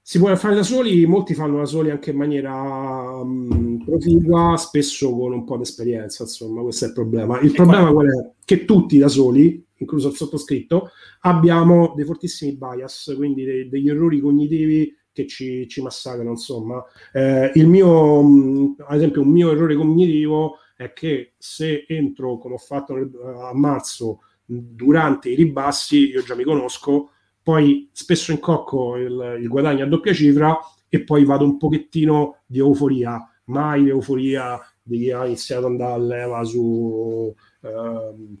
Si 0.00 0.20
può 0.20 0.34
fare 0.36 0.54
da 0.54 0.62
soli, 0.62 1.04
molti 1.04 1.34
fanno 1.34 1.58
da 1.58 1.64
soli 1.66 1.90
anche 1.90 2.10
in 2.10 2.16
maniera 2.16 3.20
um, 3.20 3.82
proficua, 3.84 4.56
spesso 4.56 5.10
con 5.10 5.32
un 5.32 5.44
po' 5.44 5.56
di 5.56 5.62
esperienza, 5.62 6.22
insomma, 6.22 6.62
questo 6.62 6.84
è 6.84 6.88
il 6.88 6.94
problema. 6.94 7.40
Il 7.40 7.50
e 7.50 7.54
problema 7.54 7.90
qual 7.90 8.06
è? 8.06 8.30
Che 8.44 8.64
tutti 8.64 8.98
da 8.98 9.08
soli 9.08 9.66
incluso 9.78 10.08
il 10.08 10.14
sottoscritto, 10.14 10.90
abbiamo 11.20 11.92
dei 11.94 12.04
fortissimi 12.04 12.56
bias, 12.56 13.12
quindi 13.16 13.44
dei, 13.44 13.68
degli 13.68 13.88
errori 13.88 14.20
cognitivi 14.20 14.92
che 15.12 15.26
ci, 15.26 15.66
ci 15.68 15.82
massacrano. 15.82 16.30
Insomma, 16.30 16.84
eh, 17.12 17.50
il 17.54 17.66
mio, 17.68 18.22
mh, 18.22 18.76
ad 18.86 18.96
esempio, 18.96 19.22
un 19.22 19.28
mio 19.28 19.50
errore 19.52 19.74
cognitivo 19.74 20.56
è 20.76 20.92
che 20.92 21.34
se 21.38 21.84
entro, 21.88 22.38
come 22.38 22.54
ho 22.54 22.58
fatto 22.58 22.94
a 22.94 23.52
marzo, 23.54 24.20
durante 24.50 25.28
i 25.28 25.34
ribassi, 25.34 26.08
io 26.08 26.22
già 26.22 26.34
mi 26.34 26.44
conosco, 26.44 27.10
poi 27.42 27.90
spesso 27.92 28.32
incocco 28.32 28.96
il, 28.96 29.38
il 29.40 29.48
guadagno 29.48 29.84
a 29.84 29.86
doppia 29.86 30.14
cifra 30.14 30.58
e 30.88 31.04
poi 31.04 31.24
vado 31.24 31.44
un 31.44 31.58
pochettino 31.58 32.38
di 32.46 32.58
euforia, 32.58 33.22
mai 33.44 33.84
l'euforia 33.84 34.58
di 34.82 34.98
chi 34.98 35.10
ha 35.10 35.26
iniziato 35.26 35.66
ad 35.66 35.72
andare 35.72 35.92
a 35.92 35.98
leva 35.98 36.44
su... 36.44 37.34
Uh, 37.60 38.38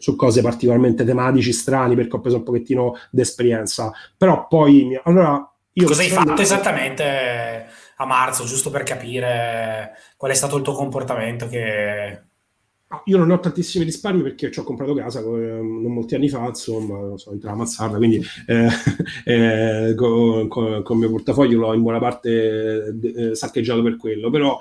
su 0.00 0.16
cose 0.16 0.40
particolarmente 0.40 1.04
tematici, 1.04 1.52
strani, 1.52 1.94
perché 1.94 2.16
ho 2.16 2.20
preso 2.20 2.38
un 2.38 2.42
pochettino 2.42 2.96
d'esperienza. 3.10 3.92
Però 4.16 4.46
poi, 4.48 4.98
allora... 5.04 5.46
Io 5.74 5.86
Cosa 5.86 6.00
hai 6.00 6.08
fatto 6.08 6.40
esattamente 6.40 7.66
a 7.96 8.06
marzo, 8.06 8.44
giusto 8.44 8.70
per 8.70 8.82
capire 8.82 9.92
qual 10.16 10.30
è 10.30 10.34
stato 10.34 10.56
il 10.56 10.62
tuo 10.62 10.72
comportamento 10.72 11.48
che 11.48 12.29
io 13.04 13.18
non 13.18 13.30
ho 13.30 13.38
tantissimi 13.38 13.84
risparmi 13.84 14.20
perché 14.20 14.50
ci 14.50 14.58
ho 14.58 14.64
comprato 14.64 14.94
casa 14.94 15.20
non 15.20 15.92
molti 15.92 16.16
anni 16.16 16.28
fa, 16.28 16.46
insomma, 16.46 16.98
non 16.98 17.18
so, 17.18 17.38
a 17.40 17.54
Mazzarda, 17.54 17.96
quindi 17.96 18.20
eh, 18.46 18.68
eh, 19.24 19.94
con, 19.94 20.48
con, 20.48 20.82
con, 20.82 20.96
il 20.96 21.02
mio 21.02 21.10
portafoglio 21.10 21.58
l'ho 21.58 21.72
in 21.72 21.82
buona 21.82 22.00
parte 22.00 22.92
eh, 23.00 23.34
saccheggiato 23.36 23.82
per 23.82 23.96
quello, 23.96 24.28
però 24.30 24.58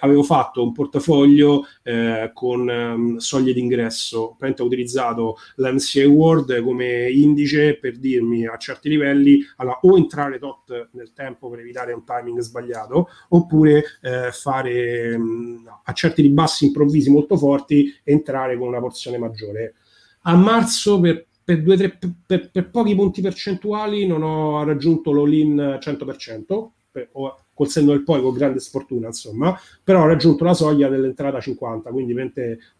avevo 0.00 0.22
fatto 0.22 0.62
un 0.62 0.72
portafoglio 0.72 1.66
eh, 1.82 2.30
con 2.32 2.66
um, 2.66 3.16
soglie 3.18 3.52
d'ingresso, 3.52 4.36
ho 4.40 4.64
utilizzato 4.64 5.36
l'MCA 5.56 6.06
World 6.06 6.62
come 6.62 7.10
indice 7.10 7.76
per 7.78 7.98
dirmi 7.98 8.46
a 8.46 8.56
certi 8.56 8.88
livelli 8.88 9.40
allora, 9.56 9.80
o 9.82 9.98
entrare 9.98 10.38
tot 10.38 10.88
nel 10.92 11.12
tempo 11.12 11.50
per 11.50 11.58
evitare 11.58 11.92
un 11.92 12.04
timing 12.04 12.40
sbagliato, 12.40 13.08
oppure 13.28 13.84
eh, 14.00 14.30
fare 14.32 15.14
um, 15.14 15.62
a 15.84 15.92
certi 15.92 16.22
ribassi 16.22 16.64
improvvisi 16.66 17.10
molto 17.10 17.36
forti 17.36 17.64
forti 17.66 17.92
entrare 18.04 18.56
con 18.56 18.68
una 18.68 18.78
porzione 18.78 19.18
maggiore. 19.18 19.74
A 20.22 20.36
marzo 20.36 21.00
per, 21.00 21.26
per, 21.42 21.62
due, 21.62 21.76
tre, 21.76 21.98
per, 22.24 22.50
per 22.50 22.70
pochi 22.70 22.94
punti 22.94 23.20
percentuali 23.20 24.06
non 24.06 24.22
ho 24.22 24.64
raggiunto 24.64 25.12
l'all-in 25.12 25.78
100%, 25.80 26.68
per, 26.90 27.08
ho, 27.12 27.38
col 27.52 27.68
senno 27.68 27.90
del 27.90 28.04
poi, 28.04 28.22
con 28.22 28.32
grande 28.32 28.60
sfortuna, 28.60 29.08
insomma, 29.08 29.58
però 29.82 30.02
ho 30.02 30.06
raggiunto 30.06 30.44
la 30.44 30.54
soglia 30.54 30.88
dell'entrata 30.88 31.40
50, 31.40 31.90
quindi 31.90 32.14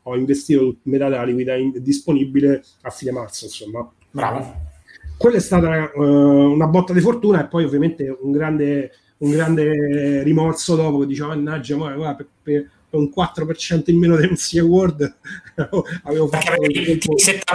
ho 0.03 0.17
investito 0.17 0.77
metà 0.85 1.09
della 1.09 1.25
liquidità 1.25 1.55
disponibile 1.81 2.63
a 2.83 2.91
fine 2.91 3.11
marzo, 3.11 3.45
insomma. 3.45 3.91
Bravo. 4.11 4.75
Quella 5.19 5.37
è 5.37 5.41
stata 5.41 5.93
uh, 5.95 6.03
una 6.03 6.67
botta 6.67 6.93
di 6.93 7.01
fortuna 7.01 7.43
e 7.43 7.49
poi 7.49 7.65
ovviamente 7.65 8.15
un 8.21 8.33
grande, 8.33 8.91
un 9.19 9.31
grande 9.31 10.23
rimorso 10.23 10.77
dopo 10.77 11.01
che 11.01 11.07
dicevo, 11.07 11.29
mannaggia, 11.29 11.75
guarda, 11.77 12.15
per, 12.15 12.29
per, 12.43 12.71
un 12.97 13.11
4% 13.15 13.83
in 13.87 13.99
meno 13.99 14.17
del 14.17 14.37
CIA 14.37 14.65
World 14.65 15.17
avevo 16.05 16.29
fatto 16.29 16.53
ti, 16.67 16.99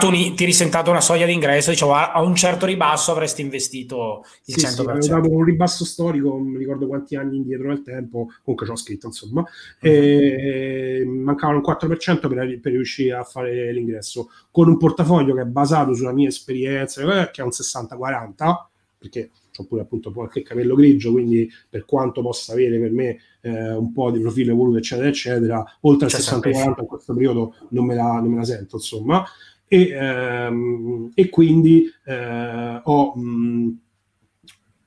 un, 0.05 0.35
ti 0.35 0.45
risentato 0.45 0.89
una 0.89 1.01
soglia 1.01 1.25
di 1.25 1.33
ingresso 1.33 1.69
dicevo 1.69 1.93
a, 1.93 2.21
un 2.21 2.35
certo 2.35 2.65
ribasso 2.65 3.11
avresti 3.11 3.41
investito 3.41 4.25
il 4.45 4.57
sì, 4.57 4.65
100% 4.65 4.69
sì, 4.69 4.81
avevo 4.81 5.07
dato 5.07 5.29
un 5.29 5.43
ribasso 5.43 5.85
storico 5.85 6.29
non 6.29 6.47
mi 6.47 6.57
ricordo 6.57 6.87
quanti 6.87 7.15
anni 7.15 7.37
indietro 7.37 7.67
nel 7.67 7.81
tempo 7.81 8.29
comunque 8.43 8.65
ci 8.65 8.71
ho 8.71 8.75
scritto 8.75 9.07
insomma. 9.07 9.43
E 9.79 11.03
mancavano 11.05 11.61
un 11.63 11.71
4% 11.71 12.27
per, 12.27 12.59
per, 12.59 12.71
riuscire 12.71 13.15
a 13.15 13.23
fare 13.23 13.71
l'ingresso. 13.71 14.29
Con 14.51 14.67
un 14.67 14.77
portafoglio 14.77 15.33
che 15.33 15.41
è 15.41 15.45
basato 15.45 15.93
sulla 15.93 16.13
mia 16.13 16.27
esperienza 16.27 17.29
che 17.29 17.41
è 17.41 17.43
un 17.43 17.51
60-40 17.51 18.69
perché 18.97 19.31
ho 19.61 19.65
pure 19.65 19.81
appunto 19.81 20.11
qualche 20.11 20.41
capello 20.41 20.75
grigio, 20.75 21.11
quindi 21.11 21.49
per 21.69 21.85
quanto 21.85 22.21
possa 22.21 22.53
avere 22.53 22.79
per 22.79 22.91
me 22.91 23.17
eh, 23.41 23.73
un 23.73 23.91
po' 23.91 24.11
di 24.11 24.19
profilo 24.19 24.51
evoluto, 24.51 24.77
eccetera, 24.77 25.07
eccetera, 25.07 25.63
oltre 25.81 26.05
al 26.05 26.11
60-40 26.11 26.79
in 26.79 26.85
questo 26.85 27.13
periodo 27.13 27.55
non 27.69 27.85
me 27.85 27.95
la, 27.95 28.19
non 28.19 28.31
me 28.31 28.37
la 28.37 28.43
sento, 28.43 28.75
insomma. 28.75 29.23
E, 29.67 29.89
ehm, 29.89 31.11
e 31.13 31.29
quindi 31.29 31.85
eh, 32.05 32.81
ho, 32.83 33.15
mh, 33.15 33.79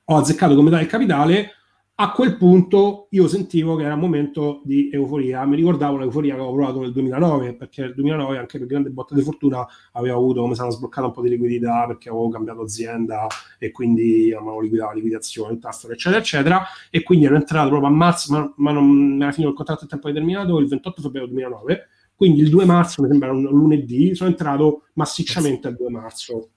ho 0.05 0.17
azzeccato 0.17 0.55
come 0.55 0.71
tale 0.71 0.87
capitale 0.87 1.54
a 1.97 2.11
quel 2.11 2.37
punto 2.37 3.07
io 3.11 3.29
sentivo 3.29 3.77
che 3.77 3.85
era 3.85 3.95
un 3.95 4.01
momento 4.01 4.63
di 4.65 4.91
euforia. 4.93 5.45
Mi 5.45 5.55
ricordavo 5.55 5.97
l'euforia 5.97 6.35
che 6.35 6.41
avevo 6.41 6.57
provato 6.57 6.81
nel 6.81 6.93
2009, 6.93 7.55
perché 7.55 7.83
nel 7.83 7.95
2009, 7.95 8.39
anche 8.39 8.59
per 8.59 8.67
grande 8.67 8.91
botta 8.91 9.15
di 9.15 9.23
fortuna, 9.23 9.65
avevo 9.93 10.17
avuto 10.17 10.41
come 10.41 10.57
se 10.57 10.69
sbloccato 10.71 11.07
un 11.07 11.13
po' 11.13 11.23
di 11.23 11.29
liquidità 11.29 11.87
perché 11.87 12.09
avevo 12.09 12.29
cambiato 12.31 12.63
azienda 12.63 13.29
e 13.61 13.71
quindi 13.71 14.33
avevo 14.33 14.61
liquidato 14.61 14.91
la 14.91 14.97
liquidazione, 14.97 15.53
il 15.53 15.61
tasto, 15.61 15.89
eccetera, 15.89 16.21
eccetera. 16.21 16.63
E 16.91 17.05
quindi 17.05 17.27
ero 17.27 17.37
entrato 17.37 17.69
proprio 17.69 17.89
a 17.89 17.93
marzo, 17.93 18.33
ma, 18.33 18.53
ma 18.57 18.73
non 18.73 19.19
era 19.23 19.31
finito 19.31 19.51
il 19.51 19.57
contratto 19.57 19.85
a 19.85 19.89
tempo 19.89 20.09
determinato 20.09 20.59
il 20.59 20.67
28 20.67 21.01
febbraio 21.01 21.27
2009. 21.29 21.89
Quindi 22.17 22.41
il 22.41 22.51
2 22.51 22.65
marzo, 22.65 23.03
mi 23.03 23.09
sembra 23.09 23.31
un 23.31 23.43
lunedì, 23.43 24.15
sono 24.17 24.31
entrato 24.31 24.83
massicciamente 24.95 25.69
il 25.69 25.77
2 25.77 25.91
marzo 25.91 26.49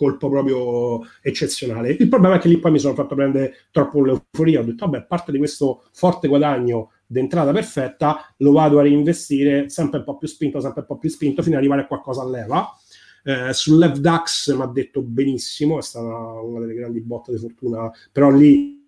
colpo 0.00 0.30
proprio 0.30 1.02
eccezionale. 1.20 1.90
Il 1.90 2.08
problema 2.08 2.36
è 2.36 2.38
che 2.38 2.48
lì 2.48 2.58
poi 2.58 2.70
mi 2.70 2.78
sono 2.78 2.94
fatto 2.94 3.14
prendere 3.14 3.66
troppo 3.70 4.02
l'euforia, 4.02 4.60
ho 4.60 4.62
detto 4.62 4.86
vabbè, 4.86 5.04
parte 5.04 5.30
di 5.30 5.36
questo 5.36 5.84
forte 5.92 6.26
guadagno 6.26 6.92
d'entrata 7.06 7.52
perfetta, 7.52 8.32
lo 8.38 8.52
vado 8.52 8.78
a 8.78 8.82
reinvestire 8.82 9.68
sempre 9.68 9.98
un 9.98 10.04
po' 10.04 10.16
più 10.16 10.26
spinto, 10.26 10.58
sempre 10.60 10.80
un 10.80 10.86
po' 10.86 10.96
più 10.96 11.10
spinto, 11.10 11.42
fino 11.42 11.56
ad 11.56 11.60
arrivare 11.60 11.82
a 11.82 11.86
qualcosa 11.86 12.22
a 12.22 12.30
leva. 12.30 12.66
Eh, 13.22 13.52
sull'FDAX 13.52 14.54
mi 14.54 14.62
ha 14.62 14.66
detto 14.68 15.02
benissimo, 15.02 15.76
è 15.78 15.82
stata 15.82 16.06
una 16.06 16.60
delle 16.60 16.72
grandi 16.72 17.02
botte 17.02 17.32
di 17.32 17.38
fortuna, 17.38 17.92
però 18.10 18.30
lì 18.30 18.79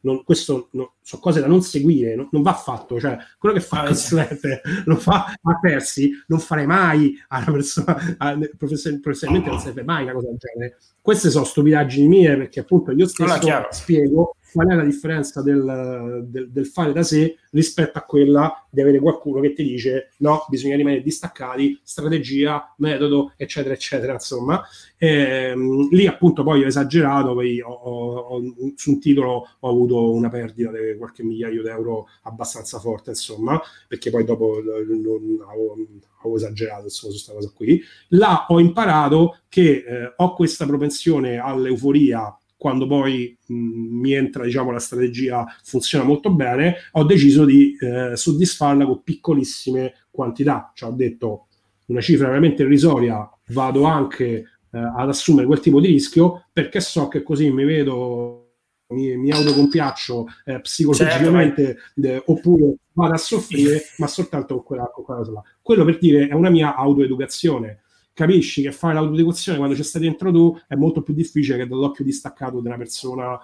non, 0.00 0.22
questo 0.24 0.68
no, 0.72 0.94
sono 1.02 1.22
cose 1.22 1.40
da 1.40 1.46
non 1.46 1.62
seguire, 1.62 2.14
no, 2.14 2.28
non 2.32 2.42
va 2.42 2.54
fatto, 2.54 2.98
cioè 3.00 3.16
quello 3.38 3.54
che 3.54 3.60
fa 3.60 3.82
ah, 3.82 3.86
Consulente 3.86 4.62
lo 4.84 4.96
fa 4.96 5.34
a 5.40 5.58
Persi, 5.60 6.12
non 6.26 6.38
farei 6.38 6.66
mai 6.66 7.14
a 7.28 7.38
una 7.38 7.52
persona, 7.52 8.16
a, 8.18 8.38
professionalmente 8.56 9.50
non 9.50 9.58
serve 9.58 9.82
mai 9.82 10.04
una 10.04 10.12
cosa 10.12 10.28
del 10.28 10.38
genere. 10.38 10.78
Queste 11.00 11.30
sono 11.30 11.44
stupidaggini 11.44 12.06
mie 12.06 12.36
perché 12.36 12.60
appunto 12.60 12.92
io 12.92 13.06
stesso 13.06 13.66
spiego 13.70 14.35
qual 14.52 14.68
è 14.68 14.74
la 14.74 14.84
differenza 14.84 15.42
del, 15.42 16.24
del, 16.28 16.50
del, 16.50 16.66
fare 16.66 16.92
da 16.92 17.02
sé 17.02 17.36
rispetto 17.50 17.98
a 17.98 18.02
quella 18.02 18.66
di 18.70 18.80
avere 18.80 18.98
qualcuno 18.98 19.40
che 19.40 19.52
ti 19.52 19.62
dice 19.62 20.12
no, 20.18 20.46
bisogna 20.48 20.76
rimanere 20.76 21.02
distaccati, 21.02 21.80
strategia, 21.82 22.74
metodo, 22.78 23.32
eccetera, 23.36 23.74
eccetera, 23.74 24.12
insomma. 24.14 24.62
E, 24.96 25.08
ehm, 25.08 25.88
lì 25.90 26.06
appunto 26.06 26.42
poi 26.42 26.62
ho 26.62 26.66
esagerato, 26.66 27.34
poi 27.34 27.60
ho, 27.60 27.70
ho, 27.70 28.42
su 28.74 28.92
un 28.92 29.00
titolo 29.00 29.48
ho 29.58 29.68
avuto 29.68 30.12
una 30.12 30.28
perdita 30.28 30.70
di 30.70 30.96
qualche 30.96 31.22
migliaio 31.22 31.62
di 31.62 31.68
euro 31.68 32.06
abbastanza 32.22 32.78
forte, 32.78 33.10
insomma, 33.10 33.60
perché 33.88 34.10
poi 34.10 34.24
dopo 34.24 34.60
non 34.62 35.44
avevo, 35.48 35.76
avevo 36.20 36.36
esagerato 36.36 36.84
insomma, 36.84 37.12
su 37.12 37.18
questa 37.18 37.32
cosa 37.32 37.52
qui. 37.54 37.82
Là 38.08 38.46
ho 38.48 38.60
imparato 38.60 39.38
che 39.48 39.84
eh, 39.86 40.12
ho 40.16 40.34
questa 40.34 40.66
propensione 40.66 41.38
all'euforia 41.38 42.36
quando 42.56 42.86
poi 42.86 43.36
mh, 43.46 43.54
mi 43.54 44.12
entra 44.12 44.44
diciamo 44.44 44.70
la 44.70 44.78
strategia 44.78 45.44
funziona 45.62 46.04
molto 46.04 46.32
bene 46.32 46.76
ho 46.92 47.04
deciso 47.04 47.44
di 47.44 47.76
eh, 47.78 48.16
soddisfarla 48.16 48.86
con 48.86 49.02
piccolissime 49.02 50.06
quantità 50.10 50.72
cioè 50.74 50.90
ho 50.90 50.94
detto 50.94 51.46
una 51.86 52.00
cifra 52.00 52.28
veramente 52.28 52.62
irrisoria 52.62 53.28
vado 53.48 53.84
anche 53.84 54.24
eh, 54.26 54.78
ad 54.78 55.08
assumere 55.08 55.46
quel 55.46 55.60
tipo 55.60 55.80
di 55.80 55.88
rischio 55.88 56.46
perché 56.52 56.80
so 56.80 57.08
che 57.08 57.22
così 57.22 57.50
mi 57.50 57.64
vedo 57.64 58.42
mi, 58.88 59.16
mi 59.16 59.30
autocompiaccio 59.30 60.26
eh, 60.44 60.60
psicologicamente 60.60 61.76
certo, 61.94 62.08
eh, 62.08 62.22
oppure 62.26 62.76
vado 62.92 63.14
a 63.14 63.18
soffrire 63.18 63.82
ma 63.98 64.06
soltanto 64.06 64.54
con 64.56 64.64
quella, 64.64 64.90
con 64.92 65.04
quella 65.04 65.20
cosa 65.20 65.32
là. 65.32 65.42
quello 65.60 65.84
per 65.84 65.98
dire 65.98 66.28
è 66.28 66.32
una 66.32 66.50
mia 66.50 66.74
autoeducazione 66.74 67.82
capisci 68.16 68.62
che 68.62 68.72
fare 68.72 68.94
l'autodecozione 68.94 69.58
quando 69.58 69.76
c'è 69.76 69.82
stai 69.82 70.00
dentro 70.00 70.32
tu 70.32 70.58
è 70.66 70.74
molto 70.74 71.02
più 71.02 71.12
difficile 71.12 71.58
che 71.58 71.66
dall'occhio 71.66 72.02
distaccato 72.02 72.60
di 72.60 72.66
una 72.66 72.78
persona 72.78 73.38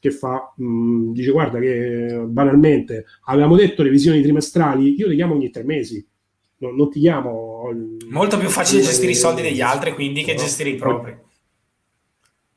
che 0.00 0.10
fa, 0.10 0.50
mh, 0.56 1.12
dice 1.12 1.30
guarda 1.30 1.58
che 1.58 2.24
banalmente 2.26 3.04
avevamo 3.24 3.54
detto 3.54 3.82
le 3.82 3.90
visioni 3.90 4.22
trimestrali, 4.22 4.94
io 4.94 5.08
le 5.08 5.14
chiamo 5.14 5.34
ogni 5.34 5.50
tre 5.50 5.62
mesi, 5.62 6.04
no, 6.58 6.70
non 6.70 6.90
ti 6.90 7.00
chiamo... 7.00 7.68
Molto 8.08 8.38
più 8.38 8.48
facile 8.48 8.80
eh, 8.80 8.84
gestire 8.84 9.12
i 9.12 9.14
soldi 9.14 9.42
degli 9.42 9.60
altri 9.60 9.92
quindi 9.92 10.24
che 10.24 10.32
no, 10.32 10.40
gestire 10.40 10.70
i 10.70 10.76
propri. 10.76 11.14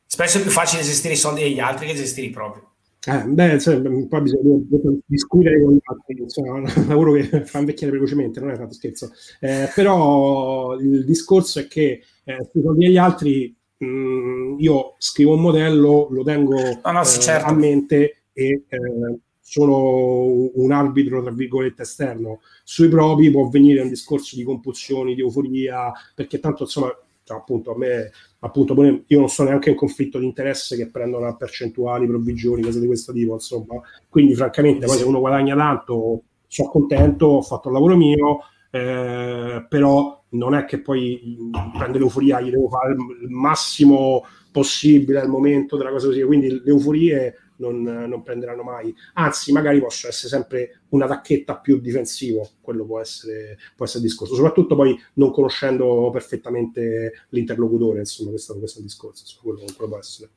Spesso 0.06 0.38
è 0.38 0.42
più 0.42 0.52
facile 0.52 0.84
gestire 0.84 1.16
i 1.16 1.18
soldi 1.18 1.42
degli 1.42 1.60
altri 1.60 1.88
che 1.88 1.96
gestire 1.96 2.28
i 2.28 2.32
propri. 2.32 2.62
Eh, 3.06 3.24
beh, 3.24 3.60
cioè, 3.60 3.80
poi 3.80 4.22
bisogna 4.22 4.60
discutere 5.06 5.62
con 5.62 5.74
gli 5.74 5.80
altri, 5.84 6.22
insomma, 6.22 6.54
un 6.76 6.86
lavoro 6.88 7.14
che 7.14 7.46
fa 7.46 7.60
invecchiare 7.60 7.94
velocemente, 7.94 8.40
non 8.40 8.52
è 8.52 8.58
tanto 8.58 8.74
scherzo. 8.74 9.12
Eh, 9.40 9.70
però 9.74 10.76
il 10.78 11.06
discorso 11.06 11.60
è 11.60 11.68
che 11.68 12.02
eh, 12.24 12.50
sui 12.52 12.62
soldi 12.62 12.86
degli 12.86 12.98
altri 12.98 13.56
mh, 13.78 13.86
mm, 13.86 14.60
io 14.60 14.96
scrivo 14.98 15.34
un 15.34 15.42
modello, 15.42 16.08
lo 16.10 16.24
tengo 16.24 16.56
no, 16.84 16.92
no, 16.92 17.04
sì, 17.04 17.20
eh, 17.20 17.22
certo. 17.22 17.48
a 17.48 17.54
mente 17.54 18.24
e 18.34 18.64
eh, 18.68 19.20
sono 19.40 20.50
un 20.54 20.72
arbitro, 20.72 21.22
tra 21.22 21.32
virgolette, 21.32 21.84
esterno. 21.84 22.42
Sui 22.66 22.90
propri 22.90 23.32
può 23.32 23.48
venire 23.48 23.80
un 23.82 23.88
discorso 23.88 24.36
di 24.36 24.44
compulsioni, 24.44 25.16
di 25.16 25.22
euforia, 25.22 25.92
perché 26.14 26.40
tanto, 26.40 26.64
insomma, 26.64 26.94
cioè, 27.28 27.38
appunto 27.38 27.74
a 27.74 27.78
me 27.78 28.10
appunto 28.40 28.74
io 29.06 29.20
non 29.20 29.28
sono 29.28 29.50
neanche 29.50 29.70
in 29.70 29.76
conflitto 29.76 30.18
di 30.18 30.26
interesse 30.26 30.78
che 30.78 30.90
prendono 30.90 31.36
percentuali, 31.36 32.08
provvigioni, 32.08 32.62
cose 32.62 32.80
di 32.80 32.88
questo 32.88 33.12
tipo, 33.12 33.34
insomma. 33.34 33.82
Quindi 34.08 34.34
francamente 34.34 34.86
poi 34.86 34.98
se 34.98 35.04
uno 35.04 35.20
guadagna 35.20 35.56
tanto 35.56 36.24
sono 36.48 36.70
contento, 36.70 37.26
ho 37.26 37.42
fatto 37.42 37.68
il 37.68 37.74
lavoro 37.74 37.98
mio, 37.98 38.40
eh, 38.72 39.66
però 39.68 40.24
non 40.30 40.56
è 40.56 40.64
che 40.64 40.80
poi 40.80 41.38
prende 41.78 42.00
l'euforia, 42.00 42.40
gli 42.40 42.50
devo 42.50 42.70
fare 42.70 42.94
il 42.94 43.30
massimo 43.30 44.24
possibile 44.52 45.20
al 45.20 45.30
momento 45.30 45.76
della 45.76 45.92
cosa 45.92 46.08
così, 46.08 46.24
quindi 46.24 46.50
le 46.50 46.62
euforie 46.66 47.36
non, 47.58 47.82
non, 47.82 48.24
prenderanno 48.24 48.64
mai. 48.64 48.94
Anzi, 49.14 49.52
magari 49.52 49.80
possono 49.80 50.12
essere 50.12 50.30
sempre 50.30 50.82
una 50.90 51.08
tacchetta 51.08 51.58
più 51.58 51.80
difensivo, 51.80 52.50
quello 52.62 52.86
può 52.86 53.00
essere, 53.00 53.58
può 53.76 53.86
essere 53.86 54.04
il 54.04 54.10
discorso, 54.10 54.36
soprattutto 54.36 54.76
poi 54.76 54.98
non 55.14 55.32
conoscendo 55.32 56.10
perfettamente 56.12 57.26
l'interlocutore, 57.30 58.00
insomma, 58.00 58.32
questo, 58.32 58.58
questo 58.58 58.78
è 58.78 58.82
il 58.82 58.88
discorso, 58.88 59.24
insomma, 59.24 59.56
quello 59.56 59.90
può 59.90 59.98
essere. 59.98 60.30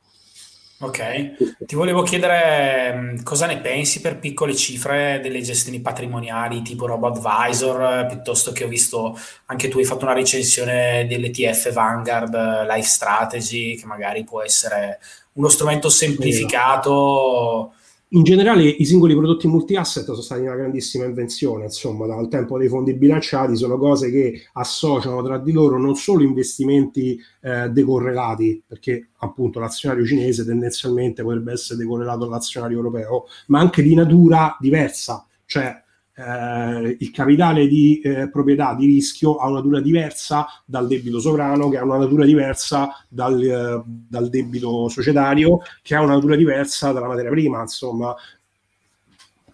Ok, 0.82 1.58
ti 1.66 1.74
volevo 1.74 2.00
chiedere 2.00 2.94
mm, 2.94 3.22
cosa 3.22 3.44
ne 3.44 3.60
pensi 3.60 4.00
per 4.00 4.18
piccole 4.18 4.54
cifre 4.54 5.20
delle 5.22 5.42
gestioni 5.42 5.80
patrimoniali 5.82 6.62
tipo 6.62 6.86
RoboAdvisor, 6.86 8.06
piuttosto 8.06 8.52
che 8.52 8.64
ho 8.64 8.68
visto 8.68 9.14
anche 9.44 9.68
tu 9.68 9.76
hai 9.76 9.84
fatto 9.84 10.06
una 10.06 10.14
recensione 10.14 11.06
dell'ETF 11.06 11.70
Vanguard 11.70 12.34
Life 12.66 12.88
Strategy, 12.88 13.76
che 13.76 13.84
magari 13.84 14.24
può 14.24 14.40
essere 14.40 14.98
uno 15.40 15.48
strumento 15.48 15.88
semplificato. 15.88 17.72
In 18.12 18.24
generale 18.24 18.64
i 18.64 18.84
singoli 18.84 19.14
prodotti 19.14 19.46
multi-asset 19.46 20.04
sono 20.04 20.20
stati 20.20 20.42
una 20.42 20.56
grandissima 20.56 21.04
invenzione, 21.04 21.64
insomma, 21.64 22.06
dal 22.06 22.28
tempo 22.28 22.58
dei 22.58 22.68
fondi 22.68 22.92
bilanciati 22.94 23.56
sono 23.56 23.78
cose 23.78 24.10
che 24.10 24.42
associano 24.54 25.22
tra 25.22 25.38
di 25.38 25.52
loro 25.52 25.78
non 25.78 25.94
solo 25.94 26.24
investimenti 26.24 27.18
eh, 27.40 27.68
decorrelati, 27.70 28.64
perché 28.66 29.10
appunto 29.18 29.60
l'azionario 29.60 30.04
cinese 30.04 30.44
tendenzialmente 30.44 31.22
potrebbe 31.22 31.52
essere 31.52 31.78
decorrelato 31.78 32.24
all'azionario 32.24 32.78
europeo, 32.78 33.26
ma 33.46 33.60
anche 33.60 33.80
di 33.80 33.94
natura 33.94 34.56
diversa, 34.58 35.24
cioè 35.46 35.80
eh, 36.20 36.96
il 36.98 37.10
capitale 37.10 37.66
di 37.66 38.00
eh, 38.00 38.28
proprietà 38.28 38.74
di 38.74 38.86
rischio 38.86 39.36
ha 39.36 39.48
una 39.48 39.56
natura 39.56 39.80
diversa 39.80 40.46
dal 40.66 40.86
debito 40.86 41.18
sovrano, 41.18 41.68
che 41.70 41.78
ha 41.78 41.84
una 41.84 41.96
natura 41.96 42.24
diversa 42.24 42.90
dal, 43.08 43.42
eh, 43.42 43.82
dal 43.84 44.28
debito 44.28 44.88
societario, 44.88 45.60
che 45.82 45.94
ha 45.94 46.02
una 46.02 46.14
natura 46.14 46.36
diversa 46.36 46.92
dalla 46.92 47.06
materia 47.06 47.30
prima, 47.30 47.60
insomma. 47.62 48.14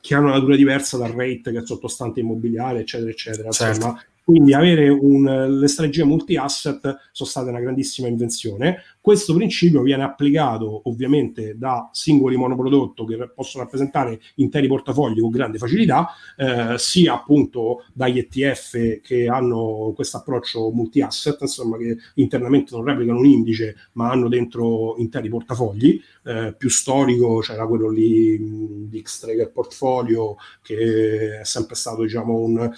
che 0.01 0.14
hanno 0.14 0.26
una 0.26 0.34
natura 0.34 0.56
diversa 0.56 0.98
dal 0.98 1.10
rate 1.10 1.52
che 1.52 1.59
è 1.59 1.66
sottostante 1.66 2.20
immobiliare, 2.20 2.80
eccetera, 2.80 3.10
eccetera. 3.10 3.51
Certo. 3.51 3.74
Insomma, 3.76 4.05
quindi 4.26 4.54
avere 4.54 4.88
un, 4.88 5.22
le 5.60 5.68
strategie 5.68 6.02
multi-asset 6.02 6.80
sono 7.12 7.28
state 7.28 7.48
una 7.48 7.60
grandissima 7.60 8.08
invenzione. 8.08 8.82
Questo 9.00 9.32
principio 9.34 9.82
viene 9.82 10.02
applicato 10.02 10.80
ovviamente 10.88 11.56
da 11.56 11.88
singoli 11.92 12.34
monoprodotto 12.34 13.04
che 13.04 13.30
possono 13.32 13.62
rappresentare 13.62 14.18
interi 14.34 14.66
portafogli 14.66 15.20
con 15.20 15.30
grande 15.30 15.58
facilità, 15.58 16.08
eh, 16.36 16.74
sia 16.76 17.14
appunto 17.14 17.84
dagli 17.92 18.18
ETF 18.18 19.00
che 19.00 19.28
hanno 19.28 19.92
questo 19.94 20.16
approccio 20.16 20.72
multi-asset, 20.72 21.42
insomma 21.42 21.76
che 21.76 21.96
internamente 22.14 22.74
non 22.74 22.82
replicano 22.82 23.20
un 23.20 23.26
indice 23.26 23.76
ma 23.92 24.10
hanno 24.10 24.28
dentro 24.28 24.96
interi 24.96 25.28
portafogli. 25.28 26.00
Eh, 26.24 26.52
più 26.58 26.68
storico 26.68 27.38
c'era 27.38 27.64
quello 27.68 27.88
lì 27.88 28.88
di 28.88 29.00
X-Tracker 29.00 29.52
Portfolio 29.52 30.34
che 30.62 31.38
è 31.38 31.44
sempre 31.44 31.76
stato 31.76 32.02
diciamo 32.02 32.34
un, 32.40 32.68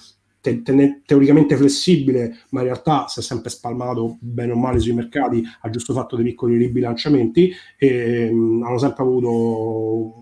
te- 0.41 0.63
te- 0.63 1.03
teoricamente 1.05 1.57
flessibile, 1.57 2.45
ma 2.51 2.61
in 2.61 2.67
realtà 2.67 3.07
si 3.09 3.21
è 3.21 3.23
sempre 3.23 3.51
spalmato 3.51 4.17
bene 4.21 4.53
o 4.53 4.57
male 4.57 4.79
sui 4.81 4.93
mercati, 4.93 5.43
ha 5.61 5.71
giusto 5.71 5.93
fatto 5.93 6.17
dei 6.17 6.25
piccoli 6.25 6.57
ribilanciamenti 6.57 7.53
e 7.77 8.31
mh, 8.31 8.63
hanno 8.63 8.79
sempre 8.79 9.03
avuto 9.03 9.31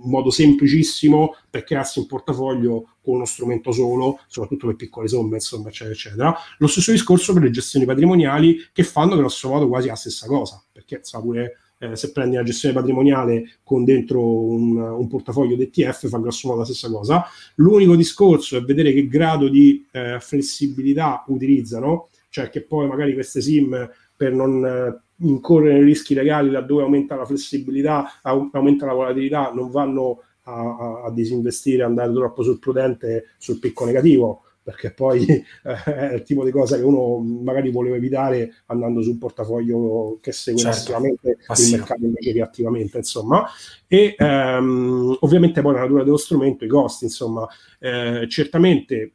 un 0.03 0.11
modo 0.11 0.31
semplicissimo 0.31 1.35
per 1.51 1.65
crearsi 1.65 1.99
un 1.99 2.07
portafoglio 2.07 2.91
con 3.03 3.15
uno 3.15 3.25
strumento 3.25 3.71
solo, 3.71 4.19
soprattutto 4.27 4.67
per 4.67 4.77
piccole 4.77 5.09
somme, 5.09 5.37
insomma, 5.37 5.69
eccetera, 5.69 5.95
eccetera. 5.95 6.35
Lo 6.59 6.67
stesso 6.67 6.91
discorso 6.91 7.33
per 7.33 7.43
le 7.43 7.51
gestioni 7.51 7.87
patrimoniali 7.87 8.59
che 8.73 8.83
fanno 8.83 9.17
grosso 9.17 9.49
modo 9.49 9.69
quasi 9.69 9.89
la 9.89 9.95
stessa 9.95 10.27
cosa, 10.27 10.63
perché 10.73 11.01
sa 11.03 11.21
pure 11.21 11.59
eh, 11.79 11.97
se 11.97 12.13
prendi 12.13 12.37
la 12.37 12.43
gestione 12.43 12.75
patrimoniale 12.75 13.59
con 13.63 13.85
dentro 13.85 14.21
un, 14.23 14.77
un, 14.77 15.09
portafoglio 15.09 15.57
di 15.57 15.65
ETF 15.65 16.09
fa 16.09 16.19
grosso 16.19 16.49
modo 16.49 16.61
la 16.61 16.67
stessa 16.67 16.91
cosa. 16.91 17.25
L'unico 17.57 17.97
discorso 17.97 18.57
è 18.57 18.63
vedere 18.63 18.93
che 18.93 19.09
grado 19.09 19.49
di 19.49 19.87
eh, 19.91 20.19
flessibilità 20.21 21.25
utilizzano, 21.29 22.09
cioè 22.31 22.49
che 22.49 22.63
poi 22.63 22.87
magari 22.87 23.15
queste 23.15 23.41
SIM 23.41 23.91
per 24.17 24.33
non 24.33 24.65
eh, 24.65 25.01
incorrere 25.27 25.83
rischi 25.83 26.15
legali 26.15 26.51
laddove 26.51 26.83
aumenta 26.83 27.17
la 27.17 27.25
flessibilità, 27.25 28.21
aumenta 28.23 28.87
la 28.87 28.93
volatilità, 28.93 29.53
non 29.55 29.71
vanno 29.71 30.23
a, 30.45 30.53
a, 30.53 31.03
a 31.05 31.11
disinvestire, 31.11 31.83
andare 31.83 32.13
troppo 32.13 32.43
sul 32.43 32.59
prudente, 32.59 33.31
sul 33.39 33.59
picco 33.59 33.85
negativo 33.85 34.43
perché 34.67 34.91
poi 34.91 35.25
eh, 35.63 35.85
è 35.85 36.15
il 36.15 36.23
tipo 36.25 36.45
di 36.45 36.51
cosa 36.51 36.77
che 36.77 36.83
uno 36.83 37.19
magari 37.19 37.71
voleva 37.71 37.95
evitare 37.95 38.53
andando 38.67 39.01
su 39.01 39.11
un 39.11 39.19
portafoglio 39.19 40.19
che 40.21 40.33
segue 40.33 40.61
certo, 40.61 40.77
passivamente 40.77 41.29
il 41.29 41.71
mercato 41.71 42.05
invece 42.05 42.33
che 42.33 42.43
attivamente, 42.43 42.97
insomma. 42.99 43.47
E 43.87 44.17
ehm, 44.19 45.19
ovviamente 45.21 45.63
poi 45.63 45.75
la 45.75 45.83
natura 45.83 46.03
dello 46.03 46.17
strumento, 46.17 46.65
i 46.65 46.69
costi, 46.69 47.05
insomma, 47.05 47.47
eh, 47.79 48.27
certamente 48.29 49.13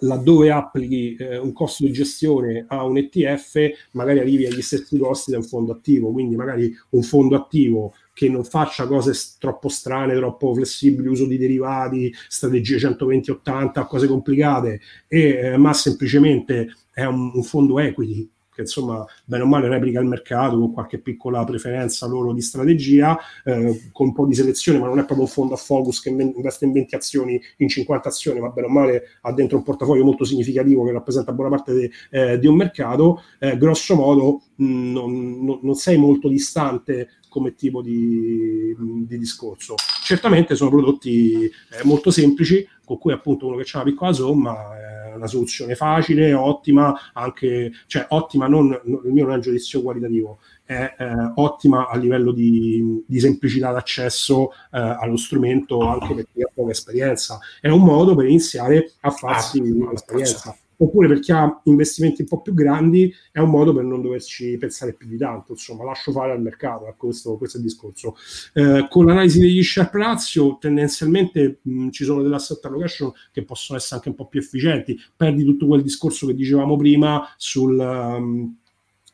laddove 0.00 0.50
applichi 0.50 1.16
eh, 1.16 1.38
un 1.38 1.54
costo 1.54 1.84
di 1.84 1.92
gestione 1.92 2.66
a 2.68 2.84
un 2.84 2.98
ETF, 2.98 3.70
magari 3.92 4.18
arrivi 4.18 4.44
agli 4.44 4.60
stessi 4.60 4.98
costi 4.98 5.32
un 5.32 5.42
fondo 5.42 5.72
attivo, 5.72 6.12
quindi 6.12 6.36
magari 6.36 6.70
un 6.90 7.02
fondo 7.02 7.36
attivo 7.36 7.94
che 8.18 8.28
non 8.28 8.42
faccia 8.42 8.88
cose 8.88 9.12
troppo 9.38 9.68
strane, 9.68 10.16
troppo 10.16 10.52
flessibili, 10.52 11.06
uso 11.06 11.24
di 11.24 11.38
derivati, 11.38 12.12
strategie 12.26 12.76
120-80, 12.76 13.86
cose 13.86 14.08
complicate, 14.08 14.80
e, 15.06 15.20
eh, 15.20 15.56
ma 15.56 15.72
semplicemente 15.72 16.74
è 16.92 17.04
un, 17.04 17.30
un 17.32 17.42
fondo 17.44 17.78
equity 17.78 18.28
che 18.58 18.62
insomma 18.62 19.06
bene 19.24 19.44
o 19.44 19.46
male 19.46 19.68
replica 19.68 20.00
il 20.00 20.06
mercato 20.06 20.58
con 20.58 20.72
qualche 20.72 20.98
piccola 20.98 21.44
preferenza 21.44 22.08
loro 22.08 22.32
di 22.32 22.40
strategia, 22.40 23.16
eh, 23.44 23.88
con 23.92 24.08
un 24.08 24.12
po' 24.12 24.26
di 24.26 24.34
selezione, 24.34 24.80
ma 24.80 24.88
non 24.88 24.98
è 24.98 25.04
proprio 25.04 25.26
un 25.26 25.30
fondo 25.32 25.54
a 25.54 25.56
focus 25.56 26.00
che 26.00 26.08
investe 26.08 26.64
in 26.64 26.72
20 26.72 26.94
azioni, 26.96 27.40
in 27.58 27.68
50 27.68 28.08
azioni, 28.08 28.40
ma 28.40 28.48
bene 28.48 28.66
o 28.66 28.70
male 28.70 29.02
ha 29.20 29.32
dentro 29.32 29.58
un 29.58 29.62
portafoglio 29.62 30.02
molto 30.02 30.24
significativo 30.24 30.84
che 30.84 30.90
rappresenta 30.90 31.30
buona 31.30 31.50
parte 31.50 31.72
de, 31.72 31.90
eh, 32.10 32.38
di 32.40 32.48
un 32.48 32.56
mercato, 32.56 33.22
eh, 33.38 33.56
grosso 33.56 33.94
modo 33.94 34.42
mh, 34.56 34.90
non, 34.90 35.60
non, 35.62 35.74
sei 35.76 35.96
molto 35.96 36.28
distante 36.28 37.10
come 37.28 37.54
tipo 37.54 37.82
di, 37.82 38.74
di 38.76 39.18
discorso. 39.18 39.74
Certamente 40.02 40.54
sono 40.54 40.70
prodotti 40.70 41.44
eh, 41.44 41.84
molto 41.84 42.10
semplici, 42.10 42.66
con 42.84 42.98
cui 42.98 43.12
appunto 43.12 43.46
uno 43.46 43.56
che 43.56 43.68
ha 43.72 43.80
una 43.80 43.90
piccola 43.90 44.12
somma 44.12 44.76
è 44.76 45.14
una 45.16 45.26
soluzione 45.26 45.74
facile, 45.74 46.32
ottima, 46.32 47.12
anche, 47.12 47.72
cioè 47.86 48.06
ottima 48.10 48.46
non, 48.46 48.70
il 48.84 49.12
mio 49.12 49.24
non 49.24 49.32
è 49.32 49.36
un 49.36 49.40
giudizio 49.40 49.82
qualitativo, 49.82 50.38
è 50.64 50.94
eh, 50.98 51.32
ottima 51.34 51.88
a 51.88 51.96
livello 51.96 52.32
di, 52.32 53.04
di 53.06 53.20
semplicità 53.20 53.72
d'accesso 53.72 54.50
eh, 54.50 54.78
allo 54.78 55.16
strumento 55.16 55.80
anche 55.80 56.14
per 56.14 56.26
chi 56.32 56.42
ha 56.42 56.50
poca 56.52 56.70
esperienza. 56.70 57.38
È 57.60 57.68
un 57.68 57.82
modo 57.82 58.14
per 58.14 58.26
iniziare 58.26 58.92
a 59.00 59.10
farsi 59.10 59.58
ah, 59.58 59.62
un'esperienza 59.62 60.56
oppure 60.78 61.08
per 61.08 61.18
chi 61.20 61.32
ha 61.32 61.60
investimenti 61.64 62.22
un 62.22 62.28
po' 62.28 62.40
più 62.40 62.54
grandi 62.54 63.12
è 63.32 63.40
un 63.40 63.50
modo 63.50 63.72
per 63.72 63.84
non 63.84 64.00
doverci 64.00 64.56
pensare 64.58 64.94
più 64.94 65.08
di 65.08 65.16
tanto, 65.16 65.52
insomma 65.52 65.84
lascio 65.84 66.12
fare 66.12 66.32
al 66.32 66.40
mercato, 66.40 66.86
ecco 66.86 67.06
questo, 67.06 67.36
questo 67.36 67.56
è 67.56 67.60
il 67.60 67.66
discorso. 67.66 68.16
Eh, 68.54 68.86
con 68.88 69.06
l'analisi 69.06 69.40
degli 69.40 69.62
sharp 69.62 69.94
ratio 69.94 70.58
tendenzialmente 70.58 71.58
mh, 71.62 71.90
ci 71.90 72.04
sono 72.04 72.22
delle 72.22 72.36
asset 72.36 72.64
allocation 72.64 73.12
che 73.32 73.44
possono 73.44 73.78
essere 73.78 73.96
anche 73.96 74.08
un 74.08 74.14
po' 74.14 74.26
più 74.26 74.40
efficienti, 74.40 74.98
perdi 75.16 75.44
tutto 75.44 75.66
quel 75.66 75.82
discorso 75.82 76.26
che 76.26 76.34
dicevamo 76.34 76.76
prima 76.76 77.28
sul, 77.36 77.78
um, 77.78 78.56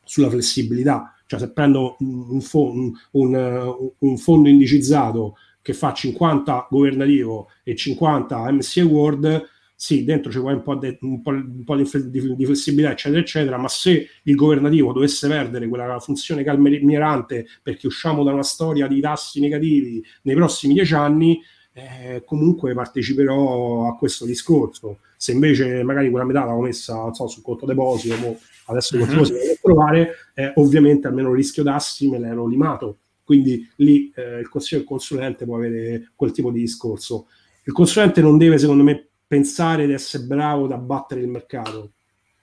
sulla 0.03 0.29
flessibilità, 0.29 1.15
cioè 1.25 1.39
se 1.39 1.51
prendo 1.51 1.95
un, 1.99 2.39
un, 2.51 2.93
un, 3.11 3.93
un 3.97 4.17
fondo 4.17 4.49
indicizzato 4.49 5.35
che 5.63 5.73
fa 5.73 5.93
50 5.93 6.67
governativo 6.69 7.49
e 7.63 7.75
50 7.75 8.51
MSCI 8.51 8.81
World, 8.81 9.49
sì, 9.85 10.03
dentro 10.03 10.31
ci 10.31 10.39
vuole 10.39 10.55
un 10.55 10.63
po', 10.63 10.73
de, 10.73 10.97
un 11.01 11.21
po', 11.21 11.29
un 11.29 11.63
po 11.63 11.75
di, 11.75 11.87
di, 12.09 12.35
di, 12.35 12.45
flessibilità, 12.45 12.91
eccetera, 12.93 13.21
eccetera, 13.21 13.57
ma 13.57 13.67
se 13.67 14.07
il 14.23 14.33
governativo 14.35 14.91
dovesse 14.91 15.27
perdere 15.27 15.67
quella 15.67 15.99
funzione 15.99 16.43
calmierante 16.43 17.45
perché 17.61 17.85
usciamo 17.85 18.23
da 18.23 18.33
una 18.33 18.41
storia 18.41 18.87
di 18.87 18.99
tassi 18.99 19.39
negativi 19.39 20.03
nei 20.23 20.33
prossimi 20.33 20.73
dieci 20.73 20.95
anni, 20.95 21.39
eh, 21.73 22.23
comunque 22.25 22.73
parteciperò 22.73 23.87
a 23.87 23.95
questo 23.95 24.25
discorso. 24.25 25.01
Se 25.17 25.33
invece 25.33 25.83
magari 25.83 26.09
quella 26.09 26.25
metà 26.25 26.39
l'avevo 26.39 26.61
messa 26.61 27.13
so, 27.13 27.27
sul 27.27 27.43
conto 27.43 27.67
deposito, 27.67 28.17
mo, 28.17 28.39
adesso 28.65 28.95
il 28.95 29.01
conto 29.01 29.13
deposito 29.13 29.37
devo 29.37 29.59
provare, 29.61 30.15
eh, 30.33 30.51
ovviamente 30.55 31.05
almeno 31.05 31.29
il 31.29 31.35
rischio 31.35 31.61
tassi 31.61 32.09
me 32.09 32.17
l'ero 32.17 32.47
limato. 32.47 32.97
Quindi 33.23 33.69
lì 33.75 34.11
eh, 34.15 34.39
il 34.39 34.49
consiglio 34.49 34.79
del 34.79 34.89
consulente 34.89 35.45
può 35.45 35.57
avere 35.57 36.09
quel 36.15 36.31
tipo 36.31 36.49
di 36.49 36.61
discorso. 36.61 37.27
Il 37.65 37.73
consulente 37.73 38.19
non 38.21 38.39
deve, 38.39 38.57
secondo 38.57 38.81
me, 38.81 39.09
pensare 39.35 39.85
di 39.85 39.93
essere 39.93 40.23
bravo 40.23 40.67
da 40.67 40.77
battere 40.77 41.21
il 41.21 41.27
mercato. 41.27 41.91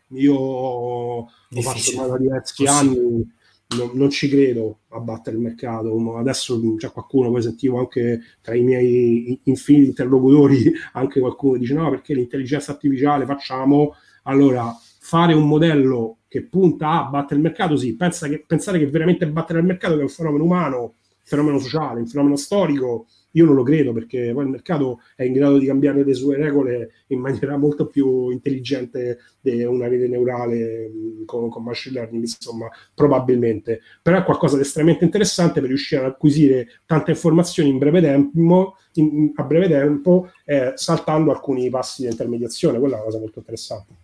Io 0.09 0.35
ho 0.35 1.27
fatto 1.63 2.07
da 2.07 2.19
diversi 2.19 2.67
anni, 2.67 3.33
non, 3.77 3.91
non, 3.95 4.11
ci 4.11 4.29
credo 4.29 4.81
a 4.89 5.01
battere 5.01 5.37
il 5.37 5.43
mercato. 5.43 6.19
Adesso 6.19 6.61
c'è 6.77 6.93
qualcuno, 6.93 7.31
poi 7.31 7.41
sentivo 7.41 7.79
anche 7.79 8.21
tra 8.43 8.55
i 8.55 8.63
miei 8.63 9.41
infiniti 9.45 9.89
interlocutori, 9.89 10.71
anche 10.93 11.21
qualcuno 11.21 11.57
dice 11.57 11.73
no 11.73 11.89
perché 11.89 12.13
l'intelligenza 12.15 12.73
artificiale 12.73 13.25
facciamo. 13.25 13.95
Allora, 14.25 14.77
fare 15.01 15.33
un 15.33 15.49
modello 15.49 16.19
che 16.29 16.45
punta 16.45 16.91
a 16.91 17.05
battere 17.05 17.37
il 17.37 17.47
mercato, 17.47 17.77
sì, 17.77 17.97
pensa 17.97 18.29
che, 18.29 18.45
pensare 18.47 18.79
che 18.79 18.87
veramente 18.87 19.27
battere 19.27 19.61
il 19.61 19.65
mercato 19.65 19.99
è 19.99 20.03
un 20.03 20.09
fenomeno 20.09 20.45
umano, 20.45 20.81
un 20.81 20.91
fenomeno 21.25 21.59
sociale, 21.59 22.01
un 22.01 22.07
fenomeno 22.07 22.37
storico, 22.37 23.07
io 23.33 23.45
non 23.45 23.55
lo 23.55 23.63
credo 23.63 23.93
perché 23.93 24.33
poi 24.33 24.45
il 24.45 24.51
mercato 24.51 25.01
è 25.15 25.25
in 25.25 25.33
grado 25.33 25.59
di 25.59 25.67
cambiare 25.67 26.05
le 26.05 26.15
sue 26.15 26.37
regole 26.37 26.91
in 27.09 27.21
maniera 27.21 27.57
molto 27.57 27.87
più 27.87 28.31
intelligente 28.31 29.19
di 29.41 29.63
una 29.63 29.89
rete 29.89 30.09
neurale 30.09 30.91
con, 31.27 31.49
con 31.49 31.63
machine 31.63 31.95
learning, 31.95 32.23
insomma, 32.23 32.69
probabilmente. 32.95 33.81
Però 34.01 34.19
è 34.19 34.25
qualcosa 34.25 34.57
di 34.57 34.63
estremamente 34.63 35.05
interessante 35.05 35.61
per 35.61 35.69
riuscire 35.69 36.03
ad 36.03 36.11
acquisire 36.11 36.69
tante 36.87 37.11
informazioni 37.13 37.69
in 37.69 37.79
breve 37.79 38.01
tempo, 38.01 38.77
in, 38.95 39.33
a 39.35 39.43
breve 39.43 39.69
tempo 39.69 40.31
eh, 40.45 40.73
saltando 40.75 41.31
alcuni 41.31 41.69
passi 41.71 42.03
di 42.03 42.09
intermediazione. 42.09 42.79
Quella 42.79 42.95
è 42.95 42.97
una 42.97 43.07
cosa 43.07 43.19
molto 43.19 43.39
interessante. 43.39 43.95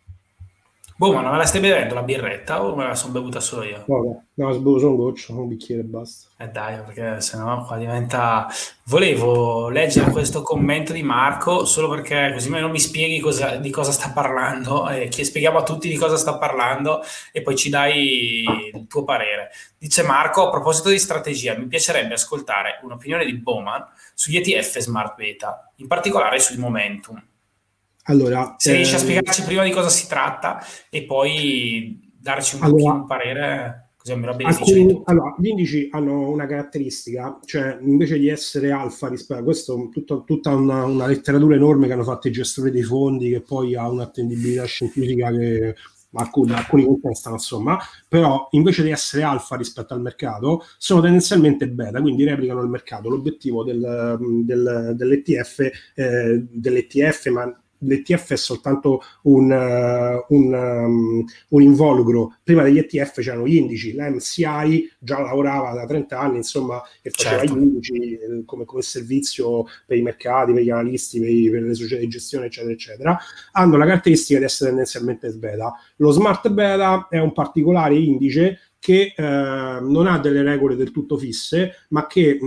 Boh, 0.98 1.12
ma 1.12 1.20
non 1.20 1.30
me 1.30 1.36
la 1.36 1.44
stai 1.44 1.60
bevendo 1.60 1.94
la 1.94 2.02
birretta 2.02 2.60
o 2.60 2.74
me 2.74 2.84
la 2.84 2.96
sono 2.96 3.12
bevuta 3.12 3.38
solo 3.38 3.62
io? 3.62 3.84
No, 3.86 4.24
no, 4.34 4.48
bevuto 4.48 4.80
solo 4.80 4.90
un 4.90 4.96
goccio, 4.96 5.32
un 5.32 5.46
bicchiere 5.46 5.82
e 5.82 5.84
basta. 5.84 6.28
Eh 6.38 6.48
dai, 6.48 6.82
perché 6.82 7.20
sennò 7.20 7.64
qua 7.64 7.76
diventa... 7.76 8.48
Volevo 8.86 9.68
leggere 9.68 10.10
questo 10.10 10.42
commento 10.42 10.92
di 10.92 11.04
Marco 11.04 11.64
solo 11.66 11.88
perché 11.88 12.32
così 12.32 12.50
non 12.50 12.72
mi 12.72 12.80
spieghi 12.80 13.20
cosa, 13.20 13.58
di 13.58 13.70
cosa 13.70 13.92
sta 13.92 14.10
parlando, 14.10 14.88
e 14.88 15.06
che 15.06 15.22
spieghiamo 15.22 15.58
a 15.58 15.62
tutti 15.62 15.88
di 15.88 15.96
cosa 15.96 16.16
sta 16.16 16.36
parlando 16.36 17.00
e 17.30 17.42
poi 17.42 17.54
ci 17.54 17.70
dai 17.70 18.42
il 18.74 18.86
tuo 18.88 19.04
parere. 19.04 19.50
Dice 19.78 20.02
Marco, 20.02 20.48
a 20.48 20.50
proposito 20.50 20.88
di 20.88 20.98
strategia, 20.98 21.56
mi 21.56 21.68
piacerebbe 21.68 22.14
ascoltare 22.14 22.80
un'opinione 22.82 23.24
di 23.24 23.34
Bowman 23.34 23.86
sugli 24.14 24.38
ETF 24.38 24.78
Smart 24.78 25.14
Beta, 25.14 25.70
in 25.76 25.86
particolare 25.86 26.40
sui 26.40 26.56
Momentum. 26.56 27.22
Allora, 28.08 28.54
se 28.58 28.72
riesci 28.72 28.94
a 28.94 28.98
ehm, 28.98 29.04
spiegarci 29.04 29.42
prima 29.42 29.62
di 29.64 29.70
cosa 29.70 29.88
si 29.88 30.08
tratta 30.08 30.64
e 30.90 31.04
poi 31.04 32.12
darci 32.18 32.56
un, 32.56 32.62
allora, 32.62 32.92
un 32.92 33.06
parere. 33.06 33.90
così 33.96 34.12
almeno 34.12 34.36
Alcuni, 34.46 35.02
allora, 35.04 35.34
gli 35.38 35.48
indici 35.48 35.88
hanno 35.90 36.30
una 36.30 36.46
caratteristica, 36.46 37.38
cioè 37.44 37.78
invece 37.82 38.18
di 38.18 38.28
essere 38.28 38.70
alfa 38.70 39.08
rispetto 39.08 39.40
a 39.40 39.44
questo, 39.44 39.88
tutta, 39.92 40.22
tutta 40.24 40.50
una, 40.54 40.84
una, 40.84 41.06
letteratura 41.06 41.54
enorme 41.54 41.86
che 41.86 41.92
hanno 41.92 42.04
fatto 42.04 42.28
i 42.28 42.32
gestori 42.32 42.70
dei 42.70 42.82
fondi, 42.82 43.30
che 43.30 43.42
poi 43.42 43.74
ha 43.74 43.88
un'attendibilità 43.88 44.64
scientifica 44.64 45.30
che 45.30 45.74
alcuni, 46.12 46.52
alcuni 46.52 46.84
contestano, 46.84 47.34
insomma, 47.34 47.78
però 48.08 48.48
invece 48.52 48.82
di 48.82 48.90
essere 48.90 49.22
alfa 49.22 49.56
rispetto 49.56 49.92
al 49.92 50.00
mercato, 50.00 50.64
sono 50.78 51.02
tendenzialmente 51.02 51.68
beta, 51.68 52.00
quindi 52.00 52.24
replicano 52.24 52.62
il 52.62 52.68
mercato. 52.68 53.10
L'obiettivo 53.10 53.64
del, 53.64 54.16
del, 54.44 54.94
dell'ETF, 54.96 55.58
eh, 55.94 56.46
dell'ETF, 56.50 57.26
ma 57.28 57.54
l'ETF 57.78 58.32
è 58.32 58.36
soltanto 58.36 59.02
un, 59.22 59.50
uh, 59.50 60.34
un, 60.34 60.52
um, 60.52 61.24
un, 61.48 61.62
involucro. 61.62 62.36
Prima 62.42 62.62
degli 62.62 62.78
ETF 62.78 63.20
c'erano 63.20 63.46
gli 63.46 63.56
indici, 63.56 63.94
la 63.94 64.10
MCI 64.10 64.90
già 64.98 65.20
lavorava 65.20 65.72
da 65.72 65.86
30 65.86 66.18
anni, 66.18 66.36
insomma, 66.36 66.82
e 67.02 67.10
faceva 67.10 67.38
certo. 67.38 67.56
gli 67.56 67.62
indici 67.62 68.12
eh, 68.12 68.42
come, 68.44 68.64
come, 68.64 68.82
servizio 68.82 69.64
per 69.86 69.96
i 69.96 70.02
mercati, 70.02 70.52
per 70.52 70.62
gli 70.62 70.70
analisti, 70.70 71.20
per, 71.20 71.28
i, 71.28 71.50
per, 71.50 71.62
le 71.62 71.74
società 71.74 72.00
di 72.00 72.08
gestione, 72.08 72.46
eccetera, 72.46 72.72
eccetera. 72.72 73.18
Hanno 73.52 73.76
la 73.76 73.86
caratteristica 73.86 74.38
di 74.38 74.44
essere 74.44 74.70
tendenzialmente 74.70 75.28
beta. 75.30 75.72
Lo 75.96 76.10
smart 76.10 76.48
beta 76.48 77.06
è 77.08 77.18
un 77.18 77.32
particolare 77.32 77.96
indice 77.96 78.60
che 78.80 79.12
eh, 79.16 79.22
non 79.22 80.06
ha 80.06 80.18
delle 80.18 80.42
regole 80.42 80.76
del 80.76 80.92
tutto 80.92 81.18
fisse, 81.18 81.86
ma 81.88 82.06
che 82.06 82.38
mh, 82.40 82.46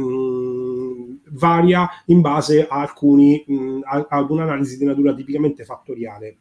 varia 1.32 1.90
in 2.06 2.22
base 2.22 2.68
a 2.68 2.80
alcuni, 2.80 3.44
mh, 3.45 3.80
a, 3.84 4.06
ad 4.10 4.30
un'analisi 4.30 4.78
di 4.78 4.86
natura 4.86 5.14
tipicamente 5.14 5.64
fattoriale. 5.64 6.38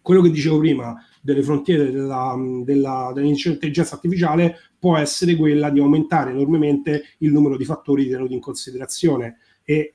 Quello 0.00 0.20
che 0.20 0.30
dicevo 0.30 0.58
prima 0.58 1.02
delle 1.22 1.42
frontiere 1.42 1.90
della, 1.90 2.36
della, 2.62 3.10
dell'intelligenza 3.14 3.94
artificiale 3.94 4.56
può 4.78 4.98
essere 4.98 5.34
quella 5.34 5.70
di 5.70 5.80
aumentare 5.80 6.30
enormemente 6.32 7.04
il 7.18 7.32
numero 7.32 7.56
di 7.56 7.64
fattori 7.64 8.08
tenuti 8.08 8.34
in 8.34 8.40
considerazione 8.40 9.38
e 9.64 9.74
eh, 9.74 9.92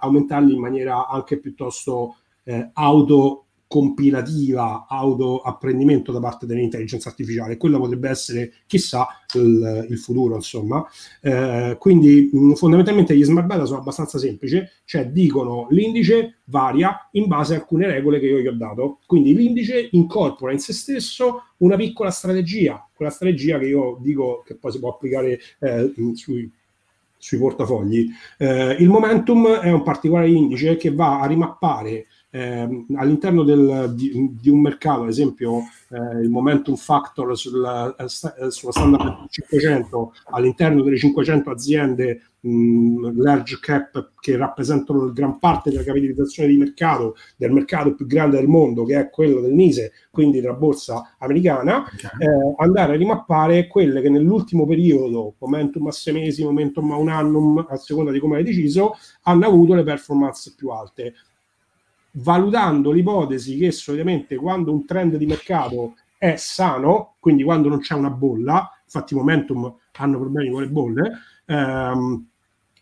aumentarli 0.00 0.54
in 0.54 0.60
maniera 0.60 1.08
anche 1.08 1.40
piuttosto 1.40 2.18
eh, 2.44 2.70
auto 2.72 3.47
compilativa, 3.68 4.86
autoapprendimento 4.88 6.10
da 6.10 6.20
parte 6.20 6.46
dell'intelligenza 6.46 7.10
artificiale. 7.10 7.58
Quello 7.58 7.78
potrebbe 7.78 8.08
essere, 8.08 8.52
chissà, 8.66 9.06
il, 9.34 9.86
il 9.90 9.98
futuro, 9.98 10.34
insomma. 10.34 10.84
Eh, 11.20 11.76
quindi 11.78 12.30
mh, 12.32 12.54
fondamentalmente 12.54 13.14
gli 13.14 13.22
smart 13.22 13.46
beta 13.46 13.66
sono 13.66 13.80
abbastanza 13.80 14.18
semplici, 14.18 14.60
cioè 14.84 15.06
dicono 15.08 15.66
l'indice 15.70 16.38
varia 16.44 17.08
in 17.12 17.26
base 17.26 17.54
a 17.54 17.58
alcune 17.58 17.86
regole 17.86 18.18
che 18.18 18.26
io 18.26 18.38
gli 18.40 18.46
ho 18.46 18.56
dato. 18.56 19.00
Quindi 19.06 19.34
l'indice 19.34 19.90
incorpora 19.92 20.52
in 20.52 20.58
se 20.58 20.72
stesso 20.72 21.42
una 21.58 21.76
piccola 21.76 22.10
strategia, 22.10 22.88
quella 22.94 23.10
strategia 23.10 23.58
che 23.58 23.66
io 23.66 23.98
dico 24.00 24.42
che 24.46 24.54
poi 24.56 24.72
si 24.72 24.78
può 24.78 24.90
applicare 24.90 25.38
eh, 25.60 25.92
sui 26.14 26.50
sui 27.18 27.38
portafogli. 27.38 28.08
Eh, 28.38 28.76
il 28.78 28.88
momentum 28.88 29.48
è 29.48 29.72
un 29.72 29.82
particolare 29.82 30.30
indice 30.30 30.76
che 30.76 30.94
va 30.94 31.20
a 31.20 31.26
rimappare 31.26 32.06
eh, 32.30 32.84
all'interno 32.96 33.42
del, 33.42 33.92
di, 33.94 34.36
di, 34.38 34.50
un 34.50 34.60
mercato, 34.60 35.02
ad 35.02 35.08
esempio 35.08 35.60
eh, 35.90 36.20
il 36.20 36.28
momentum 36.28 36.76
factor 36.76 37.36
sulla, 37.38 37.94
eh, 37.96 38.04
eh 38.04 38.50
sulla 38.50 38.72
standard 38.72 39.28
500 39.30 40.12
all'interno 40.32 40.82
delle 40.82 40.98
500 40.98 41.50
aziende 41.50 42.22
mh, 42.40 43.22
large 43.22 43.58
cap 43.60 44.10
che 44.20 44.36
rappresentano 44.36 45.10
gran 45.10 45.38
parte 45.38 45.70
della 45.70 45.82
capitalizzazione 45.82 46.50
di 46.50 46.58
mercato 46.58 47.16
del 47.36 47.50
mercato 47.50 47.94
più 47.94 48.06
grande 48.06 48.36
del 48.36 48.46
mondo 48.46 48.84
che 48.84 48.98
è 48.98 49.08
quello 49.08 49.40
del 49.40 49.54
NISE, 49.54 49.92
quindi 50.10 50.40
della 50.42 50.52
borsa 50.52 51.14
americana, 51.18 51.78
okay. 51.78 52.10
eh, 52.28 52.54
andare 52.58 52.92
a 52.92 52.96
rimappare 52.96 53.68
quelle 53.68 54.02
che 54.02 54.10
nell'ultimo 54.10 54.66
periodo, 54.66 55.34
momentum 55.38 55.86
a 55.86 55.92
sei 55.92 56.12
mesi, 56.12 56.44
momentum 56.44 56.92
a 56.92 56.96
un 56.96 57.08
anno, 57.08 57.66
a 57.68 57.76
seconda 57.76 58.10
di 58.10 58.18
come 58.18 58.36
hai 58.36 58.44
deciso, 58.44 58.96
hanno 59.22 59.46
avuto 59.46 59.72
le 59.72 59.82
performance 59.82 60.52
più 60.54 60.68
alte 60.68 61.14
valutando 62.20 62.90
l'ipotesi 62.90 63.56
che 63.56 63.70
solitamente 63.70 64.36
quando 64.36 64.72
un 64.72 64.84
trend 64.84 65.16
di 65.16 65.26
mercato 65.26 65.94
è 66.16 66.36
sano, 66.36 67.16
quindi 67.20 67.44
quando 67.44 67.68
non 67.68 67.80
c'è 67.80 67.94
una 67.94 68.10
bolla, 68.10 68.70
infatti 68.84 69.14
Momentum 69.14 69.72
hanno 69.98 70.18
problemi 70.18 70.50
con 70.50 70.62
le 70.62 70.68
bolle, 70.68 71.12
ehm, 71.46 72.26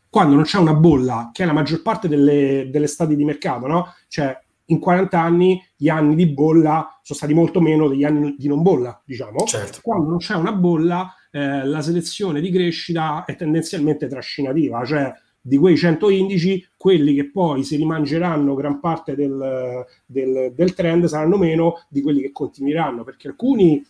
quando 0.09 0.35
non 0.35 0.45
c'è 0.45 0.59
una 0.59 0.75
bolla, 0.75 1.31
che 1.33 1.43
è 1.43 1.47
la 1.47 1.53
maggior 1.53 1.83
parte 1.83 2.09
delle, 2.09 2.69
delle 2.71 2.87
stati 2.87 3.17
di 3.17 3.25
mercato, 3.25 3.67
no? 3.67 3.93
Cioè, 4.09 4.39
in 4.67 4.79
40 4.79 5.21
anni 5.21 5.63
gli 5.77 5.89
anni 5.89 6.15
di 6.15 6.27
bolla 6.27 6.99
sono 7.03 7.19
stati 7.19 7.35
molto 7.35 7.61
meno 7.61 7.89
degli 7.89 8.05
anni 8.05 8.35
di 8.39 8.49
non 8.49 8.63
bolla, 8.63 9.01
diciamo. 9.05 9.45
Certo. 9.45 9.81
Quando 9.83 10.09
non 10.09 10.19
c'è 10.19 10.35
una 10.35 10.53
bolla, 10.53 11.13
eh, 11.31 11.67
la 11.67 11.83
selezione 11.83 12.41
di 12.41 12.51
crescita 12.51 13.25
è 13.25 13.37
tendenzialmente 13.37 14.09
trascinativa, 14.09 14.85
cioè 14.85 15.13
di 15.47 15.59
quei 15.59 15.77
100 15.77 16.11
indici, 16.11 16.67
quelli 16.77 17.15
che 17.15 17.31
poi 17.31 17.63
si 17.63 17.77
rimangeranno 17.77 18.57
gran 18.57 18.81
parte 18.81 19.15
del, 19.15 19.87
del, 20.05 20.53
del 20.53 20.75
trend 20.75 21.05
saranno 21.05 21.37
meno 21.37 21.85
di 21.89 22.03
quelli 22.03 22.21
che 22.21 22.33
continueranno, 22.33 23.05
perché 23.05 23.29
alcuni 23.29 23.81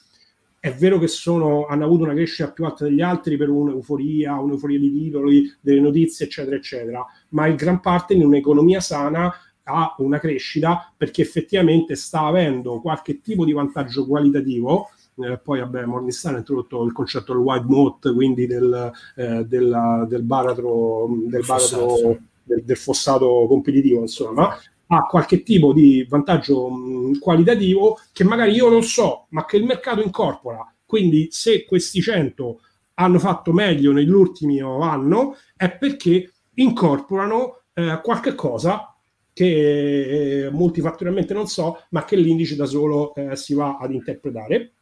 è 0.61 0.71
vero 0.75 0.99
che 0.99 1.09
sono, 1.09 1.65
hanno 1.65 1.87
avuto 1.87 2.05
una 2.05 2.13
crescita 2.13 2.53
più 2.53 2.67
alta 2.67 2.85
degli 2.85 3.01
altri 3.01 3.39
per 3.39 3.49
un'euforia, 3.49 4.39
un'euforia 4.39 4.79
di 4.79 4.93
titoli, 4.93 5.51
delle 5.63 5.81
notizie, 5.81 6.27
eccetera, 6.27 6.57
eccetera, 6.57 7.07
ma 7.31 7.47
in 7.47 7.57
gran 7.57 7.81
parte 7.81 8.13
in 8.13 8.27
un'economia 8.27 8.81
sana 8.81 9.33
ha 9.63 9.95
una 9.99 10.19
crescita 10.19 10.93
perché 10.95 11.23
effettivamente 11.23 11.97
sta 11.97 12.27
avendo 12.27 12.81
qualche 12.83 13.23
tipo 13.23 13.47
di 13.47 13.53
vantaggio 13.53 14.07
qualitativo 14.07 14.91
eh, 15.19 15.39
poi 15.39 15.61
vabbè, 15.61 15.85
Morningstar 15.85 16.35
ha 16.35 16.39
introdotto 16.39 16.85
il 16.85 16.93
concetto 16.93 17.33
del 17.33 17.43
white 17.43 17.65
moat, 17.67 18.15
quindi 18.15 18.47
del, 18.47 18.93
eh, 19.17 19.45
della, 19.45 20.05
del 20.09 20.23
baratro, 20.23 21.09
del, 21.27 21.45
baratro 21.45 22.19
del, 22.43 22.65
del, 22.65 22.77
fossato 22.77 23.47
competitivo, 23.49 24.01
insomma, 24.01 24.57
ha 24.89 25.07
qualche 25.07 25.43
tipo 25.43 25.73
di 25.73 26.07
vantaggio 26.09 26.69
mh, 26.69 27.19
qualitativo 27.19 27.99
che 28.13 28.25
magari 28.25 28.53
io 28.53 28.69
non 28.69 28.83
so, 28.83 29.27
ma 29.31 29.45
che 29.45 29.57
il 29.57 29.65
mercato 29.65 30.03
incorpora. 30.03 30.71
Quindi 30.85 31.29
se 31.31 31.65
questi 31.65 32.01
100 32.01 32.61
hanno 32.95 33.19
fatto 33.19 33.53
meglio 33.53 33.93
nell'ultimo 33.93 34.81
anno 34.81 35.37
è 35.57 35.71
perché 35.71 36.33
incorporano 36.55 37.63
eh, 37.75 38.01
qualche 38.03 38.35
cosa 38.35 38.95
che 39.33 40.45
eh, 40.47 40.51
multifattorialmente 40.51 41.35
non 41.35 41.47
so, 41.47 41.83
ma 41.91 42.05
che 42.05 42.17
l'indice 42.17 42.57
da 42.57 42.65
solo 42.65 43.15
eh, 43.15 43.37
si 43.37 43.53
va 43.53 43.77
ad 43.79 43.93
interpretare 43.93 44.76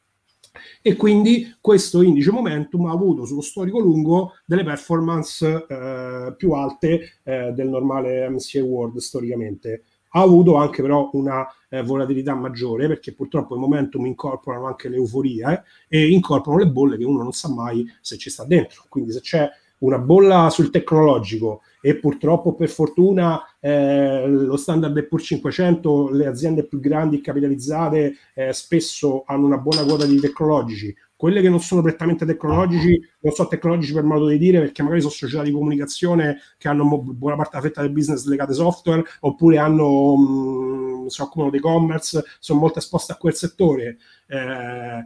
e 0.83 0.97
quindi 0.97 1.57
questo 1.61 2.03
indice 2.03 2.31
momentum 2.31 2.87
ha 2.87 2.93
avuto 2.93 3.25
sullo 3.25 3.41
storico 3.41 3.79
lungo 3.79 4.35
delle 4.45 4.65
performance 4.65 5.67
eh, 5.69 6.35
più 6.37 6.53
alte 6.53 7.19
eh, 7.23 7.53
del 7.53 7.69
normale 7.69 8.29
MCA 8.29 8.63
World 8.63 8.99
storicamente. 8.99 9.85
Ha 10.17 10.21
avuto 10.21 10.55
anche 10.55 10.81
però 10.81 11.11
una 11.15 11.45
eh, 11.69 11.83
volatilità 11.83 12.35
maggiore 12.35 12.87
perché 12.87 13.13
purtroppo 13.13 13.57
i 13.57 13.59
momentum 13.59 14.07
incorporano 14.07 14.67
anche 14.67 14.89
le 14.89 14.97
euforie 14.97 15.65
e 15.89 16.09
incorporano 16.09 16.63
le 16.63 16.71
bolle 16.71 16.97
che 16.97 17.05
uno 17.05 17.23
non 17.23 17.33
sa 17.33 17.53
mai 17.53 17.85
se 18.01 18.17
ci 18.17 18.31
sta 18.31 18.45
dentro. 18.45 18.85
Quindi 18.89 19.11
se 19.11 19.21
c'è 19.21 19.51
una 19.85 19.99
bolla 19.99 20.49
sul 20.51 20.71
tecnologico 20.71 21.63
e 21.81 21.97
purtroppo 21.97 22.55
per 22.55 22.71
fortuna 22.71 23.41
eh, 23.61 24.27
lo 24.27 24.57
standard 24.57 24.97
è 24.97 25.05
pur 25.05 25.21
500, 25.21 26.11
le 26.11 26.27
aziende 26.27 26.67
più 26.67 26.81
grandi 26.81 27.21
capitalizzate 27.21 28.15
eh, 28.35 28.53
spesso 28.55 29.25
hanno 29.27 29.45
una 29.45 29.59
buona 29.59 29.85
quota 29.85 30.07
di 30.07 30.19
tecnologici, 30.19 30.95
quelle 31.15 31.43
che 31.43 31.51
non 31.51 31.61
sono 31.61 31.83
prettamente 31.83 32.25
tecnologici, 32.25 32.99
non 33.21 33.33
so 33.33 33.47
tecnologici 33.47 33.93
per 33.93 34.03
modo 34.03 34.27
di 34.29 34.39
dire, 34.39 34.61
perché 34.61 34.83
magari 34.83 35.01
sono 35.01 35.13
società 35.13 35.43
di 35.43 35.53
comunicazione 35.53 36.39
che 36.57 36.69
hanno 36.69 36.99
buona 37.01 37.37
parte 37.37 37.57
della 37.57 37.69
fetta 37.69 37.83
del 37.83 37.93
business 37.93 38.25
legate 38.27 38.55
software, 38.55 39.03
oppure 39.21 39.59
hanno, 39.59 40.17
mh, 40.17 41.03
mm, 41.03 41.07
si 41.07 41.21
occupano 41.21 41.51
di 41.51 41.59
e-commerce, 41.59 42.25
sono 42.41 42.59
molto 42.59 42.79
esposte 42.79 43.13
a 43.13 43.17
quel 43.17 43.35
settore. 43.35 43.99
Eh, 44.27 45.03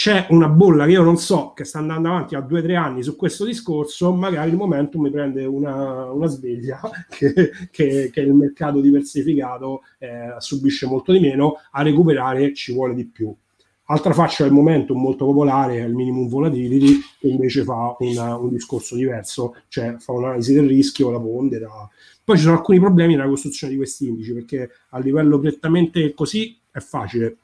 c'è 0.00 0.28
una 0.30 0.48
bolla 0.48 0.86
che 0.86 0.92
io 0.92 1.02
non 1.02 1.18
so, 1.18 1.52
che 1.54 1.64
sta 1.64 1.78
andando 1.78 2.08
avanti 2.08 2.34
a 2.34 2.40
due 2.40 2.60
o 2.60 2.62
tre 2.62 2.74
anni 2.74 3.02
su 3.02 3.16
questo 3.16 3.44
discorso, 3.44 4.14
magari 4.14 4.48
il 4.48 4.56
momento 4.56 4.98
mi 4.98 5.10
prende 5.10 5.44
una, 5.44 6.10
una 6.10 6.26
sveglia 6.26 6.80
che, 7.10 7.50
che, 7.70 8.08
che, 8.10 8.20
il 8.22 8.32
mercato 8.32 8.80
diversificato 8.80 9.82
eh, 9.98 10.36
subisce 10.38 10.86
molto 10.86 11.12
di 11.12 11.20
meno, 11.20 11.56
a 11.72 11.82
recuperare 11.82 12.54
ci 12.54 12.72
vuole 12.72 12.94
di 12.94 13.04
più. 13.04 13.30
Altra 13.88 14.14
faccia 14.14 14.44
del 14.44 14.54
momento 14.54 14.94
molto 14.94 15.26
popolare 15.26 15.80
è 15.80 15.84
il 15.84 15.94
minimum 15.94 16.30
volatility, 16.30 16.98
che 17.18 17.28
invece 17.28 17.62
fa 17.62 17.94
una, 17.98 18.36
un 18.38 18.48
discorso 18.48 18.96
diverso, 18.96 19.54
cioè 19.68 19.96
fa 19.98 20.12
un'analisi 20.12 20.54
del 20.54 20.66
rischio, 20.66 21.10
la 21.10 21.20
pondera. 21.20 21.68
Poi 22.24 22.36
ci 22.38 22.44
sono 22.44 22.56
alcuni 22.56 22.78
problemi 22.78 23.16
nella 23.16 23.28
costruzione 23.28 23.74
di 23.74 23.78
questi 23.78 24.08
indici, 24.08 24.32
perché 24.32 24.70
a 24.88 24.98
livello 24.98 25.38
prettamente 25.38 26.14
così 26.14 26.58
è 26.70 26.78
facile 26.78 27.36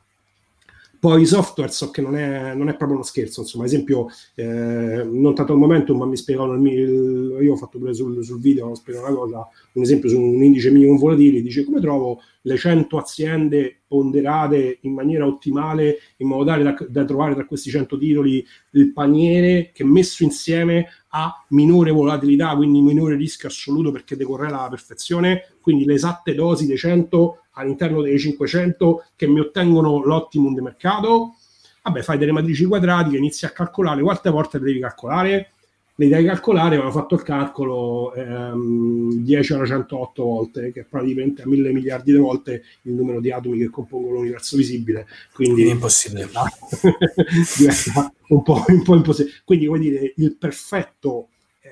poi 1.07 1.23
i 1.23 1.27
software 1.27 1.71
so 1.71 1.93
che 1.93 2.01
non 2.01 2.17
è, 2.17 2.53
non 2.57 2.69
è 2.69 2.75
proprio 2.75 2.97
uno 2.97 3.05
scherzo, 3.05 3.43
insomma, 3.43 3.63
ad 3.63 3.71
esempio, 3.71 4.09
eh, 4.35 5.05
non 5.09 5.37
tanto 5.37 5.53
al 5.53 5.59
momento, 5.59 5.95
ma 5.95 6.05
mi 6.05 6.17
il, 6.17 7.39
io 7.43 7.53
ho 7.53 7.57
fatto 7.57 7.79
pure 7.79 7.95
sul, 7.95 8.25
sul 8.25 8.41
video, 8.41 8.75
spiego 8.75 9.07
una 9.07 9.15
cosa, 9.15 9.49
un 9.75 9.83
esempio 9.83 10.09
su 10.09 10.21
un 10.21 10.43
indice 10.43 10.73
minimo 10.73 10.99
volatile, 10.99 11.43
dice 11.43 11.65
come 11.65 11.79
trovo 11.79 12.21
le 12.41 12.57
100 12.57 12.99
aziende 12.99 13.83
ponderate 13.87 14.79
in 14.81 14.95
maniera 14.95 15.29
ottimale 15.29 15.99
in 16.17 16.27
modo 16.27 16.45
tale 16.45 16.65
da, 16.65 16.77
da, 16.89 17.05
trovare 17.05 17.35
tra 17.35 17.47
questi 17.47 17.71
100 17.71 17.97
titoli 17.99 18.45
il 18.73 18.93
paniere 18.93 19.71
che 19.73 19.85
messo 19.85 20.25
insieme 20.25 20.87
ha 21.11 21.45
minore 21.51 21.93
volatilità, 21.93 22.57
quindi 22.57 22.81
minore 22.81 23.15
rischio 23.15 23.49
assoluto 23.49 23.93
perché 23.93 24.17
decorrela 24.17 24.59
alla 24.59 24.69
perfezione, 24.69 25.55
quindi 25.61 25.85
le 25.85 25.95
esatte 25.95 26.35
dosi 26.35 26.67
dei 26.67 26.77
100 26.77 27.43
all'interno 27.57 28.01
dei 28.01 28.19
500 28.19 29.05
che 29.17 29.27
mi 29.27 29.41
ottengono 29.41 30.03
l'ottimum 30.03 30.55
di 30.55 30.61
mercato. 30.61 31.35
Vabbè, 31.83 32.03
fai 32.03 32.19
delle 32.19 32.33
matrici 32.33 32.65
quadratiche, 32.65 33.17
inizi 33.17 33.45
a 33.45 33.51
calcolare 33.51 34.03
quante 34.03 34.31
volte 34.31 34.59
le 34.59 34.65
devi 34.65 34.81
calcolare 34.81 35.51
le 35.99 36.09
devi 36.09 36.27
calcolare, 36.27 36.77
avevo 36.77 36.91
fatto 36.91 37.15
il 37.15 37.23
calcolo 37.23 38.13
ehm, 38.13 39.15
10 39.15 39.53
alla 39.55 39.65
108 39.65 40.23
volte, 40.23 40.71
che 40.71 40.81
è 40.81 40.85
praticamente 40.85 41.43
a 41.43 41.47
mille 41.47 41.73
miliardi 41.73 42.13
di 42.13 42.19
volte 42.19 42.65
il 42.83 42.93
numero 42.93 43.19
di 43.19 43.33
atomi 43.33 43.57
che 43.57 43.71
compongono 43.71 44.17
l'universo 44.17 44.59
visibile. 44.59 45.07
Quindi 45.33 45.67
è 45.67 45.71
impossibile. 45.71 46.29
diventa 47.57 48.13
un 48.29 48.43
po', 48.43 48.63
un 48.67 48.83
po', 48.83 48.95
impossibile. 48.95 49.37
Quindi, 49.45 49.67
vuol 49.67 49.79
dire, 49.79 50.13
il 50.17 50.37
perfetto, 50.37 51.29
eh, 51.63 51.71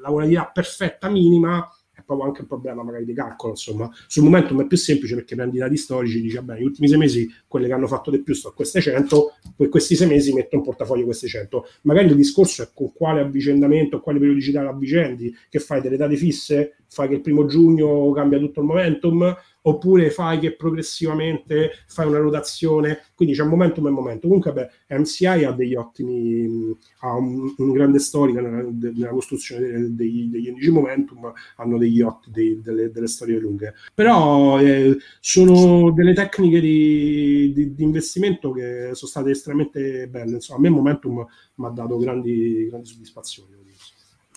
la 0.00 0.08
volatilità 0.10 0.50
perfetta 0.52 1.08
minima 1.08 1.64
proprio 2.10 2.26
anche 2.26 2.40
un 2.40 2.46
problema 2.48 2.82
magari 2.82 3.04
di 3.04 3.12
calcolo, 3.12 3.52
insomma. 3.52 3.88
Sul 4.06 4.24
momentum 4.24 4.62
è 4.62 4.66
più 4.66 4.76
semplice 4.76 5.14
perché 5.14 5.36
prendi 5.36 5.56
i 5.56 5.60
dati 5.60 5.76
storici, 5.76 6.20
dici, 6.20 6.34
vabbè, 6.36 6.54
negli 6.54 6.64
ultimi 6.64 6.88
sei 6.88 6.98
mesi 6.98 7.32
quelle 7.46 7.66
che 7.66 7.72
hanno 7.72 7.86
fatto 7.86 8.10
di 8.10 8.20
più 8.22 8.34
sono 8.34 8.54
queste 8.54 8.80
100, 8.80 9.34
poi 9.56 9.68
questi 9.68 9.94
sei 9.94 10.08
mesi 10.08 10.32
metto 10.32 10.56
in 10.56 10.62
portafoglio 10.62 11.04
queste 11.04 11.28
100. 11.28 11.66
Magari 11.82 12.08
il 12.08 12.16
discorso 12.16 12.62
è 12.62 12.68
con 12.74 12.92
quale 12.92 13.20
avvicendamento, 13.20 14.00
quale 14.00 14.18
periodicità 14.18 14.62
la 14.62 14.70
avvicendi, 14.70 15.34
che 15.48 15.58
fai 15.60 15.80
delle 15.80 15.96
date 15.96 16.16
fisse, 16.16 16.76
fai 16.88 17.08
che 17.08 17.14
il 17.14 17.20
primo 17.20 17.46
giugno 17.46 18.10
cambia 18.10 18.38
tutto 18.38 18.60
il 18.60 18.66
momentum, 18.66 19.36
oppure 19.62 20.10
fai 20.10 20.38
che 20.38 20.54
progressivamente 20.54 21.72
fai 21.86 22.06
una 22.06 22.18
rotazione, 22.18 23.04
quindi 23.14 23.34
c'è 23.34 23.42
un 23.42 23.48
momentum 23.48 23.86
e 23.86 23.90
momento. 23.90 24.26
Comunque, 24.26 24.52
beh, 24.52 24.96
MCI 24.98 25.44
ha 25.44 25.52
degli 25.52 25.74
ottimi, 25.74 26.76
ha 27.00 27.14
un, 27.14 27.54
un 27.56 27.72
grande 27.72 27.98
storica 27.98 28.40
nella, 28.40 28.68
nella 28.70 29.10
costruzione 29.10 29.94
degli, 29.94 30.26
degli 30.26 30.48
indici 30.48 30.70
momentum, 30.70 31.32
hanno 31.56 31.78
degli 31.78 32.00
otti, 32.00 32.30
dei, 32.30 32.60
delle, 32.62 32.90
delle, 32.90 33.06
storie 33.06 33.38
lunghe. 33.38 33.74
Però 33.94 34.60
eh, 34.60 34.96
sono 35.20 35.90
delle 35.92 36.14
tecniche 36.14 36.60
di, 36.60 37.52
di, 37.54 37.74
di, 37.74 37.82
investimento 37.82 38.52
che 38.52 38.90
sono 38.92 39.10
state 39.10 39.30
estremamente 39.30 40.08
belle. 40.08 40.34
Insomma, 40.34 40.58
a 40.58 40.62
me 40.62 40.68
momentum 40.70 41.26
mi 41.56 41.66
ha 41.66 41.70
dato 41.70 41.98
grandi, 41.98 42.66
grandi 42.68 42.86
soddisfazioni. 42.86 43.58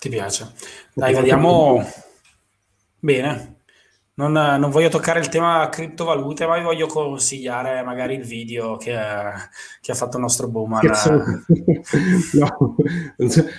Ti 0.03 0.09
piace? 0.09 0.51
Dai, 0.93 1.13
vediamo. 1.13 1.81
Bene, 2.99 3.62
non, 4.15 4.31
non, 4.31 4.69
voglio 4.69 4.89
toccare 4.89 5.19
il 5.19 5.27
tema 5.27 5.67
criptovalute, 5.69 6.45
ma 6.45 6.57
vi 6.57 6.63
voglio 6.63 6.85
consigliare 6.85 7.81
magari 7.81 8.13
il 8.13 8.23
video 8.23 8.77
che, 8.77 8.95
che 9.81 9.91
ha 9.91 9.95
fatto 9.95 10.17
il 10.17 10.21
nostro 10.21 10.47
Bowman. 10.49 10.81
no. 12.33 12.75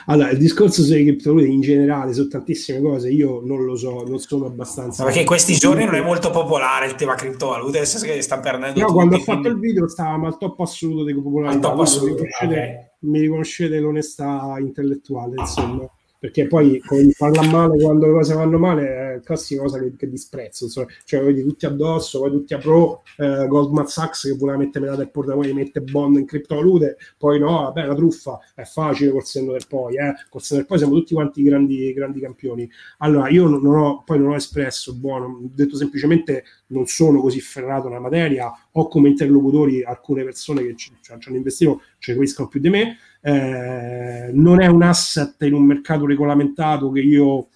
Allora, 0.07 0.31
il 0.31 0.39
discorso 0.39 0.83
sulle 0.83 1.03
criptovalute 1.03 1.49
in 1.49 1.61
generale, 1.61 2.13
su 2.13 2.29
tantissime 2.29 2.81
cose, 2.81 3.11
io 3.11 3.41
non 3.45 3.65
lo 3.65 3.75
so, 3.75 4.05
non 4.07 4.21
sono 4.21 4.47
abbastanza... 4.47 5.03
No, 5.03 5.09
perché 5.09 5.23
in 5.23 5.27
questi 5.27 5.55
giorni 5.55 5.87
non 5.87 5.97
è 5.97 6.03
molto 6.03 6.31
popolare 6.31 6.87
il 6.87 6.95
tema 6.95 7.17
criptovalute, 7.17 7.79
nel 7.79 7.87
senso 7.89 8.07
che 8.07 8.23
sta 8.23 8.39
perdendo... 8.39 8.79
No, 8.79 8.93
quando 8.93 9.17
ho 9.17 9.21
fatto 9.21 9.41
quindi... 9.41 9.49
il 9.49 9.73
video 9.73 9.89
stavamo 9.89 10.29
al 10.29 10.39
top 10.39 10.61
assoluto 10.61 11.03
di 11.03 11.15
popolarità. 11.15 11.55
Al 11.55 11.61
top 11.61 11.81
assoluto, 11.81 12.23
mi 12.23 12.29
riconoscete, 12.29 12.55
okay. 12.55 13.11
mi 13.11 13.19
riconoscete 13.19 13.79
l'onestà 13.81 14.55
intellettuale, 14.61 15.35
insomma 15.37 15.89
perché 16.25 16.47
poi 16.47 16.81
come 16.81 17.13
parla 17.19 17.43
male 17.43 17.79
quando 17.79 18.07
le 18.07 18.13
cose 18.13 18.33
vanno 18.33 18.59
male 18.59 19.17
è 19.17 19.21
classica 19.23 19.61
cosa 19.61 19.79
che, 19.79 19.95
che 19.95 20.09
disprezzo 20.09 20.65
insomma. 20.65 20.87
cioè 21.05 21.23
vedi 21.23 21.43
tutti 21.43 21.67
addosso 21.67 22.21
poi 22.21 22.31
tutti 22.31 22.55
a 22.55 22.59
pro 22.59 23.03
eh, 23.19 23.47
Goldman 23.47 23.87
Sachs 23.87 24.23
che 24.23 24.35
voleva 24.35 24.57
mettere 24.57 24.87
metà 24.87 24.97
del 24.97 25.11
portafoglio 25.11 25.53
mette 25.53 25.83
bond 25.83 26.17
in 26.17 26.25
criptovalute 26.25 26.97
poi 27.19 27.39
no 27.39 27.65
vabbè 27.65 27.85
la 27.85 27.95
truffa 27.95 28.41
è 28.55 28.63
facile 28.63 29.11
col 29.11 29.25
senno 29.25 29.53
del 29.53 29.67
poi 29.69 29.99
eh. 29.99 30.15
col 30.31 30.41
senno 30.41 30.61
del 30.61 30.69
poi 30.69 30.79
siamo 30.79 30.95
tutti 30.95 31.13
quanti 31.13 31.43
grandi, 31.43 31.93
grandi 31.93 32.21
campioni 32.21 32.71
allora 32.99 33.29
io 33.29 33.47
non, 33.47 33.67
ho 33.67 34.03
poi 34.03 34.19
non 34.19 34.31
ho 34.31 34.35
espresso 34.35 34.95
buono 34.95 35.41
detto 35.43 35.77
semplicemente 35.77 36.45
non 36.69 36.87
sono 36.87 37.21
così 37.21 37.43
ferrato 37.43 37.89
nella 37.89 38.01
materia 38.01 38.51
ho 38.71 38.89
come 38.89 39.11
interlocutori 39.11 39.83
alcune 39.83 40.25
persone 40.25 40.63
che 40.63 40.75
ci, 40.75 40.91
ci 41.03 41.13
hanno 41.13 41.37
investito 41.37 41.83
ci 41.99 42.15
capiscono 42.15 42.49
più 42.49 42.61
di 42.61 42.71
me 42.71 42.97
eh, 43.27 44.31
non 44.35 44.61
è 44.61 44.67
un 44.67 44.83
asset 44.83 45.41
in 45.41 45.55
un 45.55 45.65
mercato 45.65 46.05
regolamentato 46.05 46.91
che 46.91 47.01
io 47.01 47.49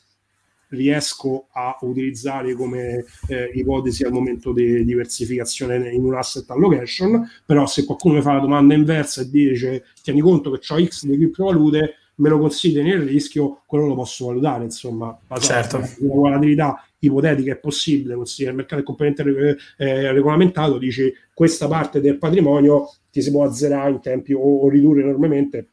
riesco 0.69 1.49
a 1.53 1.77
utilizzare 1.83 2.55
come 2.55 3.05
eh, 3.29 3.51
ipotesi 3.53 4.03
al 4.03 4.13
momento 4.13 4.53
di 4.53 4.83
diversificazione 4.85 5.91
in 5.91 6.05
un 6.05 6.15
asset 6.15 6.49
allocation, 6.51 7.29
però 7.45 7.67
se 7.67 7.85
qualcuno 7.85 8.15
mi 8.15 8.23
fa 8.23 8.35
la 8.35 8.41
domanda 8.41 8.73
inversa 8.73 9.21
e 9.21 9.29
dice 9.29 9.85
tieni 10.03 10.21
conto 10.21 10.51
che 10.53 10.73
ho 10.73 10.83
X 10.83 11.05
di 11.05 11.17
criptovalute, 11.17 11.95
me 12.19 12.29
lo 12.29 12.39
consideri 12.39 12.89
nel 12.89 13.03
rischio, 13.03 13.63
quello 13.67 13.87
lo 13.87 13.95
posso 13.95 14.27
valutare, 14.27 14.65
insomma, 14.65 15.17
certo. 15.41 15.77
una 16.01 16.15
volatilità 16.15 16.85
ipotetica 17.01 17.53
è 17.53 17.57
possibile, 17.57 18.15
considera 18.15 18.51
il 18.51 18.57
mercato 18.57 18.83
è 18.83 18.85
completamente 18.85 19.57
eh, 19.77 20.13
regolamentato, 20.13 20.79
dici 20.79 21.13
questa 21.33 21.69
parte 21.69 22.01
del 22.01 22.19
patrimonio 22.19 22.91
ti 23.11 23.23
si 23.23 23.31
può 23.31 23.45
azzerare 23.45 23.91
in 23.91 24.01
tempi 24.01 24.33
o, 24.33 24.41
o 24.41 24.69
ridurre 24.69 25.03
enormemente 25.03 25.69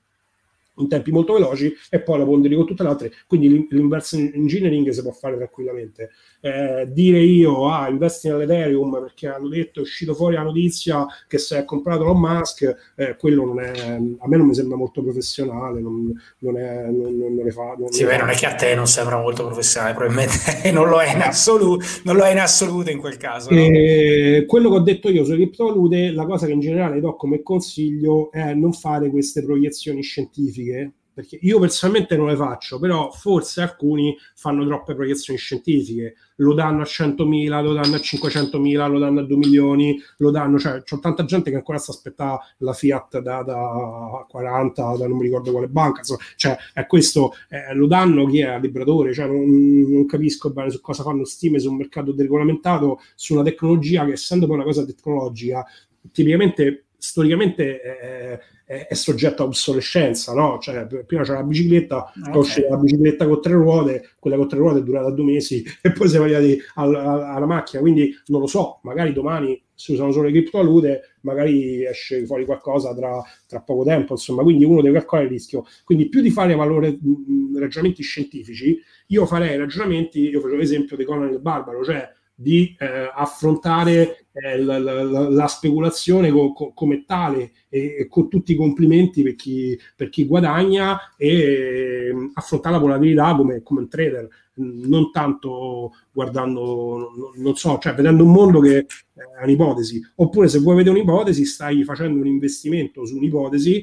in 0.77 0.88
tempi 0.88 1.11
molto 1.11 1.34
veloci 1.34 1.73
e 1.89 2.01
poi 2.01 2.19
la 2.19 2.26
ponderi 2.26 2.55
con 2.55 2.65
tutte 2.65 2.84
le 2.84 2.89
altre. 2.89 3.11
Quindi 3.27 3.67
l'inverse 3.69 4.34
engineering 4.34 4.89
si 4.89 5.01
può 5.01 5.11
fare 5.11 5.35
tranquillamente. 5.38 6.11
Eh, 6.45 6.88
dire 6.91 7.17
io, 7.22 7.72
ah, 7.72 7.89
investi 7.89 8.27
nell'Ethereum 8.27 8.99
perché 9.01 9.27
hanno 9.30 9.47
detto, 9.47 9.80
è 9.80 9.81
uscito 9.81 10.13
fuori 10.13 10.35
la 10.35 10.43
notizia 10.43 11.07
che 11.27 11.39
si 11.39 11.55
è 11.55 11.65
comprato 11.65 12.03
Elon 12.03 12.19
Musk, 12.19 12.93
eh, 12.95 13.15
quello 13.17 13.45
non 13.45 13.59
è, 13.61 13.72
a 13.95 14.27
me 14.27 14.38
non 14.38 14.45
mi 14.45 14.53
sembra 14.53 14.77
molto 14.77 15.01
professionale, 15.01 15.81
non, 15.81 16.13
non, 16.41 16.57
è, 16.59 16.85
non, 16.85 17.17
non 17.17 17.34
le 17.43 17.49
fa. 17.49 17.73
Non 17.76 17.89
sì, 17.89 18.05
beh, 18.05 18.17
non 18.17 18.30
è 18.30 18.35
che 18.35 18.45
a 18.45 18.53
te 18.53 18.76
non 18.76 18.85
sembra 18.85 19.19
molto 19.19 19.43
professionale, 19.43 19.95
probabilmente 19.95 20.69
non 20.72 20.88
lo 20.88 21.01
è 21.01 21.15
in 21.15 21.22
assoluto, 21.22 21.84
non 22.03 22.15
lo 22.15 22.23
è 22.26 22.31
in 22.31 22.39
assoluto 22.39 22.91
in 22.91 22.99
quel 22.99 23.17
caso. 23.17 23.49
No? 23.49 23.59
Eh, 23.59 24.45
quello 24.47 24.69
che 24.69 24.76
ho 24.76 24.81
detto 24.81 25.09
io 25.09 25.23
sulle 25.23 25.38
criptovalute, 25.38 26.11
la 26.11 26.27
cosa 26.27 26.45
che 26.45 26.51
in 26.51 26.59
generale 26.59 26.99
do 26.99 27.15
come 27.15 27.41
consiglio 27.41 28.31
è 28.31 28.53
non 28.53 28.72
fare 28.72 29.09
queste 29.09 29.43
proiezioni 29.43 30.03
scientifiche, 30.03 30.91
perché 31.15 31.39
io 31.41 31.59
personalmente 31.59 32.17
non 32.17 32.27
le 32.27 32.35
faccio, 32.35 32.77
però 32.77 33.09
forse 33.09 33.61
alcuni 33.61 34.17
fanno 34.35 34.65
troppe 34.65 34.95
proiezioni 34.95 35.39
scientifiche, 35.39 36.15
lo 36.35 36.53
danno 36.53 36.81
a 36.81 36.85
100.000, 36.85 37.63
lo 37.63 37.71
danno 37.71 37.95
a 37.95 37.99
500.000, 37.99 38.91
lo 38.91 38.99
danno 38.99 39.21
a 39.21 39.23
2 39.23 39.37
milioni, 39.37 39.97
lo 40.17 40.29
danno, 40.29 40.59
cioè 40.59 40.83
c'è 40.83 40.99
tanta 40.99 41.23
gente 41.23 41.51
che 41.51 41.55
ancora 41.55 41.77
sta 41.77 41.93
aspettando 41.93 42.41
la 42.57 42.73
Fiat 42.73 43.19
da, 43.19 43.43
da 43.43 44.25
40, 44.27 44.97
da 44.97 45.07
non 45.07 45.15
mi 45.15 45.23
ricordo 45.23 45.51
quale 45.51 45.69
banca, 45.69 45.99
insomma, 45.99 46.19
cioè 46.35 46.57
è 46.73 46.85
questo, 46.85 47.31
eh, 47.47 47.73
lo 47.73 47.87
danno 47.87 48.25
chi 48.25 48.41
è 48.41 48.47
a 48.47 48.57
Libratore, 48.57 49.13
cioè 49.13 49.27
non, 49.27 49.45
non, 49.87 50.05
capisco 50.05 50.49
bene 50.49 50.69
su 50.69 50.81
cosa 50.81 51.01
fanno 51.01 51.23
stime 51.23 51.59
su 51.59 51.69
un 51.69 51.77
mercato 51.77 52.11
deregolamentato, 52.11 52.99
su 53.15 53.35
una 53.35 53.43
tecnologia 53.43 54.03
che 54.03 54.11
essendo 54.11 54.47
poi 54.47 54.55
una 54.55 54.65
cosa 54.65 54.83
tecnologica, 54.83 55.65
tipicamente, 56.11 56.84
storicamente... 57.10 57.82
Eh, 57.82 58.40
è, 58.65 58.88
è 58.88 58.94
soggetto 58.95 59.44
a 59.44 59.45
obsolescenza, 59.45 60.34
no? 60.34 60.57
Cioè, 60.60 60.86
prima 61.06 61.23
c'era 61.23 61.40
la 61.40 61.44
bicicletta, 61.44 62.11
okay. 62.18 62.32
poi 62.32 62.41
usciva 62.41 62.69
la 62.72 62.77
bicicletta 62.77 63.27
con 63.27 63.41
tre 63.41 63.53
ruote, 63.53 64.10
quella 64.19 64.36
con 64.36 64.48
tre 64.48 64.57
ruote 64.57 64.80
è 64.80 64.84
durata 64.84 65.11
due 65.11 65.26
mesi 65.26 65.64
e 65.82 65.91
poi 65.91 66.10
siamo 66.10 66.26
arrivati 66.26 66.60
alla, 66.73 67.34
alla 67.34 67.45
macchina, 67.45 67.82
quindi 67.82 68.14
non 68.26 68.41
lo 68.41 68.48
so, 68.48 68.80
magari 68.84 69.14
domani 69.14 69.61
si 69.77 69.91
usano 69.91 70.11
solo 70.11 70.26
le 70.27 70.32
criptovalute, 70.32 71.15
magari 71.22 71.86
esce 71.86 72.26
fuori 72.26 72.45
qualcosa 72.45 72.95
tra, 72.95 73.22
tra, 73.45 73.61
poco 73.61 73.84
tempo, 73.84 74.14
insomma, 74.14 74.41
quindi 74.41 74.64
uno 74.64 74.82
deve 74.82 74.99
calcolare 74.99 75.27
il 75.27 75.34
rischio. 75.34 75.65
Quindi 75.84 76.07
più 76.07 76.22
di 76.22 76.30
fare 76.30 76.56
valore, 76.56 76.91
mh, 76.91 77.60
ragionamenti 77.60 78.02
scientifici, 78.02 78.80
io 79.07 79.26
farei 79.26 79.57
ragionamenti, 79.57 80.22
io 80.30 80.40
facevo 80.40 80.57
l'esempio 80.57 80.95
di 80.95 81.03
Conan 81.03 81.32
il 81.32 81.40
Barbaro, 81.40 81.84
cioè 81.84 82.10
di 82.35 82.75
eh, 82.77 83.09
affrontare 83.13 84.27
eh, 84.33 84.61
la, 84.61 84.77
la, 84.77 85.29
la, 85.29 85.47
speculazione 85.47 86.29
co, 86.29 86.51
co, 86.51 86.73
come 86.73 87.05
tale 87.05 87.53
e, 87.69 87.95
e, 87.99 88.07
con 88.09 88.27
tutti 88.27 88.51
i 88.51 88.55
complimenti 88.55 89.23
per 89.23 89.35
chi, 89.35 89.79
per 89.95 90.09
chi 90.09 90.25
guadagna 90.25 91.15
e 91.15 91.29
eh, 91.29 92.31
affrontare 92.33 92.75
la 92.75 92.81
volatilità 92.81 93.33
come, 93.35 93.63
come 93.63 93.79
un 93.79 93.87
trader, 93.87 94.27
non 94.55 95.11
tanto 95.11 95.93
guardando, 96.11 97.13
non, 97.15 97.31
non 97.35 97.55
so, 97.55 97.77
cioè 97.77 97.93
vedendo 97.93 98.23
un 98.23 98.31
mondo 98.31 98.59
che 98.59 98.79
è 98.79 99.43
un'ipotesi, 99.43 100.01
oppure 100.15 100.49
se 100.49 100.59
vuoi 100.59 100.75
vedere 100.75 100.97
un'ipotesi 100.97 101.45
stai 101.45 101.85
facendo 101.85 102.19
un 102.19 102.27
investimento 102.27 103.05
su 103.05 103.15
un'ipotesi 103.15 103.81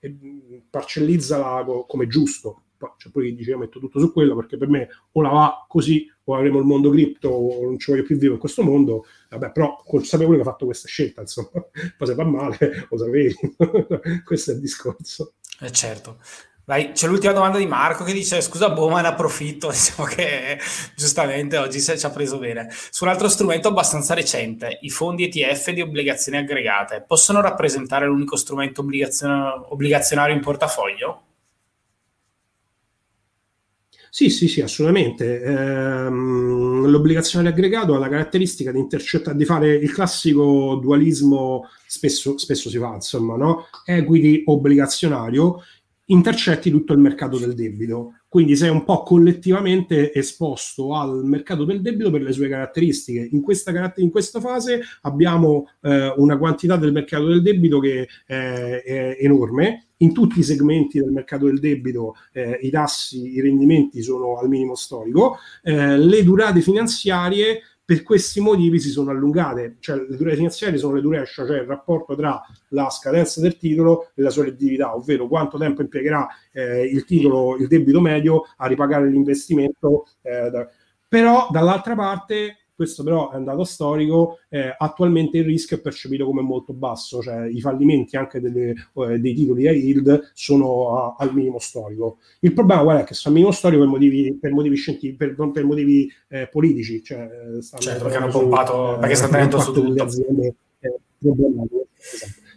e 0.00 0.16
parcellizzala 0.68 1.64
come 1.86 2.08
giusto. 2.08 2.62
Poi 2.76 2.90
c'è 2.98 3.10
poi 3.10 3.30
chi 3.30 3.36
dice 3.36 3.50
io 3.50 3.58
metto 3.58 3.78
tutto 3.78 3.98
su 3.98 4.12
quello 4.12 4.34
perché 4.36 4.56
per 4.58 4.68
me 4.68 4.88
o 5.12 5.22
la 5.22 5.30
va 5.30 5.64
così 5.66 6.06
o 6.28 6.34
avremo 6.34 6.58
il 6.58 6.64
mondo 6.64 6.90
cripto 6.90 7.28
o 7.28 7.64
non 7.64 7.78
ci 7.78 7.90
voglio 7.90 8.02
più 8.02 8.16
vivo 8.16 8.34
in 8.34 8.40
questo 8.40 8.62
mondo, 8.62 9.06
vabbè, 9.30 9.52
però 9.52 9.80
consapevole 9.84 10.36
che 10.36 10.42
ha 10.42 10.50
fatto 10.50 10.64
questa 10.64 10.88
scelta, 10.88 11.20
insomma, 11.20 11.50
poi 11.96 12.06
se 12.06 12.14
va 12.14 12.24
male 12.24 12.58
lo 12.90 12.98
sapevi, 12.98 13.34
questo 14.24 14.50
è 14.50 14.54
il 14.54 14.60
discorso. 14.60 15.34
Eh 15.60 15.70
certo. 15.70 16.18
Vai, 16.66 16.90
c'è 16.90 17.06
l'ultima 17.06 17.32
domanda 17.32 17.58
di 17.58 17.66
Marco 17.66 18.02
che 18.02 18.12
dice: 18.12 18.40
Scusa, 18.40 18.70
boh, 18.70 18.88
ne 18.88 19.06
approfitto. 19.06 19.70
Diciamo 19.70 20.08
che 20.08 20.58
giustamente 20.96 21.56
oggi 21.58 21.80
ci 21.80 22.04
ha 22.04 22.10
preso 22.10 22.38
bene. 22.38 22.66
Su 22.90 23.04
un 23.04 23.10
altro 23.10 23.28
strumento 23.28 23.68
abbastanza 23.68 24.14
recente, 24.14 24.80
i 24.80 24.90
fondi 24.90 25.24
ETF 25.24 25.70
di 25.70 25.80
obbligazioni 25.80 26.38
aggregate 26.38 27.04
possono 27.06 27.40
rappresentare 27.40 28.06
l'unico 28.06 28.34
strumento 28.34 28.80
obbligazionario 28.80 30.34
in 30.34 30.40
portafoglio? 30.40 31.25
Sì, 34.10 34.30
sì, 34.30 34.48
sì, 34.48 34.60
assolutamente. 34.62 35.42
Ehm, 35.42 36.86
l'obbligazione 36.86 37.48
aggregato 37.48 37.94
ha 37.94 37.98
la 37.98 38.08
caratteristica 38.08 38.72
di 38.72 38.86
di 39.34 39.44
fare 39.44 39.74
il 39.74 39.92
classico 39.92 40.78
dualismo, 40.80 41.64
spesso, 41.86 42.38
spesso 42.38 42.70
si 42.70 42.78
fa, 42.78 42.94
insomma, 42.94 43.36
no? 43.36 43.66
Equity 43.84 44.42
obbligazionario, 44.46 45.60
intercetti 46.06 46.70
tutto 46.70 46.92
il 46.92 46.98
mercato 47.00 47.38
del 47.38 47.54
debito. 47.54 48.12
Quindi 48.28 48.56
sei 48.56 48.70
un 48.70 48.84
po' 48.84 49.02
collettivamente 49.02 50.12
esposto 50.12 50.94
al 50.94 51.24
mercato 51.24 51.64
del 51.64 51.80
debito 51.80 52.10
per 52.10 52.22
le 52.22 52.32
sue 52.32 52.48
caratteristiche. 52.48 53.28
In 53.32 53.40
questa, 53.42 53.92
in 53.96 54.10
questa 54.10 54.40
fase 54.40 54.80
abbiamo 55.02 55.68
eh, 55.82 56.12
una 56.16 56.36
quantità 56.38 56.76
del 56.76 56.92
mercato 56.92 57.26
del 57.26 57.42
debito 57.42 57.80
che 57.80 58.08
è, 58.26 58.82
è 58.84 59.16
enorme. 59.20 59.85
In 59.98 60.12
tutti 60.12 60.40
i 60.40 60.42
segmenti 60.42 60.98
del 60.98 61.10
mercato 61.10 61.46
del 61.46 61.58
debito 61.58 62.16
eh, 62.32 62.58
i 62.62 62.70
tassi, 62.70 63.34
i 63.34 63.40
rendimenti 63.40 64.02
sono 64.02 64.38
al 64.38 64.48
minimo 64.48 64.74
storico. 64.74 65.38
Eh, 65.62 65.96
le 65.96 66.22
durate 66.22 66.60
finanziarie 66.60 67.62
per 67.86 68.02
questi 68.02 68.40
motivi 68.40 68.80
si 68.80 68.90
sono 68.90 69.12
allungate, 69.12 69.76
cioè 69.78 69.96
le 69.96 70.16
durate 70.16 70.36
finanziarie 70.36 70.76
sono 70.76 70.94
le 70.94 71.00
duration, 71.00 71.46
cioè 71.46 71.60
il 71.60 71.66
rapporto 71.66 72.16
tra 72.16 72.42
la 72.70 72.90
scadenza 72.90 73.40
del 73.40 73.56
titolo 73.56 74.10
e 74.16 74.22
la 74.22 74.30
sua 74.30 74.42
redditività, 74.42 74.94
ovvero 74.94 75.28
quanto 75.28 75.56
tempo 75.56 75.82
impiegherà 75.82 76.26
eh, 76.52 76.82
il 76.82 77.04
titolo, 77.04 77.56
il 77.56 77.68
debito 77.68 78.00
medio 78.00 78.42
a 78.56 78.66
ripagare 78.66 79.08
l'investimento. 79.08 80.08
Eh, 80.22 80.50
da... 80.50 80.68
Però 81.08 81.46
dall'altra 81.52 81.94
parte 81.94 82.65
questo 82.76 83.02
però 83.02 83.32
è 83.32 83.36
un 83.36 83.44
dato 83.44 83.64
storico, 83.64 84.40
eh, 84.50 84.74
attualmente 84.76 85.38
il 85.38 85.44
rischio 85.44 85.78
è 85.78 85.80
percepito 85.80 86.26
come 86.26 86.42
molto 86.42 86.74
basso, 86.74 87.22
cioè 87.22 87.48
i 87.48 87.60
fallimenti 87.60 88.16
anche 88.16 88.38
delle, 88.38 88.74
eh, 88.94 89.18
dei 89.18 89.34
titoli 89.34 89.66
a 89.66 89.72
yield 89.72 90.30
sono 90.34 90.96
a, 90.96 91.16
al 91.18 91.32
minimo 91.34 91.58
storico. 91.58 92.18
Il 92.40 92.52
problema 92.52 92.82
qual 92.82 92.98
è? 92.98 93.04
Che 93.04 93.14
sono 93.14 93.34
al 93.34 93.40
minimo 93.40 93.56
storico 93.56 93.80
per 93.80 93.90
motivi, 93.90 94.38
per 94.38 94.52
motivi 94.52 94.76
scientifici, 94.76 95.16
per, 95.16 95.34
non 95.38 95.52
per 95.52 95.64
motivi 95.64 96.12
eh, 96.28 96.48
politici. 96.48 97.02
Cioè, 97.02 97.26
certo, 97.78 98.04
perché 98.04 98.18
hanno 98.18 98.30
pompato, 98.30 98.98
perché 99.00 99.14
sta 99.14 99.28
tenendo 99.28 99.58
su 99.58 99.72
tutto. 99.72 100.02
Aziende, 100.02 100.54
eh, 100.80 101.00
esatto, 101.18 101.86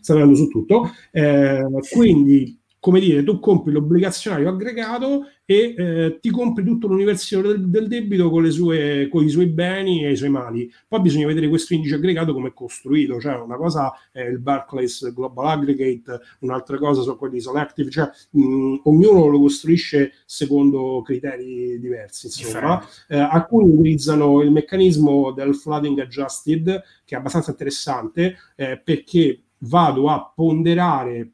sta 0.01 0.13
tenendo 0.13 0.35
su 0.35 0.47
tutto. 0.49 0.91
Eh, 1.11 1.65
quindi 1.93 2.59
come 2.79 2.99
dire, 3.01 3.23
tu 3.23 3.39
compri 3.39 3.73
l'obbligazionario 3.73 4.49
aggregato 4.49 5.25
e 5.43 5.73
eh, 5.77 6.19
ti 6.21 6.29
compri 6.29 6.63
tutto 6.63 6.87
l'università 6.87 7.41
del, 7.41 7.69
del 7.69 7.87
debito 7.87 8.29
con, 8.29 8.49
sue, 8.51 9.09
con, 9.11 9.23
i 9.23 9.29
suoi 9.29 9.47
beni 9.47 10.05
e 10.05 10.11
i 10.11 10.15
suoi 10.15 10.29
mali. 10.29 10.71
Poi 10.87 11.01
bisogna 11.01 11.25
vedere 11.25 11.49
questo 11.49 11.73
indice 11.73 11.95
aggregato 11.95 12.33
come 12.33 12.49
è 12.49 12.53
costruito, 12.53 13.19
cioè 13.19 13.35
una 13.35 13.57
cosa 13.57 13.91
è 14.11 14.21
il 14.21 14.39
Barclays 14.39 15.11
Global 15.13 15.47
Aggregate, 15.47 16.19
un'altra 16.39 16.77
cosa 16.77 17.01
sono 17.01 17.17
quelli 17.17 17.41
selective, 17.41 17.89
cioè 17.89 18.09
mh, 18.29 18.81
ognuno 18.83 19.27
lo 19.27 19.39
costruisce 19.39 20.13
secondo 20.25 21.01
criteri 21.03 21.79
diversi, 21.79 22.27
insomma. 22.27 22.81
Eh, 23.07 23.17
alcuni 23.17 23.69
utilizzano 23.69 24.41
il 24.41 24.51
meccanismo 24.51 25.31
del 25.31 25.55
flooding 25.55 25.99
adjusted, 25.99 26.83
che 27.03 27.15
è 27.15 27.17
abbastanza 27.17 27.51
interessante, 27.51 28.37
eh, 28.55 28.79
perché 28.81 29.41
vado 29.59 30.09
a 30.09 30.31
ponderare 30.33 31.31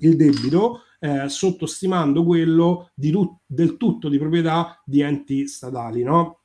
il 0.00 0.16
debito 0.16 0.82
eh, 1.00 1.28
sottostimando 1.28 2.24
quello 2.24 2.90
di 2.94 3.10
tu- 3.10 3.38
del 3.46 3.76
tutto 3.76 4.08
di 4.08 4.18
proprietà 4.18 4.82
di 4.84 5.00
enti 5.00 5.46
statali, 5.46 6.02
no? 6.02 6.40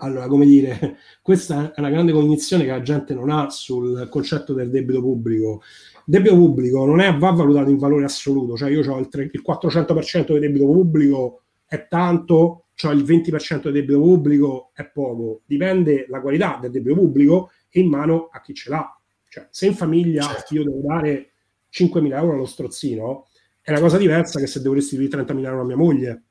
Allora, 0.00 0.26
come 0.26 0.44
dire, 0.44 0.98
questa 1.22 1.72
è 1.72 1.80
una 1.80 1.90
grande 1.90 2.12
cognizione 2.12 2.64
che 2.64 2.70
la 2.70 2.82
gente 2.82 3.14
non 3.14 3.30
ha 3.30 3.48
sul 3.50 4.08
concetto 4.10 4.52
del 4.52 4.70
debito 4.70 5.00
pubblico. 5.00 5.62
Il 5.94 6.02
debito 6.04 6.34
pubblico 6.34 6.84
non 6.84 7.00
è, 7.00 7.16
va 7.16 7.30
valutato 7.30 7.70
in 7.70 7.78
valore 7.78 8.04
assoluto, 8.04 8.56
cioè 8.56 8.70
io 8.70 8.92
ho 8.92 8.98
il, 8.98 9.08
3, 9.08 9.30
il 9.32 9.42
400% 9.46 10.32
del 10.32 10.40
debito 10.40 10.66
pubblico 10.66 11.42
è 11.66 11.86
tanto, 11.88 12.66
cioè 12.74 12.94
il 12.94 13.04
20% 13.04 13.62
del 13.62 13.72
debito 13.72 14.00
pubblico 14.00 14.70
è 14.74 14.86
poco. 14.86 15.40
Dipende 15.46 16.06
la 16.08 16.20
qualità 16.20 16.58
del 16.60 16.70
debito 16.70 16.94
pubblico 16.96 17.50
e 17.70 17.80
in 17.80 17.88
mano 17.88 18.28
a 18.30 18.40
chi 18.40 18.54
ce 18.54 18.70
l'ha. 18.70 19.00
Cioè, 19.28 19.48
se 19.50 19.66
in 19.66 19.74
famiglia 19.74 20.22
certo. 20.22 20.54
io 20.54 20.64
devo 20.64 20.80
dare 20.86 21.32
5.000 21.76 22.16
euro 22.16 22.32
allo 22.32 22.46
strozzino 22.46 23.26
è 23.60 23.70
una 23.70 23.80
cosa 23.80 23.98
diversa 23.98 24.38
che 24.38 24.46
se 24.46 24.62
devo 24.62 24.74
restituire 24.74 25.24
30.000 25.24 25.44
euro 25.44 25.60
a 25.60 25.64
mia 25.64 25.76
moglie. 25.76 26.22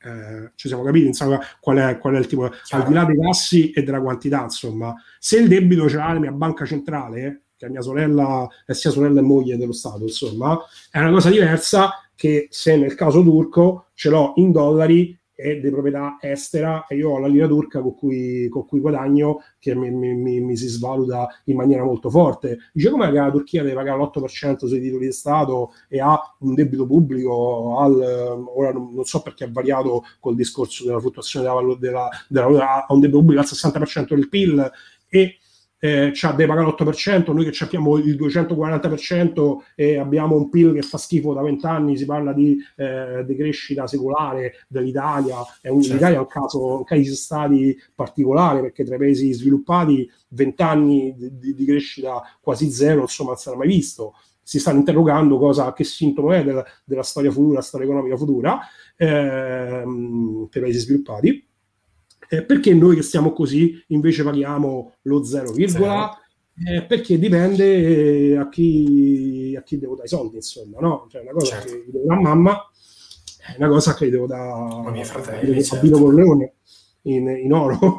Eh, 0.00 0.52
ci 0.54 0.68
siamo 0.68 0.82
capiti 0.82 1.06
insomma 1.06 1.40
qual 1.60 1.76
è, 1.78 1.98
qual 1.98 2.14
è 2.14 2.18
il 2.18 2.26
tipo 2.26 2.48
Chiaro. 2.48 2.84
al 2.84 2.88
di 2.88 2.94
là 2.94 3.04
dei 3.04 3.16
tassi 3.16 3.72
e 3.72 3.82
della 3.82 4.00
quantità 4.00 4.44
insomma 4.44 4.94
se 5.18 5.38
il 5.38 5.48
debito 5.48 5.88
ce 5.88 5.96
l'ha 5.96 6.12
la 6.12 6.20
mia 6.20 6.30
banca 6.30 6.64
centrale 6.64 7.46
che 7.56 7.66
è 7.66 7.68
mia 7.68 7.80
sorella 7.80 8.46
è 8.64 8.74
sia 8.74 8.92
sorella 8.92 9.18
e 9.18 9.24
moglie 9.24 9.56
dello 9.56 9.72
Stato 9.72 10.04
insomma 10.04 10.56
è 10.92 11.00
una 11.00 11.10
cosa 11.10 11.30
diversa 11.30 11.94
che 12.14 12.46
se 12.48 12.76
nel 12.76 12.94
caso 12.94 13.24
turco 13.24 13.86
ce 13.94 14.08
l'ho 14.08 14.34
in 14.36 14.52
dollari 14.52 15.17
e 15.40 15.60
di 15.60 15.70
proprietà 15.70 16.16
estera 16.20 16.84
e 16.88 16.96
io 16.96 17.10
ho 17.10 17.18
la 17.20 17.28
lira 17.28 17.46
turca 17.46 17.80
con 17.80 17.94
cui, 17.94 18.48
con 18.48 18.66
cui 18.66 18.80
guadagno 18.80 19.38
che 19.60 19.72
mi, 19.72 19.88
mi, 19.88 20.40
mi, 20.40 20.56
si 20.56 20.66
svaluta 20.66 21.28
in 21.44 21.54
maniera 21.54 21.84
molto 21.84 22.10
forte. 22.10 22.58
Dice 22.72 22.90
come 22.90 23.06
che 23.06 23.18
la 23.18 23.30
Turchia 23.30 23.62
deve 23.62 23.76
pagare 23.76 24.00
l'8% 24.00 24.66
sui 24.66 24.80
titoli 24.80 25.06
di 25.06 25.12
Stato 25.12 25.70
e 25.88 26.00
ha 26.00 26.20
un 26.40 26.54
debito 26.54 26.86
pubblico 26.86 27.78
al, 27.78 28.00
ora 28.52 28.72
non, 28.72 29.04
so 29.04 29.22
perché 29.22 29.44
è 29.44 29.50
variato 29.50 30.02
col 30.18 30.34
discorso 30.34 30.84
della 30.84 30.98
fluttuazione 30.98 31.46
della, 31.78 32.08
della, 32.26 32.84
ha 32.84 32.92
un 32.92 32.98
debito 32.98 33.20
pubblico 33.20 33.40
al 33.40 33.46
60% 33.46 34.14
del 34.14 34.28
PIL 34.28 34.72
e 35.08 35.38
eh, 35.78 36.12
deve 36.12 36.46
pagare 36.46 36.66
l'8%, 36.66 37.32
noi 37.32 37.48
che 37.48 37.64
abbiamo 37.64 37.96
il 37.96 38.16
240% 38.16 39.56
e 39.74 39.98
abbiamo 39.98 40.36
un 40.36 40.48
PIL 40.48 40.74
che 40.74 40.82
fa 40.82 40.98
schifo 40.98 41.32
da 41.32 41.42
20 41.42 41.66
anni, 41.66 41.96
si 41.96 42.04
parla 42.04 42.32
di, 42.32 42.58
eh, 42.76 43.24
di 43.24 43.36
crescita 43.36 43.86
secolare 43.86 44.54
dell'Italia, 44.68 45.36
è 45.60 45.68
un, 45.68 45.80
certo. 45.80 45.94
l'Italia 45.94 46.16
è 46.16 46.20
un 46.20 46.26
caso, 46.26 46.76
un 46.78 46.84
case 46.84 47.14
stati 47.14 47.76
particolare 47.94 48.60
perché 48.60 48.84
tra 48.84 48.96
i 48.96 48.98
paesi 48.98 49.32
sviluppati 49.32 50.10
20 50.30 50.62
anni 50.62 51.14
di, 51.16 51.38
di, 51.38 51.54
di 51.54 51.64
crescita 51.64 52.22
quasi 52.40 52.70
zero, 52.70 53.02
insomma 53.02 53.30
non 53.30 53.38
era 53.46 53.56
mai 53.56 53.68
visto, 53.68 54.14
si 54.42 54.58
stanno 54.58 54.78
interrogando 54.78 55.38
cosa, 55.38 55.72
che 55.72 55.84
sintomo 55.84 56.32
è 56.32 56.42
della, 56.42 56.64
della 56.84 57.02
storia 57.02 57.30
futura, 57.30 57.60
storia 57.60 57.86
economica 57.86 58.16
futura 58.16 58.58
ehm, 58.96 60.48
per 60.50 60.62
i 60.62 60.64
paesi 60.64 60.78
sviluppati 60.78 61.47
eh, 62.28 62.42
perché 62.42 62.74
noi 62.74 62.96
che 62.96 63.02
stiamo 63.02 63.32
così 63.32 63.82
invece 63.88 64.22
paghiamo 64.22 64.94
lo 65.02 65.24
0, 65.24 65.54
eh, 65.54 66.82
perché 66.82 67.18
dipende 67.18 68.36
a 68.36 68.48
chi, 68.48 69.54
a 69.56 69.62
chi 69.62 69.78
devo 69.78 69.94
dare 69.94 70.06
i 70.06 70.10
soldi, 70.10 70.36
insomma, 70.36 70.78
no? 70.80 71.06
Cioè 71.10 71.22
una 71.22 71.32
cosa 71.32 71.46
certo. 71.46 71.72
che 71.72 71.84
devo 71.90 72.06
dare 72.06 72.20
a 72.20 72.22
mamma 72.22 72.70
è 73.38 73.54
una 73.56 73.68
cosa 73.68 73.94
che 73.94 74.10
devo 74.10 74.26
dare 74.26 74.50
a 74.50 74.90
mio 74.90 75.04
fratello, 75.04 75.62
certo. 75.62 75.98
Corleone 75.98 76.54
in, 77.02 77.28
in 77.28 77.52
oro. 77.52 77.78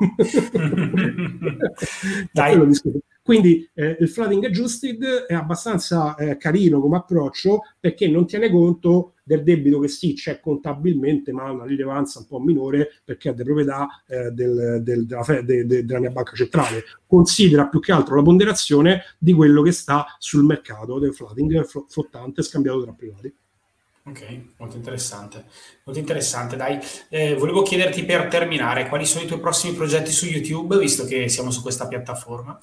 Dai. 2.31 2.77
Quindi 3.23 3.69
eh, 3.73 3.97
il 3.99 4.09
flooding 4.09 4.45
adjusted 4.45 5.03
è 5.27 5.33
abbastanza 5.33 6.15
eh, 6.15 6.37
carino 6.37 6.79
come 6.81 6.97
approccio 6.97 7.61
perché 7.79 8.07
non 8.07 8.25
tiene 8.25 8.49
conto 8.49 9.13
del 9.29 9.43
debito 9.43 9.79
che 9.79 9.87
sì 9.87 10.15
c'è 10.15 10.39
contabilmente 10.39 11.31
ma 11.31 11.43
ha 11.43 11.51
una 11.51 11.65
rilevanza 11.65 12.17
un 12.17 12.25
po' 12.25 12.39
minore 12.39 12.99
perché 13.05 13.29
è 13.29 13.33
di 13.35 13.43
proprietà 13.43 14.01
eh, 14.07 14.31
del, 14.31 14.79
del, 14.81 15.05
della, 15.05 15.41
de, 15.43 15.67
de, 15.67 15.85
della, 15.85 15.99
mia 15.99 16.09
banca 16.09 16.35
centrale. 16.35 16.83
Considera 17.05 17.67
più 17.67 17.79
che 17.79 17.91
altro 17.91 18.15
la 18.15 18.23
ponderazione 18.23 19.03
di 19.19 19.33
quello 19.33 19.61
che 19.61 19.71
sta 19.71 20.15
sul 20.17 20.43
mercato 20.43 20.97
del 20.97 21.13
flooding 21.13 21.63
flottante 21.63 22.41
scambiato 22.41 22.81
tra 22.81 22.91
privati. 22.91 23.31
Ok, 24.05 24.41
molto 24.57 24.77
interessante. 24.77 25.45
Molto 25.83 25.99
interessante, 25.99 26.55
dai. 26.55 26.79
Eh, 27.09 27.35
volevo 27.35 27.61
chiederti 27.61 28.03
per 28.05 28.29
terminare 28.29 28.87
quali 28.87 29.05
sono 29.05 29.23
i 29.23 29.27
tuoi 29.27 29.39
prossimi 29.39 29.75
progetti 29.75 30.09
su 30.09 30.25
YouTube, 30.25 30.79
visto 30.79 31.05
che 31.05 31.29
siamo 31.29 31.51
su 31.51 31.61
questa 31.61 31.87
piattaforma 31.87 32.59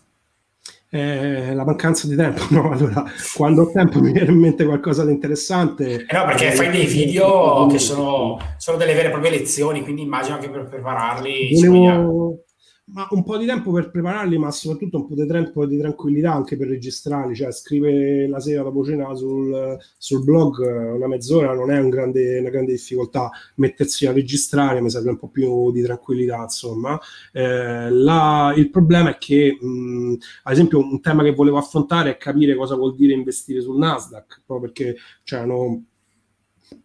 eh, 0.90 1.54
la 1.54 1.64
mancanza 1.64 2.06
di 2.06 2.16
tempo, 2.16 2.42
no? 2.50 2.70
Allora, 2.70 3.04
quando 3.34 3.62
ho 3.62 3.70
tempo 3.70 4.00
mi 4.00 4.12
viene 4.12 4.30
in 4.30 4.38
mente 4.38 4.64
qualcosa 4.64 5.04
di 5.04 5.12
interessante. 5.12 6.06
Eh 6.06 6.16
no, 6.16 6.24
perché 6.24 6.52
fai 6.52 6.70
dei 6.70 6.86
video 6.86 7.66
che 7.66 7.78
sono, 7.78 8.38
sono, 8.56 8.76
delle 8.76 8.94
vere 8.94 9.08
e 9.08 9.10
proprie 9.10 9.30
lezioni, 9.30 9.82
quindi 9.82 10.02
immagino 10.02 10.38
che 10.38 10.48
per 10.48 10.64
prepararli. 10.64 11.60
Volevo, 11.60 12.44
ma 12.88 13.06
un 13.10 13.24
po' 13.24 13.36
di 13.36 13.46
tempo 13.46 13.72
per 13.72 13.90
prepararli, 13.90 14.38
ma 14.38 14.52
soprattutto 14.52 14.98
un 14.98 15.08
po' 15.08 15.14
di 15.14 15.26
tempo 15.26 15.66
di 15.66 15.76
tranquillità 15.76 16.32
anche 16.32 16.56
per 16.56 16.68
registrarli. 16.68 17.34
Cioè, 17.34 17.50
scrivere 17.50 18.28
la 18.28 18.38
sera 18.38 18.62
dopo 18.62 18.84
cena 18.84 19.12
sul, 19.14 19.76
sul 19.98 20.22
blog 20.22 20.94
una 20.94 21.08
mezz'ora 21.08 21.52
non 21.52 21.72
è 21.72 21.78
un 21.78 21.88
grande, 21.88 22.38
una 22.38 22.50
grande 22.50 22.72
difficoltà. 22.72 23.28
Mettersi 23.56 24.06
a 24.06 24.12
registrare 24.12 24.80
mi 24.80 24.90
serve 24.90 25.10
un 25.10 25.18
po' 25.18 25.28
più 25.28 25.72
di 25.72 25.82
tranquillità, 25.82 26.42
insomma. 26.42 26.98
Eh, 27.32 27.90
la, 27.90 28.54
il 28.56 28.70
problema 28.70 29.10
è 29.10 29.18
che, 29.18 29.58
mh, 29.60 30.14
ad 30.44 30.52
esempio, 30.52 30.78
un 30.78 31.00
tema 31.00 31.24
che 31.24 31.34
volevo 31.34 31.58
affrontare 31.58 32.10
è 32.10 32.16
capire 32.16 32.54
cosa 32.54 32.76
vuol 32.76 32.94
dire 32.94 33.14
investire 33.14 33.60
sul 33.60 33.78
Nasdaq, 33.78 34.42
proprio 34.46 34.70
perché 34.70 34.96
cioè, 35.24 35.44
no, 35.44 35.82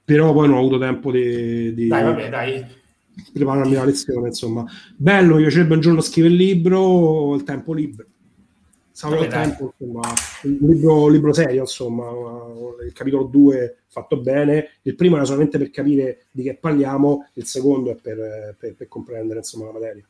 però 0.03 0.33
poi 0.33 0.47
non 0.47 0.57
ho 0.57 0.59
avuto 0.61 0.79
tempo 0.79 1.11
di, 1.11 1.75
di... 1.75 1.87
Dai, 1.87 2.03
vabbè, 2.03 2.29
dai 2.29 2.79
prepararmi 3.33 3.73
la 3.73 3.85
lezione, 3.85 4.27
insomma. 4.27 4.65
Bello, 4.95 5.35
mi 5.35 5.41
piacerebbe 5.41 5.75
un 5.75 5.81
giorno 5.81 6.01
scrivere 6.01 6.33
il 6.33 6.39
libro, 6.39 7.35
il 7.35 7.43
tempo 7.43 7.73
libero. 7.73 8.07
Saprò 8.91 9.21
il 9.21 9.29
tempo, 9.29 9.73
insomma, 9.77 10.13
un 10.43 10.57
libro, 10.69 11.07
libro 11.07 11.33
serio, 11.33 11.61
insomma, 11.61 12.07
il 12.85 12.93
capitolo 12.93 13.23
2 13.23 13.77
fatto 13.87 14.17
bene, 14.17 14.77
il 14.83 14.95
primo 14.95 15.15
era 15.15 15.25
solamente 15.25 15.57
per 15.57 15.71
capire 15.71 16.25
di 16.31 16.43
che 16.43 16.55
parliamo, 16.55 17.29
il 17.33 17.45
secondo 17.45 17.91
è 17.91 17.95
per, 17.95 18.55
per, 18.59 18.75
per 18.75 18.87
comprendere, 18.87 19.39
insomma, 19.39 19.65
la 19.65 19.71
materia. 19.71 20.05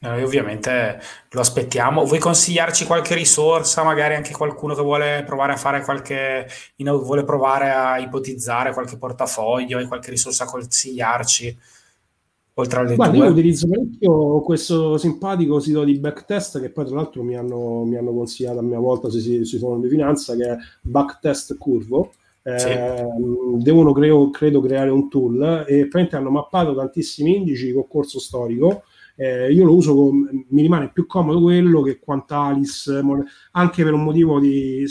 Noi 0.00 0.22
ovviamente 0.22 1.00
lo 1.30 1.40
aspettiamo. 1.40 2.04
Vuoi 2.04 2.20
consigliarci 2.20 2.84
qualche 2.84 3.16
risorsa, 3.16 3.82
magari 3.82 4.14
anche 4.14 4.32
qualcuno 4.32 4.74
che 4.74 4.82
vuole 4.82 5.24
provare 5.26 5.54
a 5.54 5.56
fare 5.56 5.82
qualche, 5.82 6.46
vuole 6.76 7.24
provare 7.24 7.70
a 7.70 7.98
ipotizzare 7.98 8.72
qualche 8.72 8.96
portafoglio, 8.96 9.78
hai 9.78 9.86
qualche 9.86 10.10
risorsa 10.10 10.44
a 10.44 10.46
consigliarci? 10.46 11.58
Oltre 12.58 12.80
alle 12.80 12.94
Guarda, 12.96 13.16
io 13.16 13.30
utilizzo 13.30 13.68
parecchio 13.68 14.40
questo 14.40 14.96
simpatico 14.98 15.60
sito 15.60 15.84
di 15.84 15.98
backtest 15.98 16.60
che 16.60 16.70
poi 16.70 16.84
tra 16.86 16.96
l'altro 16.96 17.22
mi 17.22 17.36
hanno, 17.36 17.84
mi 17.84 17.96
hanno 17.96 18.12
consigliato 18.12 18.58
a 18.58 18.62
mia 18.62 18.78
volta 18.78 19.08
sui, 19.08 19.44
sui 19.44 19.58
forum 19.58 19.80
di 19.80 19.88
finanza 19.88 20.34
che 20.34 20.44
è 20.44 20.56
Backtest 20.82 21.56
Curvo 21.56 22.12
eh, 22.42 22.58
sì. 22.58 23.62
devono 23.62 23.92
creo, 23.92 24.30
credo 24.30 24.60
creare 24.60 24.90
un 24.90 25.08
tool 25.08 25.64
e 25.66 25.82
praticamente 25.82 26.16
hanno 26.16 26.30
mappato 26.30 26.74
tantissimi 26.74 27.36
indici 27.36 27.72
con 27.72 27.86
corso 27.86 28.18
storico 28.18 28.82
eh, 29.20 29.52
io 29.52 29.64
lo 29.64 29.74
uso, 29.74 29.96
con, 29.96 30.44
mi 30.48 30.62
rimane 30.62 30.92
più 30.92 31.04
comodo 31.06 31.40
quello 31.40 31.82
che 31.82 31.98
Quantalis, 31.98 33.02
anche 33.50 33.82
per 33.82 33.92
un 33.92 34.04
motivo 34.04 34.38
di 34.38 34.84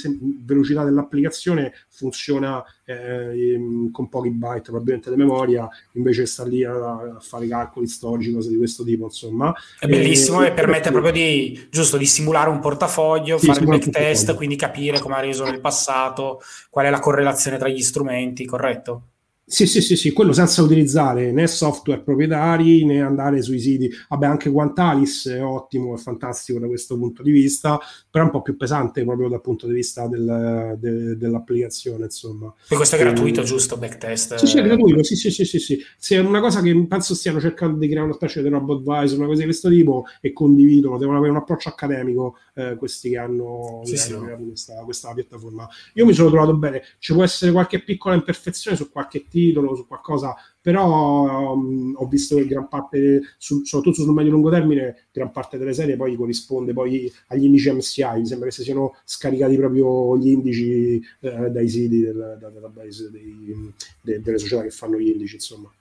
velocità 0.43 0.83
dell'applicazione, 0.83 1.71
funziona 1.87 2.61
eh, 2.83 3.57
con 3.89 4.09
pochi 4.09 4.29
byte 4.31 4.63
probabilmente 4.63 5.09
di 5.09 5.15
memoria, 5.15 5.65
invece 5.93 6.25
sta 6.25 6.43
lì 6.43 6.65
a, 6.65 6.73
a, 6.73 7.19
fare 7.21 7.47
calcoli 7.47 7.87
storici, 7.87 8.33
cose 8.33 8.49
di 8.49 8.57
questo 8.57 8.83
tipo, 8.83 9.05
insomma. 9.05 9.53
È 9.79 9.87
bellissimo 9.87 10.43
e, 10.43 10.47
e 10.47 10.51
permette 10.51 10.91
proprio 10.91 11.13
di, 11.13 11.67
giusto, 11.71 11.95
di 11.95 12.05
simulare 12.05 12.49
un 12.49 12.59
portafoglio, 12.59 13.37
sì, 13.37 13.45
fare 13.45 13.61
il 13.61 13.67
backtest, 13.67 14.35
quindi 14.35 14.57
capire 14.57 14.99
come 14.99 15.15
ha 15.15 15.21
reso 15.21 15.45
nel 15.45 15.61
passato, 15.61 16.41
qual 16.69 16.85
è 16.85 16.89
la 16.89 16.99
correlazione 16.99 17.57
tra 17.57 17.69
gli 17.69 17.81
strumenti, 17.81 18.45
corretto? 18.45 19.03
Sì, 19.49 19.65
sì, 19.65 19.79
sì, 19.79 19.95
sì, 19.95 20.11
quello 20.11 20.33
senza 20.33 20.61
utilizzare 20.61 21.31
né 21.31 21.47
software 21.47 22.01
proprietari 22.01 22.83
né 22.83 23.01
andare 23.01 23.41
sui 23.41 23.61
siti. 23.61 23.89
Vabbè, 24.09 24.25
anche 24.25 24.51
Quantalis 24.51 25.29
è 25.29 25.41
ottimo, 25.41 25.95
è 25.95 25.97
fantastico 25.97 26.59
da 26.59 26.67
questo 26.67 26.97
punto 26.97 27.23
di 27.23 27.31
vista, 27.31 27.79
però 28.11 28.25
è 28.25 28.27
un 28.27 28.33
po' 28.33 28.41
più 28.41 28.57
pesante 28.57 29.05
proprio 29.05 29.29
dal 29.29 29.39
punto 29.39 29.65
di 29.65 29.73
vista 29.73 30.05
del, 30.07 30.75
de, 30.77 31.15
dell'applicazione, 31.15 32.03
insomma. 32.03 32.53
E 32.67 32.75
questo 32.75 32.97
è 32.97 32.99
gratuito, 32.99 33.39
e, 33.39 33.43
giusto? 33.45 33.77
Backtest? 33.77 34.35
Sì, 34.35 34.47
sì, 34.47 34.57
è 34.57 34.63
gratuito, 34.63 35.01
sì, 35.01 35.15
sì, 35.15 35.31
sì, 35.31 35.45
sì, 35.45 35.59
sì. 35.59 35.81
sì. 35.97 36.15
È 36.15 36.19
una 36.19 36.41
cosa 36.41 36.61
che 36.61 36.85
penso 36.85 37.15
stiano 37.15 37.39
cercando 37.39 37.77
di 37.77 37.87
creare 37.87 38.05
una 38.05 38.15
specie 38.15 38.41
di 38.41 38.49
robot 38.49 38.79
advisor, 38.79 39.17
una 39.17 39.27
cosa 39.27 39.39
di 39.39 39.45
questo 39.45 39.69
tipo, 39.69 40.07
e 40.19 40.33
condividono, 40.33 40.97
devono 40.97 41.19
avere 41.19 41.31
un 41.31 41.37
approccio 41.37 41.69
accademico 41.69 42.35
eh, 42.53 42.75
questi 42.75 43.11
che 43.11 43.17
hanno, 43.17 43.79
sì, 43.85 43.95
sì. 43.95 44.13
creato 44.13 44.43
questa, 44.43 44.73
questa 44.83 45.13
piattaforma. 45.13 45.69
Io 45.93 46.05
mi 46.05 46.11
sono 46.11 46.29
trovato 46.29 46.53
bene, 46.53 46.83
ci 46.99 47.13
può 47.13 47.23
essere 47.23 47.53
qualche 47.53 47.81
piccola 47.81 48.13
imperfezione 48.13 48.75
su 48.75 48.91
qualche 48.91 49.23
titolo, 49.37 49.75
su 49.75 49.87
qualcosa, 49.87 50.35
però 50.61 51.53
um, 51.53 51.93
ho 51.95 52.07
visto 52.07 52.35
che 52.35 52.47
gran 52.47 52.67
parte, 52.67 53.21
su, 53.37 53.63
soprattutto 53.63 54.03
sul 54.03 54.13
medio-lungo 54.13 54.49
termine, 54.49 55.07
gran 55.11 55.31
parte 55.31 55.57
delle 55.57 55.73
serie 55.73 55.95
poi 55.95 56.15
corrisponde 56.15 56.73
poi 56.73 57.11
agli 57.27 57.45
indici 57.45 57.71
MCI, 57.71 58.19
mi 58.19 58.25
sembra 58.25 58.47
che 58.47 58.53
si 58.53 58.63
siano 58.63 58.95
scaricati 59.03 59.55
proprio 59.55 60.17
gli 60.17 60.29
indici 60.29 61.01
eh, 61.19 61.49
dai 61.49 61.69
siti 61.69 61.99
del, 61.99 62.37
da 62.39 62.49
database 62.49 63.11
dei, 63.11 63.73
de, 64.01 64.21
delle 64.21 64.37
società 64.37 64.63
che 64.63 64.71
fanno 64.71 64.99
gli 64.99 65.09
indici, 65.09 65.35
insomma. 65.35 65.71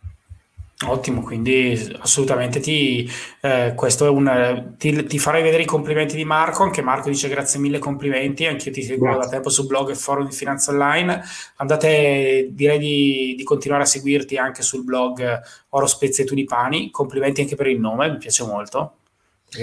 Ottimo, 0.85 1.23
quindi 1.23 1.73
assolutamente 2.01 2.61
ti, 2.61 3.11
eh, 3.41 3.73
questo 3.75 4.05
è 4.05 4.11
un, 4.11 4.75
ti, 4.77 5.07
ti, 5.07 5.19
farei 5.19 5.43
vedere 5.43 5.63
i 5.63 5.67
complimenti 5.67 6.17
di 6.17 6.27
Marco, 6.27 6.65
anche 6.65 6.83
Marco 6.83 7.09
dice 7.09 7.31
grazie 7.31 7.59
mille 7.59 7.79
complimenti, 7.79 8.45
anche 8.45 8.69
io 8.69 8.75
ti 8.75 8.83
seguo 8.83 9.07
grazie. 9.07 9.23
da 9.23 9.29
tempo 9.31 9.49
su 9.49 9.67
blog 9.67 9.89
e 9.89 9.95
forum 9.95 10.29
di 10.29 10.35
finanza 10.35 10.73
online, 10.73 11.23
andate, 11.57 12.51
direi 12.51 12.79
di, 12.79 13.35
di, 13.39 13.43
continuare 13.43 13.85
a 13.85 13.87
seguirti 13.87 14.37
anche 14.37 14.61
sul 14.61 14.85
blog 14.85 15.41
Oro 15.71 15.87
Spezie 15.87 16.25
e 16.25 16.27
Tulipani, 16.27 16.91
complimenti 16.91 17.41
anche 17.41 17.57
per 17.57 17.69
il 17.69 17.81
nome, 17.81 18.11
mi 18.11 18.19
piace 18.19 18.45
molto. 18.45 18.97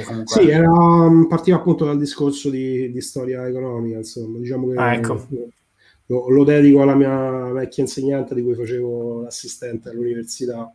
Comunque... 0.07 0.41
Sì, 0.41 0.49
era, 0.49 0.72
partiva 1.30 1.57
appunto 1.57 1.85
dal 1.85 1.99
discorso 1.99 2.49
di, 2.49 2.91
di 2.91 3.02
storia 3.02 3.48
economica, 3.48 3.98
insomma, 3.98 4.40
diciamo 4.40 4.68
che... 4.69 4.80
Ah, 4.80 4.94
ecco. 4.95 5.27
Lo, 6.07 6.27
lo 6.30 6.44
dedico 6.44 6.81
alla 6.81 6.95
mia 6.95 7.52
vecchia 7.52 7.84
insegnante 7.84 8.34
di 8.34 8.41
cui 8.41 8.56
facevo 8.56 9.22
l'assistente 9.22 9.90
all'università 9.90 10.73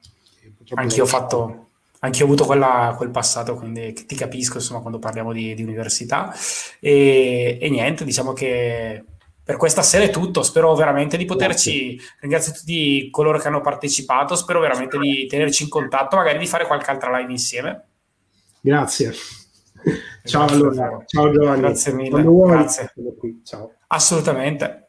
Anch'io 0.74 1.04
ho 1.04 1.06
fatto, 1.06 1.66
anch'io 2.00 2.24
ho 2.24 2.26
avuto 2.26 2.44
quella, 2.44 2.94
quel 2.96 3.10
passato, 3.10 3.54
quindi 3.54 3.92
ti 3.92 4.14
capisco 4.14 4.58
insomma 4.58 4.80
quando 4.80 4.98
parliamo 4.98 5.32
di, 5.32 5.54
di 5.54 5.62
università. 5.62 6.34
E, 6.80 7.58
e, 7.60 7.70
niente, 7.70 8.04
diciamo 8.04 8.32
che 8.32 9.04
per 9.42 9.56
questa 9.56 9.82
sera 9.82 10.04
è 10.04 10.10
tutto. 10.10 10.42
Spero 10.42 10.74
veramente 10.74 11.16
di 11.16 11.24
poterci. 11.24 11.94
Grazie. 11.94 12.16
Ringrazio 12.20 12.52
tutti 12.52 13.08
coloro 13.10 13.38
che 13.38 13.48
hanno 13.48 13.60
partecipato. 13.60 14.36
Spero 14.36 14.60
veramente 14.60 14.98
di 14.98 15.26
tenerci 15.26 15.62
in 15.62 15.68
contatto, 15.70 16.16
magari 16.16 16.38
di 16.38 16.46
fare 16.46 16.66
qualche 16.66 16.90
altra 16.90 17.16
live 17.16 17.32
insieme. 17.32 17.86
Grazie. 18.60 19.12
Ciao, 20.24 20.46
allora. 20.46 21.02
Ciao 21.06 21.30
Giovanni. 21.32 21.60
Grazie 21.60 21.92
mille. 21.92 22.22
Grazie. 22.22 22.92
Ciao. 23.42 23.72
Assolutamente. 23.86 24.87